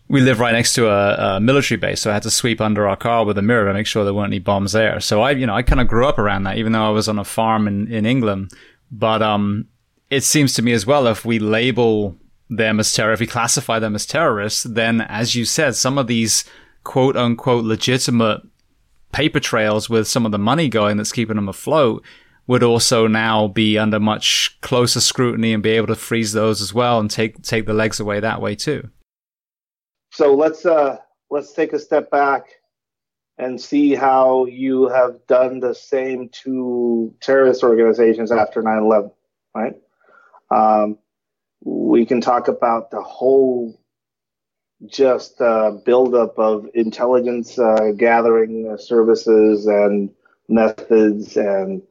we 0.08 0.22
live 0.22 0.40
right 0.40 0.54
next 0.54 0.74
to 0.74 0.88
a, 0.88 1.36
a, 1.36 1.40
military 1.40 1.78
base, 1.78 2.02
so 2.02 2.12
I 2.12 2.14
had 2.14 2.24
to 2.24 2.32
sweep 2.32 2.62
under 2.62 2.88
our 2.88 2.96
car 2.96 3.26
with 3.26 3.38
a 3.38 3.42
mirror 3.42 3.68
to 3.68 3.74
make 3.74 3.88
sure 3.88 4.04
there 4.04 4.14
weren't 4.14 4.32
any 4.32 4.40
bombs 4.40 4.74
there. 4.74 5.00
So 5.00 5.22
I, 5.22 5.32
you 5.32 5.48
know, 5.48 5.56
I 5.56 5.64
kind 5.64 5.82
of 5.82 5.88
grew 5.88 6.08
up 6.08 6.20
around 6.20 6.44
that, 6.44 6.58
even 6.58 6.72
though 6.72 6.86
I 6.86 6.90
was 6.90 7.10
on 7.10 7.20
a 7.20 7.24
farm 7.24 7.68
in, 7.68 7.92
in 7.92 8.06
England. 8.06 8.52
But, 8.92 9.22
um, 9.22 9.68
it 10.10 10.24
seems 10.24 10.54
to 10.54 10.62
me 10.62 10.74
as 10.74 10.86
well, 10.86 11.08
if 11.08 11.26
we 11.26 11.40
label 11.40 12.16
them 12.58 12.80
as 12.80 12.94
terror, 12.94 13.14
if 13.14 13.20
we 13.20 13.28
classify 13.28 13.80
them 13.80 13.96
as 13.96 14.06
terrorists, 14.06 14.64
then 14.64 15.02
as 15.02 15.36
you 15.36 15.46
said, 15.46 15.76
some 15.76 15.98
of 15.98 16.08
these 16.08 16.44
quote 16.84 17.16
unquote 17.16 17.64
legitimate 17.64 18.42
paper 19.12 19.40
trails 19.40 19.90
with 19.90 20.08
some 20.08 20.26
of 20.26 20.32
the 20.32 20.40
money 20.40 20.68
going 20.68 20.98
that's 20.98 21.12
keeping 21.12 21.36
them 21.36 21.48
afloat 21.48 22.04
would 22.48 22.64
also 22.64 23.08
now 23.08 23.48
be 23.48 23.78
under 23.78 24.00
much 24.00 24.58
closer 24.62 25.00
scrutiny 25.00 25.54
and 25.54 25.64
be 25.64 25.70
able 25.70 25.88
to 25.88 25.96
freeze 25.96 26.34
those 26.34 26.62
as 26.62 26.74
well 26.74 27.00
and 27.00 27.10
take 27.10 27.42
take 27.42 27.66
the 27.66 27.74
legs 27.74 28.00
away 28.00 28.20
that 28.20 28.42
way 28.42 28.56
too. 28.56 28.90
So 30.12 30.36
let's 30.36 30.66
uh, 30.66 30.98
let's 31.30 31.54
take 31.54 31.74
a 31.74 31.80
step 31.80 32.12
back 32.12 32.46
and 33.38 33.60
see 33.60 33.96
how 33.96 34.46
you 34.46 34.88
have 34.90 35.26
done 35.28 35.60
the 35.60 35.74
same 35.74 36.30
to 36.44 37.14
terrorist 37.22 37.64
organizations 37.64 38.32
after 38.32 38.62
9/11, 38.62 39.12
right? 39.56 39.76
Um, 40.52 40.98
we 41.64 42.06
can 42.06 42.22
talk 42.22 42.48
about 42.48 42.92
the 42.92 43.02
whole 43.02 43.80
just 44.86 45.40
uh, 45.42 45.72
buildup 45.86 46.38
of 46.38 46.68
intelligence 46.74 47.58
uh, 47.58 47.92
gathering 47.96 48.76
services 48.78 49.66
and 49.66 50.10
methods 50.50 51.38
and 51.38 51.82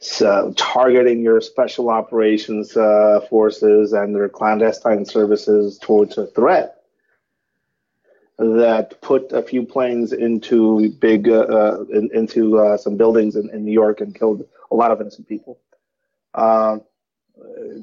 so 0.00 0.54
targeting 0.56 1.22
your 1.22 1.40
special 1.40 1.90
operations 1.90 2.76
uh, 2.76 3.20
forces 3.28 3.92
and 3.92 4.14
their 4.14 4.28
clandestine 4.28 5.04
services 5.04 5.78
towards 5.78 6.16
a 6.16 6.26
threat 6.26 6.78
that 8.38 9.00
put 9.02 9.32
a 9.32 9.42
few 9.42 9.64
planes 9.64 10.12
into 10.12 10.90
big 11.00 11.28
uh, 11.28 11.40
uh, 11.40 11.84
in, 11.92 12.08
into 12.14 12.58
uh, 12.58 12.76
some 12.76 12.96
buildings 12.96 13.34
in, 13.34 13.50
in, 13.50 13.64
New 13.64 13.72
York 13.72 14.00
and 14.00 14.14
killed 14.14 14.46
a 14.70 14.76
lot 14.76 14.92
of 14.92 15.00
innocent 15.00 15.28
people. 15.28 15.58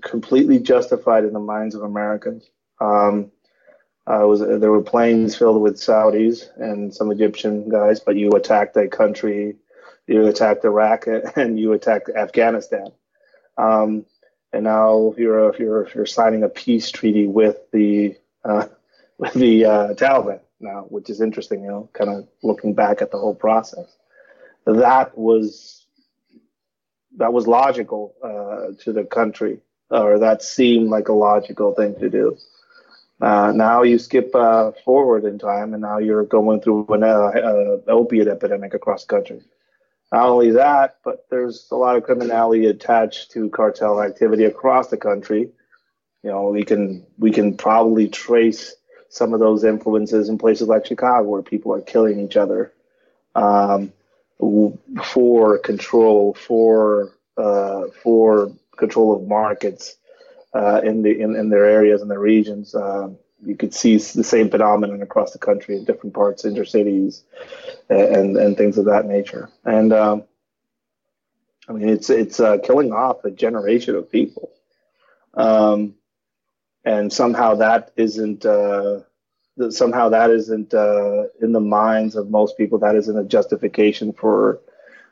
Completely 0.01 0.59
justified 0.59 1.23
in 1.25 1.33
the 1.33 1.39
minds 1.39 1.75
of 1.75 1.83
Americans. 1.83 2.49
Um, 2.79 3.31
Uh, 4.07 4.21
was 4.27 4.39
there 4.39 4.71
were 4.71 4.83
planes 4.83 5.35
filled 5.35 5.59
with 5.61 5.77
Saudis 5.77 6.45
and 6.57 6.93
some 6.93 7.11
Egyptian 7.11 7.67
guys, 7.69 7.99
but 7.99 8.15
you 8.15 8.29
attacked 8.31 8.77
a 8.77 8.87
country, 8.87 9.55
you 10.05 10.27
attacked 10.27 10.63
Iraq, 10.63 11.07
and 11.35 11.59
you 11.59 11.73
attacked 11.73 12.09
Afghanistan. 12.09 12.87
Um, 13.57 14.05
and 14.53 14.63
now 14.63 15.13
you're 15.17 15.55
you're 15.57 15.89
you're 15.95 16.05
signing 16.05 16.43
a 16.43 16.49
peace 16.49 16.91
treaty 16.91 17.25
with 17.25 17.57
the 17.71 18.15
uh, 18.43 18.67
with 19.17 19.33
the 19.33 19.65
uh, 19.65 19.87
Taliban 19.95 20.41
now, 20.59 20.81
which 20.89 21.09
is 21.09 21.19
interesting. 21.19 21.63
You 21.63 21.69
know, 21.69 21.89
kind 21.93 22.11
of 22.11 22.27
looking 22.43 22.75
back 22.75 23.01
at 23.01 23.09
the 23.11 23.17
whole 23.17 23.35
process. 23.35 23.97
That 24.65 25.17
was 25.17 25.84
that 27.17 27.33
was 27.33 27.47
logical 27.47 28.13
uh, 28.23 28.73
to 28.83 28.93
the 28.93 29.03
country, 29.03 29.59
or 29.89 30.19
that 30.19 30.43
seemed 30.43 30.89
like 30.89 31.07
a 31.07 31.13
logical 31.13 31.73
thing 31.73 31.95
to 31.99 32.09
do. 32.09 32.37
Uh, 33.21 33.53
now 33.55 33.83
you 33.83 33.97
skip 33.97 34.35
uh, 34.35 34.71
forward 34.83 35.23
in 35.23 35.39
time, 35.39 35.73
and 35.73 35.81
now 35.81 35.97
you're 35.97 36.25
going 36.25 36.61
through 36.61 36.85
an 36.89 37.03
uh, 37.03 37.77
opiate 37.87 38.27
epidemic 38.27 38.73
across 38.73 39.05
the 39.05 39.15
country. 39.15 39.41
Not 40.11 40.27
only 40.27 40.51
that, 40.51 40.97
but 41.03 41.25
there's 41.29 41.67
a 41.71 41.75
lot 41.75 41.95
of 41.95 42.03
criminality 42.03 42.67
attached 42.67 43.31
to 43.31 43.49
cartel 43.49 44.01
activity 44.01 44.43
across 44.43 44.89
the 44.89 44.97
country. 44.97 45.49
You 46.23 46.31
know, 46.31 46.49
we 46.49 46.63
can 46.63 47.05
we 47.17 47.31
can 47.31 47.55
probably 47.55 48.07
trace 48.09 48.75
some 49.09 49.33
of 49.33 49.39
those 49.39 49.63
influences 49.63 50.27
in 50.29 50.37
places 50.37 50.67
like 50.67 50.85
Chicago, 50.85 51.27
where 51.29 51.41
people 51.41 51.73
are 51.73 51.81
killing 51.81 52.19
each 52.19 52.35
other 52.35 52.73
um, 53.33 53.93
for 54.39 55.57
control, 55.59 56.33
for 56.33 57.13
uh, 57.37 57.83
for 58.03 58.51
control 58.77 59.15
of 59.15 59.27
markets 59.27 59.97
uh, 60.53 60.81
in 60.83 61.01
the 61.01 61.19
in, 61.19 61.35
in 61.35 61.49
their 61.49 61.65
areas 61.65 62.01
and 62.01 62.09
their 62.09 62.19
regions. 62.19 62.75
Um, 62.75 63.17
you 63.45 63.55
could 63.55 63.73
see 63.73 63.97
the 63.97 64.23
same 64.23 64.49
phenomenon 64.49 65.01
across 65.01 65.31
the 65.31 65.39
country 65.39 65.77
in 65.77 65.85
different 65.85 66.15
parts, 66.15 66.43
intercities, 66.43 67.21
and 67.89 68.37
and 68.37 68.57
things 68.57 68.77
of 68.77 68.85
that 68.85 69.05
nature. 69.05 69.49
And 69.63 69.93
um, 69.93 70.23
I 71.67 71.73
mean, 71.73 71.89
it's 71.89 72.09
it's 72.09 72.39
uh, 72.39 72.57
killing 72.59 72.91
off 72.91 73.23
a 73.23 73.31
generation 73.31 73.95
of 73.95 74.11
people, 74.11 74.51
um, 75.33 75.95
and 76.83 77.11
somehow 77.11 77.55
that 77.55 77.91
isn't 77.95 78.45
uh, 79.59 79.71
somehow 79.71 80.09
that 80.09 80.29
isn't 80.31 80.73
uh, 80.73 81.23
in 81.41 81.51
the 81.51 81.59
minds 81.59 82.15
of 82.15 82.29
most 82.29 82.57
people. 82.57 82.77
That 82.79 82.95
isn't 82.95 83.17
a 83.17 83.23
justification 83.23 84.13
for 84.13 84.59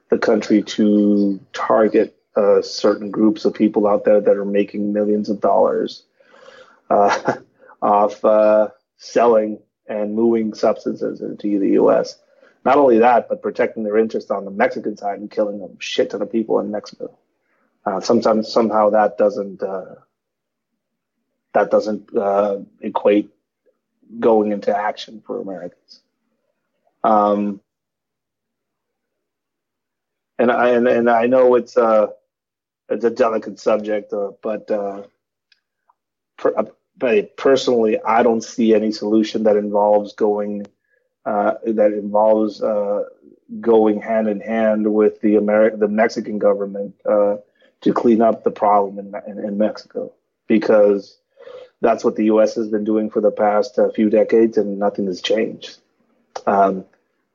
the 0.10 0.18
country 0.18 0.61
to 0.61 1.40
target 1.53 2.18
uh, 2.36 2.61
certain 2.61 3.11
groups 3.11 3.45
of 3.45 3.53
people 3.53 3.88
out 3.88 4.06
there 4.06 4.20
that 4.20 4.38
are 4.38 4.45
making 4.45 4.91
millions 4.91 5.30
of 5.30 5.40
dollars. 5.40 6.03
Uh, 6.90 7.36
of 7.82 8.24
uh, 8.24 8.70
selling 8.95 9.60
and 9.88 10.15
moving 10.15 10.53
substances 10.53 11.20
into 11.20 11.60
the 11.60 11.72
U.S. 11.72 12.18
Not 12.64 12.78
only 12.78 12.99
that, 12.99 13.28
but 13.28 13.41
protecting 13.41 13.84
their 13.84 13.98
interests 13.98 14.32
on 14.32 14.45
the 14.45 14.52
Mexican 14.52 14.95
side 14.95 15.20
and 15.20 15.30
killing 15.30 15.61
a 15.61 15.68
shit 15.84 16.10
ton 16.10 16.22
of 16.22 16.32
people 16.32 16.60
in 16.60 16.72
Mexico. 16.72 17.18
Uh, 17.86 17.99
sometimes 17.99 18.48
somehow 18.48 18.90
that 18.91 19.18
doesn't 19.18 19.61
uh, 19.61 19.95
that 21.53 21.70
doesn't 21.72 22.10
equate 22.80 23.30
going 24.19 24.52
into 24.52 24.76
action 24.76 25.22
for 25.26 25.41
Americans. 25.41 26.02
Um, 27.03 27.61
and 30.40 30.52
I 30.52 30.69
and, 30.69 30.88
and 30.88 31.10
I 31.10 31.27
know 31.27 31.56
it's 31.56 31.77
a 31.77 31.84
uh, 31.84 32.07
it's 32.90 33.06
a 33.06 33.10
delicate 33.10 33.60
subject, 33.60 34.14
uh, 34.14 34.31
but 34.41 34.68
for, 36.38 36.73
but 36.98 37.38
personally, 37.38 37.99
I 38.02 38.23
don't 38.23 38.44
see 38.44 38.73
any 38.73 38.91
solution 38.91 39.44
that 39.44 39.57
involves 39.57 40.14
going 40.14 40.65
uh, 41.26 41.53
that 41.65 41.94
involves 41.94 42.61
uh, 42.61 43.06
going 43.61 44.02
hand 44.02 44.27
in 44.27 44.40
hand 44.41 44.94
with 44.94 45.22
the 45.22 45.35
American, 45.35 45.80
the 45.80 45.88
Mexican 45.88 46.38
government 46.38 46.95
uh, 47.06 47.38
to 47.81 47.94
clean 47.94 48.22
up 48.22 48.44
the 48.44 48.52
problem 48.52 48.99
in, 48.99 49.14
in, 49.27 49.44
in, 49.44 49.57
Mexico, 49.57 50.11
because 50.48 51.19
that's 51.84 52.03
what 52.03 52.15
the 52.15 52.26
U.S. 52.26 52.55
has 52.55 52.69
been 52.69 52.85
doing 52.85 53.10
for 53.10 53.22
the 53.22 53.31
past 53.31 53.77
uh, 53.77 53.89
few 53.91 54.10
decades, 54.10 54.57
and 54.57 54.80
nothing 54.80 55.05
has 55.07 55.22
changed. 55.22 55.77
Um, 56.47 56.85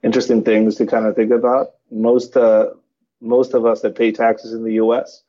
interesting 0.03 0.43
things 0.43 0.77
to 0.77 0.87
kind 0.87 1.07
of 1.07 1.15
think 1.15 1.31
about. 1.31 1.75
Most 1.91 2.37
uh, 2.37 2.71
most 3.21 3.55
of 3.55 3.67
us 3.67 3.83
that 3.83 3.95
pay 3.95 4.11
taxes 4.11 4.53
in 4.53 4.65
the 4.65 4.75
U.S. 4.75 5.23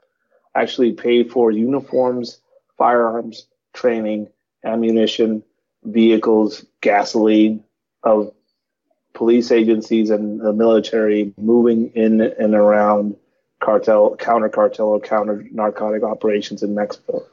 actually 0.55 0.93
pay 0.93 1.23
for 1.23 1.51
uniforms, 1.51 2.39
firearms, 2.77 3.45
training, 3.73 4.29
ammunition, 4.63 5.43
vehicles, 5.83 6.65
gasoline 6.81 7.63
of 8.03 8.33
police 9.13 9.51
agencies 9.51 10.09
and 10.09 10.39
the 10.39 10.53
military 10.53 11.33
moving 11.37 11.91
in 11.93 12.21
and 12.21 12.55
around 12.55 13.17
cartel, 13.59 14.15
counter 14.15 14.47
cartel, 14.47 14.87
or 14.87 14.99
counter 15.01 15.45
narcotic 15.51 16.03
operations 16.03 16.63
in 16.63 16.73
Mexico. 16.73 17.25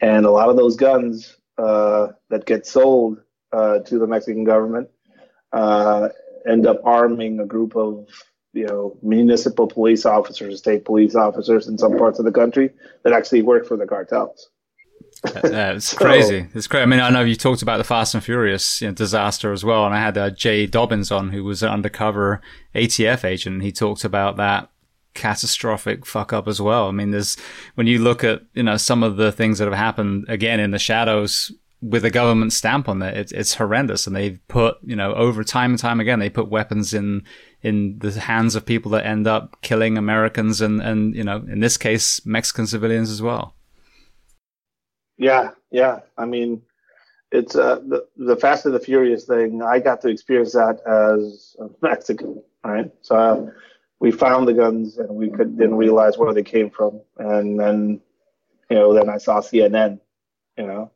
And 0.00 0.26
a 0.26 0.30
lot 0.30 0.48
of 0.48 0.56
those 0.56 0.76
guns 0.76 1.36
uh, 1.58 2.08
that 2.30 2.44
get 2.46 2.66
sold 2.66 3.18
uh, 3.52 3.78
to 3.80 3.98
the 3.98 4.06
Mexican 4.06 4.44
government 4.44 4.88
uh, 5.52 6.08
end 6.48 6.66
up 6.66 6.80
arming 6.84 7.40
a 7.40 7.46
group 7.46 7.76
of 7.76 8.06
you 8.52 8.66
know 8.66 8.98
municipal 9.02 9.66
police 9.66 10.06
officers, 10.06 10.58
state 10.58 10.84
police 10.84 11.14
officers 11.14 11.68
in 11.68 11.78
some 11.78 11.96
parts 11.96 12.18
of 12.18 12.24
the 12.24 12.32
country 12.32 12.70
that 13.04 13.12
actually 13.12 13.42
work 13.42 13.66
for 13.66 13.76
the 13.76 13.86
cartels. 13.86 14.50
Uh, 15.24 15.40
it's 15.76 15.86
so, 15.90 15.96
crazy. 15.96 16.46
It's 16.54 16.66
crazy. 16.66 16.82
I 16.82 16.86
mean, 16.86 17.00
I 17.00 17.10
know 17.10 17.22
you 17.22 17.36
talked 17.36 17.62
about 17.62 17.78
the 17.78 17.84
Fast 17.84 18.14
and 18.14 18.22
Furious 18.22 18.80
you 18.80 18.88
know, 18.88 18.94
disaster 18.94 19.52
as 19.52 19.64
well, 19.64 19.86
and 19.86 19.94
I 19.94 19.98
had 19.98 20.18
uh, 20.18 20.30
Jay 20.30 20.66
Dobyns 20.66 21.14
on, 21.16 21.30
who 21.30 21.44
was 21.44 21.62
an 21.62 21.70
undercover 21.70 22.40
ATF 22.74 23.24
agent. 23.24 23.54
And 23.54 23.62
he 23.62 23.72
talked 23.72 24.04
about 24.04 24.36
that 24.36 24.70
catastrophic 25.16 26.06
fuck 26.06 26.32
up 26.32 26.46
as 26.46 26.60
well. 26.60 26.88
I 26.88 26.92
mean, 26.92 27.10
there's 27.10 27.36
when 27.74 27.86
you 27.86 27.98
look 27.98 28.22
at 28.22 28.42
you 28.54 28.62
know 28.62 28.76
some 28.76 29.02
of 29.02 29.16
the 29.16 29.32
things 29.32 29.58
that 29.58 29.64
have 29.64 29.76
happened 29.76 30.26
again 30.28 30.60
in 30.60 30.70
the 30.70 30.78
shadows 30.78 31.52
with 31.82 32.04
a 32.04 32.10
government 32.10 32.52
stamp 32.52 32.88
on 32.88 33.02
it, 33.02 33.16
it's, 33.16 33.32
it's 33.32 33.54
horrendous. 33.54 34.06
And 34.06 34.16
they've 34.16 34.40
put 34.48 34.76
you 34.84 34.96
know 34.96 35.14
over 35.14 35.42
time 35.44 35.72
and 35.72 35.78
time 35.78 36.00
again, 36.00 36.18
they 36.18 36.30
put 36.30 36.48
weapons 36.48 36.94
in 36.94 37.24
in 37.62 37.98
the 37.98 38.12
hands 38.12 38.54
of 38.54 38.64
people 38.64 38.90
that 38.92 39.06
end 39.06 39.26
up 39.26 39.60
killing 39.62 39.98
Americans 39.98 40.60
and 40.60 40.80
and 40.80 41.14
you 41.14 41.24
know 41.24 41.44
in 41.48 41.60
this 41.60 41.76
case 41.76 42.24
Mexican 42.24 42.66
civilians 42.66 43.10
as 43.10 43.22
well. 43.22 43.54
Yeah, 45.18 45.52
yeah. 45.70 46.00
I 46.18 46.26
mean, 46.26 46.62
it's 47.32 47.56
uh, 47.56 47.76
the 47.86 48.06
the 48.16 48.36
Fast 48.36 48.66
and 48.66 48.74
the 48.74 48.80
Furious 48.80 49.24
thing. 49.24 49.62
I 49.62 49.78
got 49.80 50.00
to 50.02 50.08
experience 50.08 50.52
that 50.52 50.80
as 50.86 51.56
a 51.58 51.68
Mexican, 51.82 52.42
right? 52.64 52.90
So 53.02 53.16
uh, 53.16 53.50
we 54.00 54.10
found 54.10 54.46
the 54.46 54.52
guns 54.52 54.98
and 54.98 55.10
we 55.10 55.30
could 55.30 55.56
didn't 55.56 55.76
realize 55.76 56.18
where 56.18 56.34
they 56.34 56.42
came 56.42 56.70
from, 56.70 57.00
and 57.18 57.58
then 57.58 58.00
you 58.70 58.76
know 58.76 58.94
then 58.94 59.08
I 59.08 59.18
saw 59.18 59.40
CNN. 59.40 60.00
You 60.56 60.66
know, 60.66 60.90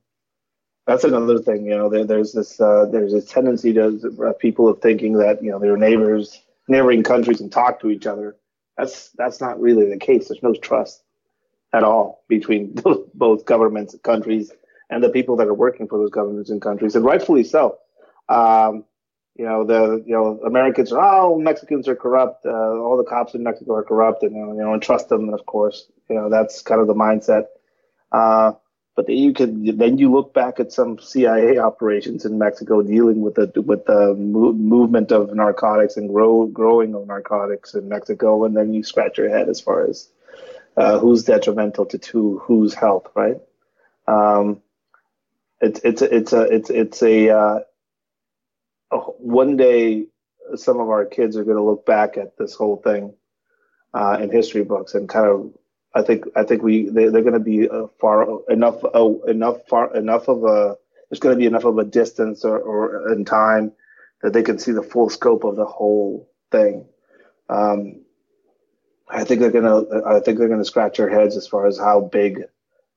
that's 0.87 1.05
another 1.05 1.39
thing. 1.39 1.65
You 1.65 1.77
know, 1.77 1.89
there, 1.89 2.05
there's 2.05 2.33
this 2.33 2.61
uh, 2.61 2.87
there's 2.91 3.15
a 3.15 3.23
tendency 3.23 3.73
to 3.75 3.99
uh, 4.27 4.33
people 4.35 4.69
of 4.69 4.81
thinking 4.81 5.15
that 5.15 5.43
you 5.43 5.51
know 5.51 5.59
they're 5.59 5.77
neighbors, 5.77 6.43
neighboring 6.69 7.03
countries, 7.03 7.41
and 7.41 7.51
talk 7.51 7.81
to 7.81 7.91
each 7.91 8.07
other. 8.07 8.37
That's 8.77 9.11
that's 9.11 9.41
not 9.41 9.61
really 9.61 9.89
the 9.89 9.99
case. 9.99 10.29
There's 10.29 10.43
no 10.43 10.55
trust 10.55 11.03
at 11.73 11.85
all 11.85 12.25
between 12.29 12.75
both 13.15 13.45
governments 13.45 13.95
and 13.95 14.03
countries 14.03 14.51
and 14.91 15.05
the 15.05 15.09
people 15.09 15.37
that 15.37 15.47
are 15.47 15.55
working 15.55 15.87
for 15.87 15.99
those 15.99 16.11
governments 16.11 16.51
and 16.51 16.61
countries, 16.61 16.97
and 16.97 17.05
rightfully 17.05 17.45
so. 17.45 17.79
Um, 18.29 18.85
you 19.41 19.47
know, 19.47 19.65
the 19.65 20.05
you 20.07 20.13
know 20.13 20.39
Americans 20.45 20.93
are 20.93 21.01
oh 21.01 21.39
Mexicans 21.39 21.89
are 21.89 21.97
corrupt, 21.97 22.45
uh, 22.45 22.51
all 22.51 22.99
the 22.99 23.05
cops 23.05 23.35
in 23.35 23.43
Mexico 23.43 23.77
are 23.77 23.83
corrupt, 23.83 24.23
and 24.23 24.37
you 24.37 24.45
know, 24.45 24.53
you 24.53 24.59
know 24.59 24.75
and 24.75 24.83
trust 24.83 25.09
them. 25.09 25.23
And 25.23 25.33
of 25.33 25.47
course, 25.47 25.91
you 26.11 26.17
know 26.17 26.29
that's 26.29 26.61
kind 26.61 26.79
of 26.79 26.87
the 26.87 26.95
mindset. 26.95 27.47
Uh, 28.13 28.53
but 28.97 29.07
then 29.07 29.17
you 29.17 29.33
can 29.33 29.79
then 29.79 29.97
you 29.97 30.13
look 30.13 30.35
back 30.35 30.61
at 30.61 30.73
some 30.73 30.99
CIA 30.99 31.57
operations 31.57 32.27
in 32.27 32.37
Mexico 32.37 32.83
dealing 32.83 33.23
with 33.23 33.37
the 33.37 33.51
with 33.63 33.87
the 33.87 34.15
mo- 34.15 34.53
movement 34.53 35.11
of 35.11 35.35
narcotics 35.35 35.97
and 35.97 36.11
grow 36.11 36.45
growing 36.45 36.95
of 36.95 37.07
narcotics 37.07 37.73
in 37.73 37.89
Mexico, 37.89 38.45
and 38.45 38.55
then 38.55 38.75
you 38.75 38.83
scratch 38.83 39.17
your 39.17 39.31
head 39.31 39.49
as 39.49 39.59
far 39.59 39.87
as 39.87 40.11
uh, 40.77 40.99
who's 40.99 41.25
detrimental 41.25 41.87
to, 41.87 41.97
to 41.97 42.41
whose 42.41 42.75
health, 42.75 43.07
right? 43.15 43.41
Um, 44.07 44.61
it's 45.63 45.81
it's 45.83 46.03
it's 46.03 46.35
a 46.35 46.43
it's 46.43 46.69
it's 46.69 47.03
a, 47.03 47.31
uh, 47.31 47.61
one 48.91 49.57
day 49.57 50.07
some 50.57 50.81
of 50.81 50.89
our 50.89 51.05
kids 51.05 51.37
are 51.37 51.45
going 51.45 51.57
to 51.57 51.63
look 51.63 51.87
back 51.87 52.17
at 52.17 52.37
this 52.37 52.55
whole 52.55 52.77
thing 52.77 53.15
uh, 53.95 54.19
in 54.21 54.31
history 54.31 54.65
books 54.65 54.95
and 54.95 55.09
kind 55.09 55.27
of 55.27 55.53
I 55.95 56.03
think 56.03 56.25
I 56.37 56.45
think 56.45 56.63
we 56.63 56.89
they, 56.89 57.05
are 57.05 57.11
going 57.11 57.33
to 57.33 57.41
be 57.41 57.69
uh, 57.69 57.87
far 58.01 58.41
enough 58.49 58.85
uh, 58.85 59.13
enough 59.27 59.67
far 59.69 59.95
enough 59.97 60.29
of 60.29 60.45
a 60.45 60.77
there's 61.09 61.21
going 61.21 61.35
to 61.35 61.39
be 61.39 61.47
enough 61.47 61.65
of 61.65 61.79
a 61.79 61.85
distance 61.85 62.45
or, 62.45 62.59
or 62.59 63.13
in 63.13 63.25
time 63.25 63.73
that 64.23 64.33
they 64.33 64.43
can 64.43 64.59
see 64.59 64.73
the 64.73 64.83
full 64.83 65.11
scope 65.11 65.45
of 65.45 65.57
the 65.57 65.65
whole 65.65 66.31
thing. 66.53 66.87
Um, 67.49 68.03
I 69.09 69.25
think 69.25 69.41
they're 69.41 69.51
gonna. 69.51 69.83
I 70.07 70.21
think 70.21 70.39
they're 70.39 70.49
gonna 70.49 70.65
scratch 70.65 70.99
their 70.99 71.09
heads 71.09 71.37
as 71.37 71.49
far 71.49 71.67
as 71.67 71.79
how 71.79 72.01
big 72.01 72.45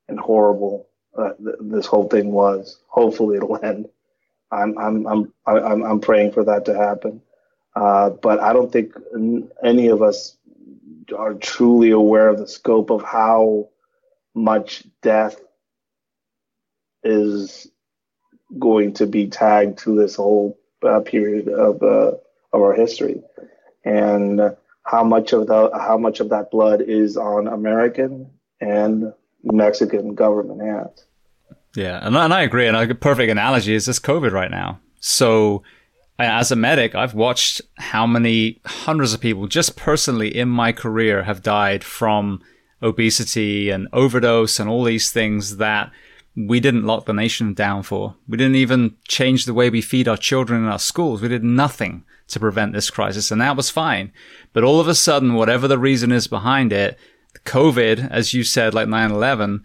and 0.08 0.20
horrible 0.20 0.88
uh, 1.18 1.34
th- 1.44 1.56
this 1.62 1.88
whole 1.88 2.08
thing 2.08 2.32
was. 2.32 2.80
Hopefully, 2.88 3.38
it'll 3.38 3.58
end. 3.64 3.88
I'm 4.54 4.78
I'm 4.78 5.34
I'm 5.46 5.84
I'm 5.84 6.00
praying 6.00 6.32
for 6.32 6.44
that 6.46 6.66
to 6.66 6.76
happen. 6.76 7.22
Uh, 7.76 8.12
but 8.12 8.40
I 8.40 8.54
don't 8.54 8.72
think 8.72 8.94
any 9.64 9.88
of 9.88 10.02
us 10.02 10.38
are 11.18 11.34
truly 11.34 11.92
aware 11.92 12.30
of 12.30 12.38
the 12.38 12.48
scope 12.48 12.92
of 12.92 13.04
how 13.04 13.70
much 14.36 14.84
death 15.02 15.40
is 17.04 17.68
going 18.60 18.94
to 18.94 19.08
be 19.08 19.28
tagged 19.28 19.80
to 19.80 19.96
this 19.96 20.16
whole 20.16 20.58
uh, 20.84 21.00
period 21.00 21.48
of 21.48 21.82
uh, 21.82 22.12
of 22.54 22.62
our 22.62 22.74
history, 22.74 23.22
and 23.84 24.56
how 24.84 25.04
much 25.04 25.34
of 25.34 25.48
the 25.48 25.72
how 25.74 25.98
much 25.98 26.20
of 26.20 26.30
that 26.30 26.52
blood 26.52 26.82
is 26.82 27.18
on 27.18 27.48
American 27.48 28.30
and 28.62 29.14
Mexican 29.44 30.14
government 30.16 30.62
hands. 30.62 31.06
Yeah, 31.76 32.06
and, 32.06 32.16
and 32.16 32.34
I 32.34 32.42
agree. 32.42 32.68
And 32.68 32.78
a 32.78 32.96
perfect 32.96 33.32
analogy 33.32 33.74
is 33.74 33.86
this 33.86 34.00
COVID 34.00 34.32
right 34.32 34.52
now. 34.52 34.80
So, 35.00 35.64
as 36.20 36.52
a 36.52 36.56
medic, 36.56 36.96
I've 36.96 37.14
watched 37.14 37.62
how 37.78 38.06
many 38.06 38.62
hundreds 38.66 39.14
of 39.14 39.22
people 39.22 39.48
just 39.48 39.76
personally 39.76 40.36
in 40.36 40.50
my 40.50 40.72
career 40.72 41.24
have 41.24 41.42
died 41.42 41.84
from 41.84 42.42
obesity 42.82 43.70
and 43.70 43.88
overdose 43.94 44.60
and 44.60 44.70
all 44.70 44.84
these 44.84 45.12
things 45.12 45.58
that 45.58 45.92
we 46.36 46.60
didn't 46.60 46.86
lock 46.86 47.06
the 47.06 47.14
nation 47.14 47.54
down 47.54 47.84
for. 47.84 48.16
We 48.28 48.38
didn't 48.38 48.56
even 48.56 48.96
change 49.08 49.46
the 49.46 49.54
way 49.54 49.70
we 49.70 49.82
feed 49.82 50.08
our 50.08 50.18
children 50.18 50.64
in 50.64 50.70
our 50.70 50.80
schools. 50.80 51.22
We 51.22 51.28
did 51.28 51.44
nothing 51.44 52.04
to 52.30 52.40
prevent 52.40 52.74
this 52.74 52.90
crisis, 52.90 53.32
and 53.32 53.42
that 53.42 53.56
was 53.56 53.70
fine. 53.70 54.12
But 54.52 54.64
all 54.64 54.80
of 54.80 54.88
a 54.88 54.96
sudden, 54.96 55.36
whatever 55.36 55.68
the 55.68 55.78
reason 55.78 56.12
is 56.12 56.28
behind 56.28 56.74
it, 56.74 56.98
COVID, 57.46 58.10
as 58.12 58.34
you 58.34 58.44
said, 58.44 58.74
like 58.74 58.88
9 58.88 59.12
11, 59.12 59.64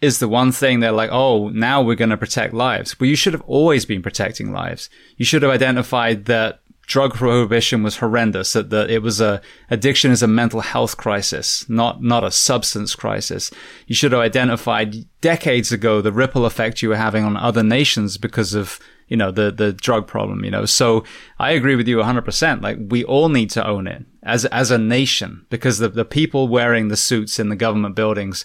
is 0.00 0.18
the 0.18 0.28
one 0.28 0.50
thing 0.52 0.80
they're 0.80 0.92
like, 0.92 1.10
oh, 1.12 1.48
now 1.50 1.82
we're 1.82 1.94
going 1.94 2.10
to 2.10 2.16
protect 2.16 2.54
lives. 2.54 2.98
Well, 2.98 3.08
you 3.08 3.16
should 3.16 3.34
have 3.34 3.42
always 3.42 3.84
been 3.84 4.02
protecting 4.02 4.52
lives. 4.52 4.88
You 5.16 5.24
should 5.24 5.42
have 5.42 5.52
identified 5.52 6.24
that 6.24 6.60
drug 6.86 7.14
prohibition 7.14 7.82
was 7.84 7.98
horrendous, 7.98 8.52
that, 8.54 8.70
that 8.70 8.90
it 8.90 9.00
was 9.00 9.20
a 9.20 9.40
addiction 9.70 10.10
is 10.10 10.22
a 10.22 10.26
mental 10.26 10.60
health 10.60 10.96
crisis, 10.96 11.68
not, 11.68 12.02
not 12.02 12.24
a 12.24 12.30
substance 12.32 12.96
crisis. 12.96 13.50
You 13.86 13.94
should 13.94 14.10
have 14.12 14.20
identified 14.20 15.06
decades 15.20 15.70
ago 15.70 16.00
the 16.00 16.12
ripple 16.12 16.44
effect 16.46 16.82
you 16.82 16.88
were 16.88 16.96
having 16.96 17.22
on 17.24 17.36
other 17.36 17.62
nations 17.62 18.16
because 18.16 18.54
of, 18.54 18.80
you 19.10 19.16
know, 19.16 19.30
the, 19.30 19.50
the 19.50 19.72
drug 19.72 20.06
problem, 20.06 20.44
you 20.44 20.50
know. 20.50 20.64
So 20.64 21.04
I 21.38 21.50
agree 21.50 21.76
with 21.76 21.88
you 21.88 21.98
100%. 21.98 22.62
Like 22.62 22.78
we 22.88 23.04
all 23.04 23.28
need 23.28 23.50
to 23.50 23.66
own 23.66 23.86
it 23.86 24.04
as, 24.22 24.46
as 24.46 24.70
a 24.70 24.78
nation 24.78 25.44
because 25.50 25.78
the, 25.78 25.88
the 25.88 26.04
people 26.04 26.48
wearing 26.48 26.88
the 26.88 26.96
suits 26.96 27.38
in 27.38 27.48
the 27.48 27.56
government 27.56 27.96
buildings, 27.96 28.44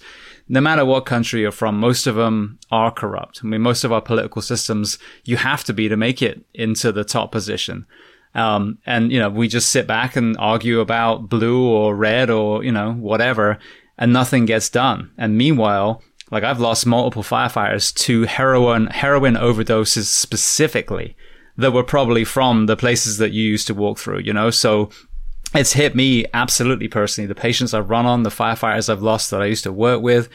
no 0.50 0.60
matter 0.60 0.84
what 0.84 1.06
country 1.06 1.42
you're 1.42 1.52
from, 1.52 1.80
most 1.80 2.08
of 2.08 2.16
them 2.16 2.60
are 2.72 2.92
corrupt. 2.92 3.42
I 3.44 3.48
mean, 3.48 3.62
most 3.62 3.84
of 3.84 3.94
our 3.94 4.02
political 4.02 4.42
systems, 4.42 4.98
you 5.24 5.38
have 5.38 5.64
to 5.66 5.74
be 5.74 5.88
to 5.88 5.96
make 5.96 6.22
it 6.22 6.44
into 6.56 6.92
the 6.92 7.04
top 7.04 7.32
position. 7.32 7.86
Um, 8.34 8.80
and, 8.86 9.12
you 9.12 9.20
know, 9.20 9.30
we 9.30 9.48
just 9.48 9.70
sit 9.70 9.88
back 9.88 10.16
and 10.16 10.36
argue 10.40 10.80
about 10.80 11.30
blue 11.30 11.70
or 11.70 11.96
red 11.96 12.30
or, 12.30 12.64
you 12.64 12.72
know, 12.72 12.92
whatever, 12.94 13.60
and 13.98 14.12
nothing 14.12 14.46
gets 14.46 14.70
done. 14.70 15.12
And 15.18 15.38
meanwhile, 15.38 16.02
like 16.32 16.44
I've 16.44 16.60
lost 16.60 16.86
multiple 16.86 17.24
firefighters 17.24 17.94
to 18.06 18.24
heroin, 18.24 18.88
heroin 18.88 19.36
overdoses 19.36 20.06
specifically 20.06 21.16
that 21.58 21.72
were 21.72 21.84
probably 21.84 22.24
from 22.24 22.66
the 22.66 22.76
places 22.76 23.18
that 23.18 23.32
you 23.32 23.44
used 23.44 23.68
to 23.68 23.74
walk 23.74 23.98
through, 23.98 24.20
you 24.20 24.34
know? 24.34 24.50
So 24.50 24.90
it's 25.54 25.74
hit 25.74 25.96
me 25.96 26.26
absolutely 26.34 26.88
personally. 26.88 27.28
The 27.28 27.36
patients 27.36 27.74
I've 27.74 27.90
run 27.90 28.06
on, 28.06 28.24
the 28.24 28.30
firefighters 28.30 28.90
I've 28.90 29.02
lost 29.02 29.32
that 29.32 29.42
I 29.42 29.46
used 29.46 29.64
to 29.64 29.72
work 29.72 30.02
with. 30.02 30.30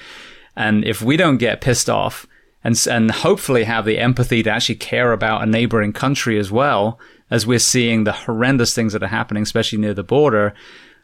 And 0.56 0.84
if 0.84 1.02
we 1.02 1.16
don't 1.16 1.36
get 1.36 1.60
pissed 1.60 1.90
off 1.90 2.26
and, 2.64 2.80
and 2.88 3.10
hopefully 3.10 3.64
have 3.64 3.84
the 3.84 3.98
empathy 3.98 4.42
to 4.42 4.50
actually 4.50 4.76
care 4.76 5.12
about 5.12 5.42
a 5.42 5.46
neighboring 5.46 5.92
country 5.92 6.38
as 6.38 6.50
well, 6.50 6.98
as 7.30 7.46
we're 7.46 7.58
seeing 7.58 8.04
the 8.04 8.12
horrendous 8.12 8.74
things 8.74 8.92
that 8.92 9.02
are 9.02 9.08
happening, 9.08 9.42
especially 9.42 9.78
near 9.78 9.94
the 9.94 10.02
border, 10.02 10.54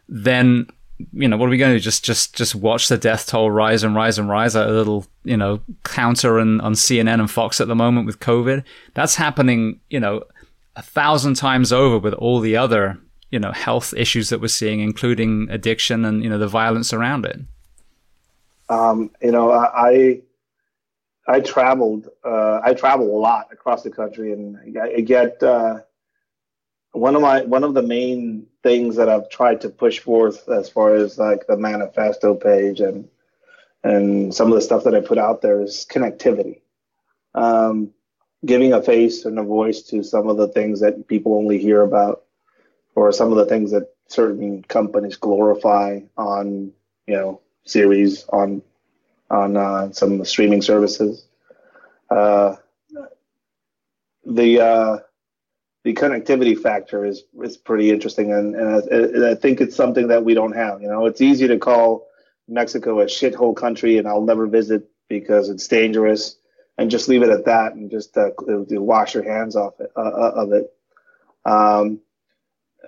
then 0.09 0.67
you 1.13 1.29
know 1.29 1.37
what 1.37 1.47
are 1.47 1.51
we 1.51 1.59
going 1.59 1.73
to 1.73 1.79
do? 1.79 1.83
Just 1.83 2.05
just 2.05 2.35
just 2.35 2.55
watch 2.55 2.89
the 2.89 2.99
death 2.99 3.27
toll 3.27 3.51
rise 3.51 3.83
and 3.83 3.95
rise 3.95 4.19
and 4.19 4.29
rise 4.29 4.57
at 4.57 4.69
a 4.69 4.73
little 4.73 5.07
you 5.25 5.37
know 5.37 5.61
counter 5.85 6.39
and 6.39 6.61
on 6.63 6.73
CNN 6.73 7.21
and 7.21 7.31
Fox 7.31 7.61
at 7.61 7.69
the 7.69 7.75
moment 7.75 8.07
with 8.07 8.21
COVID. 8.21 8.65
That's 8.95 9.17
happening 9.17 9.81
you 9.91 10.01
know 10.01 10.25
a 10.75 10.83
thousand 10.83 11.35
times 11.35 11.73
over 11.73 11.99
with 11.99 12.15
all 12.15 12.41
the 12.41 12.57
other 12.57 12.99
you 13.31 13.39
know 13.39 13.53
health 13.53 13.93
issues 13.95 14.29
that 14.31 14.41
we're 14.41 14.49
seeing, 14.49 14.81
including 14.81 15.49
addiction 15.51 16.05
and 16.05 16.23
you 16.23 16.31
know 16.31 16.39
the 16.39 16.49
violence 16.49 16.93
around 16.93 17.27
it. 17.27 17.41
Um, 18.69 19.11
you 19.23 19.31
know, 19.31 19.53
I 19.53 20.23
I 21.27 21.41
traveled 21.41 22.09
uh, 22.25 22.61
I 22.65 22.75
travel 22.75 23.17
a 23.17 23.19
lot 23.19 23.49
across 23.53 23.83
the 23.83 23.91
country, 23.91 24.33
and 24.33 24.59
I 24.81 25.01
get 25.01 25.43
uh, 25.43 25.81
one 26.93 27.15
of 27.15 27.23
my 27.23 27.43
one 27.43 27.65
of 27.65 27.75
the 27.75 27.83
main 27.83 28.47
things 28.67 28.97
that 28.97 29.09
I've 29.09 29.29
tried 29.31 29.61
to 29.61 29.69
push 29.69 30.01
forth 30.01 30.49
as 30.49 30.69
far 30.69 30.97
as 30.97 31.19
like 31.19 31.47
the 31.47 31.57
manifesto 31.57 32.35
page 32.35 32.81
and 32.81 33.09
and 33.85 34.35
some 34.35 34.49
of 34.49 34.57
the 34.57 34.61
stuff 34.61 34.83
that 34.83 34.95
I 34.97 35.01
put 35.01 35.19
out 35.19 35.41
there 35.41 35.63
is 35.63 35.87
connectivity. 35.89 36.63
Um, 37.33 37.93
giving 38.45 38.73
a 38.73 38.83
face 38.83 39.25
and 39.25 39.39
a 39.39 39.45
voice 39.45 39.83
to 39.83 40.03
some 40.03 40.29
of 40.29 40.37
the 40.37 40.49
things 40.49 40.81
that 40.81 41.07
people 41.07 41.35
only 41.35 41.59
hear 41.59 41.83
about 41.83 42.25
or 42.97 43.13
some 43.13 43.31
of 43.31 43.39
the 43.39 43.47
things 43.47 43.71
that 43.71 43.95
certain 44.09 44.65
companies 44.65 45.15
glorify 45.17 46.01
on 46.17 46.73
you 47.07 47.15
know 47.15 47.41
series 47.65 48.25
on 48.33 48.63
on 49.31 49.57
uh, 49.57 49.93
some 49.93 50.25
streaming 50.25 50.63
services. 50.63 51.25
Uh, 52.11 52.57
the 54.25 54.61
uh, 54.61 54.99
the 55.87 55.95
connectivity 55.95 56.61
factor 56.61 57.05
is 57.05 57.23
is 57.45 57.57
pretty 57.57 57.93
interesting, 57.93 58.33
and, 58.33 58.57
and 58.57 59.25
I, 59.25 59.31
I, 59.31 59.35
think 59.37 59.61
it's 59.61 59.77
something 59.77 60.09
that 60.09 60.25
we 60.25 60.35
don't 60.35 60.57
have. 60.57 60.83
You 60.83 60.89
know, 60.89 61.07
it's 61.07 61.21
easy 61.21 61.47
to 61.47 61.59
call 61.59 62.09
Mexico 62.49 62.99
a 62.99 63.05
shithole 63.05 63.55
country, 63.55 63.97
and 63.97 64.09
I'll 64.09 64.21
never 64.25 64.49
visit 64.49 64.91
because 65.09 65.49
it's 65.49 65.69
dangerous, 65.69 66.39
and 66.77 66.91
just 66.91 67.09
leave 67.09 67.23
it 67.23 67.29
at 67.29 67.45
that, 67.45 67.75
and 67.75 67.89
just 67.89 68.17
uh, 68.17 68.31
wash 68.37 69.15
your 69.15 69.23
hands 69.23 69.55
off 69.55 69.75
it, 69.79 69.93
uh, 69.97 70.01
uh, 70.01 70.33
of 70.35 70.53
it. 70.55 70.75
Um, 71.45 72.01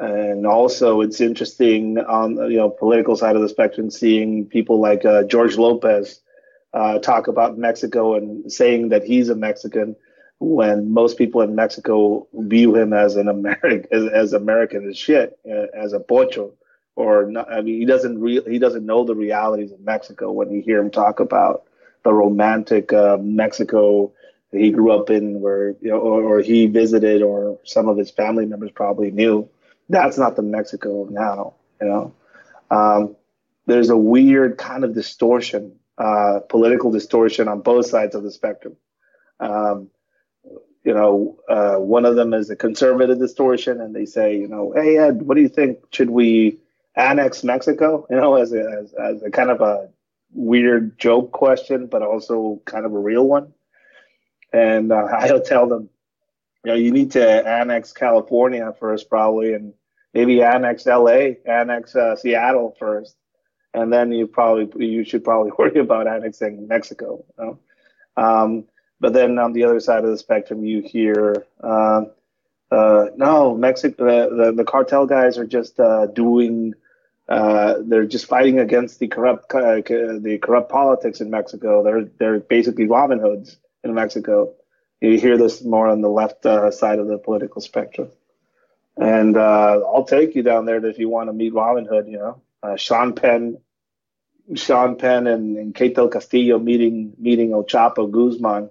and 0.01 0.45
also, 0.45 1.01
it's 1.01 1.21
interesting 1.21 1.99
on 1.99 2.35
the 2.35 2.47
you 2.47 2.57
know 2.57 2.69
political 2.69 3.15
side 3.15 3.37
of 3.37 3.43
the 3.43 3.49
spectrum, 3.49 3.93
seeing 3.93 4.47
people 4.47 4.81
like 4.81 5.05
uh, 5.05 5.23
George 5.23 5.57
Lopez 5.57 6.21
uh, 6.75 6.99
talk 6.99 7.29
about 7.29 7.59
Mexico 7.59 8.17
and 8.17 8.51
saying 8.51 8.89
that 8.89 9.05
he's 9.05 9.29
a 9.29 9.37
Mexican 9.37 9.95
when 10.41 10.93
most 10.93 11.19
people 11.19 11.41
in 11.41 11.55
Mexico 11.55 12.27
view 12.33 12.77
him 12.77 12.93
as 12.93 13.17
an 13.17 13.29
American, 13.29 13.87
as, 13.91 14.07
as 14.07 14.33
American 14.33 14.89
as 14.89 14.97
shit, 14.97 15.39
uh, 15.51 15.67
as 15.75 15.93
a 15.93 16.01
pocho, 16.01 16.53
or 16.95 17.27
not, 17.27 17.53
I 17.53 17.61
mean, 17.61 17.79
he 17.81 17.87
doesn't 17.87 18.21
re- 18.21 18.43
he 18.47 18.59
doesn't 18.59 18.87
know 18.87 19.05
the 19.05 19.15
realities 19.15 19.73
of 19.73 19.81
Mexico 19.81 20.33
when 20.33 20.51
you 20.51 20.61
hear 20.63 20.81
him 20.81 20.91
talk 20.91 21.21
about 21.21 21.65
the 22.05 22.13
romantic 22.13 22.93
uh, 22.93 23.17
Mexico 23.21 24.13
that 24.53 24.61
he 24.61 24.71
grew 24.71 24.93
up 24.93 25.11
in, 25.11 25.41
where 25.41 25.71
you 25.81 25.91
know, 25.91 25.99
or, 25.99 26.23
or 26.23 26.41
he 26.41 26.67
visited, 26.67 27.23
or 27.23 27.59
some 27.65 27.89
of 27.89 27.97
his 27.97 28.11
family 28.11 28.47
members 28.47 28.71
probably 28.73 29.11
knew. 29.11 29.49
That's 29.89 30.19
not 30.19 30.37
the 30.37 30.43
Mexico 30.43 31.07
now, 31.11 31.55
you 31.81 31.89
know. 31.89 32.15
Um, 32.71 33.17
there's 33.67 33.91
a 33.91 33.97
weird 33.97 34.59
kind 34.59 34.85
of 34.85 34.95
distortion, 34.95 35.79
uh, 35.99 36.41
political 36.49 36.91
distortion 36.91 37.49
on 37.49 37.61
both 37.61 37.87
sides 37.87 38.15
of 38.15 38.23
the 38.23 38.31
spectrum. 38.31 38.77
Um, 39.41 39.91
you 40.85 40.95
know, 40.95 41.39
uh, 41.49 41.77
one 41.77 42.05
of 42.05 42.17
them 42.17 42.33
is 42.33 42.51
a 42.51 42.57
conservative 42.57 43.19
distortion, 43.19 43.81
and 43.81 43.95
they 43.95 44.07
say, 44.07 44.37
you 44.37 44.49
know, 44.49 44.73
hey 44.75 44.97
Ed, 44.99 45.23
what 45.23 45.37
do 45.37 45.43
you 45.43 45.49
think? 45.49 45.79
Should 45.93 46.11
we 46.11 46.59
annex 46.97 47.45
Mexico? 47.45 48.07
You 48.11 48.17
know, 48.17 48.35
as 48.37 48.53
a, 48.53 48.63
as, 48.63 48.95
as 48.95 49.23
a 49.23 49.31
kind 49.31 49.51
of 49.51 49.61
a 49.61 49.89
weird 50.33 50.99
joke 50.99 51.33
question, 51.33 51.87
but 51.87 52.03
also 52.03 52.61
kind 52.65 52.85
of 52.85 52.93
a 52.93 52.99
real 52.99 53.27
one. 53.27 53.53
And 54.53 54.93
uh, 54.93 55.09
I'll 55.19 55.41
tell 55.41 55.67
them, 55.67 55.89
you 56.65 56.73
know, 56.73 56.77
you 56.77 56.91
need 56.91 57.13
to 57.13 57.49
annex 57.49 57.93
California 57.93 58.75
first, 58.79 59.09
probably, 59.09 59.55
and 59.55 59.73
maybe 60.15 60.43
annex 60.43 60.87
LA, 60.87 61.35
annex 61.47 61.95
uh, 61.95 62.17
Seattle 62.17 62.75
first, 62.79 63.17
and 63.75 63.93
then 63.93 64.13
you 64.13 64.27
probably 64.27 64.87
you 64.87 65.05
should 65.05 65.25
probably 65.25 65.53
worry 65.59 65.79
about 65.79 66.07
annexing 66.07 66.67
Mexico. 66.67 67.25
You 67.39 67.45
know? 67.45 67.59
um, 68.17 68.65
but 69.01 69.13
then 69.13 69.39
on 69.39 69.53
the 69.53 69.65
other 69.65 69.81
side 69.81 70.05
of 70.05 70.11
the 70.11 70.19
spectrum, 70.19 70.65
you 70.65 70.83
hear, 70.83 71.45
uh, 71.63 72.05
uh, 72.71 73.07
no, 73.17 73.57
Mexico, 73.57 74.05
the, 74.05 74.37
the, 74.37 74.53
the, 74.53 74.65
cartel 74.65 75.07
guys 75.07 75.39
are 75.39 75.47
just 75.47 75.79
uh, 75.79 76.07
doing, 76.07 76.75
uh, 77.29 77.77
they're 77.81 78.07
just 78.07 78.27
fighting 78.27 78.59
against 78.59 78.99
the 78.99 79.09
corrupt, 79.09 79.55
uh, 79.55 79.77
the 79.77 80.39
corrupt 80.43 80.71
politics 80.71 81.21
in 81.21 81.31
Mexico. 81.31 81.83
They're 81.83 82.05
they're 82.19 82.41
basically 82.41 82.87
Robin 82.87 83.19
Hoods 83.19 83.57
in 83.85 83.95
Mexico. 83.95 84.53
You 85.01 85.19
hear 85.19 85.39
this 85.39 85.63
more 85.63 85.89
on 85.89 86.01
the 86.01 86.11
left 86.11 86.45
uh, 86.45 86.71
side 86.71 86.99
of 86.99 87.07
the 87.07 87.19
political 87.19 87.63
spectrum. 87.63 88.11
And 88.97 89.37
I'll 89.37 90.05
take 90.05 90.35
you 90.35 90.43
down 90.43 90.67
there 90.67 90.85
if 90.85 90.99
you 90.99 91.09
want 91.09 91.29
to 91.29 91.33
meet 91.33 91.55
Robin 91.55 91.87
Hood. 91.87 92.09
You 92.09 92.19
know, 92.65 92.77
Sean 92.77 93.15
Penn 93.15 93.59
Sean 94.55 94.97
Penn 94.97 95.27
and, 95.27 95.57
and 95.57 95.75
Cato 95.75 96.09
Castillo 96.09 96.59
meeting 96.59 97.15
meeting 97.19 97.53
El 97.53 97.65
Chapo 97.65 98.11
Guzman, 98.11 98.71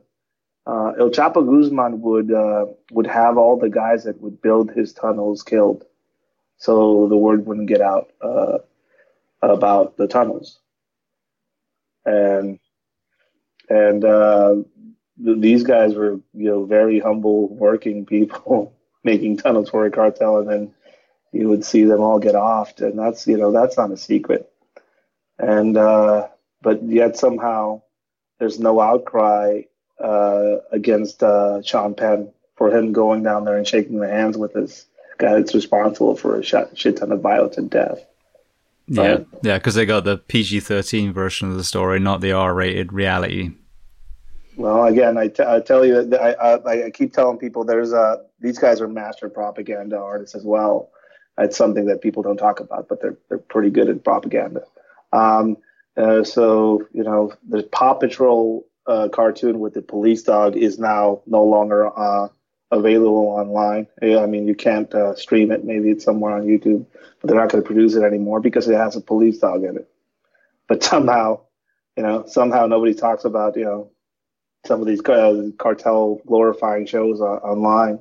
uh, 0.68 0.94
El 1.00 1.12
Chapo 1.12 1.46
Guzman 1.46 2.02
would 2.02 2.34
uh, 2.34 2.68
would 2.92 3.08
have 3.08 3.38
all 3.38 3.58
the 3.58 3.70
guys 3.70 4.04
that 4.06 4.22
would 4.22 4.42
build 4.42 4.72
his 4.72 4.94
tunnels 4.94 5.44
killed, 5.44 5.86
so 6.58 7.08
the 7.08 7.18
word 7.18 7.46
wouldn't 7.46 7.70
get 7.70 7.82
out 7.82 8.12
uh, 8.22 8.60
about 9.42 9.98
the 9.98 10.08
tunnels. 10.08 10.60
And 12.06 12.60
and 13.70 14.04
uh, 14.06 14.56
th- 15.24 15.40
these 15.40 15.64
guys 15.64 15.96
were 15.96 16.20
you 16.34 16.50
know 16.50 16.66
very 16.66 17.00
humble 17.00 17.48
working 17.50 18.06
people 18.06 18.74
making 19.04 19.38
tunnels 19.38 19.70
for 19.70 19.86
a 19.86 19.92
cartel, 19.92 20.40
and 20.40 20.50
then 20.50 20.74
you 21.34 21.50
would 21.50 21.66
see 21.66 21.84
them 21.86 22.02
all 22.02 22.20
get 22.20 22.36
offed, 22.36 22.82
and 22.82 23.00
that's 23.00 23.28
you 23.28 23.38
know 23.38 23.52
that's 23.52 23.78
not 23.78 23.92
a 23.92 23.98
secret. 23.98 24.52
And 25.40 25.78
uh, 25.78 26.30
but 26.62 26.84
yet 26.84 27.18
somehow 27.18 27.82
there's 28.40 28.60
no 28.60 28.82
outcry 28.82 29.64
uh, 30.00 30.58
against 30.72 31.24
uh, 31.24 31.62
Sean 31.62 31.94
Penn 31.94 32.32
for 32.56 32.76
him 32.76 32.92
going 32.92 33.24
down 33.24 33.46
there 33.46 33.58
and 33.58 33.68
shaking 33.68 34.00
the 34.00 34.08
hands 34.08 34.38
with 34.38 34.54
this 34.54 34.86
guy 35.18 35.34
that's 35.34 35.56
responsible 35.56 36.16
for 36.16 36.40
a 36.40 36.44
shit, 36.44 36.78
shit 36.78 36.98
ton 36.98 37.12
of 37.12 37.22
violence 37.22 37.58
and 37.58 37.70
death. 37.70 38.00
Yeah, 38.88 39.20
yeah, 39.44 39.58
because 39.58 39.76
they 39.76 39.86
got 39.86 40.06
the 40.06 40.18
PG 40.18 40.62
thirteen 40.62 41.12
version 41.12 41.50
of 41.52 41.58
the 41.58 41.64
story, 41.64 42.00
not 42.00 42.22
the 42.22 42.32
R 42.32 42.54
rated 42.54 42.94
reality. 42.94 43.52
Well, 44.56 44.86
again, 44.86 45.18
I, 45.18 45.28
t- 45.28 45.44
I 45.46 45.60
tell 45.60 45.86
you, 45.86 46.16
I, 46.16 46.34
I, 46.34 46.86
I 46.86 46.90
keep 46.90 47.14
telling 47.14 47.38
people 47.38 47.64
there's 47.64 47.94
a 47.94 48.22
these 48.40 48.58
guys 48.58 48.82
are 48.82 48.88
master 48.88 49.30
propaganda 49.30 49.98
artists 49.98 50.36
as 50.36 50.44
well. 50.44 50.90
It's 51.38 51.58
something 51.58 51.86
that 51.86 52.02
people 52.02 52.24
don't 52.24 52.38
talk 52.38 52.60
about, 52.60 52.88
but 52.88 53.02
they're 53.02 53.18
they're 53.30 53.38
pretty 53.38 53.70
good 53.70 53.90
at 53.90 54.04
propaganda. 54.04 54.64
Um, 55.12 55.58
uh, 55.98 56.24
so 56.24 56.88
you 56.94 57.04
know, 57.04 57.34
the 57.48 57.64
Paw 57.64 57.94
Patrol 57.96 58.66
uh, 58.88 59.10
cartoon 59.10 59.60
with 59.60 59.74
the 59.74 59.82
police 59.82 60.24
dog 60.24 60.56
is 60.56 60.80
now 60.80 61.22
no 61.26 61.44
longer 61.44 61.88
uh, 61.98 62.30
available 62.72 63.28
online. 63.28 63.88
I 64.02 64.26
mean, 64.26 64.48
you 64.48 64.56
can't 64.56 64.94
uh, 64.94 65.16
stream 65.16 65.52
it. 65.52 65.64
Maybe 65.64 65.90
it's 65.90 66.04
somewhere 66.04 66.36
on 66.36 66.46
YouTube, 66.46 66.86
but 67.20 67.28
they're 67.28 67.40
not 67.40 67.50
going 67.50 67.64
to 67.64 67.68
produce 67.68 67.96
it 67.96 68.04
anymore 68.04 68.40
because 68.40 68.68
it 68.68 68.76
has 68.76 68.96
a 68.96 69.02
police 69.02 69.40
dog 69.40 69.64
in 69.64 69.78
it. 69.78 69.90
But 70.68 70.84
somehow, 70.84 71.42
you 71.96 72.04
know, 72.04 72.26
somehow 72.28 72.68
nobody 72.68 72.94
talks 72.94 73.26
about 73.26 73.56
you 73.56 73.66
know 73.66 73.92
some 74.66 74.82
of 74.82 74.88
these 74.88 75.04
uh, 75.06 75.50
cartel 75.58 76.22
glorifying 76.28 76.86
shows 76.86 77.22
uh, 77.22 77.26
online, 77.26 78.00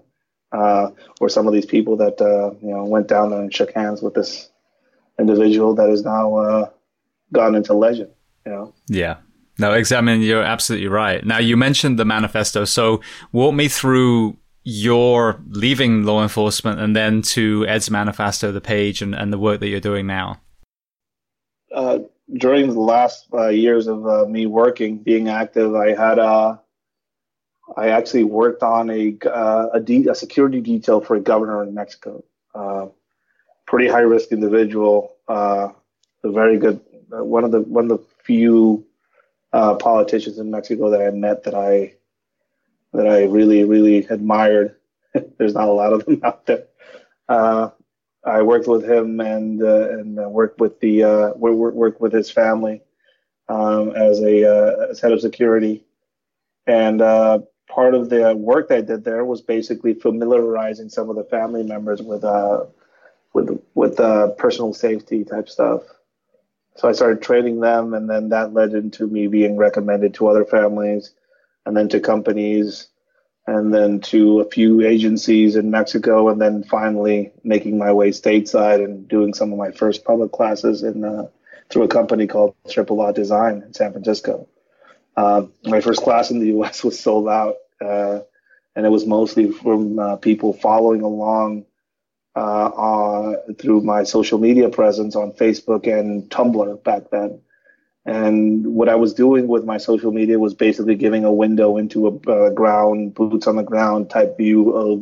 uh, 0.52 0.90
or 1.20 1.28
some 1.28 1.46
of 1.46 1.52
these 1.52 1.66
people 1.66 1.96
that 1.98 2.20
uh, 2.20 2.54
you 2.60 2.74
know 2.74 2.84
went 2.84 3.08
down 3.08 3.30
there 3.30 3.40
and 3.40 3.54
shook 3.54 3.72
hands 3.72 4.02
with 4.02 4.14
this 4.14 4.50
individual 5.18 5.74
that 5.74 5.88
is 5.88 6.04
now 6.04 6.36
uh, 6.36 6.70
gone 7.32 7.54
into 7.54 7.72
legend. 7.72 8.10
You 8.44 8.52
know. 8.52 8.74
Yeah. 8.88 9.16
No, 9.58 9.72
exactly. 9.72 10.24
You're 10.24 10.42
absolutely 10.42 10.88
right. 10.88 11.24
Now, 11.24 11.38
you 11.38 11.56
mentioned 11.56 11.98
the 11.98 12.04
manifesto. 12.04 12.64
So, 12.64 13.00
walk 13.32 13.54
me 13.54 13.68
through 13.68 14.36
your 14.68 15.40
leaving 15.50 16.02
law 16.02 16.22
enforcement 16.22 16.80
and 16.80 16.94
then 16.96 17.22
to 17.22 17.64
Ed's 17.68 17.88
manifesto, 17.88 18.50
the 18.50 18.60
page, 18.60 19.00
and, 19.00 19.14
and 19.14 19.32
the 19.32 19.38
work 19.38 19.60
that 19.60 19.68
you're 19.68 19.80
doing 19.80 20.08
now. 20.08 20.40
Uh, 21.72 22.00
during 22.34 22.66
the 22.66 22.80
last 22.80 23.26
uh, 23.32 23.46
years 23.46 23.86
of 23.86 24.06
uh, 24.06 24.26
me 24.26 24.46
working, 24.46 24.98
being 24.98 25.28
active, 25.28 25.74
I 25.76 25.94
had 25.94 26.18
uh, 26.18 26.56
I 27.76 27.90
actually 27.90 28.24
worked 28.24 28.64
on 28.64 28.90
a 28.90 29.16
uh, 29.24 29.68
a, 29.74 29.80
de- 29.80 30.08
a, 30.08 30.14
security 30.16 30.60
detail 30.60 31.00
for 31.00 31.14
a 31.14 31.20
governor 31.20 31.62
in 31.62 31.72
Mexico. 31.72 32.24
Uh, 32.52 32.86
pretty 33.66 33.88
high 33.88 34.00
risk 34.00 34.32
individual, 34.32 35.14
a 35.28 35.72
very 36.24 36.58
good 36.58 36.80
one 37.10 37.44
of 37.44 37.52
the 37.52 37.60
one 37.60 37.84
of 37.84 37.90
the 37.90 38.04
few 38.24 38.84
politicians 39.78 40.38
in 40.38 40.50
Mexico 40.50 40.90
that 40.90 41.00
I 41.00 41.10
met 41.10 41.44
that 41.44 41.54
I 41.54 41.94
that 42.92 43.06
I 43.06 43.24
really 43.24 43.64
really 43.64 43.98
admired. 44.06 44.76
There's 45.38 45.54
not 45.54 45.68
a 45.68 45.72
lot 45.72 45.92
of 45.92 46.04
them 46.04 46.20
out 46.24 46.46
there. 46.46 46.66
I 48.26 48.42
worked 48.42 48.66
with 48.66 48.84
him 48.84 49.20
and 49.20 49.62
uh, 49.62 49.88
and 49.90 50.16
worked 50.16 50.60
with 50.60 50.80
the 50.80 51.04
uh, 51.04 51.30
worked 51.36 52.00
with 52.00 52.12
his 52.12 52.30
family 52.30 52.82
um, 53.48 53.90
as 53.90 54.20
a 54.20 54.44
uh, 54.44 54.86
as 54.90 55.00
head 55.00 55.12
of 55.12 55.20
security, 55.20 55.84
and 56.66 57.00
uh, 57.00 57.38
part 57.68 57.94
of 57.94 58.10
the 58.10 58.34
work 58.34 58.68
that 58.68 58.78
I 58.78 58.80
did 58.80 59.04
there 59.04 59.24
was 59.24 59.40
basically 59.40 59.94
familiarizing 59.94 60.88
some 60.88 61.08
of 61.08 61.14
the 61.14 61.24
family 61.24 61.62
members 61.62 62.02
with 62.02 62.24
uh, 62.24 62.64
with 63.32 63.62
with 63.74 64.00
uh, 64.00 64.30
personal 64.30 64.74
safety 64.74 65.24
type 65.24 65.48
stuff. 65.48 65.82
So 66.76 66.88
I 66.88 66.92
started 66.92 67.22
training 67.22 67.60
them, 67.60 67.94
and 67.94 68.08
then 68.08 68.28
that 68.30 68.52
led 68.52 68.72
into 68.72 69.06
me 69.06 69.26
being 69.26 69.56
recommended 69.56 70.14
to 70.14 70.28
other 70.28 70.44
families, 70.44 71.12
and 71.64 71.76
then 71.76 71.88
to 71.90 72.00
companies 72.00 72.88
and 73.46 73.72
then 73.72 74.00
to 74.00 74.40
a 74.40 74.50
few 74.50 74.82
agencies 74.82 75.54
in 75.54 75.70
Mexico, 75.70 76.28
and 76.28 76.40
then 76.40 76.64
finally 76.64 77.32
making 77.44 77.78
my 77.78 77.92
way 77.92 78.10
stateside 78.10 78.84
and 78.84 79.06
doing 79.06 79.32
some 79.34 79.52
of 79.52 79.58
my 79.58 79.70
first 79.70 80.04
public 80.04 80.32
classes 80.32 80.82
in 80.82 81.04
uh, 81.04 81.28
through 81.70 81.84
a 81.84 81.88
company 81.88 82.26
called 82.26 82.54
Triple 82.68 82.96
Law 82.96 83.12
Design 83.12 83.62
in 83.62 83.72
San 83.72 83.92
Francisco. 83.92 84.48
Uh, 85.16 85.46
my 85.64 85.80
first 85.80 86.02
class 86.02 86.30
in 86.30 86.40
the 86.40 86.46
U.S. 86.58 86.82
was 86.82 86.98
sold 86.98 87.28
out, 87.28 87.56
uh, 87.80 88.20
and 88.74 88.84
it 88.84 88.90
was 88.90 89.06
mostly 89.06 89.52
from 89.52 89.98
uh, 89.98 90.16
people 90.16 90.52
following 90.52 91.02
along 91.02 91.66
uh, 92.36 93.32
through 93.58 93.80
my 93.80 94.04
social 94.04 94.38
media 94.38 94.68
presence 94.68 95.16
on 95.16 95.32
Facebook 95.32 95.86
and 95.86 96.30
Tumblr 96.30 96.84
back 96.84 97.10
then. 97.10 97.40
And 98.04 98.66
what 98.74 98.88
I 98.88 98.94
was 98.94 99.14
doing 99.14 99.48
with 99.48 99.64
my 99.64 99.78
social 99.78 100.12
media 100.12 100.38
was 100.38 100.54
basically 100.54 100.94
giving 100.94 101.24
a 101.24 101.32
window 101.32 101.76
into 101.76 102.06
a 102.06 102.30
uh, 102.30 102.50
ground, 102.50 103.14
boots 103.14 103.48
on 103.48 103.56
the 103.56 103.64
ground 103.64 104.10
type 104.10 104.36
view 104.36 104.70
of 104.70 105.00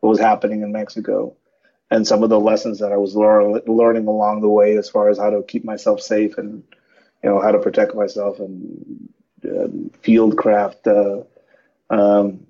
what 0.00 0.10
was 0.10 0.20
happening 0.20 0.62
in 0.62 0.72
Mexico 0.72 1.36
and 1.90 2.06
some 2.06 2.22
of 2.22 2.30
the 2.30 2.40
lessons 2.40 2.78
that 2.78 2.92
I 2.92 2.96
was 2.96 3.14
lear- 3.14 3.60
learning 3.66 4.06
along 4.06 4.40
the 4.40 4.48
way 4.48 4.76
as 4.76 4.88
far 4.88 5.08
as 5.08 5.18
how 5.18 5.30
to 5.30 5.42
keep 5.42 5.64
myself 5.64 6.00
safe 6.00 6.38
and, 6.38 6.62
you 7.22 7.30
know, 7.30 7.40
how 7.40 7.52
to 7.52 7.58
protect 7.58 7.94
myself 7.94 8.38
and 8.38 9.08
uh, 9.44 9.68
field 10.02 10.36
craft 10.36 10.86
uh, 10.86 11.22
um, 11.90 12.45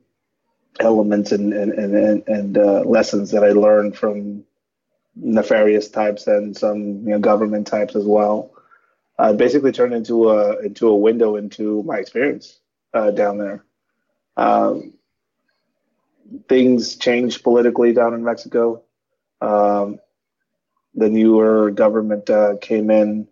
elements 0.80 1.32
and, 1.32 1.52
and, 1.52 1.72
and, 1.72 2.28
and 2.28 2.58
uh, 2.58 2.80
lessons 2.80 3.30
that 3.30 3.44
I 3.44 3.50
learned 3.50 3.96
from 3.96 4.44
nefarious 5.14 5.88
types 5.88 6.26
and 6.26 6.56
some 6.56 6.78
you 6.78 7.10
know, 7.10 7.18
government 7.18 7.66
types 7.66 7.96
as 7.96 8.04
well 8.04 8.52
uh, 9.18 9.32
basically 9.32 9.72
turned 9.72 9.94
into 9.94 10.30
a 10.30 10.58
into 10.60 10.88
a 10.88 10.96
window 10.96 11.36
into 11.36 11.82
my 11.84 11.96
experience 11.96 12.58
uh, 12.94 13.10
down 13.10 13.38
there. 13.38 13.64
Um, 14.36 14.92
things 16.48 16.96
changed 16.96 17.42
politically 17.42 17.92
down 17.92 18.14
in 18.14 18.24
Mexico. 18.24 18.82
Um, 19.40 20.00
the 20.94 21.08
newer 21.08 21.70
government 21.70 22.28
uh, 22.28 22.56
came 22.60 22.90
in 22.90 23.28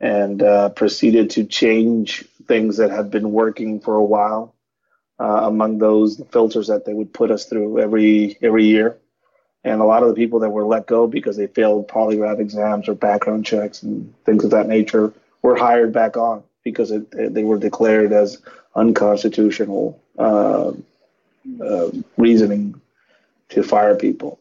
and 0.00 0.42
uh, 0.42 0.70
proceeded 0.70 1.30
to 1.30 1.44
change 1.44 2.24
things 2.46 2.78
that 2.78 2.90
had 2.90 3.10
been 3.10 3.32
working 3.32 3.80
for 3.80 3.94
a 3.94 4.04
while. 4.04 4.54
Uh, 5.20 5.42
among 5.42 5.76
those 5.76 6.22
filters 6.32 6.68
that 6.68 6.86
they 6.86 6.94
would 6.94 7.12
put 7.12 7.30
us 7.30 7.44
through 7.44 7.78
every 7.78 8.38
every 8.40 8.64
year 8.64 8.98
and 9.64 9.80
a 9.80 9.84
lot 9.84 10.02
of 10.02 10.08
the 10.08 10.14
people 10.14 10.40
that 10.40 10.50
were 10.50 10.64
let 10.64 10.86
go 10.86 11.06
because 11.06 11.36
they 11.36 11.46
failed 11.46 11.88
polygraph 11.88 12.40
exams 12.40 12.88
or 12.88 12.94
background 12.94 13.44
checks 13.44 13.82
and 13.82 14.12
things 14.24 14.44
of 14.44 14.50
that 14.50 14.68
nature 14.68 15.12
were 15.42 15.56
hired 15.56 15.92
back 15.92 16.16
on 16.16 16.42
because 16.62 16.90
it, 16.90 17.06
it, 17.12 17.34
they 17.34 17.44
were 17.44 17.58
declared 17.58 18.12
as 18.12 18.38
unconstitutional 18.74 20.00
uh, 20.18 20.72
uh, 21.64 21.90
reasoning 22.16 22.80
to 23.48 23.62
fire 23.62 23.96
people. 23.96 24.38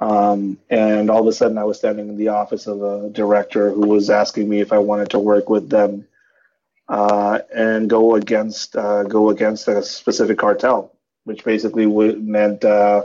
Um, 0.00 0.58
and 0.70 1.10
all 1.10 1.20
of 1.20 1.26
a 1.28 1.32
sudden, 1.32 1.56
I 1.56 1.64
was 1.64 1.78
standing 1.78 2.08
in 2.08 2.16
the 2.16 2.28
office 2.28 2.66
of 2.66 2.82
a 2.82 3.10
director 3.10 3.70
who 3.70 3.86
was 3.86 4.10
asking 4.10 4.48
me 4.48 4.60
if 4.60 4.72
I 4.72 4.78
wanted 4.78 5.10
to 5.10 5.18
work 5.18 5.48
with 5.48 5.70
them 5.70 6.06
uh, 6.88 7.40
and 7.54 7.88
go 7.88 8.14
against 8.14 8.76
uh, 8.76 9.04
go 9.04 9.30
against 9.30 9.68
a 9.68 9.82
specific 9.82 10.38
cartel, 10.38 10.96
which 11.24 11.44
basically 11.44 11.86
meant 11.86 12.64
uh, 12.64 13.04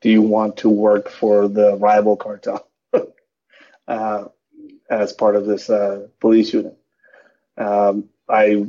do 0.00 0.10
you 0.10 0.22
want 0.22 0.56
to 0.58 0.68
work 0.68 1.10
for 1.10 1.48
the 1.48 1.76
rival 1.76 2.16
cartel 2.16 2.68
uh, 3.88 4.24
as 4.90 5.12
part 5.12 5.36
of 5.36 5.46
this 5.46 5.68
uh, 5.70 6.06
police 6.20 6.52
unit? 6.52 6.76
Um, 7.58 8.08
I 8.28 8.66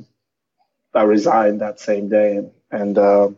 I 0.93 1.03
resigned 1.03 1.61
that 1.61 1.79
same 1.79 2.09
day 2.09 2.37
and 2.37 2.51
and, 2.69 2.97
uh, 2.97 3.29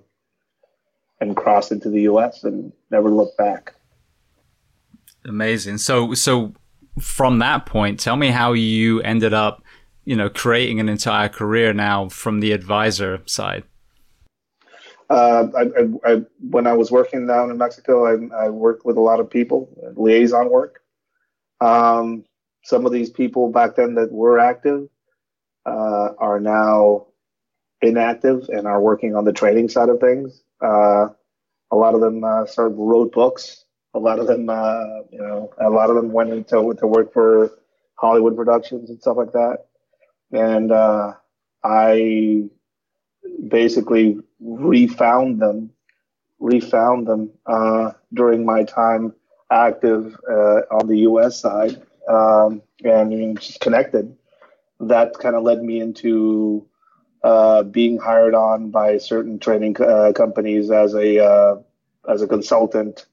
and 1.19 1.35
crossed 1.35 1.71
into 1.71 1.89
the 1.89 2.01
U.S. 2.03 2.43
and 2.43 2.71
never 2.89 3.09
looked 3.09 3.37
back. 3.37 3.75
Amazing. 5.25 5.77
So 5.77 6.13
so 6.13 6.53
from 6.99 7.39
that 7.39 7.65
point, 7.65 7.99
tell 7.99 8.15
me 8.15 8.29
how 8.29 8.53
you 8.53 9.01
ended 9.01 9.33
up, 9.33 9.63
you 10.09 10.15
know, 10.15 10.27
creating 10.27 10.79
an 10.79 10.89
entire 10.89 11.29
career 11.29 11.71
now 11.71 12.09
from 12.09 12.39
the 12.39 12.51
advisor 12.51 13.21
side. 13.27 13.63
Uh, 15.07 15.45
I, 15.55 15.61
I, 15.61 16.13
I, 16.13 16.21
when 16.49 16.65
I 16.65 16.73
was 16.73 16.89
working 16.89 17.27
down 17.27 17.51
in 17.51 17.59
Mexico, 17.59 18.07
I, 18.35 18.49
worked 18.49 18.87
with 18.87 18.97
a 18.97 19.01
lot 19.01 19.19
of 19.19 19.29
people, 19.29 19.69
liaison 19.95 20.49
work. 20.49 20.81
Um, 21.61 22.25
some 22.63 22.87
of 22.87 22.91
these 22.91 23.11
people 23.11 23.51
back 23.51 23.75
then 23.75 23.93
that 23.95 24.11
were 24.11 24.39
active 24.39 24.89
uh, 25.67 26.13
are 26.17 26.39
now 26.39 27.05
inactive 27.83 28.49
and 28.49 28.65
are 28.65 28.81
working 28.81 29.15
on 29.15 29.25
the 29.25 29.33
training 29.33 29.69
side 29.69 29.89
of 29.89 29.99
things. 29.99 30.41
Uh, 30.59 31.09
a 31.69 31.75
lot 31.75 31.93
of 31.93 32.01
them 32.01 32.23
uh, 32.23 32.47
sort 32.47 32.71
of 32.71 32.79
wrote 32.79 33.11
books. 33.11 33.63
A 33.93 33.99
lot 33.99 34.17
of 34.17 34.25
them, 34.25 34.49
uh, 34.49 35.01
you 35.11 35.19
know, 35.19 35.53
a 35.59 35.69
lot 35.69 35.91
of 35.91 35.95
them 35.95 36.11
went 36.11 36.31
into 36.31 36.73
to 36.73 36.87
work 36.87 37.13
for 37.13 37.51
Hollywood 37.93 38.35
productions 38.35 38.89
and 38.89 38.99
stuff 38.99 39.17
like 39.17 39.33
that. 39.33 39.68
And 40.31 40.71
uh, 40.71 41.13
I 41.63 42.49
basically 43.47 44.17
refound 44.39 45.41
them, 45.41 45.71
refound 46.39 47.07
them 47.07 47.31
uh, 47.45 47.91
during 48.13 48.45
my 48.45 48.63
time 48.63 49.13
active 49.51 50.15
uh, 50.29 50.61
on 50.71 50.87
the 50.87 50.99
U.S. 50.99 51.39
side, 51.39 51.81
um, 52.07 52.61
and 52.83 53.39
just 53.39 53.59
connected. 53.59 54.15
That 54.79 55.13
kind 55.19 55.35
of 55.35 55.43
led 55.43 55.61
me 55.61 55.81
into 55.81 56.65
uh, 57.23 57.63
being 57.63 57.97
hired 57.97 58.33
on 58.33 58.71
by 58.71 58.97
certain 58.97 59.39
training 59.39 59.75
uh, 59.81 60.13
companies 60.15 60.71
as 60.71 60.93
a 60.93 61.23
uh, 61.23 61.55
as 62.07 62.21
a 62.21 62.27
consultant, 62.27 63.07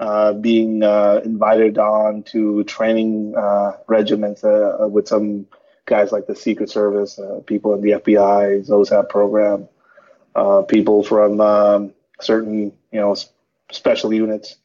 uh, 0.00 0.32
being 0.32 0.82
uh, 0.82 1.20
invited 1.24 1.78
on 1.78 2.24
to 2.24 2.64
training 2.64 3.34
regiments 3.86 4.42
with 4.42 5.06
some 5.06 5.46
guys 5.86 6.12
like 6.12 6.26
the 6.26 6.36
Secret 6.36 6.70
Service, 6.70 7.18
people 7.46 7.74
in 7.74 7.80
the 7.80 7.92
FBI, 7.92 8.66
ZOSAP 8.66 9.08
program, 9.08 9.68
people 10.68 11.02
from 11.02 11.40
um, 11.40 11.94
certain 12.20 12.72
you 12.92 13.00
know 13.00 13.16
special 13.70 14.12
units 14.12 14.56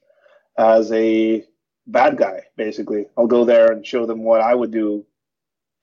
as 0.58 0.92
a 0.92 1.46
bad 1.88 2.18
guy. 2.18 2.42
Basically, 2.56 3.06
I'll 3.18 3.28
go 3.28 3.46
there 3.46 3.72
and 3.72 3.86
show 3.86 4.06
them 4.06 4.24
what 4.24 4.42
I 4.42 4.54
would 4.54 4.72
do 4.72 5.06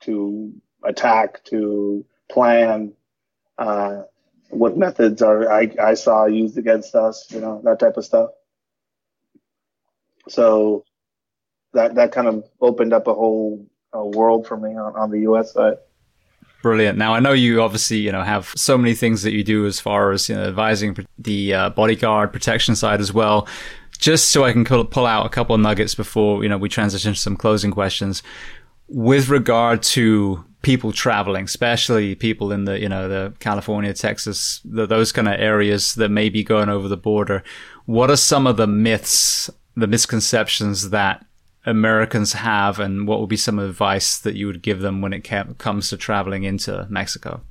to 0.00 0.52
attack 0.84 1.44
to 1.44 2.04
plan 2.30 2.92
uh, 3.58 4.02
what 4.50 4.76
methods 4.76 5.20
are 5.22 5.50
I, 5.50 5.70
I 5.82 5.94
saw 5.94 6.26
used 6.26 6.56
against 6.56 6.94
us, 6.94 7.26
you 7.30 7.40
know, 7.40 7.60
that 7.64 7.78
type 7.78 7.96
of 7.96 8.04
stuff. 8.04 8.30
So 10.28 10.84
that 11.72 11.96
that 11.96 12.12
kind 12.12 12.28
of 12.28 12.44
opened 12.60 12.92
up 12.92 13.06
a 13.06 13.14
whole 13.14 13.66
uh, 13.94 14.04
world 14.04 14.46
for 14.46 14.56
me 14.56 14.70
on, 14.76 14.94
on 14.96 15.10
the 15.10 15.20
U.S. 15.20 15.52
side. 15.52 15.76
Brilliant. 16.62 16.98
Now 16.98 17.14
I 17.14 17.20
know 17.20 17.32
you 17.32 17.62
obviously 17.62 17.98
you 17.98 18.10
know 18.10 18.22
have 18.22 18.52
so 18.56 18.76
many 18.76 18.94
things 18.94 19.22
that 19.22 19.32
you 19.32 19.44
do 19.44 19.66
as 19.66 19.78
far 19.78 20.10
as 20.10 20.28
you 20.28 20.34
know, 20.34 20.44
advising 20.44 20.96
the 21.16 21.54
uh, 21.54 21.70
bodyguard 21.70 22.32
protection 22.32 22.74
side 22.74 23.00
as 23.00 23.12
well. 23.12 23.46
Just 23.96 24.30
so 24.30 24.44
I 24.44 24.52
can 24.52 24.64
pull 24.64 25.06
out 25.06 25.26
a 25.26 25.28
couple 25.28 25.54
of 25.54 25.60
nuggets 25.60 25.94
before 25.94 26.42
you 26.42 26.48
know 26.48 26.58
we 26.58 26.68
transition 26.68 27.14
to 27.14 27.18
some 27.18 27.36
closing 27.36 27.70
questions 27.70 28.22
with 28.88 29.28
regard 29.28 29.82
to 29.82 30.44
people 30.62 30.92
traveling, 30.92 31.44
especially 31.44 32.14
people 32.14 32.50
in 32.52 32.64
the, 32.64 32.80
you 32.80 32.88
know, 32.88 33.08
the 33.08 33.32
California, 33.38 33.92
Texas, 33.92 34.60
the, 34.64 34.86
those 34.86 35.12
kind 35.12 35.28
of 35.28 35.38
areas 35.38 35.94
that 35.94 36.08
may 36.08 36.28
be 36.28 36.42
going 36.42 36.68
over 36.68 36.88
the 36.88 36.96
border. 36.96 37.44
What 37.86 38.10
are 38.10 38.16
some 38.16 38.46
of 38.46 38.56
the 38.56 38.66
myths, 38.66 39.50
the 39.76 39.86
misconceptions 39.86 40.90
that 40.90 41.24
Americans 41.68 42.32
have, 42.32 42.78
and 42.78 43.06
what 43.06 43.20
would 43.20 43.28
be 43.28 43.36
some 43.36 43.58
advice 43.58 44.18
that 44.18 44.34
you 44.34 44.46
would 44.46 44.62
give 44.62 44.80
them 44.80 45.00
when 45.00 45.12
it 45.12 45.20
comes 45.58 45.90
to 45.90 45.96
traveling 45.96 46.44
into 46.44 46.86
Mexico? 46.88 47.42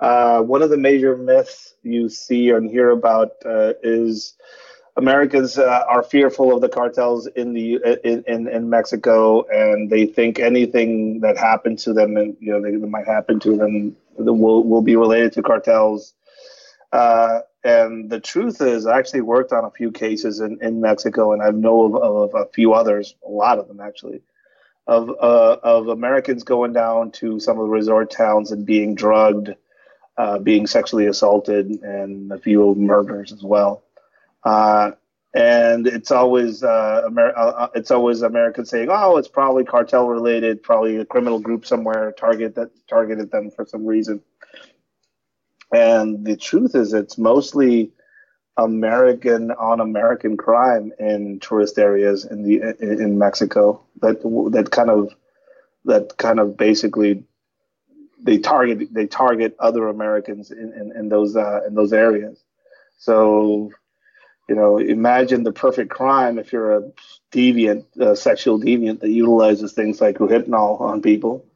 Uh, 0.00 0.40
one 0.42 0.62
of 0.62 0.70
the 0.70 0.78
major 0.78 1.16
myths 1.16 1.74
you 1.82 2.08
see 2.08 2.50
and 2.50 2.70
hear 2.70 2.90
about 2.90 3.32
uh, 3.44 3.72
is 3.82 4.34
Americans 4.96 5.58
uh, 5.58 5.84
are 5.88 6.02
fearful 6.02 6.54
of 6.54 6.60
the 6.60 6.68
cartels 6.68 7.26
in 7.28 7.54
the 7.54 7.78
in, 8.04 8.24
in, 8.26 8.48
in 8.48 8.70
Mexico, 8.70 9.44
and 9.48 9.90
they 9.90 10.06
think 10.06 10.38
anything 10.38 11.20
that 11.20 11.36
happens 11.36 11.84
to 11.84 11.92
them, 11.92 12.16
and 12.16 12.36
you 12.40 12.52
know, 12.52 12.60
they, 12.60 12.76
that 12.76 12.86
might 12.86 13.06
happen 13.06 13.40
to 13.40 13.56
them, 13.56 13.96
will 14.16 14.64
will 14.64 14.82
be 14.82 14.96
related 14.96 15.32
to 15.32 15.42
cartels. 15.42 16.14
And 17.64 18.10
the 18.10 18.20
truth 18.20 18.60
is, 18.60 18.86
I 18.86 18.98
actually 18.98 19.20
worked 19.20 19.52
on 19.52 19.64
a 19.64 19.70
few 19.70 19.92
cases 19.92 20.40
in, 20.40 20.58
in 20.60 20.80
Mexico, 20.80 21.32
and 21.32 21.42
I 21.42 21.50
know 21.50 21.84
of, 21.84 21.94
of 21.94 22.34
a 22.34 22.50
few 22.52 22.72
others, 22.74 23.14
a 23.24 23.30
lot 23.30 23.58
of 23.58 23.68
them 23.68 23.80
actually, 23.80 24.22
of 24.88 25.10
uh, 25.10 25.56
of 25.62 25.86
Americans 25.88 26.42
going 26.42 26.72
down 26.72 27.12
to 27.12 27.38
some 27.38 27.58
of 27.58 27.66
the 27.66 27.70
resort 27.70 28.10
towns 28.10 28.50
and 28.50 28.66
being 28.66 28.96
drugged, 28.96 29.54
uh, 30.16 30.38
being 30.40 30.66
sexually 30.66 31.06
assaulted, 31.06 31.70
and 31.82 32.32
a 32.32 32.38
few 32.38 32.74
murders 32.74 33.32
as 33.32 33.44
well. 33.44 33.84
Uh, 34.42 34.92
and 35.34 35.86
it's 35.86 36.10
always 36.10 36.64
uh, 36.64 37.04
Amer- 37.06 37.36
uh, 37.36 37.50
uh, 37.50 37.68
it's 37.76 37.92
always 37.92 38.22
Americans 38.22 38.70
saying, 38.70 38.88
"Oh, 38.90 39.18
it's 39.18 39.28
probably 39.28 39.64
cartel 39.64 40.08
related, 40.08 40.64
probably 40.64 40.96
a 40.96 41.04
criminal 41.04 41.38
group 41.38 41.64
somewhere 41.64 42.12
target 42.12 42.56
that 42.56 42.70
targeted 42.88 43.30
them 43.30 43.52
for 43.52 43.64
some 43.64 43.86
reason." 43.86 44.20
And 45.72 46.24
the 46.24 46.36
truth 46.36 46.74
is, 46.74 46.92
it's 46.92 47.16
mostly 47.16 47.92
American 48.56 49.50
on 49.52 49.80
American 49.80 50.36
crime 50.36 50.92
in 50.98 51.40
tourist 51.40 51.78
areas 51.78 52.24
in 52.24 52.42
the 52.42 52.76
in 52.80 53.18
Mexico 53.18 53.82
that 54.02 54.20
that 54.52 54.70
kind 54.70 54.90
of 54.90 55.14
that 55.86 56.16
kind 56.18 56.38
of 56.38 56.56
basically 56.56 57.24
they 58.22 58.38
target 58.38 58.92
they 58.92 59.06
target 59.06 59.56
other 59.58 59.88
Americans 59.88 60.50
in, 60.50 60.72
in, 60.74 60.92
in 60.94 61.08
those 61.08 61.36
uh, 61.36 61.60
in 61.66 61.74
those 61.74 61.92
areas. 61.92 62.44
So 62.98 63.72
you 64.48 64.54
know, 64.54 64.76
imagine 64.76 65.44
the 65.44 65.52
perfect 65.52 65.90
crime 65.90 66.38
if 66.38 66.52
you're 66.52 66.76
a 66.76 66.92
deviant, 67.32 67.84
uh, 67.98 68.14
sexual 68.14 68.60
deviant 68.60 69.00
that 69.00 69.10
utilizes 69.10 69.72
things 69.72 70.00
like 70.00 70.18
rohypnol 70.18 70.80
on 70.80 71.00
people. 71.00 71.46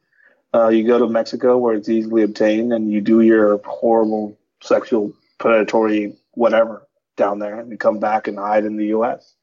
Uh, 0.53 0.69
you 0.69 0.85
go 0.87 0.97
to 0.97 1.07
Mexico 1.07 1.57
where 1.57 1.75
it's 1.75 1.89
easily 1.89 2.23
obtained 2.23 2.71
and 2.73 2.91
you 2.91 3.01
do 3.01 3.21
your 3.21 3.59
horrible 3.65 4.37
sexual 4.61 5.13
predatory 5.37 6.15
whatever 6.31 6.87
down 7.15 7.39
there 7.39 7.59
and 7.59 7.71
you 7.71 7.77
come 7.77 7.99
back 7.99 8.27
and 8.27 8.37
hide 8.37 8.63
in 8.63 8.77
the 8.77 8.87
U.S. 8.87 9.33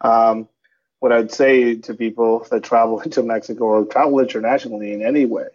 Um, 0.00 0.48
what 0.98 1.12
I'd 1.12 1.32
say 1.32 1.76
to 1.76 1.94
people 1.94 2.46
that 2.50 2.62
travel 2.62 3.00
into 3.04 3.22
Mexico 3.22 3.64
or 3.64 3.84
travel 3.84 4.18
internationally 4.20 4.92
in 4.92 5.02
any 5.02 5.26
way, 5.26 5.48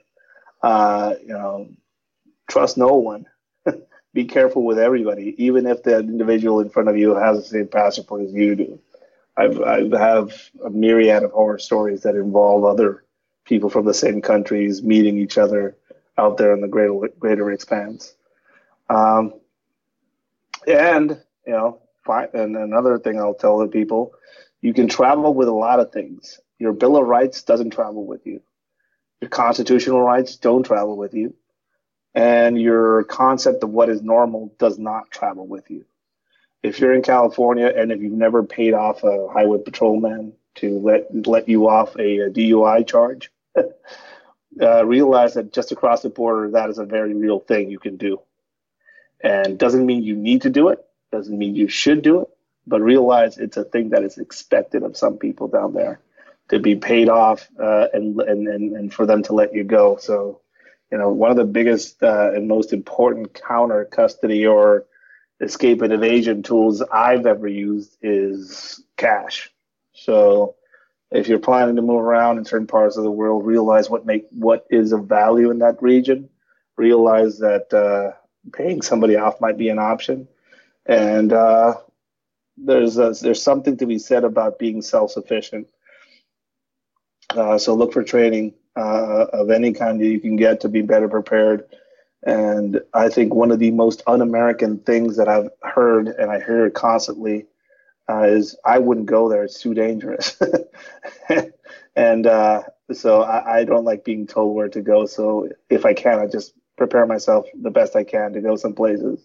uh, 0.62 1.16
you 1.22 1.30
know, 1.30 1.70
trust 2.50 2.78
no 2.78 2.96
one 2.96 3.26
be 4.14 4.26
careful 4.26 4.64
with 4.64 4.80
everybody, 4.80 5.36
even 5.38 5.66
if 5.66 5.84
the 5.84 6.00
individual 6.00 6.60
in 6.62 6.70
front 6.70 6.90
of 6.90 6.98
you 6.98 7.16
has 7.16 7.38
the 7.38 7.44
same 7.44 7.68
passport 7.68 8.22
as 8.22 8.34
you 8.34 8.56
do. 8.56 8.80
I've 9.36 9.62
I 9.62 9.88
have 9.98 10.34
a 10.66 10.70
myriad 10.70 11.24
of 11.24 11.32
horror 11.32 11.60
stories 11.60 12.02
that 12.02 12.16
involve 12.16 12.66
other 12.66 13.04
people 13.48 13.70
from 13.70 13.86
the 13.86 13.94
same 13.94 14.22
countries 14.22 14.84
meeting 14.84 15.18
each 15.18 15.38
other 15.38 15.76
out 16.18 16.38
there 16.38 16.54
in 16.54 16.62
the 16.62 16.68
greater 16.68 17.08
greater 17.20 17.52
expanse. 17.52 18.14
Um, 18.90 19.34
and 20.68 21.22
you 21.46 21.54
know, 21.54 21.80
and 22.08 22.56
another 22.56 23.00
thing 23.00 23.20
I'll 23.20 23.34
tell 23.34 23.58
the 23.58 23.68
people, 23.68 24.14
you 24.62 24.74
can 24.74 24.88
travel 24.88 25.34
with 25.34 25.48
a 25.48 25.54
lot 25.54 25.80
of 25.80 25.92
things. 25.92 26.40
Your 26.60 26.74
Bill 26.74 26.98
of 26.98 27.08
Rights 27.08 27.44
doesn't 27.44 27.72
travel 27.72 28.06
with 28.06 28.26
you. 28.26 28.42
Your 29.22 29.30
constitutional 29.30 30.02
rights 30.02 30.36
don't 30.36 30.64
travel 30.64 30.96
with 30.96 31.14
you 31.14 31.34
and 32.18 32.60
your 32.60 33.04
concept 33.04 33.64
of 33.64 33.70
what 33.70 33.90
is 33.90 34.02
normal 34.02 34.52
does 34.58 34.80
not 34.80 35.12
travel 35.12 35.46
with 35.46 35.70
you. 35.70 35.86
If 36.64 36.80
you're 36.80 36.96
in 36.96 37.04
California 37.04 37.68
and 37.68 37.92
if 37.92 38.02
you've 38.02 38.12
never 38.12 38.42
paid 38.42 38.74
off 38.74 39.04
a 39.04 39.28
highway 39.32 39.60
patrolman 39.64 40.34
to 40.56 40.80
let 40.80 41.28
let 41.28 41.48
you 41.48 41.70
off 41.70 41.96
a, 41.98 42.22
a 42.22 42.30
DUI 42.32 42.88
charge, 42.88 43.32
uh, 44.62 44.86
realize 44.86 45.34
that 45.36 45.54
just 45.54 45.72
across 45.72 46.02
the 46.02 46.10
border, 46.10 46.52
that 46.52 46.70
is 46.70 46.78
a 46.78 46.86
very 46.86 47.14
real 47.14 47.40
thing 47.40 47.70
you 47.70 47.80
can 47.80 47.98
do, 47.98 48.22
and 49.22 49.58
doesn't 49.58 49.86
mean 49.86 50.04
you 50.04 50.16
need 50.16 50.42
to 50.44 50.50
do 50.50 50.70
it, 50.70 50.84
doesn't 51.12 51.38
mean 51.38 51.56
you 51.56 51.68
should 51.68 52.02
do 52.02 52.22
it, 52.22 52.30
but 52.66 52.82
realize 52.82 53.38
it's 53.38 53.58
a 53.58 53.64
thing 53.64 53.90
that 53.90 54.04
is 54.04 54.18
expected 54.18 54.84
of 54.84 54.98
some 54.98 55.18
people 55.18 55.48
down 55.48 55.74
there 55.74 56.00
to 56.50 56.60
be 56.60 56.76
paid 56.76 57.10
off 57.10 57.48
uh, 57.60 57.88
and, 57.94 58.20
and 58.22 58.48
and 58.48 58.76
and 58.76 58.94
for 58.94 59.06
them 59.06 59.22
to 59.24 59.34
let 59.34 59.54
you 59.54 59.64
go. 59.64 59.98
So 59.98 60.42
you 60.92 60.98
know, 60.98 61.10
one 61.10 61.32
of 61.32 61.38
the 61.38 61.46
biggest 61.46 62.02
uh, 62.02 62.32
and 62.34 62.48
most 62.48 62.72
important 62.74 63.34
counter 63.34 63.86
custody 63.86 64.46
or 64.46 64.86
escape 65.42 65.82
and 65.82 65.94
evasion 65.94 66.44
tools 66.44 66.82
I've 66.82 67.26
ever 67.26 67.48
used 67.48 67.98
is 68.02 68.82
cash. 68.96 69.52
So 69.94 70.56
if 71.12 71.28
you're 71.28 71.40
planning 71.40 71.76
to 71.78 71.82
move 71.82 72.02
around 72.02 72.38
in 72.38 72.46
certain 72.46 72.68
parts 72.68 72.98
of 72.98 73.04
the 73.04 73.12
world, 73.12 73.46
realize 73.46 73.90
what 73.90 74.06
make 74.06 74.26
what 74.32 74.66
is 74.70 74.92
of 74.92 75.06
value 75.06 75.52
in 75.52 75.60
that 75.60 75.82
region. 75.82 76.30
Realize 76.78 77.40
that 77.40 77.74
uh, 77.74 78.12
paying 78.54 78.82
somebody 78.82 79.16
off 79.16 79.42
might 79.42 79.58
be 79.58 79.70
an 79.70 79.80
option, 79.80 80.28
and 80.86 81.34
uh, 81.34 81.76
there's 82.58 82.98
a, 82.98 83.14
there's 83.22 83.42
something 83.42 83.78
to 83.78 83.86
be 83.86 84.00
said 84.00 84.24
about 84.24 84.60
being 84.60 84.82
self 84.82 85.12
sufficient. 85.12 85.68
Uh, 87.30 87.58
so 87.58 87.74
look 87.74 87.94
for 87.94 88.04
training 88.04 88.54
uh, 88.76 89.26
of 89.34 89.50
any 89.50 89.74
kind 89.74 90.00
that 90.00 90.08
you 90.08 90.20
can 90.20 90.36
get 90.36 90.62
to 90.62 90.70
be 90.70 90.82
better 90.82 91.10
prepared. 91.10 91.66
And 92.24 92.82
I 92.94 93.10
think 93.10 93.34
one 93.34 93.52
of 93.52 93.60
the 93.60 93.72
most 93.72 94.02
un-American 94.08 94.80
things 94.80 95.18
that 95.18 95.28
I've 95.28 95.50
heard, 95.62 96.08
and 96.08 96.32
I 96.32 96.40
hear 96.40 96.66
it 96.66 96.74
constantly, 96.74 97.46
uh, 98.10 98.24
is 98.24 98.56
I 98.64 98.80
wouldn't 98.80 99.08
go 99.08 99.30
there. 99.30 99.44
It's 99.44 99.62
too 99.62 99.74
dangerous. 99.74 100.40
and 101.96 102.28
uh, 102.28 102.64
so 102.92 103.22
I, 103.22 103.60
I, 103.60 103.64
don't 103.66 103.84
like 103.84 104.06
being 104.06 104.28
told 104.28 104.56
where 104.56 104.70
to 104.70 104.82
go. 104.82 105.06
So 105.06 105.50
if 105.70 105.86
I 105.86 105.94
can, 105.94 106.20
I 106.20 106.28
just 106.28 106.54
prepare 106.78 107.06
myself 107.06 107.48
the 107.60 107.72
best 107.72 107.96
I 107.96 108.04
can 108.04 108.34
to 108.34 108.42
go 108.42 108.56
some 108.56 108.74
places. 108.74 109.20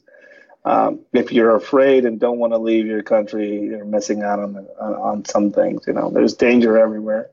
Um, 0.65 1.01
if 1.13 1.33
you're 1.33 1.55
afraid 1.55 2.05
and 2.05 2.21
don't 2.21 2.39
want 2.39 2.53
to 2.53 2.59
leave 2.59 2.87
your 2.87 3.03
country, 3.03 3.61
you're 3.63 3.85
missing 3.85 4.23
out 4.23 4.39
on, 4.39 4.57
on, 4.81 4.95
on 4.95 5.25
some 5.25 5.53
things. 5.53 5.87
You 5.87 5.93
know, 5.93 6.11
there's 6.11 6.35
danger 6.35 6.79
everywhere. 6.79 7.31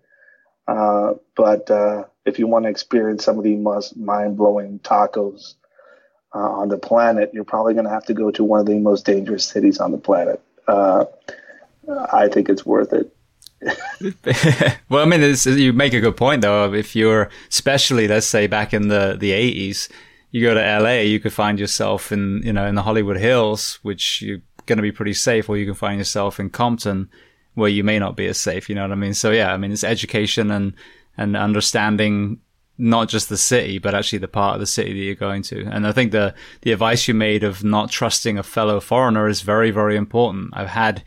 Uh, 0.68 1.14
but 1.36 1.70
uh, 1.72 2.04
if 2.26 2.38
you 2.38 2.48
want 2.48 2.66
to 2.66 2.70
experience 2.70 3.24
some 3.24 3.38
of 3.38 3.44
the 3.44 3.56
most 3.56 3.98
mind-blowing 3.98 4.80
tacos 4.80 5.56
uh, 6.34 6.38
on 6.38 6.70
the 6.70 6.78
planet, 6.78 7.32
you're 7.34 7.44
probably 7.44 7.74
going 7.74 7.86
to 7.86 7.92
have 7.92 8.06
to 8.06 8.14
go 8.14 8.30
to 8.32 8.44
one 8.44 8.60
of 8.60 8.66
the 8.66 8.78
most 8.78 9.06
dangerous 9.06 9.46
cities 9.46 9.80
on 9.80 9.92
the 9.92 9.98
planet. 9.98 10.42
Uh, 10.68 11.06
I 12.12 12.28
think 12.28 12.50
it's 12.50 12.66
worth 12.66 12.94
it. 12.94 13.16
well, 14.90 15.04
I 15.04 15.06
mean, 15.06 15.36
you 15.46 15.74
make 15.74 15.94
a 15.94 16.00
good 16.00 16.16
point 16.16 16.42
though. 16.42 16.74
If 16.74 16.96
you're, 16.96 17.30
especially 17.50 18.08
let's 18.08 18.28
say 18.28 18.48
back 18.48 18.74
in 18.74 18.88
the 18.88 19.18
the 19.20 19.32
80s, 19.32 19.90
you 20.32 20.42
go 20.42 20.54
to 20.54 20.80
LA, 20.80 21.02
you 21.02 21.20
could 21.20 21.34
find 21.34 21.60
yourself 21.60 22.12
in 22.12 22.42
you 22.44 22.54
know 22.54 22.66
in 22.66 22.76
the 22.76 22.84
Hollywood 22.84 23.18
Hills, 23.18 23.80
which 23.82 24.22
you're 24.22 24.42
going 24.66 24.78
to 24.78 24.84
be 24.84 24.92
pretty 24.92 25.14
safe, 25.14 25.50
or 25.50 25.58
you 25.58 25.66
can 25.66 25.76
find 25.76 25.98
yourself 25.98 26.40
in 26.40 26.50
Compton, 26.50 27.10
where 27.56 27.70
you 27.70 27.84
may 27.84 28.00
not 28.00 28.16
be 28.16 28.28
as 28.28 28.40
safe. 28.40 28.70
You 28.70 28.76
know 28.76 28.84
what 28.84 28.92
I 28.92 28.96
mean? 28.96 29.14
So 29.14 29.32
yeah, 29.32 29.54
I 29.54 29.58
mean, 29.58 29.72
it's 29.72 29.84
education 29.84 30.52
and 30.52 30.74
and 31.18 31.36
understanding 31.36 32.40
not 32.80 33.10
just 33.10 33.28
the 33.28 33.38
city, 33.38 33.78
but 33.78 33.94
actually 33.94 34.20
the 34.20 34.28
part 34.30 34.54
of 34.54 34.62
the 34.62 34.66
city 34.66 34.94
that 34.94 35.00
you're 35.00 35.14
going 35.14 35.44
to. 35.44 35.66
And 35.66 35.86
I 35.86 35.92
think 35.92 36.14
the, 36.14 36.34
the 36.62 36.72
advice 36.72 37.10
you 37.10 37.14
made 37.14 37.44
of 37.44 37.62
not 37.62 37.92
trusting 37.92 38.38
a 38.38 38.44
fellow 38.44 38.80
foreigner 38.80 39.28
is 39.28 39.42
very, 39.42 39.70
very 39.70 39.98
important. 39.98 40.52
I've 40.54 40.70
had 40.70 41.04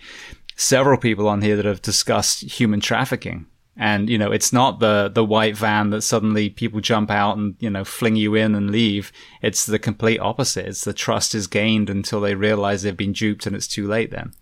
several 0.63 0.99
people 0.99 1.29
on 1.29 1.43
here 1.43 1.57
that 1.57 1.65
have 1.65 1.83
discussed 1.83 2.43
human 2.43 2.81
trafficking. 2.81 3.47
And, 3.77 4.09
you 4.09 4.19
know, 4.19 4.31
it's 4.31 4.53
not 4.53 4.81
the, 4.81 5.11
the 5.13 5.25
white 5.25 5.57
van 5.57 5.91
that 5.91 6.03
suddenly 6.03 6.51
people 6.51 6.81
jump 6.81 7.11
out 7.11 7.37
and, 7.39 7.57
you 7.59 7.71
know, 7.71 7.85
fling 7.85 8.17
you 8.17 8.35
in 8.35 8.55
and 8.55 8.71
leave. 8.71 9.13
It's 9.41 9.67
the 9.67 9.79
complete 9.79 10.21
opposite. 10.21 10.67
It's 10.67 10.85
the 10.85 10.93
trust 10.93 11.35
is 11.35 11.47
gained 11.47 11.89
until 11.89 12.21
they 12.21 12.35
realize 12.35 12.83
they've 12.83 12.97
been 12.97 13.13
duped 13.13 13.47
and 13.47 13.57
it's 13.57 13.67
too 13.67 13.89
late 13.89 14.11
then. 14.11 14.33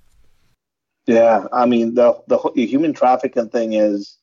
Yeah. 1.07 1.45
I 1.53 1.67
mean, 1.67 1.95
the, 1.95 2.21
the, 2.27 2.39
human 2.67 2.93
trafficking 2.93 3.49
thing 3.49 3.73
is, 3.73 4.19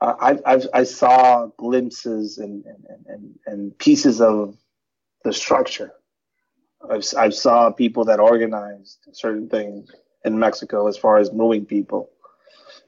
I, 0.00 0.38
I, 0.44 0.60
I 0.74 0.82
saw 0.84 1.46
glimpses 1.56 2.36
and, 2.36 2.64
and, 2.66 3.06
and, 3.06 3.38
and 3.46 3.78
pieces 3.78 4.20
of 4.20 4.56
the 5.24 5.32
structure. 5.32 5.92
I've, 6.90 7.04
I 7.16 7.30
saw 7.30 7.70
people 7.70 8.04
that 8.04 8.20
organized 8.20 8.98
certain 9.12 9.48
things 9.48 9.90
in 10.26 10.38
Mexico 10.38 10.88
as 10.88 10.96
far 10.96 11.16
as 11.18 11.32
moving 11.32 11.64
people. 11.64 12.10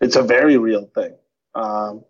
It's 0.01 0.17
a 0.17 0.23
very 0.23 0.59
real 0.59 0.87
thing. 0.87 1.15
Um, 1.55 2.05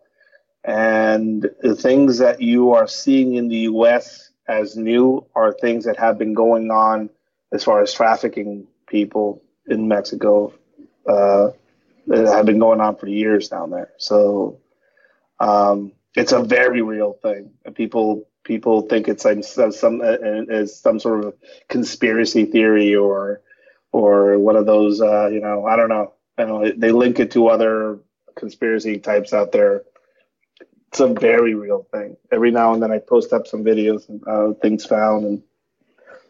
and 0.65 1.49
the 1.61 1.77
things 1.77 2.19
that 2.19 2.41
you 2.41 2.73
are 2.73 2.89
seeing 2.89 3.35
in 3.35 3.49
the 3.49 3.69
US 3.73 4.31
as 4.49 4.77
new 4.77 5.27
are 5.35 5.53
things 5.53 5.85
that 5.85 5.99
have 5.99 6.19
been 6.19 6.35
going 6.35 6.71
on 6.71 7.11
as 7.53 7.63
far 7.63 7.83
as 7.83 7.93
trafficking 7.93 8.67
people 8.87 9.43
in 9.67 9.87
Mexico 9.87 10.53
uh, 11.07 11.51
that 12.07 12.27
have 12.27 12.47
been 12.47 12.59
going 12.59 12.81
on 12.81 12.97
for 12.97 13.07
years 13.07 13.49
down 13.49 13.71
there. 13.71 13.93
So 13.99 14.59
um, 15.41 15.93
it's 16.15 16.33
a 16.33 16.43
very 16.43 16.83
real 16.83 17.13
thing. 17.23 17.53
People 17.75 18.27
people 18.45 18.83
think 18.83 19.09
it's 19.09 19.25
like 19.25 19.45
some 19.45 19.73
some 19.73 20.01
as 20.01 20.79
some 20.79 20.99
sort 20.99 21.25
of 21.25 21.35
conspiracy 21.69 22.47
theory 22.47 22.95
or 22.95 23.43
or 23.93 24.39
one 24.39 24.57
of 24.57 24.67
those 24.67 25.01
uh, 25.01 25.29
you 25.29 25.41
know 25.41 25.67
I 25.67 25.77
don't 25.77 25.89
know. 25.89 26.15
I 26.37 26.45
know 26.45 26.71
they 26.71 26.93
link 26.93 27.19
it 27.19 27.33
to 27.33 27.49
other 27.49 27.99
conspiracy 28.37 28.99
types 28.99 29.33
out 29.33 29.53
there. 29.53 29.83
It's 30.89 31.01
a 31.01 31.09
very 31.09 31.55
real 31.55 31.87
thing. 31.93 32.17
Every 32.33 32.51
now 32.51 32.73
and 32.73 32.83
then 32.83 32.93
I 32.93 32.99
post 32.99 33.33
up 33.33 33.47
some 33.47 33.65
videos 33.65 34.09
and 34.09 34.23
uh, 34.27 34.55
things 34.61 34.87
found 34.87 35.27
and 35.27 35.43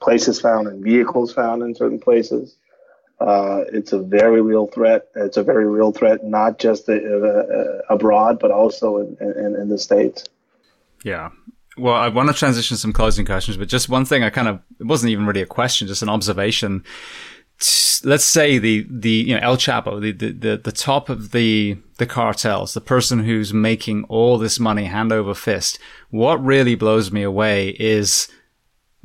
places 0.01 0.40
found 0.40 0.66
and 0.66 0.82
vehicles 0.82 1.32
found 1.32 1.62
in 1.62 1.74
certain 1.74 2.01
places. 2.01 2.56
Uh, 3.20 3.64
it's 3.72 3.93
a 3.93 3.98
very 3.98 4.40
real 4.40 4.66
threat. 4.68 5.09
It's 5.16 5.36
a 5.36 5.43
very 5.43 5.66
real 5.68 5.90
threat, 5.90 6.24
not 6.24 6.59
just 6.59 6.89
uh, 6.89 6.93
uh, 6.93 7.80
abroad, 7.90 8.39
but 8.39 8.52
also 8.52 8.98
in, 8.98 9.16
in, 9.20 9.56
in, 9.56 9.68
the 9.68 9.78
States. 9.78 10.24
Yeah. 11.02 11.30
Well, 11.76 11.94
I 11.94 12.09
want 12.09 12.28
to 12.28 12.35
transition 12.35 12.76
some 12.76 12.93
closing 12.93 13.26
questions, 13.26 13.56
but 13.56 13.68
just 13.68 13.89
one 13.89 14.05
thing 14.05 14.22
I 14.22 14.30
kind 14.30 14.47
of, 14.47 14.60
it 14.78 14.86
wasn't 14.86 15.10
even 15.10 15.26
really 15.26 15.43
a 15.43 15.47
question, 15.47 15.89
just 15.89 16.02
an 16.02 16.09
observation. 16.09 16.85
Let's 18.05 18.24
say 18.24 18.59
the, 18.59 18.86
the, 18.89 19.10
you 19.10 19.35
know, 19.35 19.40
El 19.43 19.56
Chapo, 19.56 20.01
the, 20.01 20.12
the, 20.12 20.56
the 20.56 20.72
top 20.72 21.09
of 21.09 21.32
the, 21.32 21.78
the 21.98 22.06
cartels, 22.06 22.74
the 22.74 22.80
person 22.80 23.24
who's 23.24 23.52
making 23.52 24.05
all 24.05 24.39
this 24.39 24.60
money 24.60 24.85
hand 24.85 25.12
over 25.12 25.35
fist. 25.35 25.78
What 26.10 26.43
really 26.44 26.76
blows 26.76 27.10
me 27.10 27.22
away 27.22 27.70
is 27.70 28.28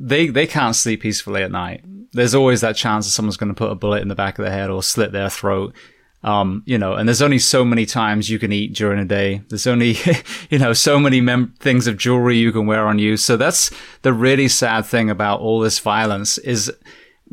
they 0.00 0.28
they 0.28 0.46
can't 0.46 0.76
sleep 0.76 1.02
peacefully 1.02 1.42
at 1.42 1.50
night. 1.50 1.84
There's 2.12 2.34
always 2.34 2.60
that 2.60 2.76
chance 2.76 3.06
that 3.06 3.12
someone's 3.12 3.36
going 3.36 3.48
to 3.48 3.58
put 3.58 3.70
a 3.70 3.74
bullet 3.74 4.02
in 4.02 4.08
the 4.08 4.14
back 4.14 4.38
of 4.38 4.44
their 4.44 4.54
head 4.54 4.70
or 4.70 4.82
slit 4.82 5.12
their 5.12 5.30
throat. 5.30 5.74
Um, 6.22 6.62
you 6.64 6.78
know, 6.78 6.94
and 6.94 7.06
there's 7.06 7.20
only 7.20 7.38
so 7.38 7.66
many 7.66 7.84
times 7.84 8.30
you 8.30 8.38
can 8.38 8.50
eat 8.50 8.74
during 8.74 8.98
a 8.98 9.04
day. 9.04 9.42
There's 9.50 9.66
only, 9.66 9.96
you 10.50 10.58
know, 10.58 10.72
so 10.72 10.98
many 10.98 11.20
mem- 11.20 11.54
things 11.58 11.86
of 11.86 11.98
jewelry 11.98 12.38
you 12.38 12.50
can 12.50 12.66
wear 12.66 12.86
on 12.86 12.98
you. 12.98 13.18
So 13.18 13.36
that's 13.36 13.70
the 14.02 14.12
really 14.14 14.48
sad 14.48 14.86
thing 14.86 15.10
about 15.10 15.40
all 15.40 15.60
this 15.60 15.78
violence 15.80 16.38
is 16.38 16.72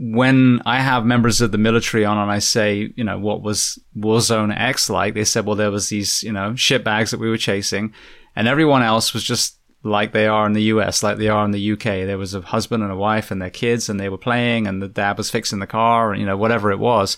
when 0.03 0.64
I 0.65 0.80
have 0.80 1.06
members 1.06 1.41
of 1.41 1.52
the 1.52 1.60
military 1.60 2.06
on 2.06 2.18
and 2.18 2.32
I 2.32 2.40
say, 2.40 2.91
you 2.95 3.03
know, 3.03 3.19
what 3.19 3.44
was 3.44 3.78
Warzone 3.95 4.52
X 4.57 4.90
like? 4.90 5.14
They 5.14 5.23
said, 5.23 5.45
well, 5.45 5.56
there 5.56 5.69
was 5.69 5.90
these, 5.90 6.23
you 6.23 6.32
know, 6.32 6.56
shit 6.56 6.84
bags 6.84 7.11
that 7.11 7.19
we 7.19 7.30
were 7.30 7.38
chasing 7.38 7.94
and 8.36 8.48
everyone 8.48 8.82
else 8.82 9.14
was 9.14 9.23
just 9.23 9.60
like 9.84 10.11
they 10.11 10.26
are 10.26 10.48
in 10.48 10.53
the 10.53 10.64
US, 10.64 11.03
like 11.03 11.19
they 11.19 11.28
are 11.28 11.45
in 11.45 11.52
the 11.52 11.73
UK. 11.73 11.84
There 11.84 12.18
was 12.18 12.34
a 12.34 12.41
husband 12.41 12.82
and 12.82 12.91
a 12.91 12.95
wife 12.95 13.30
and 13.30 13.40
their 13.40 13.52
kids 13.52 13.90
and 13.90 13.99
they 13.99 14.10
were 14.10 14.18
playing 14.18 14.65
and 14.65 14.82
the 14.82 14.88
dad 14.88 15.19
was 15.19 15.30
fixing 15.30 15.60
the 15.60 15.68
car, 15.68 16.11
and, 16.11 16.19
you 16.19 16.26
know, 16.26 16.38
whatever 16.38 16.72
it 16.72 16.80
was. 16.80 17.15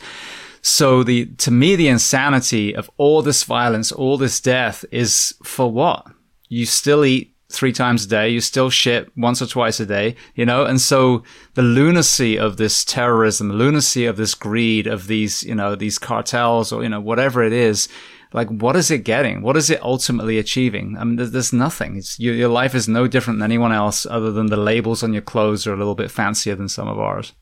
So 0.61 1.03
the, 1.03 1.27
to 1.37 1.51
me, 1.51 1.77
the 1.77 1.87
insanity 1.87 2.75
of 2.75 2.91
all 2.97 3.21
this 3.21 3.43
violence, 3.43 3.93
all 3.93 4.17
this 4.17 4.41
death 4.41 4.83
is 4.91 5.33
for 5.41 5.71
what? 5.71 6.05
You 6.49 6.65
still 6.65 7.05
eat 7.05 7.32
three 7.53 7.71
times 7.71 8.05
a 8.05 8.07
day. 8.07 8.29
You 8.29 8.41
still 8.41 8.69
shit 8.69 9.15
once 9.15 9.41
or 9.41 9.45
twice 9.45 9.79
a 9.79 9.85
day, 9.85 10.15
you 10.35 10.45
know? 10.45 10.65
And 10.65 10.81
so 10.81 11.23
the 11.53 11.61
lunacy 11.61 12.37
of 12.37 12.57
this 12.57 12.83
terrorism, 12.83 13.49
the 13.49 13.53
lunacy 13.53 14.05
of 14.05 14.17
this 14.17 14.33
greed 14.33 14.87
of 14.87 15.07
these, 15.07 15.43
you 15.43 15.55
know, 15.55 15.75
these 15.75 15.99
cartels 15.99 16.71
or, 16.71 16.83
you 16.83 16.89
know, 16.89 16.99
whatever 16.99 17.43
it 17.43 17.53
is, 17.53 17.87
like 18.33 18.49
what 18.49 18.75
is 18.75 18.89
it 18.89 19.03
getting? 19.03 19.43
What 19.43 19.55
is 19.55 19.69
it 19.69 19.81
ultimately 19.83 20.39
achieving? 20.39 20.97
I 20.97 21.03
mean, 21.03 21.17
there's, 21.17 21.53
nothing. 21.53 22.01
Your, 22.17 22.33
your 22.33 22.49
life 22.49 22.73
is 22.73 22.87
no 22.87 23.07
different 23.07 23.39
than 23.39 23.51
anyone 23.51 23.71
else 23.71 24.07
other 24.07 24.31
than 24.31 24.47
the 24.47 24.57
labels 24.57 25.03
on 25.03 25.13
your 25.13 25.21
clothes 25.21 25.67
are 25.67 25.73
a 25.73 25.77
little 25.77 25.95
bit 25.95 26.09
fancier 26.09 26.55
than 26.55 26.67
some 26.67 26.87
of 26.87 26.97
ours. 26.99 27.33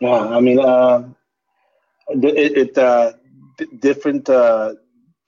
Well, 0.00 0.34
I 0.34 0.40
mean, 0.40 0.58
uh, 0.58 1.04
it, 2.08 2.58
it 2.58 2.78
uh, 2.78 3.12
d- 3.56 3.68
different, 3.78 4.28
uh, 4.28 4.74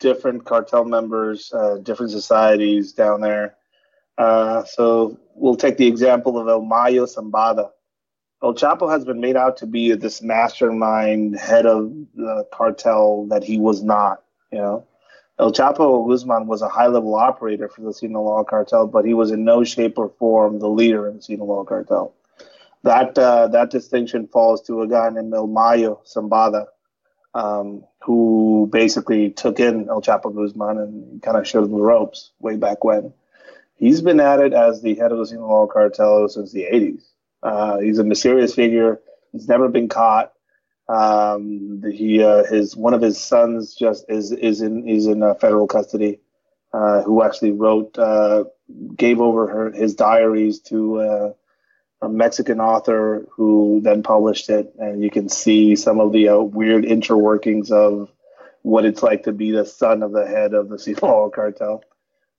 different 0.01 0.45
cartel 0.45 0.85
members, 0.85 1.53
uh, 1.53 1.77
different 1.83 2.13
societies 2.13 2.93
down 2.93 3.21
there. 3.21 3.57
Uh, 4.17 4.65
so 4.65 5.19
we'll 5.35 5.57
take 5.57 5.77
the 5.77 5.87
example 5.87 6.39
of 6.39 6.49
El 6.49 6.63
Mayo 6.63 7.07
Zambada. 7.07 7.71
El 8.43 8.55
Chapo 8.55 8.91
has 8.91 9.05
been 9.05 9.21
made 9.21 9.37
out 9.37 9.57
to 9.57 9.67
be 9.67 9.93
this 9.95 10.23
mastermind 10.23 11.39
head 11.39 11.67
of 11.67 11.93
the 12.15 12.47
cartel 12.53 13.27
that 13.27 13.43
he 13.43 13.59
was 13.59 13.83
not. 13.83 14.23
You 14.53 14.59
know, 14.59 14.87
El 15.39 15.53
Chapo 15.53 16.09
Guzman 16.09 16.47
was 16.47 16.63
a 16.63 16.69
high-level 16.69 17.15
operator 17.15 17.69
for 17.69 17.83
the 17.83 17.93
Sinaloa 17.93 18.45
cartel, 18.45 18.87
but 18.87 19.05
he 19.05 19.15
was 19.15 19.31
in 19.31 19.45
no 19.45 19.65
shape 19.65 19.99
or 19.99 20.09
form 20.09 20.59
the 20.59 20.69
leader 20.69 21.09
in 21.09 21.17
the 21.17 21.23
Sinaloa 21.23 21.65
cartel. 21.65 22.15
That 22.85 23.19
uh, 23.19 23.49
that 23.49 23.71
distinction 23.71 24.29
falls 24.29 24.63
to 24.63 24.83
a 24.83 24.89
guy 24.89 25.11
named 25.11 25.35
El 25.35 25.49
Mayo 25.49 26.01
Zambada, 26.07 26.67
um, 27.39 27.85
who 28.03 28.69
basically 28.73 29.31
took 29.31 29.61
in 29.61 29.89
El 29.89 30.03
Chapo 30.03 30.35
Guzman 30.35 30.79
and 30.79 31.23
kind 31.23 31.37
of 31.37 31.47
showed 31.47 31.65
him 31.65 31.71
the 31.71 31.81
ropes 31.81 32.33
way 32.41 32.57
back 32.57 32.83
when. 32.83 33.13
He's 33.77 34.01
been 34.03 34.19
at 34.19 34.41
it 34.41 34.53
as 34.53 34.83
the 34.83 34.97
head 34.97 35.13
of 35.13 35.19
the 35.19 35.27
Sinaloa 35.27 35.69
cartel 35.69 36.29
since 36.29 36.51
the 36.51 36.65
80s. 36.65 37.05
Uh, 37.43 37.79
he's 37.79 38.01
a 38.01 38.05
mysterious 38.05 38.55
figure. 38.55 39.01
He's 39.31 39.47
never 39.47 39.69
been 39.69 39.89
caught. 39.89 40.33
Um, 40.89 41.83
he 41.93 42.25
uh, 42.25 42.45
his 42.45 42.75
one 42.75 42.95
of 42.95 43.03
his 43.03 43.21
sons 43.23 43.75
just 43.75 44.07
is 44.09 44.33
is 44.33 44.63
in 44.63 44.89
is 44.89 45.07
in 45.07 45.23
uh, 45.23 45.35
federal 45.35 45.67
custody. 45.67 46.19
Uh, 46.71 47.03
who 47.03 47.23
actually 47.23 47.51
wrote 47.51 47.99
uh, 47.99 48.45
gave 48.95 49.23
over 49.23 49.47
her 49.47 49.71
his 49.71 49.95
diaries 49.95 50.61
to 50.61 51.01
uh, 51.01 51.33
a 52.01 52.09
Mexican 52.09 52.61
author 52.61 53.27
who 53.31 53.81
then 53.83 54.03
published 54.03 54.51
it, 54.51 54.73
and 54.79 55.03
you 55.03 55.11
can 55.11 55.29
see 55.29 55.75
some 55.75 56.01
of 56.01 56.13
the 56.13 56.29
weird 56.43 56.85
interworkings 56.85 57.71
of 57.71 58.11
what 58.63 58.85
it's 58.85 59.03
like 59.03 59.25
to 59.25 59.33
be 59.33 59.51
the 59.51 59.65
son 59.65 60.03
of 60.03 60.13
the 60.13 60.27
head 60.27 60.55
of 60.55 60.69
the 60.69 60.79
Sinaloa 60.79 61.31
cartel. 61.31 61.83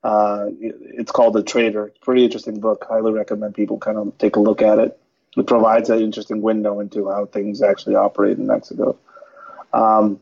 Uh, 0.01 0.45
it's 0.59 1.11
called 1.11 1.33
The 1.33 1.43
Traitor. 1.43 1.91
Pretty 2.01 2.23
interesting 2.23 2.59
book. 2.59 2.85
Highly 2.87 3.11
recommend 3.11 3.55
people 3.55 3.77
kind 3.77 3.97
of 3.97 4.17
take 4.17 4.37
a 4.37 4.39
look 4.39 4.61
at 4.61 4.79
it. 4.79 4.97
It 5.35 5.45
provides 5.45 5.89
an 5.89 5.99
interesting 5.99 6.41
window 6.41 6.79
into 6.79 7.09
how 7.09 7.25
things 7.25 7.61
actually 7.61 7.95
operate 7.95 8.37
in 8.37 8.47
Mexico. 8.47 8.97
Um, 9.73 10.21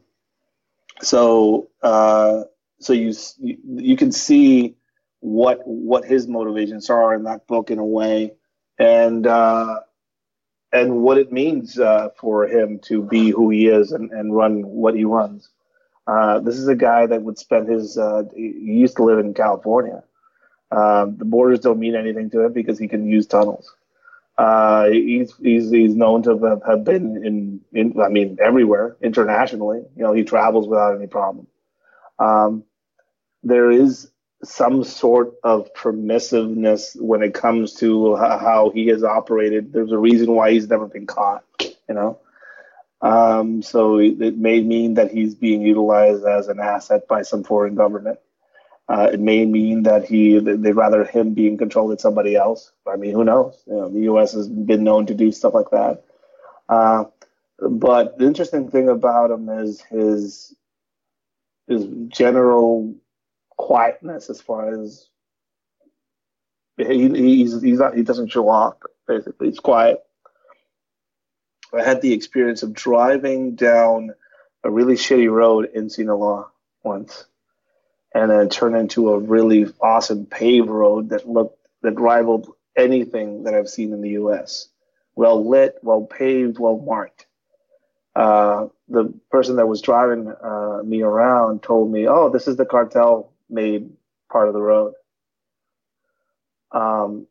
so 1.01 1.69
uh, 1.81 2.43
so 2.79 2.93
you, 2.93 3.13
you 3.39 3.57
you 3.63 3.97
can 3.97 4.11
see 4.11 4.75
what 5.19 5.61
what 5.65 6.05
his 6.05 6.27
motivations 6.27 6.89
are 6.89 7.13
in 7.13 7.23
that 7.23 7.47
book 7.47 7.71
in 7.71 7.79
a 7.79 7.85
way, 7.85 8.33
and 8.79 9.25
uh, 9.27 9.79
and 10.71 11.01
what 11.01 11.17
it 11.17 11.31
means 11.31 11.79
uh, 11.79 12.09
for 12.19 12.47
him 12.47 12.79
to 12.79 13.01
be 13.01 13.29
who 13.29 13.49
he 13.49 13.67
is 13.67 13.91
and, 13.91 14.11
and 14.11 14.35
run 14.35 14.63
what 14.63 14.95
he 14.95 15.05
runs. 15.05 15.49
Uh, 16.05 16.39
this 16.39 16.57
is 16.57 16.67
a 16.67 16.75
guy 16.75 17.05
that 17.05 17.21
would 17.21 17.37
spend 17.37 17.67
his. 17.67 17.97
Uh, 17.97 18.23
he 18.35 18.53
used 18.59 18.95
to 18.97 19.03
live 19.03 19.19
in 19.19 19.33
California. 19.33 20.03
Um, 20.71 21.17
the 21.17 21.25
borders 21.25 21.59
don't 21.59 21.79
mean 21.79 21.95
anything 21.95 22.29
to 22.31 22.41
him 22.45 22.53
because 22.53 22.77
he 22.77 22.87
can 22.87 23.09
use 23.09 23.25
tunnels. 23.25 23.73
Uh, 24.37 24.87
he's 24.89 25.33
he's 25.37 25.71
he's 25.71 25.95
known 25.95 26.21
to 26.23 26.37
have, 26.37 26.61
have 26.65 26.83
been 26.83 27.25
in, 27.25 27.61
in 27.73 27.99
I 27.99 28.09
mean 28.09 28.37
everywhere 28.41 28.95
internationally. 29.01 29.79
You 29.95 30.03
know 30.03 30.13
he 30.13 30.23
travels 30.23 30.67
without 30.67 30.95
any 30.95 31.07
problem. 31.07 31.47
Um, 32.19 32.63
there 33.43 33.71
is 33.71 34.11
some 34.43 34.83
sort 34.83 35.33
of 35.43 35.73
permissiveness 35.73 36.99
when 36.99 37.23
it 37.23 37.33
comes 37.33 37.73
to 37.75 38.15
how 38.15 38.71
he 38.73 38.87
has 38.87 39.03
operated. 39.03 39.73
There's 39.73 39.91
a 39.91 39.97
reason 39.97 40.31
why 40.31 40.51
he's 40.51 40.69
never 40.69 40.87
been 40.87 41.07
caught. 41.07 41.43
You 41.59 41.95
know. 41.95 42.19
Um, 43.01 43.61
so 43.61 43.99
it 43.99 44.37
may 44.37 44.61
mean 44.61 44.95
that 44.95 45.11
he's 45.11 45.35
being 45.35 45.61
utilized 45.61 46.25
as 46.25 46.47
an 46.47 46.59
asset 46.59 47.07
by 47.07 47.21
some 47.21 47.43
foreign 47.43 47.75
government. 47.75 48.19
Uh, 48.89 49.09
it 49.11 49.19
may 49.19 49.45
mean 49.45 49.83
that 49.83 50.05
he 50.05 50.39
they'd 50.39 50.71
rather 50.71 51.03
him 51.03 51.33
be 51.33 51.47
in 51.47 51.57
control 51.57 51.89
than 51.89 51.99
somebody 51.99 52.35
else. 52.35 52.71
I 52.87 52.95
mean, 52.95 53.13
who 53.13 53.25
knows? 53.25 53.61
You 53.67 53.73
know, 53.73 53.89
the 53.89 54.01
U.S. 54.01 54.33
has 54.33 54.47
been 54.47 54.83
known 54.83 55.07
to 55.07 55.13
do 55.13 55.31
stuff 55.31 55.53
like 55.53 55.69
that. 55.71 56.03
Uh, 56.69 57.05
but 57.59 58.17
the 58.17 58.25
interesting 58.25 58.69
thing 58.69 58.87
about 58.87 59.31
him 59.31 59.49
is 59.49 59.81
his 59.81 60.55
his 61.67 61.85
general 62.07 62.95
quietness, 63.57 64.29
as 64.29 64.39
far 64.39 64.81
as 64.81 65.07
he, 66.77 67.09
he's 67.09 67.61
he's 67.61 67.79
not 67.79 67.95
he 67.95 68.03
doesn't 68.03 68.31
show 68.31 68.47
off. 68.49 68.75
Basically, 69.07 69.47
he's 69.47 69.59
quiet. 69.59 69.99
I 71.73 71.83
had 71.83 72.01
the 72.01 72.13
experience 72.13 72.63
of 72.63 72.73
driving 72.73 73.55
down 73.55 74.13
a 74.63 74.71
really 74.71 74.95
shitty 74.95 75.31
road 75.31 75.69
in 75.73 75.89
Sinaloa 75.89 76.47
once 76.83 77.25
and 78.13 78.31
then 78.31 78.49
turn 78.49 78.75
into 78.75 79.11
a 79.11 79.19
really 79.19 79.65
awesome 79.81 80.25
paved 80.25 80.69
road 80.69 81.09
that 81.09 81.27
looked 81.27 81.57
that 81.81 81.99
rivaled 81.99 82.51
anything 82.75 83.43
that 83.43 83.53
I've 83.53 83.69
seen 83.69 83.93
in 83.93 84.01
the 84.01 84.11
U.S. 84.11 84.69
Well 85.15 85.47
lit, 85.47 85.77
well 85.81 86.05
paved, 86.05 86.59
well 86.59 86.77
marked. 86.77 87.25
Uh, 88.15 88.67
the 88.87 89.13
person 89.29 89.57
that 89.57 89.67
was 89.67 89.81
driving 89.81 90.27
uh, 90.27 90.81
me 90.83 91.01
around 91.01 91.63
told 91.63 91.91
me, 91.91 92.07
"Oh, 92.07 92.29
this 92.29 92.47
is 92.47 92.55
the 92.55 92.65
cartel 92.65 93.31
made 93.49 93.89
part 94.29 94.47
of 94.47 94.53
the 94.53 94.61
road." 94.61 94.93
Um, 96.71 97.27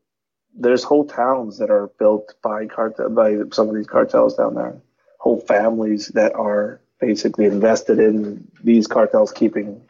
there's 0.57 0.83
whole 0.83 1.05
towns 1.05 1.59
that 1.59 1.69
are 1.69 1.87
built 1.99 2.33
by 2.41 2.65
cartel 2.65 3.09
by 3.09 3.37
some 3.51 3.69
of 3.69 3.75
these 3.75 3.87
cartels 3.87 4.35
down 4.35 4.55
there. 4.55 4.75
Whole 5.19 5.39
families 5.39 6.07
that 6.09 6.33
are 6.33 6.81
basically 6.99 7.45
invested 7.45 7.99
in 7.99 8.47
these 8.63 8.87
cartels 8.87 9.31
keeping 9.31 9.81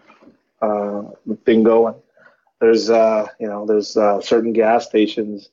uh, 0.62 1.04
the 1.26 1.36
thing 1.46 1.64
going. 1.64 1.96
There's 2.60 2.90
uh, 2.90 3.28
you 3.40 3.48
know 3.48 3.66
there's 3.66 3.96
uh, 3.96 4.22
certain 4.22 4.54
gas 4.54 4.86
stations 4.86 5.50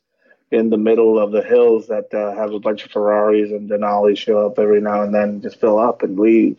in 0.50 0.70
the 0.70 0.76
middle 0.76 1.18
of 1.18 1.32
the 1.32 1.42
hills 1.42 1.86
that 1.88 2.12
uh, 2.14 2.34
have 2.34 2.52
a 2.52 2.60
bunch 2.60 2.84
of 2.84 2.90
Ferraris 2.90 3.50
and 3.50 3.68
Denali 3.68 4.16
show 4.16 4.46
up 4.46 4.58
every 4.58 4.80
now 4.80 5.02
and 5.02 5.14
then, 5.14 5.40
just 5.40 5.60
fill 5.60 5.78
up 5.78 6.02
and 6.02 6.18
leave. 6.18 6.56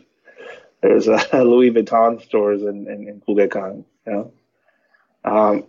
There's 0.81 1.07
uh, 1.07 1.23
Louis 1.33 1.71
Vuitton 1.71 2.21
stores 2.23 2.61
in 2.61 2.87
in, 2.87 3.07
in 3.07 3.21
you 4.05 4.13
know. 4.13 4.31
Um, 5.23 5.65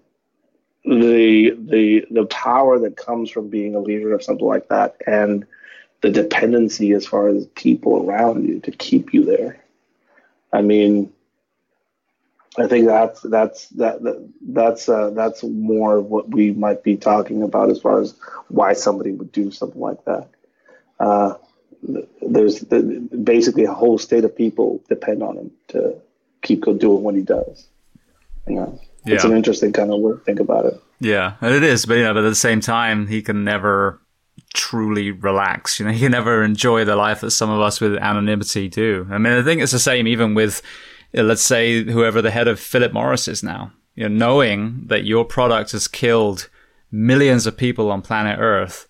the 0.84 1.56
the 1.58 2.06
the 2.10 2.26
power 2.26 2.78
that 2.78 2.96
comes 2.96 3.30
from 3.30 3.48
being 3.48 3.74
a 3.74 3.80
leader 3.80 4.14
of 4.14 4.22
something 4.22 4.46
like 4.46 4.68
that 4.68 4.96
and 5.06 5.44
the 6.02 6.10
dependency 6.10 6.92
as 6.92 7.06
far 7.06 7.28
as 7.28 7.46
people 7.48 8.08
around 8.08 8.46
you 8.46 8.60
to 8.60 8.70
keep 8.70 9.12
you 9.12 9.24
there. 9.24 9.64
I 10.52 10.62
mean, 10.62 11.12
I 12.58 12.66
think 12.66 12.86
that's 12.86 13.20
that's 13.22 13.68
that, 13.70 14.02
that 14.02 14.28
that's 14.40 14.88
uh, 14.88 15.10
that's 15.10 15.42
more 15.42 15.96
of 15.96 16.06
what 16.06 16.28
we 16.30 16.52
might 16.52 16.82
be 16.82 16.96
talking 16.96 17.42
about 17.42 17.70
as 17.70 17.80
far 17.80 18.00
as 18.00 18.14
why 18.48 18.72
somebody 18.72 19.12
would 19.12 19.32
do 19.32 19.50
something 19.50 19.80
like 19.80 20.04
that. 20.04 20.28
Uh, 21.00 21.34
there's 22.22 22.60
the, 22.60 22.80
basically 23.22 23.64
a 23.64 23.72
whole 23.72 23.98
state 23.98 24.24
of 24.24 24.36
people 24.36 24.82
depend 24.88 25.22
on 25.22 25.36
him 25.36 25.50
to 25.68 25.94
keep 26.42 26.64
doing 26.64 27.02
what 27.02 27.14
he 27.14 27.22
does. 27.22 27.66
You 28.46 28.56
know, 28.56 28.80
yeah. 29.04 29.14
it's 29.14 29.24
an 29.24 29.36
interesting 29.36 29.72
kind 29.72 29.92
of 29.92 30.00
way 30.00 30.12
to 30.12 30.18
think 30.18 30.40
about 30.40 30.66
it. 30.66 30.80
Yeah, 31.00 31.34
it 31.42 31.62
is, 31.62 31.86
but 31.86 31.94
you 31.94 32.04
know, 32.04 32.14
but 32.14 32.24
at 32.24 32.28
the 32.28 32.34
same 32.34 32.60
time, 32.60 33.06
he 33.06 33.22
can 33.22 33.44
never 33.44 34.00
truly 34.54 35.10
relax. 35.10 35.78
You 35.78 35.86
know, 35.86 35.92
he 35.92 36.00
can 36.00 36.12
never 36.12 36.42
enjoy 36.42 36.84
the 36.84 36.96
life 36.96 37.20
that 37.20 37.30
some 37.30 37.50
of 37.50 37.60
us 37.60 37.80
with 37.80 37.96
anonymity 37.96 38.68
do. 38.68 39.06
I 39.10 39.18
mean, 39.18 39.32
I 39.32 39.42
think 39.42 39.60
it's 39.60 39.72
the 39.72 39.78
same 39.78 40.06
even 40.06 40.34
with 40.34 40.62
uh, 41.16 41.22
let's 41.22 41.42
say 41.42 41.84
whoever 41.84 42.22
the 42.22 42.30
head 42.30 42.48
of 42.48 42.60
Philip 42.60 42.92
Morris 42.92 43.28
is 43.28 43.42
now, 43.42 43.72
you 43.94 44.08
know, 44.08 44.14
knowing 44.14 44.84
that 44.86 45.04
your 45.04 45.24
product 45.24 45.72
has 45.72 45.88
killed 45.88 46.48
millions 46.90 47.46
of 47.46 47.56
people 47.56 47.90
on 47.90 48.02
planet 48.02 48.38
Earth, 48.38 48.88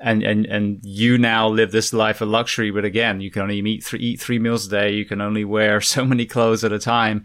and 0.00 0.22
and 0.22 0.46
and 0.46 0.80
you 0.82 1.18
now 1.18 1.48
live 1.48 1.72
this 1.72 1.92
life 1.92 2.20
of 2.20 2.28
luxury, 2.28 2.70
but 2.70 2.84
again, 2.84 3.20
you 3.20 3.30
can 3.30 3.42
only 3.42 3.58
eat 3.58 3.84
three 3.84 4.00
eat 4.00 4.20
three 4.20 4.38
meals 4.38 4.66
a 4.66 4.70
day, 4.70 4.92
you 4.92 5.04
can 5.04 5.20
only 5.20 5.44
wear 5.44 5.80
so 5.80 6.04
many 6.04 6.26
clothes 6.26 6.64
at 6.64 6.72
a 6.72 6.78
time, 6.78 7.24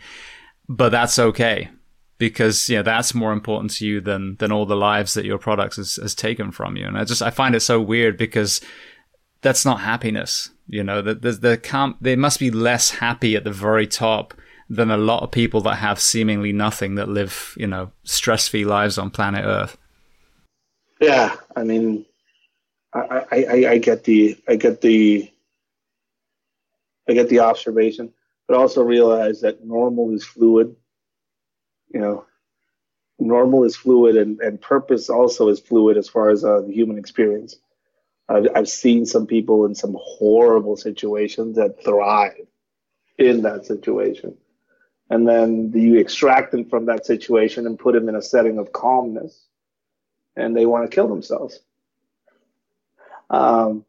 but 0.68 0.90
that's 0.90 1.20
okay 1.20 1.70
because 2.18 2.70
know 2.70 2.84
that's 2.84 3.14
more 3.14 3.34
important 3.34 3.72
to 3.72 3.86
you 3.86 4.02
than 4.02 4.36
than 4.38 4.52
all 4.52 4.66
the 4.66 4.76
lives 4.76 5.14
that 5.14 5.26
your 5.26 5.38
product 5.38 5.76
has, 5.76 5.96
has 5.98 6.16
taken 6.16 6.52
from 6.52 6.76
you. 6.76 6.86
And 6.86 6.98
I 6.98 7.04
just 7.04 7.22
I 7.22 7.30
find 7.30 7.56
it 7.56 7.62
so 7.62 7.82
weird 7.82 8.18
because 8.18 8.62
that's 9.42 9.64
not 9.64 9.82
happiness. 9.82 10.50
You 10.68 10.84
know, 10.84 11.02
that 11.04 11.22
there 11.42 11.58
can't, 11.58 12.02
they 12.02 12.16
must 12.16 12.40
be 12.40 12.50
less 12.50 12.90
happy 12.90 13.36
at 13.36 13.44
the 13.44 13.52
very 13.52 13.86
top 13.86 14.34
than 14.68 14.90
a 14.90 14.98
lot 14.98 15.22
of 15.22 15.30
people 15.30 15.62
that 15.62 15.76
have 15.76 16.00
seemingly 16.00 16.52
nothing 16.52 16.96
that 16.96 17.08
live, 17.08 17.54
you 17.56 17.68
know, 17.68 17.92
stress 18.04 18.48
free 18.48 18.66
lives 18.66 18.98
on 18.98 19.12
planet 19.12 19.46
Earth. 19.46 19.78
Yeah, 21.00 21.36
I 21.56 21.64
mean, 21.64 22.04
I, 22.96 23.26
I, 23.32 23.68
I 23.70 23.78
get 23.78 24.06
the, 24.06 24.36
I 24.48 24.56
get 24.56 24.82
the, 24.82 25.32
I 27.08 27.14
get 27.14 27.30
the 27.30 27.42
observation, 27.42 28.12
but 28.48 28.58
also 28.58 28.84
realize 28.84 29.42
that 29.42 29.66
normal 29.66 30.14
is 30.14 30.24
fluid. 30.24 30.76
You 31.94 32.00
know, 32.00 32.26
normal 33.20 33.64
is 33.64 33.76
fluid, 33.76 34.18
and, 34.18 34.40
and 34.42 34.62
purpose 34.62 35.10
also 35.10 35.50
is 35.50 35.60
fluid 35.60 35.98
as 35.98 36.10
far 36.10 36.30
as 36.30 36.44
uh, 36.44 36.62
the 36.62 36.74
human 36.74 36.98
experience. 36.98 37.58
I've, 38.28 38.48
I've 38.56 38.70
seen 38.70 39.06
some 39.06 39.28
people 39.28 39.66
in 39.66 39.76
some 39.76 39.96
horrible 40.00 40.78
situations 40.78 41.58
that 41.58 41.84
thrive 41.84 42.48
in 43.18 43.44
that 43.44 43.66
situation. 43.66 44.36
And 45.10 45.28
then 45.28 45.72
you 45.74 46.00
extract 46.00 46.52
them 46.52 46.66
from 46.66 46.88
that 46.88 47.06
situation 47.06 47.68
and 47.68 47.78
put 47.78 47.94
them 47.94 48.10
in 48.10 48.16
a 48.16 48.22
setting 48.22 48.58
of 48.58 48.72
calmness, 48.72 49.46
and 50.36 50.56
they 50.56 50.66
want 50.66 50.90
to 50.90 50.94
kill 50.94 51.08
themselves. 51.08 51.60
Um, 53.30 53.86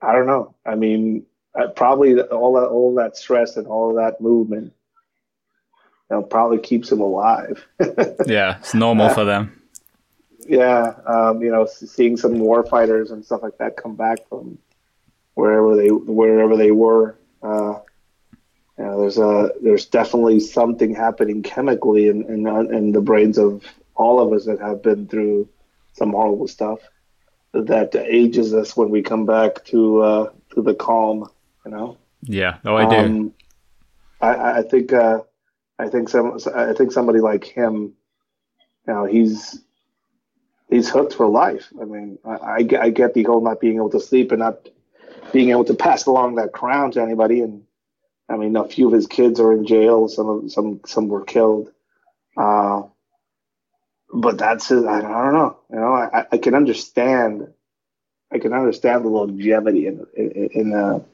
I 0.00 0.12
don't 0.12 0.26
know. 0.26 0.54
I 0.64 0.74
mean, 0.74 1.26
uh, 1.58 1.68
probably 1.68 2.20
all 2.20 2.54
that 2.54 2.68
all 2.68 2.94
that 2.94 3.16
stress 3.16 3.56
and 3.56 3.66
all 3.66 3.94
that 3.94 4.20
movement, 4.20 4.72
you 6.10 6.16
know, 6.16 6.22
probably 6.22 6.58
keeps 6.58 6.88
them 6.88 7.00
alive. 7.00 7.66
yeah, 8.26 8.58
it's 8.58 8.74
normal 8.74 9.10
for 9.10 9.24
them 9.24 9.58
yeah, 10.48 10.94
um, 11.06 11.42
you 11.42 11.50
know, 11.50 11.66
seeing 11.66 12.16
some 12.16 12.38
war 12.38 12.64
fighters 12.64 13.10
and 13.10 13.24
stuff 13.24 13.42
like 13.42 13.58
that 13.58 13.76
come 13.76 13.96
back 13.96 14.26
from 14.28 14.58
wherever 15.34 15.76
they 15.76 15.88
wherever 15.88 16.56
they 16.56 16.70
were. 16.70 17.16
Uh, 17.42 17.80
you 18.78 18.84
know, 18.84 19.00
there's 19.00 19.18
a 19.18 19.52
there's 19.62 19.84
definitely 19.84 20.40
something 20.40 20.94
happening 20.94 21.42
chemically 21.42 22.08
in, 22.08 22.24
in 22.24 22.46
in 22.74 22.92
the 22.92 23.02
brains 23.02 23.36
of 23.36 23.62
all 23.94 24.20
of 24.20 24.32
us 24.32 24.46
that 24.46 24.58
have 24.58 24.82
been 24.82 25.06
through 25.06 25.48
some 25.92 26.12
horrible 26.12 26.48
stuff 26.48 26.80
that 27.52 27.94
ages 27.94 28.54
us 28.54 28.74
when 28.74 28.88
we 28.88 29.02
come 29.02 29.26
back 29.26 29.64
to 29.66 30.00
uh, 30.00 30.30
to 30.54 30.62
the 30.62 30.74
calm. 30.74 31.28
You 31.68 31.76
know. 31.76 31.98
Yeah. 32.22 32.56
Oh, 32.64 32.76
I 32.76 32.88
do. 32.88 32.96
Um, 32.96 33.34
I, 34.22 34.58
I 34.58 34.62
think 34.62 34.90
uh, 34.90 35.20
I 35.78 35.88
think 35.88 36.08
some 36.08 36.38
I 36.54 36.72
think 36.72 36.92
somebody 36.92 37.20
like 37.20 37.44
him, 37.44 37.92
you 38.86 38.94
know, 38.94 39.04
he's 39.04 39.60
he's 40.70 40.88
hooked 40.88 41.12
for 41.12 41.28
life. 41.28 41.68
I 41.78 41.84
mean, 41.84 42.18
I, 42.24 42.38
I, 42.38 42.62
get, 42.62 42.80
I 42.80 42.88
get 42.88 43.12
the 43.12 43.24
whole 43.24 43.42
not 43.42 43.60
being 43.60 43.76
able 43.76 43.90
to 43.90 44.00
sleep 44.00 44.32
and 44.32 44.38
not 44.38 44.66
being 45.30 45.50
able 45.50 45.66
to 45.66 45.74
pass 45.74 46.06
along 46.06 46.36
that 46.36 46.52
crown 46.52 46.90
to 46.92 47.02
anybody. 47.02 47.42
And 47.42 47.64
I 48.30 48.38
mean, 48.38 48.56
a 48.56 48.66
few 48.66 48.86
of 48.86 48.94
his 48.94 49.06
kids 49.06 49.38
are 49.38 49.52
in 49.52 49.66
jail. 49.66 50.08
Some 50.08 50.28
of 50.28 50.50
some 50.50 50.80
some 50.86 51.08
were 51.08 51.24
killed. 51.24 51.70
Uh, 52.34 52.84
but 54.10 54.38
that's 54.38 54.68
his, 54.68 54.86
I, 54.86 55.02
don't, 55.02 55.12
I 55.12 55.22
don't 55.22 55.34
know. 55.34 55.58
You 55.70 55.76
know, 55.76 55.92
I, 55.92 56.24
I 56.32 56.38
can 56.38 56.54
understand. 56.54 57.52
I 58.32 58.38
can 58.38 58.54
understand 58.54 59.04
the 59.04 59.10
longevity 59.10 59.86
in 59.86 60.06
in, 60.16 60.48
in 60.54 60.72
a 60.72 61.04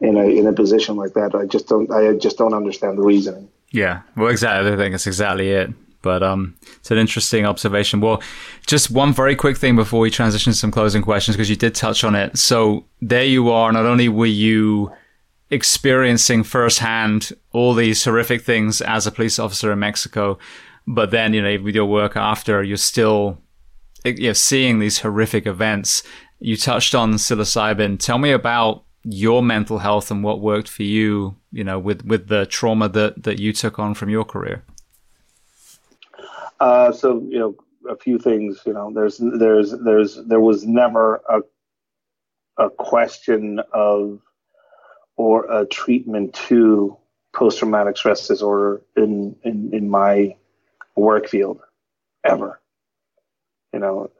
in 0.00 0.16
a 0.16 0.24
in 0.24 0.46
a 0.46 0.52
position 0.52 0.96
like 0.96 1.14
that. 1.14 1.34
I 1.34 1.46
just 1.46 1.68
don't. 1.68 1.90
I 1.90 2.14
just 2.14 2.38
don't 2.38 2.54
understand 2.54 2.98
the 2.98 3.02
reasoning. 3.02 3.48
Yeah, 3.70 4.02
well, 4.16 4.28
exactly. 4.28 4.72
I 4.72 4.76
think 4.76 4.92
that's 4.92 5.06
exactly 5.06 5.50
it. 5.50 5.70
But 6.00 6.22
um, 6.22 6.56
it's 6.76 6.90
an 6.90 6.98
interesting 6.98 7.44
observation. 7.44 8.00
Well, 8.00 8.22
just 8.66 8.90
one 8.90 9.12
very 9.12 9.34
quick 9.34 9.56
thing 9.56 9.74
before 9.74 10.00
we 10.00 10.10
transition 10.10 10.52
to 10.52 10.58
some 10.58 10.70
closing 10.70 11.02
questions, 11.02 11.36
because 11.36 11.50
you 11.50 11.56
did 11.56 11.74
touch 11.74 12.04
on 12.04 12.14
it. 12.14 12.38
So 12.38 12.84
there 13.02 13.24
you 13.24 13.50
are. 13.50 13.72
Not 13.72 13.84
only 13.84 14.08
were 14.08 14.26
you 14.26 14.92
experiencing 15.50 16.44
firsthand 16.44 17.32
all 17.52 17.74
these 17.74 18.04
horrific 18.04 18.42
things 18.42 18.80
as 18.82 19.06
a 19.06 19.12
police 19.12 19.38
officer 19.38 19.72
in 19.72 19.78
Mexico, 19.80 20.38
but 20.86 21.10
then 21.10 21.32
you 21.34 21.42
know 21.42 21.62
with 21.62 21.74
your 21.74 21.86
work 21.86 22.16
after, 22.16 22.62
you're 22.62 22.76
still 22.76 23.38
you 24.04 24.28
know, 24.28 24.32
seeing 24.32 24.78
these 24.78 25.00
horrific 25.00 25.46
events. 25.46 26.02
You 26.38 26.56
touched 26.56 26.94
on 26.94 27.14
psilocybin. 27.14 27.98
Tell 27.98 28.18
me 28.18 28.30
about 28.30 28.84
your 29.10 29.42
mental 29.42 29.78
health 29.78 30.10
and 30.10 30.22
what 30.22 30.40
worked 30.40 30.68
for 30.68 30.82
you. 30.82 31.36
You 31.50 31.64
know, 31.64 31.78
with 31.78 32.04
with 32.04 32.28
the 32.28 32.46
trauma 32.46 32.88
that 32.90 33.22
that 33.22 33.38
you 33.38 33.52
took 33.52 33.78
on 33.78 33.94
from 33.94 34.10
your 34.10 34.24
career. 34.24 34.64
Uh, 36.60 36.92
so 36.92 37.20
you 37.28 37.38
know, 37.38 37.54
a 37.88 37.96
few 37.96 38.18
things. 38.18 38.62
You 38.66 38.72
know, 38.72 38.92
there's 38.92 39.18
there's 39.18 39.72
there's 39.72 40.16
there 40.26 40.40
was 40.40 40.66
never 40.66 41.22
a 41.28 41.40
a 42.58 42.70
question 42.70 43.60
of 43.72 44.20
or 45.16 45.50
a 45.50 45.66
treatment 45.66 46.34
to 46.34 46.96
post 47.34 47.58
traumatic 47.58 47.96
stress 47.96 48.26
disorder 48.26 48.82
in 48.96 49.36
in 49.44 49.70
in 49.72 49.88
my 49.88 50.36
work 50.96 51.28
field 51.28 51.60
ever. 52.24 52.60
You 53.72 53.80
know, 53.80 54.10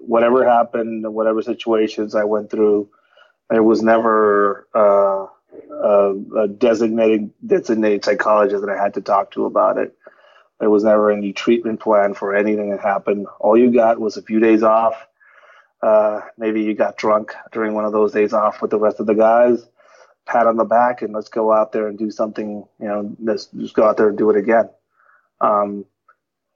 whatever 0.00 0.48
happened, 0.48 1.12
whatever 1.12 1.42
situations 1.42 2.14
I 2.14 2.24
went 2.24 2.50
through, 2.50 2.88
there 3.54 3.62
was 3.62 3.82
never 3.82 4.66
uh, 4.74 5.26
a, 5.70 6.14
a 6.38 6.48
designated 6.48 7.30
designated 7.46 8.04
psychologist 8.04 8.66
that 8.66 8.68
I 8.68 8.82
had 8.82 8.94
to 8.94 9.00
talk 9.00 9.30
to 9.32 9.44
about 9.46 9.78
it. 9.78 9.96
There 10.58 10.70
was 10.70 10.82
never 10.82 11.12
any 11.12 11.32
treatment 11.32 11.78
plan 11.78 12.14
for 12.14 12.34
anything 12.34 12.70
that 12.70 12.80
happened. 12.80 13.28
All 13.38 13.56
you 13.56 13.70
got 13.72 14.00
was 14.00 14.16
a 14.16 14.22
few 14.22 14.40
days 14.40 14.64
off. 14.64 15.06
Uh, 15.80 16.22
maybe 16.36 16.62
you 16.62 16.74
got 16.74 16.96
drunk 16.96 17.32
during 17.52 17.74
one 17.74 17.84
of 17.84 17.92
those 17.92 18.10
days 18.10 18.32
off 18.32 18.60
with 18.60 18.72
the 18.72 18.78
rest 18.78 18.98
of 18.98 19.06
the 19.06 19.14
guys. 19.14 19.64
Pat 20.26 20.48
on 20.48 20.56
the 20.56 20.64
back 20.64 21.02
and 21.02 21.12
let's 21.14 21.28
go 21.28 21.52
out 21.52 21.70
there 21.70 21.86
and 21.86 21.96
do 21.96 22.10
something. 22.10 22.66
You 22.80 22.88
know, 22.88 23.16
let's 23.22 23.46
just 23.46 23.74
go 23.74 23.86
out 23.86 23.96
there 23.96 24.08
and 24.08 24.18
do 24.18 24.30
it 24.30 24.36
again. 24.36 24.68
Um, 25.40 25.84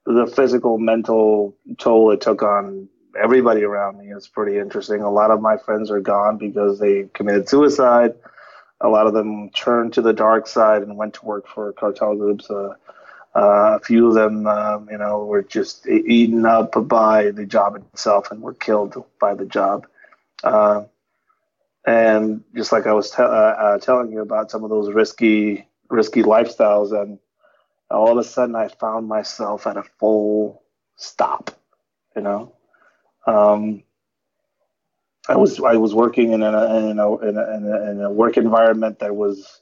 the 0.05 0.27
physical, 0.27 0.79
mental 0.79 1.55
toll 1.79 2.11
it 2.11 2.23
took 2.23 2.43
on 2.43 2.89
everybody 3.23 3.63
around 3.63 3.99
me 3.99 4.13
is 4.13 4.29
pretty 4.29 4.59
interesting. 4.59 5.03
A 5.03 5.11
lot 5.11 5.31
of 5.31 5.41
my 5.41 5.57
friends 5.57 5.91
are 5.91 6.01
gone 6.01 6.39
because 6.39 6.79
they 6.79 7.05
committed 7.15 7.49
suicide. 7.49 8.15
A 8.81 8.89
lot 8.89 9.07
of 9.07 9.13
them 9.13 9.51
turned 9.51 9.93
to 9.95 10.03
the 10.03 10.13
dark 10.13 10.47
side 10.47 10.83
and 10.83 10.97
went 10.97 11.15
to 11.15 11.25
work 11.25 11.47
for 11.49 11.73
cartel 11.73 12.15
groups. 12.15 12.49
Uh, 12.51 12.75
uh, 13.35 13.77
a 13.77 13.81
few 13.81 14.09
of 14.09 14.15
them, 14.15 14.47
um, 14.47 14.89
you 14.91 14.99
know, 14.99 15.25
were 15.25 15.43
just 15.43 15.87
eaten 15.87 16.47
up 16.47 16.73
by 16.89 17.31
the 17.31 17.45
job 17.45 17.77
itself 17.77 18.31
and 18.31 18.41
were 18.41 18.55
killed 18.55 19.05
by 19.21 19.35
the 19.35 19.45
job. 19.47 19.87
Uh, 20.43 20.85
and 21.87 22.43
just 22.55 22.73
like 22.73 22.87
I 22.87 22.93
was 22.93 23.11
te- 23.11 23.23
uh, 23.23 23.27
uh, 23.27 23.79
telling 23.79 24.13
you 24.13 24.21
about 24.21 24.51
some 24.51 24.65
of 24.65 24.71
those 24.71 24.93
risky, 24.93 25.67
risky 25.89 26.23
lifestyles, 26.23 26.93
and 26.93 27.19
all 27.91 28.13
of 28.13 28.19
a 28.19 28.25
sudden 28.25 28.55
I 28.55 28.69
found 28.69 29.09
myself 29.09 29.67
at 29.67 29.77
a 29.77 29.83
full 29.83 30.63
stop. 30.97 31.51
You 32.17 32.23
know, 32.23 32.53
um, 33.29 33.83
I 35.29 35.37
was 35.37 35.61
I 35.61 35.77
was 35.77 35.95
working 35.95 36.33
in 36.33 36.43
a 36.43 36.47
in 36.47 36.99
a, 36.99 37.17
in 37.19 37.37
a, 37.37 37.57
in 37.57 37.67
a, 37.67 37.91
in 37.91 38.01
a 38.03 38.11
work 38.11 38.37
environment 38.37 38.99
that 39.01 39.15
was, 39.15 39.61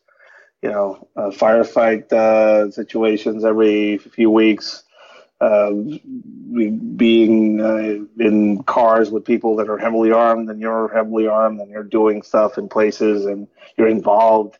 you 0.63 0.71
know, 0.71 1.09
firefight 1.17 2.13
uh, 2.13 2.71
situations 2.71 3.45
every 3.45 3.99
few 3.99 4.31
weeks. 4.31 4.85
Uh, 5.39 5.71
being 6.97 7.61
uh, 7.61 8.25
in 8.25 8.63
cars 8.63 9.11
with 9.11 9.23
people 9.23 9.55
that 9.57 9.69
are 9.69 9.77
heavily 9.77 10.11
armed 10.11 10.49
and 10.49 10.63
you're 10.63 10.89
heavily 10.95 11.27
armed 11.27 11.61
and 11.61 11.71
you're 11.71 11.83
doing 11.83 12.23
stuff 12.23 12.57
in 12.57 12.67
places 12.71 13.27
and 13.27 13.47
you're 13.77 13.87
involved 13.87 14.57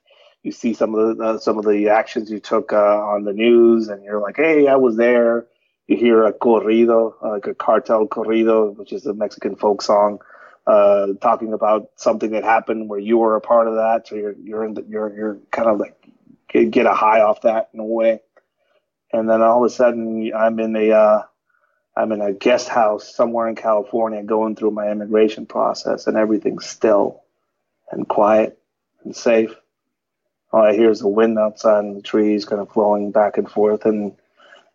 you 0.47 0.53
see 0.53 0.73
some 0.73 0.95
of 0.95 1.19
the 1.19 1.25
uh, 1.25 1.39
some 1.39 1.59
of 1.59 1.65
the 1.65 1.89
actions 1.89 2.31
you 2.31 2.39
took 2.39 2.73
uh, 2.73 3.01
on 3.01 3.25
the 3.25 3.33
news, 3.33 3.89
and 3.89 4.05
you're 4.05 4.21
like, 4.21 4.37
"Hey, 4.37 4.69
I 4.69 4.77
was 4.77 4.97
there." 4.97 5.47
You 5.87 5.97
hear 5.97 6.25
a 6.25 6.33
corrido, 6.33 7.15
uh, 7.23 7.31
like 7.31 7.47
a 7.47 7.55
cartel 7.55 8.07
corrido, 8.07 8.77
which 8.77 8.93
is 8.93 9.07
a 9.07 9.15
Mexican 9.15 9.57
folk 9.57 9.83
song, 9.83 10.21
uh, 10.67 11.09
talking 11.21 11.53
about 11.53 11.91
something 11.97 12.31
that 12.31 12.45
happened 12.45 12.89
where 12.89 12.99
you 12.99 13.19
were 13.19 13.37
a 13.37 13.41
part 13.41 13.69
of 13.69 13.77
that. 13.77 14.09
So 14.09 14.17
you're 14.17 14.35
you're 14.43 14.65
in 14.65 14.75
the, 14.75 14.85
you're 14.89 15.15
you're 15.15 15.39
kind 15.51 15.69
of 15.69 15.79
like 15.79 15.95
get, 16.49 16.87
a 16.87 16.95
high 16.95 17.21
off 17.21 17.43
that 17.43 17.71
in 17.73 17.81
a 17.81 17.85
way, 17.85 18.21
and 19.13 19.29
then 19.29 19.43
all 19.43 19.65
of 19.65 19.71
a 19.71 19.75
sudden 19.75 20.33
I'm 20.35 20.59
in 20.59 20.75
a 20.75 20.91
uh, 20.91 21.23
I'm 21.97 22.11
in 22.11 22.21
a 22.21 22.33
guest 22.33 22.69
house 22.69 23.15
somewhere 23.15 23.49
in 23.49 23.55
California 23.55 24.23
going 24.25 24.57
through 24.57 24.73
my 24.73 24.91
immigration 24.91 25.47
process, 25.47 26.09
and 26.09 26.17
everything's 26.17 26.67
still 26.67 27.23
and 27.93 28.09
quiet 28.09 28.59
and 29.05 29.15
safe 29.15 29.55
all 30.53 30.63
I 30.63 30.73
hear 30.73 30.91
is 30.91 31.01
the 31.01 31.09
wind 31.09 31.39
outside 31.39 31.85
and 31.85 31.97
the 31.97 32.03
trees 32.03 32.45
kind 32.45 32.61
of 32.61 32.73
flowing 32.73 33.11
back 33.11 33.37
and 33.37 33.51
forth, 33.51 33.85
and 33.85 34.17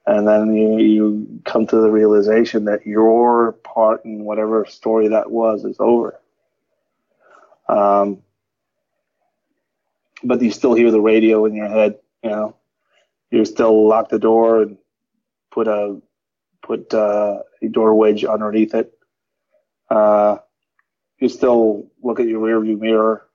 and 0.05 0.27
then 0.27 0.53
you 0.53 0.77
you 0.79 1.41
come 1.45 1.67
to 1.67 1.75
the 1.77 1.91
realization 1.91 2.65
that 2.65 2.85
your 2.85 3.53
part 3.63 4.03
in 4.05 4.23
whatever 4.23 4.65
story 4.65 5.09
that 5.09 5.31
was 5.31 5.63
is 5.65 5.77
over. 5.79 6.19
Um, 7.69 8.21
but 10.23 10.41
you 10.41 10.51
still 10.51 10.73
hear 10.73 10.91
the 10.91 11.01
radio 11.01 11.45
in 11.45 11.55
your 11.55 11.69
head, 11.69 11.97
you 12.23 12.29
know. 12.29 12.55
You 13.29 13.45
still 13.45 13.87
lock 13.87 14.09
the 14.09 14.19
door 14.19 14.63
and 14.63 14.77
put 15.51 15.67
a 15.67 16.01
put 16.61 16.93
uh, 16.93 17.39
a 17.61 17.67
door 17.69 17.95
wedge 17.95 18.25
underneath 18.25 18.73
it. 18.73 18.91
Uh, 19.89 20.37
you 21.19 21.29
still 21.29 21.87
look 22.01 22.19
at 22.19 22.27
your 22.27 22.41
rearview 22.41 22.79
mirror 22.79 23.25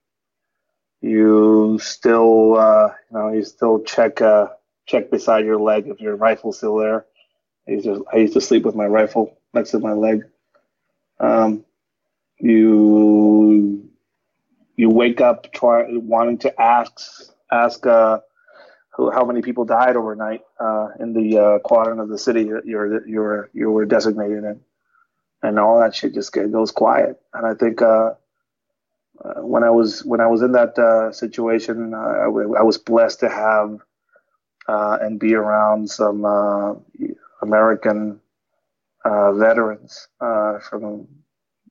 you 1.00 1.78
still, 1.80 2.56
uh, 2.56 2.88
you 3.10 3.18
know, 3.18 3.32
you 3.32 3.44
still 3.44 3.82
check 3.82 4.20
uh, 4.20 4.48
check 4.86 5.10
beside 5.10 5.44
your 5.44 5.60
leg 5.60 5.88
if 5.88 6.00
your 6.00 6.16
rifle's 6.16 6.58
still 6.58 6.76
there. 6.76 7.04
I 7.68 7.72
used 7.72 7.84
to, 7.84 8.06
I 8.12 8.16
used 8.18 8.34
to 8.34 8.40
sleep 8.40 8.64
with 8.64 8.74
my 8.74 8.86
rifle 8.86 9.36
next 9.52 9.72
to 9.72 9.80
my 9.80 9.92
leg. 9.92 10.24
Um, 11.18 11.64
you 12.38 13.88
you 14.76 14.90
wake 14.90 15.20
up 15.20 15.52
try, 15.52 15.84
wanting 15.88 16.38
to 16.38 16.60
ask 16.60 17.32
ask 17.50 17.86
uh, 17.86 18.20
who, 18.90 19.10
how 19.10 19.24
many 19.24 19.42
people 19.42 19.64
died 19.64 19.96
overnight 19.96 20.42
uh, 20.60 20.88
in 21.00 21.12
the 21.12 21.38
uh, 21.38 21.58
quadrant 21.60 22.00
of 22.00 22.08
the 22.08 22.18
city 22.18 22.44
that 22.44 22.66
you're 22.66 23.06
you're 23.08 23.50
you 23.52 23.70
were 23.70 23.86
designated 23.86 24.44
in, 24.44 24.60
and 25.42 25.58
all 25.58 25.80
that 25.80 25.94
shit 25.94 26.14
just 26.14 26.32
goes 26.32 26.70
quiet. 26.70 27.20
And 27.32 27.46
I 27.46 27.54
think 27.54 27.80
uh, 27.80 28.12
uh, 29.24 29.40
when 29.40 29.64
I 29.64 29.70
was 29.70 30.04
when 30.04 30.20
I 30.20 30.26
was 30.26 30.42
in 30.42 30.52
that 30.52 30.78
uh, 30.78 31.10
situation, 31.12 31.94
I, 31.94 32.24
I, 32.24 32.62
was 32.62 32.76
blessed 32.76 33.20
to 33.20 33.30
have 33.30 33.80
uh, 34.68 34.98
and 35.00 35.20
be 35.20 35.34
around 35.34 35.90
some 35.90 36.24
uh, 36.24 36.74
American 37.42 38.20
veterans 39.04 40.08
from 40.68 41.06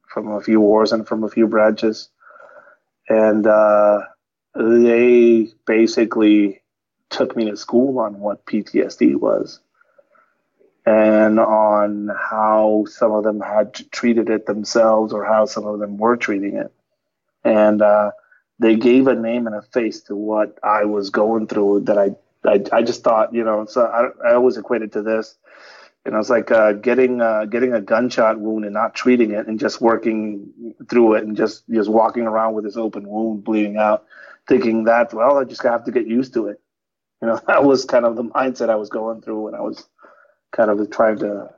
from 0.07 0.31
a 0.31 0.41
few 0.41 0.61
wars 0.61 0.93
and 0.93 1.05
from 1.07 1.23
a 1.23 1.30
few 1.30 1.47
branches, 1.47 2.09
and 3.09 3.45
they 4.55 5.49
basically 5.65 6.61
took 7.09 7.35
me 7.35 7.45
to 7.49 7.57
school 7.57 7.99
on 7.99 8.19
what 8.19 8.45
PTSD 8.45 9.15
was 9.15 9.59
and 10.85 11.39
on 11.39 12.09
how 12.17 12.85
some 12.88 13.11
of 13.11 13.23
them 13.23 13.41
had 13.41 13.73
treated 13.91 14.30
it 14.30 14.45
themselves 14.45 15.13
or 15.13 15.26
how 15.26 15.45
some 15.45 15.65
of 15.65 15.80
them 15.80 15.97
were 15.97 16.15
treating 16.15 16.55
it 16.55 16.72
and 17.45 17.81
uh, 17.81 18.11
they 18.59 18.76
gave 18.76 19.07
a 19.07 19.15
name 19.15 19.47
and 19.47 19.55
a 19.55 19.61
face 19.61 20.01
to 20.01 20.15
what 20.15 20.57
I 20.63 20.84
was 20.84 21.11
going 21.11 21.47
through. 21.47 21.81
That 21.81 21.97
I 21.97 22.15
I, 22.47 22.63
I 22.72 22.81
just 22.81 23.03
thought, 23.03 23.34
you 23.34 23.43
know, 23.43 23.65
so 23.65 23.85
I, 23.85 24.30
I 24.30 24.34
always 24.34 24.57
equated 24.57 24.91
to 24.93 25.01
this. 25.01 25.38
You 26.05 26.11
know, 26.11 26.19
it's 26.19 26.30
like 26.30 26.51
uh, 26.51 26.73
getting 26.73 27.19
uh, 27.19 27.45
getting 27.45 27.73
a 27.73 27.81
gunshot 27.81 28.39
wound 28.39 28.63
and 28.63 28.73
not 28.73 28.93
treating 28.93 29.31
it, 29.31 29.47
and 29.47 29.59
just 29.59 29.81
working 29.81 30.73
through 30.88 31.15
it, 31.15 31.23
and 31.23 31.35
just 31.35 31.63
just 31.69 31.89
walking 31.89 32.23
around 32.23 32.53
with 32.53 32.63
this 32.63 32.77
open 32.77 33.07
wound 33.07 33.43
bleeding 33.43 33.77
out, 33.77 34.05
thinking 34.47 34.84
that 34.84 35.13
well, 35.13 35.39
I 35.39 35.45
just 35.45 35.63
have 35.63 35.84
to 35.85 35.91
get 35.91 36.05
used 36.05 36.34
to 36.35 36.47
it. 36.47 36.61
You 37.22 37.30
know, 37.30 37.41
that 37.47 37.63
was 37.63 37.85
kind 37.85 38.05
of 38.05 38.15
the 38.15 38.23
mindset 38.23 38.69
I 38.69 38.76
was 38.76 38.89
going 38.89 39.22
through 39.22 39.45
when 39.45 39.55
I 39.55 39.61
was 39.61 39.89
kind 40.51 40.69
of 40.69 40.91
trying 40.91 41.17
to 41.19 41.49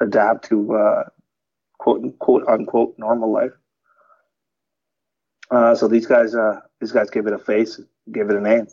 adapt 0.00 0.48
to 0.50 0.74
uh, 0.76 1.02
quote 1.78 2.18
quote 2.20 2.46
unquote 2.46 2.94
normal 2.96 3.32
life. 3.32 3.52
Uh, 5.50 5.74
so 5.74 5.88
these 5.88 6.06
guys, 6.06 6.34
uh, 6.34 6.60
these 6.80 6.92
guys 6.92 7.10
gave 7.10 7.26
it 7.26 7.32
a 7.32 7.38
face, 7.38 7.78
gave 8.10 8.30
it 8.30 8.36
a 8.36 8.40
name. 8.40 8.66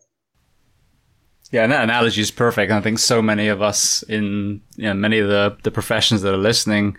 Yeah, 1.51 1.63
and 1.63 1.71
that 1.71 1.83
analogy 1.83 2.21
is 2.21 2.31
perfect. 2.31 2.71
I 2.71 2.81
think 2.81 2.99
so 2.99 3.21
many 3.21 3.47
of 3.47 3.61
us 3.61 4.03
in 4.03 4.61
you 4.75 4.83
know, 4.83 4.93
many 4.93 5.17
of 5.17 5.27
the, 5.27 5.57
the 5.63 5.71
professions 5.71 6.21
that 6.21 6.33
are 6.33 6.37
listening, 6.37 6.95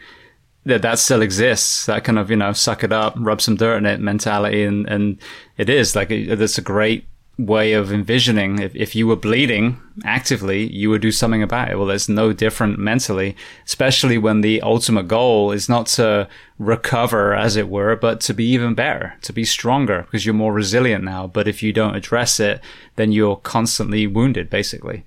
that 0.65 0.83
that 0.83 0.99
still 0.99 1.23
exists. 1.23 1.87
That 1.87 2.05
kind 2.05 2.19
of 2.19 2.31
you 2.31 2.37
know 2.37 2.53
suck 2.53 2.83
it 2.83 2.93
up, 2.93 3.15
rub 3.17 3.41
some 3.41 3.57
dirt 3.57 3.77
in 3.77 3.87
it 3.87 4.01
mentality, 4.01 4.65
and 4.65 4.89
and 4.89 5.19
it 5.57 5.71
is 5.71 5.95
like 5.95 6.11
it's 6.11 6.59
a 6.59 6.63
great 6.63 7.07
way 7.47 7.73
of 7.73 7.93
envisioning 7.93 8.59
if, 8.59 8.75
if 8.77 8.95
you 8.95 9.07
were 9.07 9.17
bleeding 9.17 9.81
actively, 10.05 10.67
you 10.73 10.91
would 10.91 11.01
do 11.01 11.13
something 11.13 11.43
about 11.43 11.71
it. 11.71 11.77
Well, 11.77 11.87
there's 11.87 12.09
no 12.09 12.33
different 12.33 12.79
mentally, 12.79 13.37
especially 13.65 14.19
when 14.19 14.43
the 14.43 14.61
ultimate 14.61 15.09
goal 15.09 15.51
is 15.51 15.69
not 15.69 15.87
to 15.87 16.29
recover, 16.59 17.35
as 17.35 17.57
it 17.57 17.69
were, 17.69 17.97
but 17.97 18.21
to 18.23 18.35
be 18.35 18.45
even 18.45 18.75
better, 18.75 19.15
to 19.23 19.33
be 19.33 19.45
stronger 19.45 20.03
because 20.03 20.27
you're 20.27 20.35
more 20.35 20.53
resilient 20.53 21.03
now. 21.03 21.27
But 21.27 21.49
if 21.49 21.63
you 21.63 21.73
don't 21.73 21.97
address 21.97 22.39
it, 22.41 22.61
then 22.97 23.13
you're 23.13 23.37
constantly 23.37 24.07
wounded, 24.07 24.51
basically. 24.51 25.07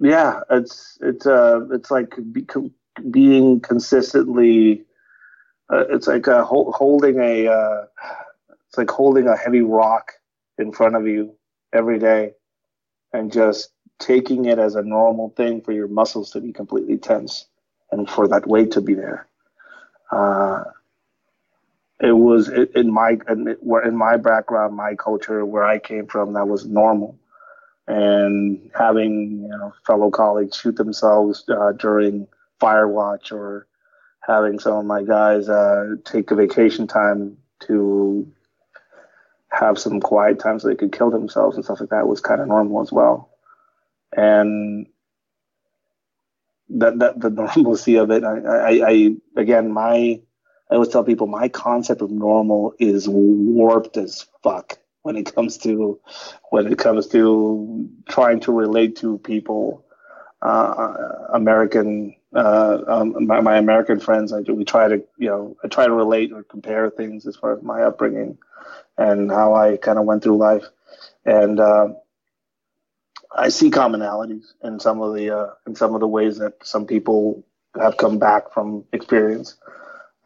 Yeah, 0.00 0.40
it's 0.50 0.96
it's 1.00 1.26
uh 1.26 1.60
it's 1.72 1.90
like 1.90 2.14
be, 2.32 2.46
being 3.10 3.60
consistently. 3.60 4.84
Uh, 5.70 5.84
it's 5.90 6.06
like 6.06 6.26
uh, 6.28 6.44
holding 6.44 7.20
a. 7.20 7.48
Uh, 7.48 7.84
it's 8.68 8.78
like 8.78 8.90
holding 8.90 9.26
a 9.26 9.36
heavy 9.36 9.60
rock 9.60 10.12
in 10.58 10.72
front 10.72 10.96
of 10.96 11.06
you 11.06 11.34
every 11.72 11.98
day 11.98 12.32
and 13.12 13.32
just 13.32 13.70
taking 13.98 14.44
it 14.44 14.58
as 14.58 14.74
a 14.74 14.82
normal 14.82 15.30
thing 15.30 15.60
for 15.60 15.72
your 15.72 15.88
muscles 15.88 16.30
to 16.30 16.40
be 16.40 16.52
completely 16.52 16.98
tense 16.98 17.46
and 17.90 18.08
for 18.08 18.28
that 18.28 18.46
weight 18.46 18.72
to 18.72 18.80
be 18.80 18.94
there. 18.94 19.26
Uh, 20.10 20.64
it 22.00 22.12
was 22.12 22.48
in 22.48 22.92
my 22.92 23.18
in 23.28 23.96
my 23.96 24.16
background, 24.16 24.76
my 24.76 24.94
culture, 24.94 25.44
where 25.44 25.64
I 25.64 25.78
came 25.78 26.06
from, 26.06 26.34
that 26.34 26.46
was 26.46 26.64
normal. 26.66 27.18
And 27.88 28.70
having 28.74 29.42
you 29.42 29.48
know 29.48 29.72
fellow 29.86 30.10
colleagues 30.10 30.56
shoot 30.56 30.76
themselves 30.76 31.44
uh, 31.48 31.72
during 31.72 32.28
fire 32.60 32.86
watch, 32.86 33.32
or 33.32 33.66
having 34.20 34.60
some 34.60 34.74
of 34.74 34.84
my 34.84 35.02
guys 35.02 35.48
uh, 35.48 35.96
take 36.04 36.30
a 36.30 36.36
vacation 36.36 36.86
time 36.86 37.38
to 37.60 38.30
have 39.58 39.78
some 39.78 40.00
quiet 40.00 40.38
times 40.38 40.62
so 40.62 40.68
they 40.68 40.74
could 40.74 40.92
kill 40.92 41.10
themselves 41.10 41.56
and 41.56 41.64
stuff 41.64 41.80
like 41.80 41.90
that 41.90 42.06
was 42.06 42.20
kind 42.20 42.40
of 42.40 42.48
normal 42.48 42.80
as 42.80 42.92
well. 42.92 43.30
And 44.16 44.86
that, 46.70 46.98
that 46.98 47.20
the 47.20 47.30
normalcy 47.56 47.96
of 47.96 48.10
it, 48.10 48.24
I, 48.24 48.38
I, 48.38 48.88
I, 48.88 49.16
again, 49.36 49.72
my, 49.72 50.20
I 50.70 50.74
always 50.74 50.88
tell 50.88 51.04
people 51.04 51.26
my 51.26 51.48
concept 51.48 52.02
of 52.02 52.10
normal 52.10 52.74
is 52.78 53.08
warped 53.08 53.96
as 53.96 54.26
fuck 54.42 54.78
when 55.02 55.16
it 55.16 55.34
comes 55.34 55.58
to, 55.58 56.00
when 56.50 56.70
it 56.70 56.78
comes 56.78 57.06
to 57.08 57.88
trying 58.08 58.40
to 58.40 58.52
relate 58.52 58.96
to 58.96 59.18
people, 59.18 59.84
uh, 60.42 60.94
American, 61.32 62.14
uh, 62.34 62.78
um, 62.86 63.26
my, 63.26 63.40
my 63.40 63.56
American 63.56 64.00
friends, 64.00 64.32
I 64.32 64.42
do, 64.42 64.54
we 64.54 64.64
try 64.64 64.88
to, 64.88 64.96
you 65.18 65.28
know, 65.28 65.56
I 65.64 65.68
try 65.68 65.86
to 65.86 65.92
relate 65.92 66.32
or 66.32 66.42
compare 66.42 66.90
things 66.90 67.26
as 67.26 67.36
far 67.36 67.56
as 67.56 67.62
my 67.62 67.82
upbringing 67.82 68.38
and 68.98 69.30
how 69.30 69.54
I 69.54 69.76
kind 69.76 69.98
of 69.98 70.04
went 70.04 70.22
through 70.22 70.38
life. 70.38 70.64
And 71.24 71.60
uh, 71.60 71.88
I 73.36 73.48
see 73.48 73.70
commonalities 73.70 74.44
in 74.62 74.80
some 74.80 75.00
of 75.00 75.14
the 75.14 75.36
uh, 75.36 75.50
in 75.66 75.74
some 75.74 75.94
of 75.94 76.00
the 76.00 76.08
ways 76.08 76.38
that 76.38 76.54
some 76.64 76.86
people 76.86 77.44
have 77.80 77.96
come 77.96 78.18
back 78.18 78.52
from 78.52 78.84
experience. 78.92 79.56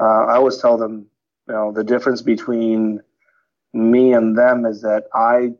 Uh, 0.00 0.26
I 0.26 0.36
always 0.36 0.58
tell 0.58 0.78
them, 0.78 1.06
you 1.48 1.54
know, 1.54 1.72
the 1.72 1.84
difference 1.84 2.22
between 2.22 3.00
me 3.72 4.12
and 4.12 4.36
them 4.36 4.64
is 4.66 4.82
that 4.82 5.04
I 5.14 5.52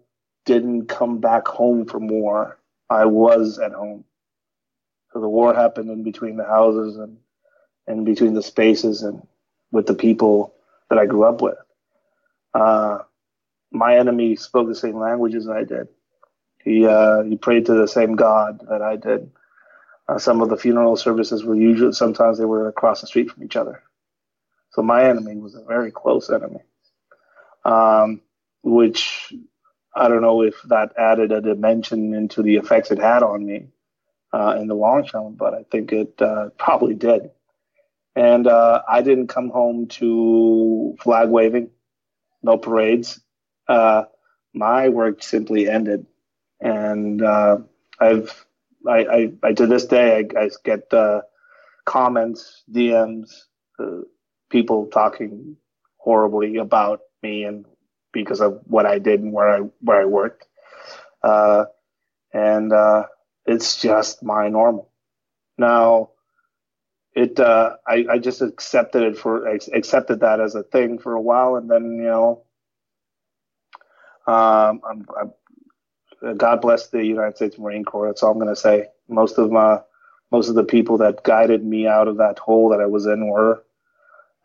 didn't 0.44 0.86
come 0.86 1.18
back 1.20 1.46
home 1.46 1.86
from 1.86 2.08
war. 2.08 2.58
I 2.90 3.06
was 3.06 3.58
at 3.58 3.72
home. 3.72 4.04
So 5.12 5.20
the 5.20 5.28
war 5.28 5.54
happened 5.54 5.90
in 5.90 6.02
between 6.04 6.36
the 6.36 6.44
houses 6.44 6.96
and 6.96 7.18
in 7.86 8.04
between 8.04 8.34
the 8.34 8.42
spaces 8.42 9.02
and 9.02 9.26
with 9.70 9.86
the 9.86 9.94
people 9.94 10.54
that 10.90 10.98
I 10.98 11.06
grew 11.06 11.24
up 11.24 11.42
with. 11.42 11.58
Uh, 12.54 12.98
my 13.70 13.98
enemy 13.98 14.36
spoke 14.36 14.68
the 14.68 14.74
same 14.74 14.98
language 14.98 15.34
as 15.34 15.48
I 15.48 15.64
did. 15.64 15.88
He 16.64 16.86
uh, 16.86 17.22
he 17.22 17.36
prayed 17.36 17.66
to 17.66 17.74
the 17.74 17.88
same 17.88 18.16
God 18.16 18.66
that 18.68 18.82
I 18.82 18.96
did. 18.96 19.30
Uh, 20.08 20.18
some 20.18 20.40
of 20.42 20.48
the 20.48 20.56
funeral 20.56 20.96
services 20.96 21.44
were 21.44 21.56
usually 21.56 21.92
sometimes 21.92 22.38
they 22.38 22.44
were 22.44 22.68
across 22.68 23.00
the 23.00 23.06
street 23.06 23.30
from 23.30 23.44
each 23.44 23.56
other. 23.56 23.82
So 24.72 24.82
my 24.82 25.08
enemy 25.08 25.36
was 25.36 25.54
a 25.54 25.64
very 25.64 25.90
close 25.90 26.30
enemy, 26.30 26.60
um, 27.64 28.20
which 28.62 29.32
I 29.94 30.08
don't 30.08 30.22
know 30.22 30.42
if 30.42 30.54
that 30.68 30.92
added 30.98 31.32
a 31.32 31.40
dimension 31.40 32.14
into 32.14 32.42
the 32.42 32.56
effects 32.56 32.90
it 32.90 32.98
had 32.98 33.22
on 33.22 33.44
me 33.46 33.68
uh, 34.32 34.56
in 34.58 34.68
the 34.68 34.74
long 34.74 35.04
term, 35.06 35.34
but 35.34 35.54
I 35.54 35.64
think 35.70 35.92
it 35.92 36.20
uh, 36.20 36.50
probably 36.58 36.94
did. 36.94 37.30
And 38.14 38.46
uh, 38.46 38.82
I 38.88 39.02
didn't 39.02 39.28
come 39.28 39.48
home 39.48 39.86
to 39.88 40.96
flag 41.00 41.28
waving 41.30 41.70
no 42.42 42.58
parades. 42.58 43.20
Uh, 43.68 44.04
my 44.54 44.88
work 44.88 45.22
simply 45.22 45.68
ended, 45.68 46.06
and 46.60 47.22
uh, 47.22 47.58
I've 48.00 48.44
I, 48.86 48.98
I, 48.98 49.32
I, 49.44 49.52
to 49.54 49.66
this 49.66 49.86
day 49.86 50.18
I, 50.36 50.40
I 50.40 50.50
get 50.64 50.92
uh, 50.92 51.22
comments, 51.86 52.64
DMs, 52.70 53.30
people 54.50 54.86
talking 54.86 55.56
horribly 55.96 56.56
about 56.56 57.00
me 57.22 57.44
and 57.44 57.64
because 58.12 58.40
of 58.40 58.60
what 58.64 58.84
I 58.86 58.98
did 58.98 59.20
and 59.20 59.32
where 59.32 59.48
I 59.48 59.60
where 59.80 60.02
I 60.02 60.04
worked, 60.04 60.46
uh, 61.22 61.64
and 62.32 62.72
uh, 62.72 63.04
it's 63.46 63.80
just 63.80 64.22
my 64.22 64.48
normal. 64.48 64.90
Now, 65.58 66.10
it 67.14 67.38
uh, 67.38 67.76
I, 67.86 68.06
I 68.10 68.18
just 68.18 68.40
accepted 68.40 69.02
it 69.02 69.18
for 69.18 69.46
accepted 69.46 70.20
that 70.20 70.40
as 70.40 70.54
a 70.54 70.62
thing 70.62 70.98
for 70.98 71.12
a 71.12 71.20
while, 71.20 71.56
and 71.56 71.70
then 71.70 71.96
you 71.96 72.04
know, 72.04 72.42
um, 74.26 74.80
I'm, 74.88 75.06
I'm, 75.20 76.36
God 76.36 76.60
bless 76.60 76.88
the 76.88 77.04
United 77.04 77.36
States 77.36 77.58
Marine 77.58 77.84
Corps. 77.84 78.06
That's 78.06 78.22
all 78.22 78.32
I'm 78.32 78.38
going 78.38 78.48
to 78.48 78.56
say. 78.56 78.86
Most 79.08 79.38
of 79.38 79.50
my 79.50 79.80
most 80.30 80.48
of 80.48 80.54
the 80.54 80.64
people 80.64 80.98
that 80.98 81.24
guided 81.24 81.64
me 81.64 81.86
out 81.86 82.08
of 82.08 82.16
that 82.16 82.38
hole 82.38 82.70
that 82.70 82.80
I 82.80 82.86
was 82.86 83.06
in 83.06 83.28
were 83.28 83.64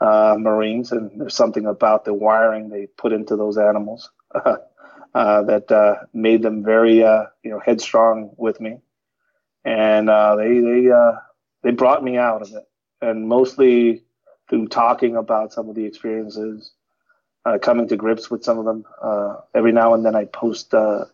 uh, 0.01 0.35
Marines, 0.37 0.91
and 0.91 1.21
there's 1.21 1.35
something 1.35 1.65
about 1.65 2.05
the 2.05 2.13
wiring 2.13 2.69
they 2.69 2.87
put 2.97 3.13
into 3.13 3.35
those 3.35 3.57
animals 3.57 4.09
uh, 4.35 4.57
that 5.13 5.71
uh, 5.71 6.05
made 6.13 6.41
them 6.41 6.63
very 6.63 7.03
uh, 7.03 7.25
you 7.43 7.51
know 7.51 7.59
headstrong 7.59 8.31
with 8.37 8.59
me, 8.59 8.77
and 9.68 10.10
uh, 10.10 10.35
they 10.38 10.60
they 10.61 10.89
they 11.61 11.72
brought 11.72 12.02
me 12.03 12.18
out 12.18 12.41
of 12.41 12.53
it, 12.53 12.64
and 13.02 13.27
mostly 13.27 14.03
through 14.49 14.69
talking 14.69 15.18
about 15.18 15.52
some 15.52 15.68
of 15.68 15.76
the 15.76 15.85
experiences, 15.85 16.72
uh, 17.45 17.57
coming 17.61 17.88
to 17.89 17.98
grips 17.98 18.31
with 18.31 18.45
some 18.45 18.57
of 18.57 18.64
them. 18.64 18.85
Uh, 19.02 19.35
every 19.53 19.73
now 19.73 19.94
and 19.94 20.06
then, 20.06 20.15
I 20.15 20.23
post 20.23 20.73
uh, 20.73 21.06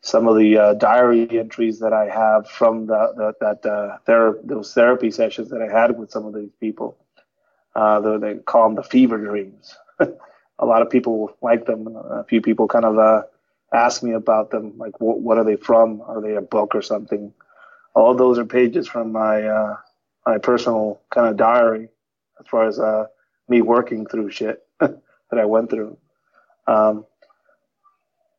some 0.00 0.28
of 0.28 0.36
the 0.36 0.56
uh, 0.56 0.74
diary 0.74 1.28
entries 1.36 1.80
that 1.80 1.92
I 1.92 2.08
have 2.08 2.48
from 2.48 2.86
the, 2.86 3.12
the 3.16 3.34
that 3.40 3.68
uh, 3.68 3.98
ther- 4.06 4.38
those 4.44 4.72
therapy 4.72 5.10
sessions 5.10 5.50
that 5.50 5.60
I 5.60 5.66
had 5.66 5.98
with 5.98 6.12
some 6.12 6.24
of 6.24 6.34
these 6.34 6.52
people. 6.60 6.96
Uh, 7.74 8.18
they 8.18 8.34
call 8.34 8.68
them 8.68 8.76
the 8.76 8.82
fever 8.84 9.18
dreams. 9.18 9.74
a 9.98 10.66
lot 10.66 10.82
of 10.82 10.90
people 10.90 11.36
like 11.42 11.66
them. 11.66 11.88
A 11.96 12.22
few 12.28 12.40
people 12.40 12.68
kind 12.68 12.84
of 12.84 13.24
ask 13.72 14.04
me 14.04 14.12
about 14.12 14.50
them, 14.50 14.78
like 14.78 15.00
what 15.00 15.38
are 15.38 15.44
they 15.44 15.56
from? 15.56 16.00
Are 16.02 16.20
they 16.20 16.36
a 16.36 16.42
book 16.42 16.76
or 16.76 16.82
something? 16.82 17.32
All 17.94 18.14
those 18.14 18.38
are 18.38 18.44
pages 18.44 18.88
from 18.88 19.12
my 19.12 19.42
uh, 19.44 19.76
my 20.26 20.38
personal 20.38 21.00
kind 21.10 21.28
of 21.28 21.36
diary 21.36 21.88
as 22.40 22.46
far 22.46 22.66
as 22.66 22.78
uh, 22.78 23.06
me 23.48 23.60
working 23.62 24.06
through 24.06 24.30
shit 24.30 24.62
that 24.80 25.00
I 25.32 25.44
went 25.44 25.70
through. 25.70 25.96
Um, 26.66 27.04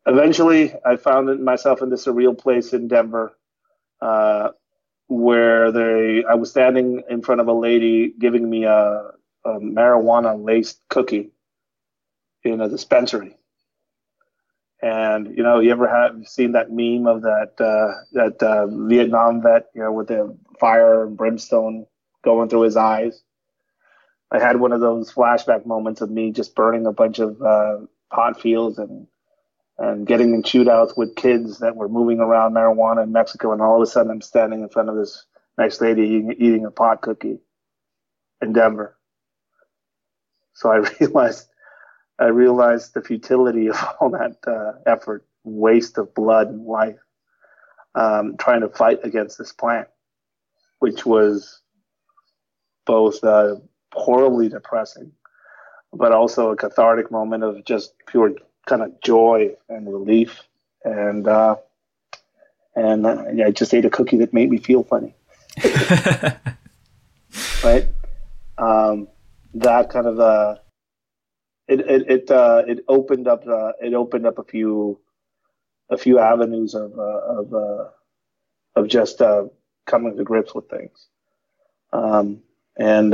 eventually, 0.06 0.74
I 0.86 0.96
found 0.96 1.44
myself 1.44 1.82
in 1.82 1.90
this 1.90 2.06
surreal 2.06 2.38
place 2.38 2.74
in 2.74 2.88
Denver, 2.88 3.38
uh, 4.02 4.50
where 5.08 5.72
they 5.72 6.24
I 6.24 6.36
was 6.36 6.50
standing 6.52 7.04
in 7.10 7.22
front 7.22 7.42
of 7.42 7.48
a 7.48 7.54
lady 7.54 8.14
giving 8.18 8.50
me 8.50 8.64
a, 8.66 9.12
a 9.46 9.60
marijuana 9.60 10.42
laced 10.44 10.82
cookie 10.90 11.32
in 12.44 12.62
a 12.62 12.70
dispensary. 12.70 13.38
And 14.84 15.38
you 15.38 15.44
know, 15.44 15.62
you 15.62 15.72
ever 15.72 15.88
have 15.88 16.28
seen 16.28 16.52
that 16.52 16.70
meme 16.70 17.08
of 17.08 17.22
that 17.22 17.54
uh, 17.58 18.04
that 18.12 18.44
uh, 18.44 18.68
Vietnam 18.68 19.42
vet, 19.42 19.68
you 19.74 19.82
know, 19.82 19.94
with 19.94 20.10
the 20.10 20.38
fire 20.60 21.06
and 21.06 21.16
brimstone 21.16 21.86
going 22.22 22.50
through 22.50 22.64
his 22.64 22.76
eyes? 22.76 23.24
I 24.30 24.40
had 24.40 24.60
one 24.60 24.74
of 24.74 24.82
those 24.82 25.10
flashback 25.10 25.66
moments 25.66 26.02
of 26.02 26.12
me 26.12 26.34
just 26.34 26.54
burning 26.54 26.86
a 26.86 26.92
bunch 26.92 27.20
of 27.20 27.42
uh, 27.42 27.78
pot 28.12 28.42
fields 28.42 28.78
and 28.78 29.08
and 29.78 30.06
getting 30.06 30.34
in 30.34 30.44
shootouts 30.44 30.98
with 30.98 31.16
kids 31.16 31.60
that 31.60 31.78
were 31.78 31.88
moving 31.88 32.20
around 32.20 32.54
marijuana 32.54 33.04
in 33.04 33.14
Mexico, 33.14 33.54
and 33.54 33.62
all 33.62 33.78
of 33.78 33.82
a 33.82 33.90
sudden 33.90 34.12
I'm 34.12 34.22
standing 34.22 34.64
in 34.64 34.70
front 34.70 34.90
of 34.90 34.98
this 34.98 35.26
nice 35.58 35.80
lady 35.80 36.02
eating, 36.02 36.36
eating 36.38 36.66
a 36.66 36.72
pot 36.72 37.02
cookie 37.02 37.40
in 38.42 38.52
Denver. 38.52 38.98
So 40.56 40.70
I 40.72 40.78
realized 41.00 41.48
I 42.20 42.26
realized 42.28 42.94
the 42.94 43.02
futility 43.02 43.68
of 43.68 43.78
all 44.00 44.10
that 44.12 44.38
uh, 44.48 44.74
effort, 44.86 45.26
waste 45.44 45.98
of 45.98 46.14
blood 46.14 46.48
and 46.50 46.66
life, 46.66 47.00
um, 47.96 48.38
trying 48.38 48.62
to 48.62 48.70
fight 48.70 49.00
against 49.04 49.38
this 49.38 49.52
plant, 49.52 49.88
which 50.80 51.06
was 51.06 51.62
both 52.86 53.24
uh, 53.24 53.56
horribly 53.94 54.50
depressing, 54.50 55.12
but 55.92 56.12
also 56.12 56.52
a 56.52 56.56
cathartic 56.56 57.12
moment 57.12 57.44
of 57.44 57.64
just 57.66 57.94
pure 58.08 58.34
kind 58.66 58.82
of 58.82 59.00
joy 59.02 59.52
and 59.70 59.92
relief, 59.92 60.42
and 60.84 61.28
uh, 61.28 61.56
and 62.76 63.06
uh, 63.06 63.26
I 63.46 63.52
just 63.52 63.74
ate 63.74 63.86
a 63.86 63.90
cookie 63.90 64.18
that 64.18 64.34
made 64.34 64.50
me 64.50 64.58
feel 64.58 64.84
funny. 64.84 65.16
right? 67.64 67.88
Um, 68.58 69.08
that 69.54 69.90
kind 69.90 70.08
of 70.08 70.20
uh, 70.20 70.56
it 71.74 71.90
it 71.90 72.10
it 72.10 72.32
uh, 72.32 72.64
it 72.68 72.86
opened 72.88 73.28
up 73.28 73.46
uh, 73.48 73.72
it 73.82 73.94
opened 73.94 74.28
up 74.28 74.38
a 74.38 74.44
few 74.44 75.00
a 75.90 75.98
few 75.98 76.20
avenues 76.20 76.76
of 76.76 76.98
uh, 76.98 77.22
of 77.40 77.54
uh, 77.54 77.86
of 78.76 78.88
just 78.88 79.22
uh, 79.22 79.46
coming 79.86 80.16
to 80.16 80.24
grips 80.24 80.54
with 80.54 80.70
things, 80.70 81.08
um, 81.92 82.42
and 82.78 83.14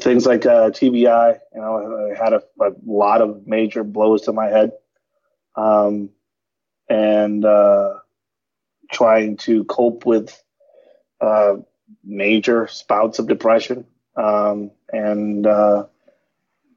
things 0.00 0.26
like 0.26 0.42
TBI. 0.42 1.38
You 1.54 1.60
know, 1.60 2.10
I 2.12 2.18
had 2.22 2.32
a, 2.32 2.42
a, 2.60 2.72
lot 2.84 3.22
of 3.22 3.46
major 3.46 3.84
blows 3.84 4.22
to 4.22 4.32
my 4.32 4.46
head, 4.46 4.72
um, 5.54 6.10
and 6.88 7.44
trying 8.90 9.36
to 9.36 9.64
cope 9.64 10.06
with 10.06 10.42
major 12.04 12.66
spouts 12.66 13.18
of 13.18 13.28
depression 13.28 13.84
um, 14.18 14.70
and 14.92 15.46
uh, 15.46 15.86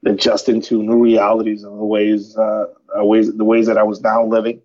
adjusting 0.06 0.62
to 0.62 0.82
new 0.82 1.02
realities 1.02 1.64
of 1.64 1.72
the 1.76 1.84
ways, 1.84 2.36
uh, 2.36 2.66
ways, 2.96 3.34
the 3.34 3.44
ways 3.44 3.66
that 3.66 3.78
I 3.78 3.82
was 3.82 4.00
now 4.00 4.24
living, 4.24 4.62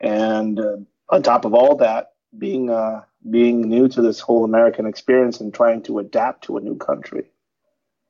and 0.00 0.58
uh, 0.58 0.76
on 1.08 1.22
top 1.22 1.44
of 1.44 1.54
all 1.54 1.76
that, 1.76 2.12
being 2.38 2.70
uh, 2.70 3.02
being 3.28 3.68
new 3.68 3.88
to 3.88 4.00
this 4.00 4.20
whole 4.20 4.44
American 4.44 4.86
experience 4.86 5.40
and 5.40 5.52
trying 5.52 5.82
to 5.82 5.98
adapt 5.98 6.44
to 6.44 6.56
a 6.56 6.60
new 6.60 6.76
country. 6.76 7.26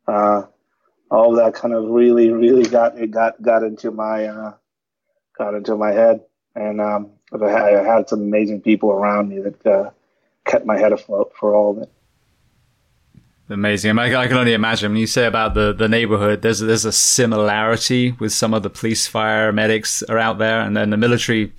Uh, 0.06 0.44
all 1.10 1.32
that 1.32 1.54
kind 1.54 1.74
of 1.74 1.84
really, 1.84 2.30
really 2.30 2.64
got 2.64 2.98
it 2.98 3.10
got 3.10 3.40
got 3.42 3.62
into 3.62 3.90
my 3.90 4.26
uh, 4.26 4.52
got 5.36 5.54
into 5.54 5.76
my 5.76 5.92
head, 5.92 6.22
and 6.54 6.80
um, 6.80 7.10
I, 7.32 7.48
had, 7.48 8.08
some 8.08 8.20
amazing 8.20 8.60
people 8.60 8.90
around 8.90 9.28
me 9.28 9.40
that 9.40 9.66
uh, 9.66 9.90
kept 10.44 10.66
my 10.66 10.78
head 10.78 10.92
afloat 10.92 11.32
for 11.38 11.54
all 11.54 11.72
of 11.72 11.82
it. 11.82 11.90
Amazing. 13.52 13.98
I, 13.98 14.14
I, 14.14 14.28
can 14.28 14.38
only 14.38 14.54
imagine 14.54 14.92
when 14.92 15.00
you 15.00 15.06
say 15.06 15.26
about 15.26 15.52
the, 15.52 15.74
the 15.74 15.88
neighborhood, 15.88 16.40
there's, 16.40 16.60
there's 16.60 16.86
a 16.86 16.92
similarity 16.92 18.12
with 18.12 18.32
some 18.32 18.54
of 18.54 18.62
the 18.62 18.70
police, 18.70 19.06
fire, 19.06 19.52
medics 19.52 20.02
are 20.04 20.18
out 20.18 20.38
there. 20.38 20.60
And 20.60 20.74
then 20.74 20.88
the 20.88 20.96
military 20.96 21.52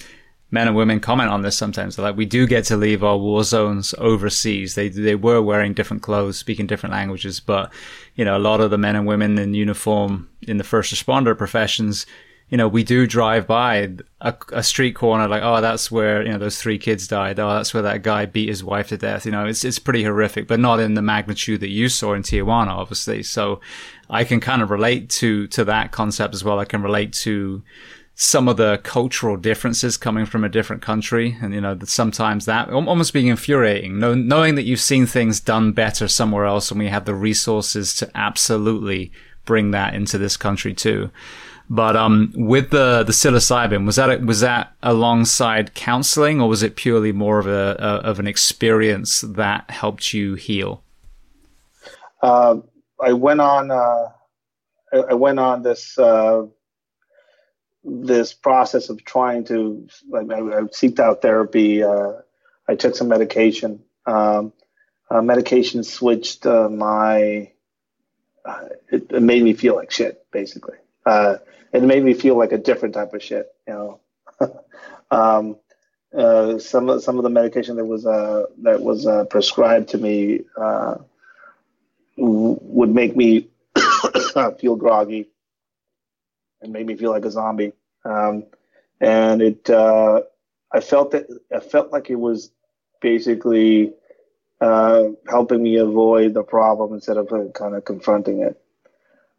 men 0.50 0.68
and 0.68 0.76
women 0.76 1.00
comment 1.00 1.30
on 1.30 1.44
this 1.44 1.56
sometimes. 1.56 1.96
They're 1.96 2.06
like, 2.06 2.18
we 2.18 2.26
do 2.26 2.48
get 2.48 2.66
to 2.66 2.78
leave 2.78 3.04
our 3.04 3.18
war 3.18 3.44
zones 3.44 3.94
overseas. 4.00 4.74
They, 4.74 4.90
they 4.90 5.16
were 5.16 5.42
wearing 5.42 5.74
different 5.74 6.02
clothes, 6.02 6.38
speaking 6.38 6.66
different 6.66 6.94
languages, 6.94 7.40
but, 7.40 7.72
you 8.16 8.26
know, 8.26 8.38
a 8.38 8.40
lot 8.40 8.60
of 8.60 8.72
the 8.72 8.78
men 8.78 8.96
and 8.96 9.06
women 9.06 9.38
in 9.38 9.54
uniform 9.54 10.30
in 10.42 10.58
the 10.58 10.64
first 10.64 10.94
responder 10.94 11.38
professions, 11.38 12.06
you 12.54 12.58
know, 12.58 12.68
we 12.68 12.84
do 12.84 13.08
drive 13.08 13.48
by 13.48 13.96
a, 14.22 14.36
a, 14.52 14.62
street 14.62 14.94
corner 14.94 15.28
like, 15.28 15.42
oh, 15.42 15.60
that's 15.60 15.90
where, 15.90 16.22
you 16.22 16.32
know, 16.32 16.38
those 16.38 16.62
three 16.62 16.78
kids 16.78 17.08
died. 17.08 17.40
Oh, 17.40 17.50
that's 17.50 17.74
where 17.74 17.82
that 17.82 18.04
guy 18.04 18.28
beat 18.28 18.48
his 18.48 18.64
wife 18.64 18.90
to 18.90 18.98
death. 18.98 19.26
You 19.26 19.32
know, 19.32 19.48
it's, 19.48 19.66
it's 19.66 19.80
pretty 19.80 20.04
horrific, 20.04 20.48
but 20.48 20.60
not 20.60 20.80
in 20.80 20.94
the 20.94 21.02
magnitude 21.02 21.62
that 21.62 21.72
you 21.72 21.90
saw 21.90 22.14
in 22.14 22.22
Tijuana, 22.22 22.68
obviously. 22.68 23.24
So 23.24 23.60
I 24.08 24.24
can 24.24 24.40
kind 24.40 24.62
of 24.62 24.70
relate 24.70 25.10
to, 25.10 25.48
to 25.48 25.66
that 25.66 25.92
concept 25.92 26.36
as 26.36 26.44
well. 26.44 26.60
I 26.60 26.66
can 26.66 26.84
relate 26.84 27.12
to 27.24 27.64
some 28.14 28.48
of 28.48 28.58
the 28.58 28.80
cultural 28.84 29.36
differences 29.36 29.98
coming 29.98 30.28
from 30.28 30.44
a 30.44 30.50
different 30.50 30.84
country. 30.84 31.36
And, 31.42 31.56
you 31.56 31.62
know, 31.62 31.80
sometimes 31.86 32.46
that 32.46 32.70
almost 32.70 33.14
being 33.14 33.30
infuriating, 33.30 33.98
knowing 33.98 34.54
that 34.54 34.66
you've 34.66 34.80
seen 34.80 35.08
things 35.08 35.40
done 35.40 35.72
better 35.72 36.08
somewhere 36.08 36.46
else 36.46 36.70
and 36.70 36.80
we 36.80 36.90
have 36.90 37.06
the 37.06 37.16
resources 37.16 37.96
to 37.96 38.12
absolutely 38.14 39.12
bring 39.44 39.72
that 39.72 39.96
into 39.96 40.20
this 40.20 40.38
country 40.38 40.76
too. 40.76 41.10
But 41.74 41.96
um, 41.96 42.32
with 42.36 42.70
the 42.70 43.04
the 43.04 43.12
psilocybin, 43.12 43.84
was 43.88 43.96
that 43.96 44.12
a, 44.12 44.24
was 44.24 44.42
that 44.42 44.76
alongside 44.84 45.74
counseling, 45.74 46.40
or 46.40 46.48
was 46.48 46.62
it 46.62 46.76
purely 46.76 47.12
more 47.12 47.40
of 47.40 47.48
a, 47.48 47.76
a 47.80 48.10
of 48.10 48.20
an 48.20 48.28
experience 48.28 49.22
that 49.22 49.72
helped 49.72 50.14
you 50.14 50.36
heal? 50.36 50.84
Uh, 52.22 52.58
I 53.02 53.14
went 53.14 53.42
on. 53.42 53.72
Uh, 53.72 54.10
I 55.10 55.16
went 55.16 55.40
on 55.40 55.64
this 55.64 55.98
uh, 55.98 56.44
this 57.84 58.36
process 58.36 58.90
of 58.90 59.04
trying 59.04 59.44
to. 59.46 59.88
Like, 60.08 60.32
I, 60.32 60.38
I 60.38 60.62
seeked 60.70 61.00
out 61.00 61.24
therapy. 61.24 61.82
Uh, 61.82 62.12
I 62.68 62.76
took 62.76 62.96
some 62.96 63.08
medication. 63.08 63.82
Um, 64.06 64.54
uh, 65.10 65.24
medication 65.24 65.84
switched 65.84 66.46
uh, 66.46 66.70
my. 66.70 67.50
It, 68.92 69.10
it, 69.10 69.24
made 69.24 69.42
me 69.42 69.54
feel 69.54 69.76
like 69.76 69.90
shit, 69.90 70.24
basically. 70.32 70.76
Uh, 71.04 71.38
it 71.74 71.82
made 71.84 72.04
me 72.04 72.14
feel 72.14 72.38
like 72.38 72.52
a 72.52 72.58
different 72.58 72.94
type 72.94 73.14
of 73.14 73.24
shit, 73.24 73.48
you 73.68 73.74
know. 73.74 74.00
um, 75.12 75.58
uh, 76.16 76.60
some 76.60 76.90
of 76.90 77.04
some 77.04 77.18
of 77.18 77.24
the 77.24 77.30
medication 77.30 77.76
that 77.76 77.86
was 77.86 78.06
uh, 78.06 78.46
that 78.60 78.82
was 78.82 79.08
uh, 79.08 79.26
prescribed 79.26 79.90
to 79.90 79.98
me 79.98 80.42
uh, 80.56 80.96
would 82.18 82.94
make 82.94 83.16
me 83.16 83.50
feel 84.60 84.76
groggy 84.76 85.30
and 86.62 86.72
made 86.72 86.86
me 86.86 86.96
feel 86.96 87.10
like 87.10 87.26
a 87.26 87.32
zombie. 87.32 87.74
Um, 88.06 88.46
and 89.02 89.42
it, 89.42 89.70
uh, 89.70 90.22
I 90.72 90.80
felt 90.82 91.12
that 91.12 91.28
I 91.54 91.60
felt 91.60 91.92
like 91.92 92.12
it 92.12 92.16
was 92.16 92.52
basically 93.02 93.94
uh, 94.62 95.06
helping 95.28 95.64
me 95.64 95.78
avoid 95.78 96.36
the 96.36 96.44
problem 96.44 96.94
instead 96.94 97.18
of 97.18 97.30
kind 97.54 97.76
of 97.76 97.84
confronting 97.84 98.42
it. 98.42 98.62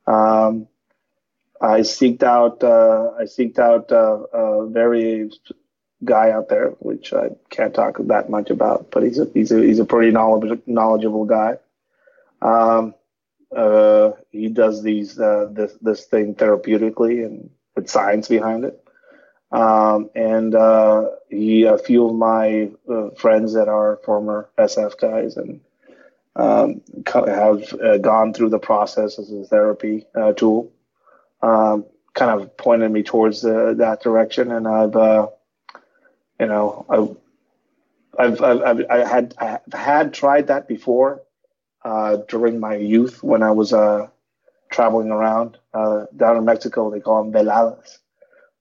Um, 0.06 0.66
I 1.60 1.80
seeked 1.80 2.22
out 2.22 2.62
uh, 2.62 3.12
I 3.18 3.24
seeked 3.24 3.58
out 3.58 3.92
uh, 3.92 4.24
a 4.36 4.68
very 4.68 5.30
guy 6.04 6.30
out 6.30 6.48
there, 6.48 6.70
which 6.80 7.12
I 7.12 7.30
can't 7.50 7.74
talk 7.74 7.98
that 7.98 8.28
much 8.28 8.50
about, 8.50 8.90
but 8.90 9.02
he's 9.02 9.18
a 9.18 9.26
he's 9.32 9.52
a 9.52 9.60
he's 9.60 9.78
a 9.78 9.84
pretty 9.84 10.10
knowledgeable 10.10 10.62
knowledgeable 10.66 11.24
guy. 11.24 11.58
Um, 12.42 12.94
uh, 13.54 14.12
he 14.30 14.48
does 14.48 14.82
these 14.82 15.18
uh, 15.18 15.48
this 15.50 15.74
this 15.80 16.04
thing 16.06 16.34
therapeutically 16.34 17.24
and 17.24 17.50
with 17.76 17.88
science 17.88 18.28
behind 18.28 18.64
it. 18.64 18.80
Um, 19.52 20.10
and 20.16 20.54
uh, 20.54 21.10
he 21.30 21.64
a 21.64 21.78
few 21.78 22.08
of 22.08 22.16
my 22.16 22.70
uh, 22.90 23.10
friends 23.10 23.54
that 23.54 23.68
are 23.68 24.00
former 24.04 24.50
SF 24.58 24.98
guys 24.98 25.36
and 25.36 25.60
um, 26.34 26.80
have 27.06 28.02
gone 28.02 28.34
through 28.34 28.48
the 28.48 28.58
process 28.58 29.20
as 29.20 29.30
a 29.30 29.44
therapy 29.44 30.04
tool 30.36 30.72
um, 31.44 31.84
kind 32.14 32.40
of 32.40 32.56
pointed 32.56 32.90
me 32.90 33.02
towards 33.02 33.44
uh, 33.44 33.74
that 33.76 34.02
direction, 34.02 34.50
and 34.50 34.66
I've, 34.66 34.96
uh, 34.96 35.28
you 36.40 36.46
know, 36.46 36.86
I've, 38.18 38.40
I've, 38.40 38.62
I've, 38.62 38.86
I 38.90 39.04
had, 39.06 39.34
I 39.38 39.58
had 39.76 40.14
tried 40.14 40.46
that 40.46 40.68
before 40.68 41.22
uh, 41.84 42.16
during 42.28 42.60
my 42.60 42.76
youth 42.76 43.22
when 43.22 43.42
I 43.42 43.50
was 43.50 43.72
uh, 43.72 44.08
traveling 44.70 45.10
around 45.10 45.58
uh, 45.74 46.06
down 46.16 46.38
in 46.38 46.44
Mexico. 46.46 46.90
They 46.90 47.00
call 47.00 47.22
them 47.22 47.32
veladas, 47.32 47.98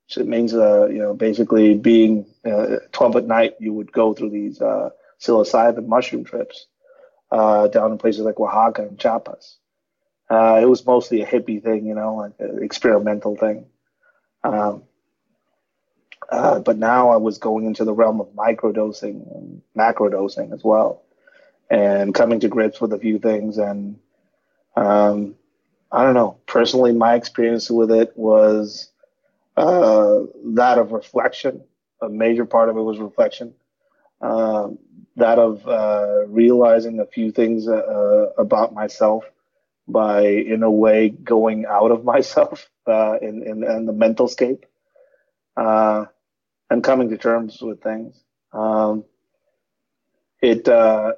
which 0.08 0.18
it 0.18 0.28
means, 0.28 0.54
uh, 0.54 0.88
you 0.88 0.98
know, 0.98 1.14
basically 1.14 1.76
being 1.76 2.26
12 2.44 3.16
at 3.16 3.28
night, 3.28 3.54
you 3.60 3.72
would 3.74 3.94
go 3.94 4.14
through 4.14 4.32
these 4.32 4.60
psilocybin 4.60 5.88
mushroom 5.88 6.26
trips 6.26 6.68
down 7.32 7.92
in 7.94 7.98
places 7.98 8.26
like 8.26 8.40
Oaxaca 8.40 8.82
and 8.82 9.00
Chiapas. 9.00 9.60
Uh, 10.34 10.60
it 10.60 10.66
was 10.66 10.84
mostly 10.88 11.22
a 11.22 11.28
hippie 11.28 11.62
thing, 11.62 11.86
you 11.86 11.94
know, 11.94 12.16
like 12.16 12.32
an 12.40 12.64
experimental 12.64 13.36
thing. 13.36 13.68
Um, 14.44 14.84
uh, 16.32 16.60
but 16.60 16.78
now 16.80 17.12
I 17.12 17.18
was 17.18 17.38
going 17.38 17.66
into 17.66 17.86
the 17.86 17.94
realm 17.94 18.20
of 18.20 18.28
microdosing 18.30 19.18
and 19.36 19.62
macrodosing 19.78 20.52
as 20.52 20.64
well, 20.64 21.04
and 21.70 22.16
coming 22.16 22.40
to 22.40 22.48
grips 22.48 22.82
with 22.82 22.94
a 22.94 22.98
few 22.98 23.20
things. 23.20 23.60
And 23.60 24.00
um, 24.76 25.36
I 25.92 26.04
don't 26.04 26.16
know, 26.16 26.38
personally, 26.48 26.94
my 26.94 27.14
experience 27.14 27.70
with 27.70 27.92
it 27.92 28.14
was 28.16 28.90
uh, 29.56 30.22
that 30.56 30.80
of 30.80 30.94
reflection. 30.94 31.64
A 32.02 32.10
major 32.10 32.46
part 32.46 32.70
of 32.70 32.78
it 32.78 32.82
was 32.82 32.98
reflection. 32.98 33.54
Um, 34.22 34.80
that 35.16 35.38
of 35.38 35.68
uh, 35.68 36.26
realizing 36.28 37.00
a 37.00 37.06
few 37.06 37.32
things 37.32 37.68
uh, 37.68 38.30
about 38.38 38.74
myself 38.74 39.26
by 39.88 40.22
in 40.22 40.64
a 40.64 40.72
way 40.72 41.10
going 41.10 41.66
out 41.66 41.92
of 41.92 42.04
myself 42.14 42.70
uh, 42.88 43.18
in, 43.22 43.44
in, 43.44 43.64
in 43.64 43.86
the 43.86 43.94
mental 43.94 44.28
scape 44.28 44.66
uh, 45.58 46.06
and 46.70 46.84
coming 46.84 47.10
to 47.10 47.18
terms 47.18 47.62
with 47.62 47.82
things. 47.82 48.16
Um, 48.52 49.06
it 50.42 50.68
uh, 50.68 51.14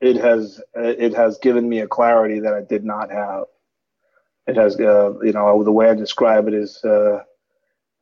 it 0.00 0.16
has 0.16 0.62
it 0.74 1.14
has 1.14 1.38
given 1.38 1.68
me 1.68 1.80
a 1.80 1.88
clarity 1.88 2.40
that 2.40 2.54
I 2.54 2.62
did 2.62 2.84
not 2.84 3.10
have. 3.10 3.44
It 4.46 4.56
has 4.56 4.78
uh, 4.80 5.18
you 5.20 5.32
know 5.32 5.62
the 5.64 5.72
way 5.72 5.90
I 5.90 5.94
describe 5.94 6.48
it 6.48 6.54
is 6.54 6.82
uh, 6.84 7.22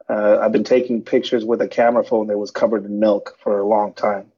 uh, 0.09 0.39
I've 0.40 0.52
been 0.52 0.64
taking 0.64 1.02
pictures 1.02 1.44
with 1.44 1.60
a 1.60 1.68
camera 1.68 2.05
phone 2.05 2.28
that 2.28 2.39
was 2.39 2.51
covered 2.51 2.85
in 2.85 3.01
milk 3.01 3.36
for 3.43 3.59
a 3.59 3.66
long 3.66 3.93
time. 3.93 4.31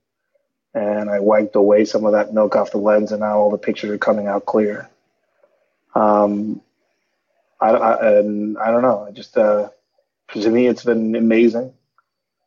And 0.74 1.10
I 1.10 1.20
wiped 1.20 1.56
away 1.56 1.84
some 1.84 2.04
of 2.04 2.12
that 2.12 2.32
milk 2.32 2.54
off 2.54 2.70
the 2.70 2.78
lens, 2.78 3.10
and 3.10 3.20
now 3.20 3.38
all 3.38 3.50
the 3.50 3.58
pictures 3.58 3.90
are 3.90 3.98
coming 3.98 4.26
out 4.26 4.46
clear. 4.46 4.88
Um, 5.94 6.60
I, 7.60 7.70
I, 7.70 8.18
and 8.18 8.58
I 8.58 8.70
don't 8.70 8.82
know. 8.82 9.06
I 9.08 9.10
just 9.10 9.36
uh, 9.36 9.68
to 10.32 10.50
me, 10.50 10.66
it's 10.66 10.84
been 10.84 11.14
amazing. 11.14 11.72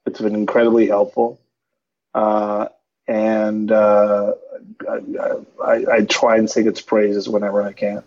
It's 0.05 0.21
been 0.21 0.35
incredibly 0.35 0.87
helpful, 0.87 1.39
uh, 2.13 2.67
and 3.07 3.71
uh, 3.71 4.33
I, 4.89 4.99
I, 5.63 5.85
I, 5.91 6.01
try 6.05 6.37
and 6.37 6.49
sing 6.49 6.67
its 6.67 6.81
praises 6.81 7.29
whenever 7.29 7.61
I 7.61 7.73
can. 7.73 8.03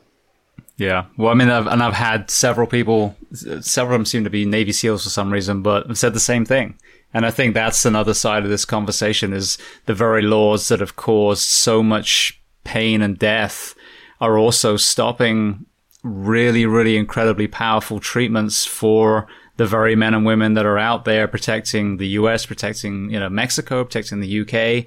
Yeah, 0.76 1.06
well, 1.16 1.30
I 1.30 1.34
mean, 1.34 1.50
I've, 1.50 1.68
and 1.68 1.82
I've 1.82 1.94
had 1.94 2.30
several 2.30 2.66
people. 2.66 3.16
Several 3.32 3.94
of 3.94 4.00
them 4.00 4.06
seem 4.06 4.24
to 4.24 4.30
be 4.30 4.44
Navy 4.44 4.72
SEALs 4.72 5.04
for 5.04 5.10
some 5.10 5.32
reason, 5.32 5.62
but 5.62 5.96
said 5.96 6.14
the 6.14 6.20
same 6.20 6.44
thing. 6.44 6.78
And 7.12 7.24
I 7.24 7.30
think 7.30 7.54
that's 7.54 7.84
another 7.84 8.14
side 8.14 8.42
of 8.42 8.50
this 8.50 8.64
conversation: 8.64 9.32
is 9.32 9.56
the 9.86 9.94
very 9.94 10.22
laws 10.22 10.68
that 10.68 10.80
have 10.80 10.96
caused 10.96 11.42
so 11.42 11.82
much 11.82 12.40
pain 12.64 13.02
and 13.02 13.18
death 13.18 13.74
are 14.20 14.38
also 14.38 14.76
stopping 14.76 15.66
really, 16.02 16.66
really 16.66 16.96
incredibly 16.96 17.46
powerful 17.46 17.98
treatments 17.98 18.64
for 18.64 19.26
the 19.56 19.66
very 19.66 19.94
men 19.96 20.14
and 20.14 20.26
women 20.26 20.54
that 20.54 20.66
are 20.66 20.78
out 20.78 21.04
there 21.04 21.28
protecting 21.28 21.96
the 21.96 22.08
US, 22.08 22.44
protecting, 22.44 23.10
you 23.10 23.18
know, 23.18 23.28
Mexico, 23.28 23.84
protecting 23.84 24.20
the 24.20 24.40
UK. 24.40 24.86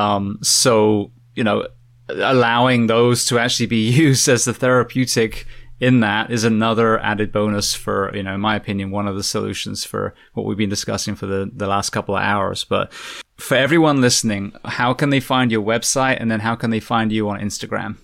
Um, 0.00 0.38
so, 0.42 1.10
you 1.34 1.44
know, 1.44 1.66
allowing 2.08 2.86
those 2.86 3.24
to 3.26 3.38
actually 3.38 3.66
be 3.66 3.90
used 3.90 4.28
as 4.28 4.44
the 4.44 4.54
therapeutic 4.54 5.46
in 5.78 6.00
that 6.00 6.30
is 6.30 6.44
another 6.44 6.98
added 7.00 7.30
bonus 7.30 7.74
for, 7.74 8.10
you 8.14 8.22
know, 8.22 8.34
in 8.34 8.40
my 8.40 8.56
opinion, 8.56 8.90
one 8.90 9.06
of 9.06 9.16
the 9.16 9.22
solutions 9.22 9.84
for 9.84 10.14
what 10.32 10.46
we've 10.46 10.56
been 10.56 10.70
discussing 10.70 11.14
for 11.14 11.26
the, 11.26 11.50
the 11.52 11.66
last 11.66 11.90
couple 11.90 12.16
of 12.16 12.22
hours. 12.22 12.64
But 12.64 12.92
for 13.36 13.56
everyone 13.56 14.00
listening, 14.00 14.54
how 14.64 14.94
can 14.94 15.10
they 15.10 15.20
find 15.20 15.52
your 15.52 15.62
website 15.62 16.16
and 16.18 16.30
then 16.30 16.40
how 16.40 16.54
can 16.54 16.70
they 16.70 16.80
find 16.80 17.12
you 17.12 17.28
on 17.28 17.40
Instagram? 17.40 17.96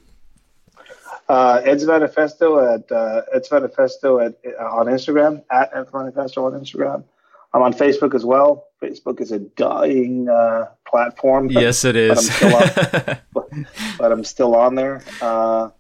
Uh, 1.33 1.61
Ed's 1.65 1.87
Manifesto 1.87 2.75
at 2.75 2.93
uh, 2.93 3.23
Ed's 3.33 3.51
Manifesto 3.51 4.19
at 4.19 4.35
uh, 4.45 4.65
on 4.65 4.85
Instagram 4.85 5.43
at 5.51 5.71
Ed's 5.75 5.91
Manifesto 5.91 6.45
on 6.45 6.53
Instagram. 6.53 7.05
I'm 7.55 7.63
on 7.63 7.73
Facebook 7.73 8.15
as 8.15 8.23
well. 8.23 8.67
Facebook 8.83 9.19
is 9.19 9.33
a 9.33 9.39
dying 9.39 10.29
uh, 10.29 10.67
platform. 10.87 11.51
Yes, 11.51 11.87
it 11.87 11.97
is. 11.97 12.29
but, 12.29 12.43
I'm 12.43 12.53
on, 12.53 12.69
but, 13.33 13.49
but, 13.97 14.13
I'm 14.13 14.25
still 14.25 14.55
on 14.55 14.75
there. 14.75 15.03
Uh, 15.23 15.71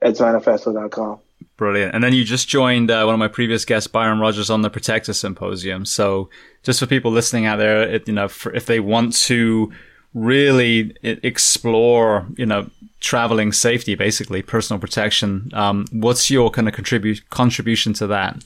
EdsManifesto.com. 0.01 1.19
Brilliant. 1.55 1.93
And 1.93 2.03
then 2.03 2.13
you 2.13 2.23
just 2.23 2.47
joined 2.47 2.89
uh, 2.89 3.03
one 3.03 3.13
of 3.13 3.19
my 3.19 3.27
previous 3.27 3.65
guests, 3.65 3.87
Byron 3.87 4.19
Rogers, 4.19 4.49
on 4.49 4.63
the 4.63 4.69
Protector 4.69 5.13
Symposium. 5.13 5.85
So 5.85 6.29
just 6.63 6.79
for 6.79 6.85
people 6.87 7.11
listening 7.11 7.45
out 7.45 7.57
there, 7.57 7.81
it, 7.81 8.07
you 8.07 8.13
know, 8.13 8.27
for, 8.27 8.53
if 8.53 8.65
they 8.65 8.79
want 8.79 9.13
to 9.13 9.71
really 10.13 10.95
explore, 11.03 12.25
you 12.37 12.45
know, 12.45 12.69
traveling 12.99 13.51
safety, 13.51 13.95
basically 13.95 14.41
personal 14.41 14.79
protection. 14.79 15.49
Um, 15.53 15.85
what's 15.91 16.31
your 16.31 16.49
kind 16.49 16.67
of 16.67 16.73
contribute 16.73 17.29
contribution 17.29 17.93
to 17.93 18.07
that? 18.07 18.43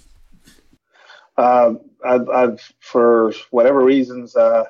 Uh, 1.38 1.76
I've, 2.04 2.30
I've, 2.30 2.74
for 2.80 3.34
whatever 3.52 3.84
reasons, 3.84 4.36
uh, 4.36 4.66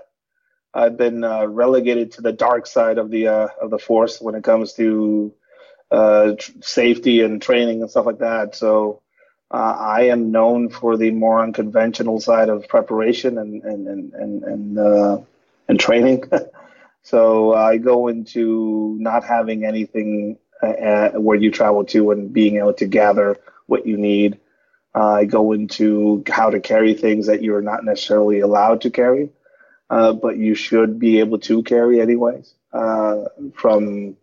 I've 0.74 0.98
been 0.98 1.24
uh, 1.24 1.48
relegated 1.48 2.12
to 2.14 2.22
the 2.22 2.32
dark 2.32 2.68
side 2.68 2.98
of 2.98 3.10
the 3.10 3.28
uh, 3.28 3.48
of 3.62 3.72
the 3.72 3.80
force 3.80 4.22
when 4.22 4.36
it 4.36 4.44
comes 4.44 4.74
to 4.74 5.34
uh, 5.90 6.34
tr- 6.40 6.52
safety 6.62 7.22
and 7.22 7.42
training 7.42 7.82
and 7.82 7.90
stuff 7.90 8.06
like 8.06 8.20
that. 8.20 8.56
So. 8.56 9.02
Uh, 9.54 9.76
I 9.78 10.04
am 10.04 10.32
known 10.32 10.70
for 10.70 10.96
the 10.96 11.12
more 11.12 11.44
unconventional 11.44 12.22
side 12.22 12.48
of 12.48 12.70
preparation 12.70 13.38
and 13.38 13.62
and 13.66 13.86
and 13.86 14.14
and 14.14 14.44
and, 14.78 15.26
and 15.68 15.78
training. 15.78 16.24
So 17.04 17.54
I 17.54 17.78
go 17.78 18.08
into 18.08 18.96
not 19.00 19.24
having 19.24 19.66
anything 19.66 20.38
uh, 20.62 20.68
uh, 20.68 21.12
where 21.14 21.38
you 21.38 21.52
travel 21.52 21.84
to 21.86 22.12
and 22.12 22.32
being 22.32 22.58
able 22.58 22.74
to 22.74 22.86
gather 22.86 23.38
what 23.66 23.88
you 23.88 23.98
need. 23.98 24.40
Uh, 24.94 25.14
I 25.14 25.26
go 25.26 25.54
into 25.54 26.24
how 26.28 26.50
to 26.50 26.60
carry 26.60 26.94
things 26.94 27.28
that 27.28 27.42
you're 27.42 27.62
not 27.62 27.84
necessarily 27.84 28.42
allowed 28.42 28.82
to 28.82 28.92
carry, 28.92 29.32
uh, 29.90 30.14
but 30.14 30.38
you 30.38 30.54
should 30.54 31.00
be 31.00 31.20
able 31.20 31.40
to 31.40 31.64
carry 31.64 32.00
anyways. 32.02 32.54
Uh, 32.74 33.26
from 33.56 34.18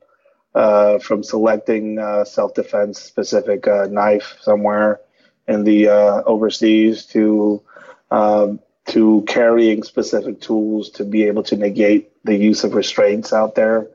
from 1.01 1.23
selecting 1.23 1.99
self-defense 2.25 3.01
specific 3.01 3.67
knife 3.67 4.37
somewhere 4.41 5.01
in 5.47 5.63
the 5.65 5.89
overseas 5.89 7.07
to 7.07 7.63
um, 8.11 8.59
to 8.89 9.23
carrying 9.29 9.83
specific 9.83 10.41
tools 10.41 10.91
to 10.91 11.05
be 11.05 11.25
able 11.25 11.43
to 11.45 11.57
negate 11.57 12.11
the 12.25 12.35
use 12.35 12.65
of 12.65 12.75
restraints 12.75 13.33
out 13.33 13.55
there, 13.55 13.89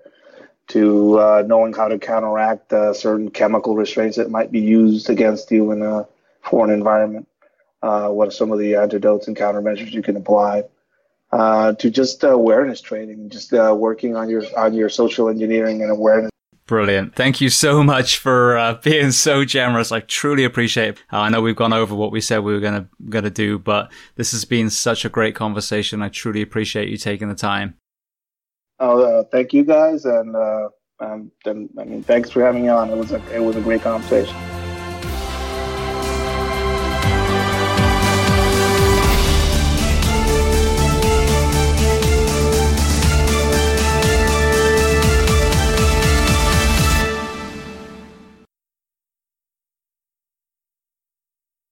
to 0.67 1.19
uh, 1.19 1.43
knowing 1.45 1.73
how 1.73 1.87
to 1.87 1.99
counteract 1.99 2.71
uh, 2.71 2.93
certain 2.93 3.29
chemical 3.29 3.75
restraints 3.75 4.17
that 4.17 4.29
might 4.29 4.51
be 4.51 4.61
used 4.61 5.09
against 5.09 5.51
you 5.51 5.71
in 5.71 5.81
a 5.81 6.07
foreign 6.41 6.71
environment. 6.71 7.27
Uh, 7.81 8.09
what 8.09 8.27
are 8.27 8.31
some 8.31 8.51
of 8.51 8.59
the 8.59 8.75
antidotes 8.75 9.27
and 9.27 9.35
countermeasures 9.35 9.91
you 9.91 10.01
can 10.01 10.15
apply? 10.15 10.63
Uh, 11.31 11.73
to 11.73 11.89
just 11.89 12.23
awareness 12.23 12.79
training, 12.79 13.29
just 13.29 13.53
uh, 13.53 13.75
working 13.75 14.15
on 14.15 14.29
your 14.29 14.43
on 14.55 14.73
your 14.73 14.87
social 14.87 15.27
engineering 15.29 15.81
and 15.81 15.89
awareness 15.89 16.29
Brilliant. 16.65 17.13
Thank 17.15 17.41
you 17.41 17.49
so 17.49 17.83
much 17.83 18.17
for 18.17 18.57
uh, 18.57 18.75
being 18.75 19.11
so 19.11 19.43
generous. 19.43 19.91
I 19.91 19.99
truly 19.99 20.45
appreciate 20.45 20.89
it. 20.89 21.03
Uh, 21.11 21.19
I 21.19 21.29
know 21.29 21.41
we've 21.41 21.55
gone 21.55 21.73
over 21.73 21.93
what 21.93 22.11
we 22.11 22.21
said 22.21 22.39
we 22.39 22.53
were 22.53 22.61
going 22.61 22.83
to 22.83 23.09
going 23.09 23.25
to 23.25 23.29
do, 23.29 23.59
but 23.59 23.91
this 24.15 24.31
has 24.31 24.45
been 24.45 24.69
such 24.69 25.03
a 25.03 25.09
great 25.09 25.35
conversation. 25.35 26.01
I 26.01 26.07
truly 26.07 26.41
appreciate 26.41 26.87
you 26.87 26.97
taking 26.97 27.27
the 27.27 27.35
time. 27.35 27.75
Oh, 28.79 29.01
uh, 29.01 29.23
thank 29.31 29.53
you 29.53 29.63
guys, 29.63 30.05
and, 30.05 30.35
uh, 30.35 30.69
um, 30.99 31.31
I 31.45 31.53
mean, 31.53 32.03
thanks 32.03 32.29
for 32.29 32.43
having 32.43 32.63
me 32.63 32.69
on. 32.69 32.89
It 32.89 32.97
was 32.97 33.11
a 33.11 33.21
it 33.35 33.39
was 33.39 33.55
a 33.55 33.61
great 33.61 33.81
conversation. 33.81 34.35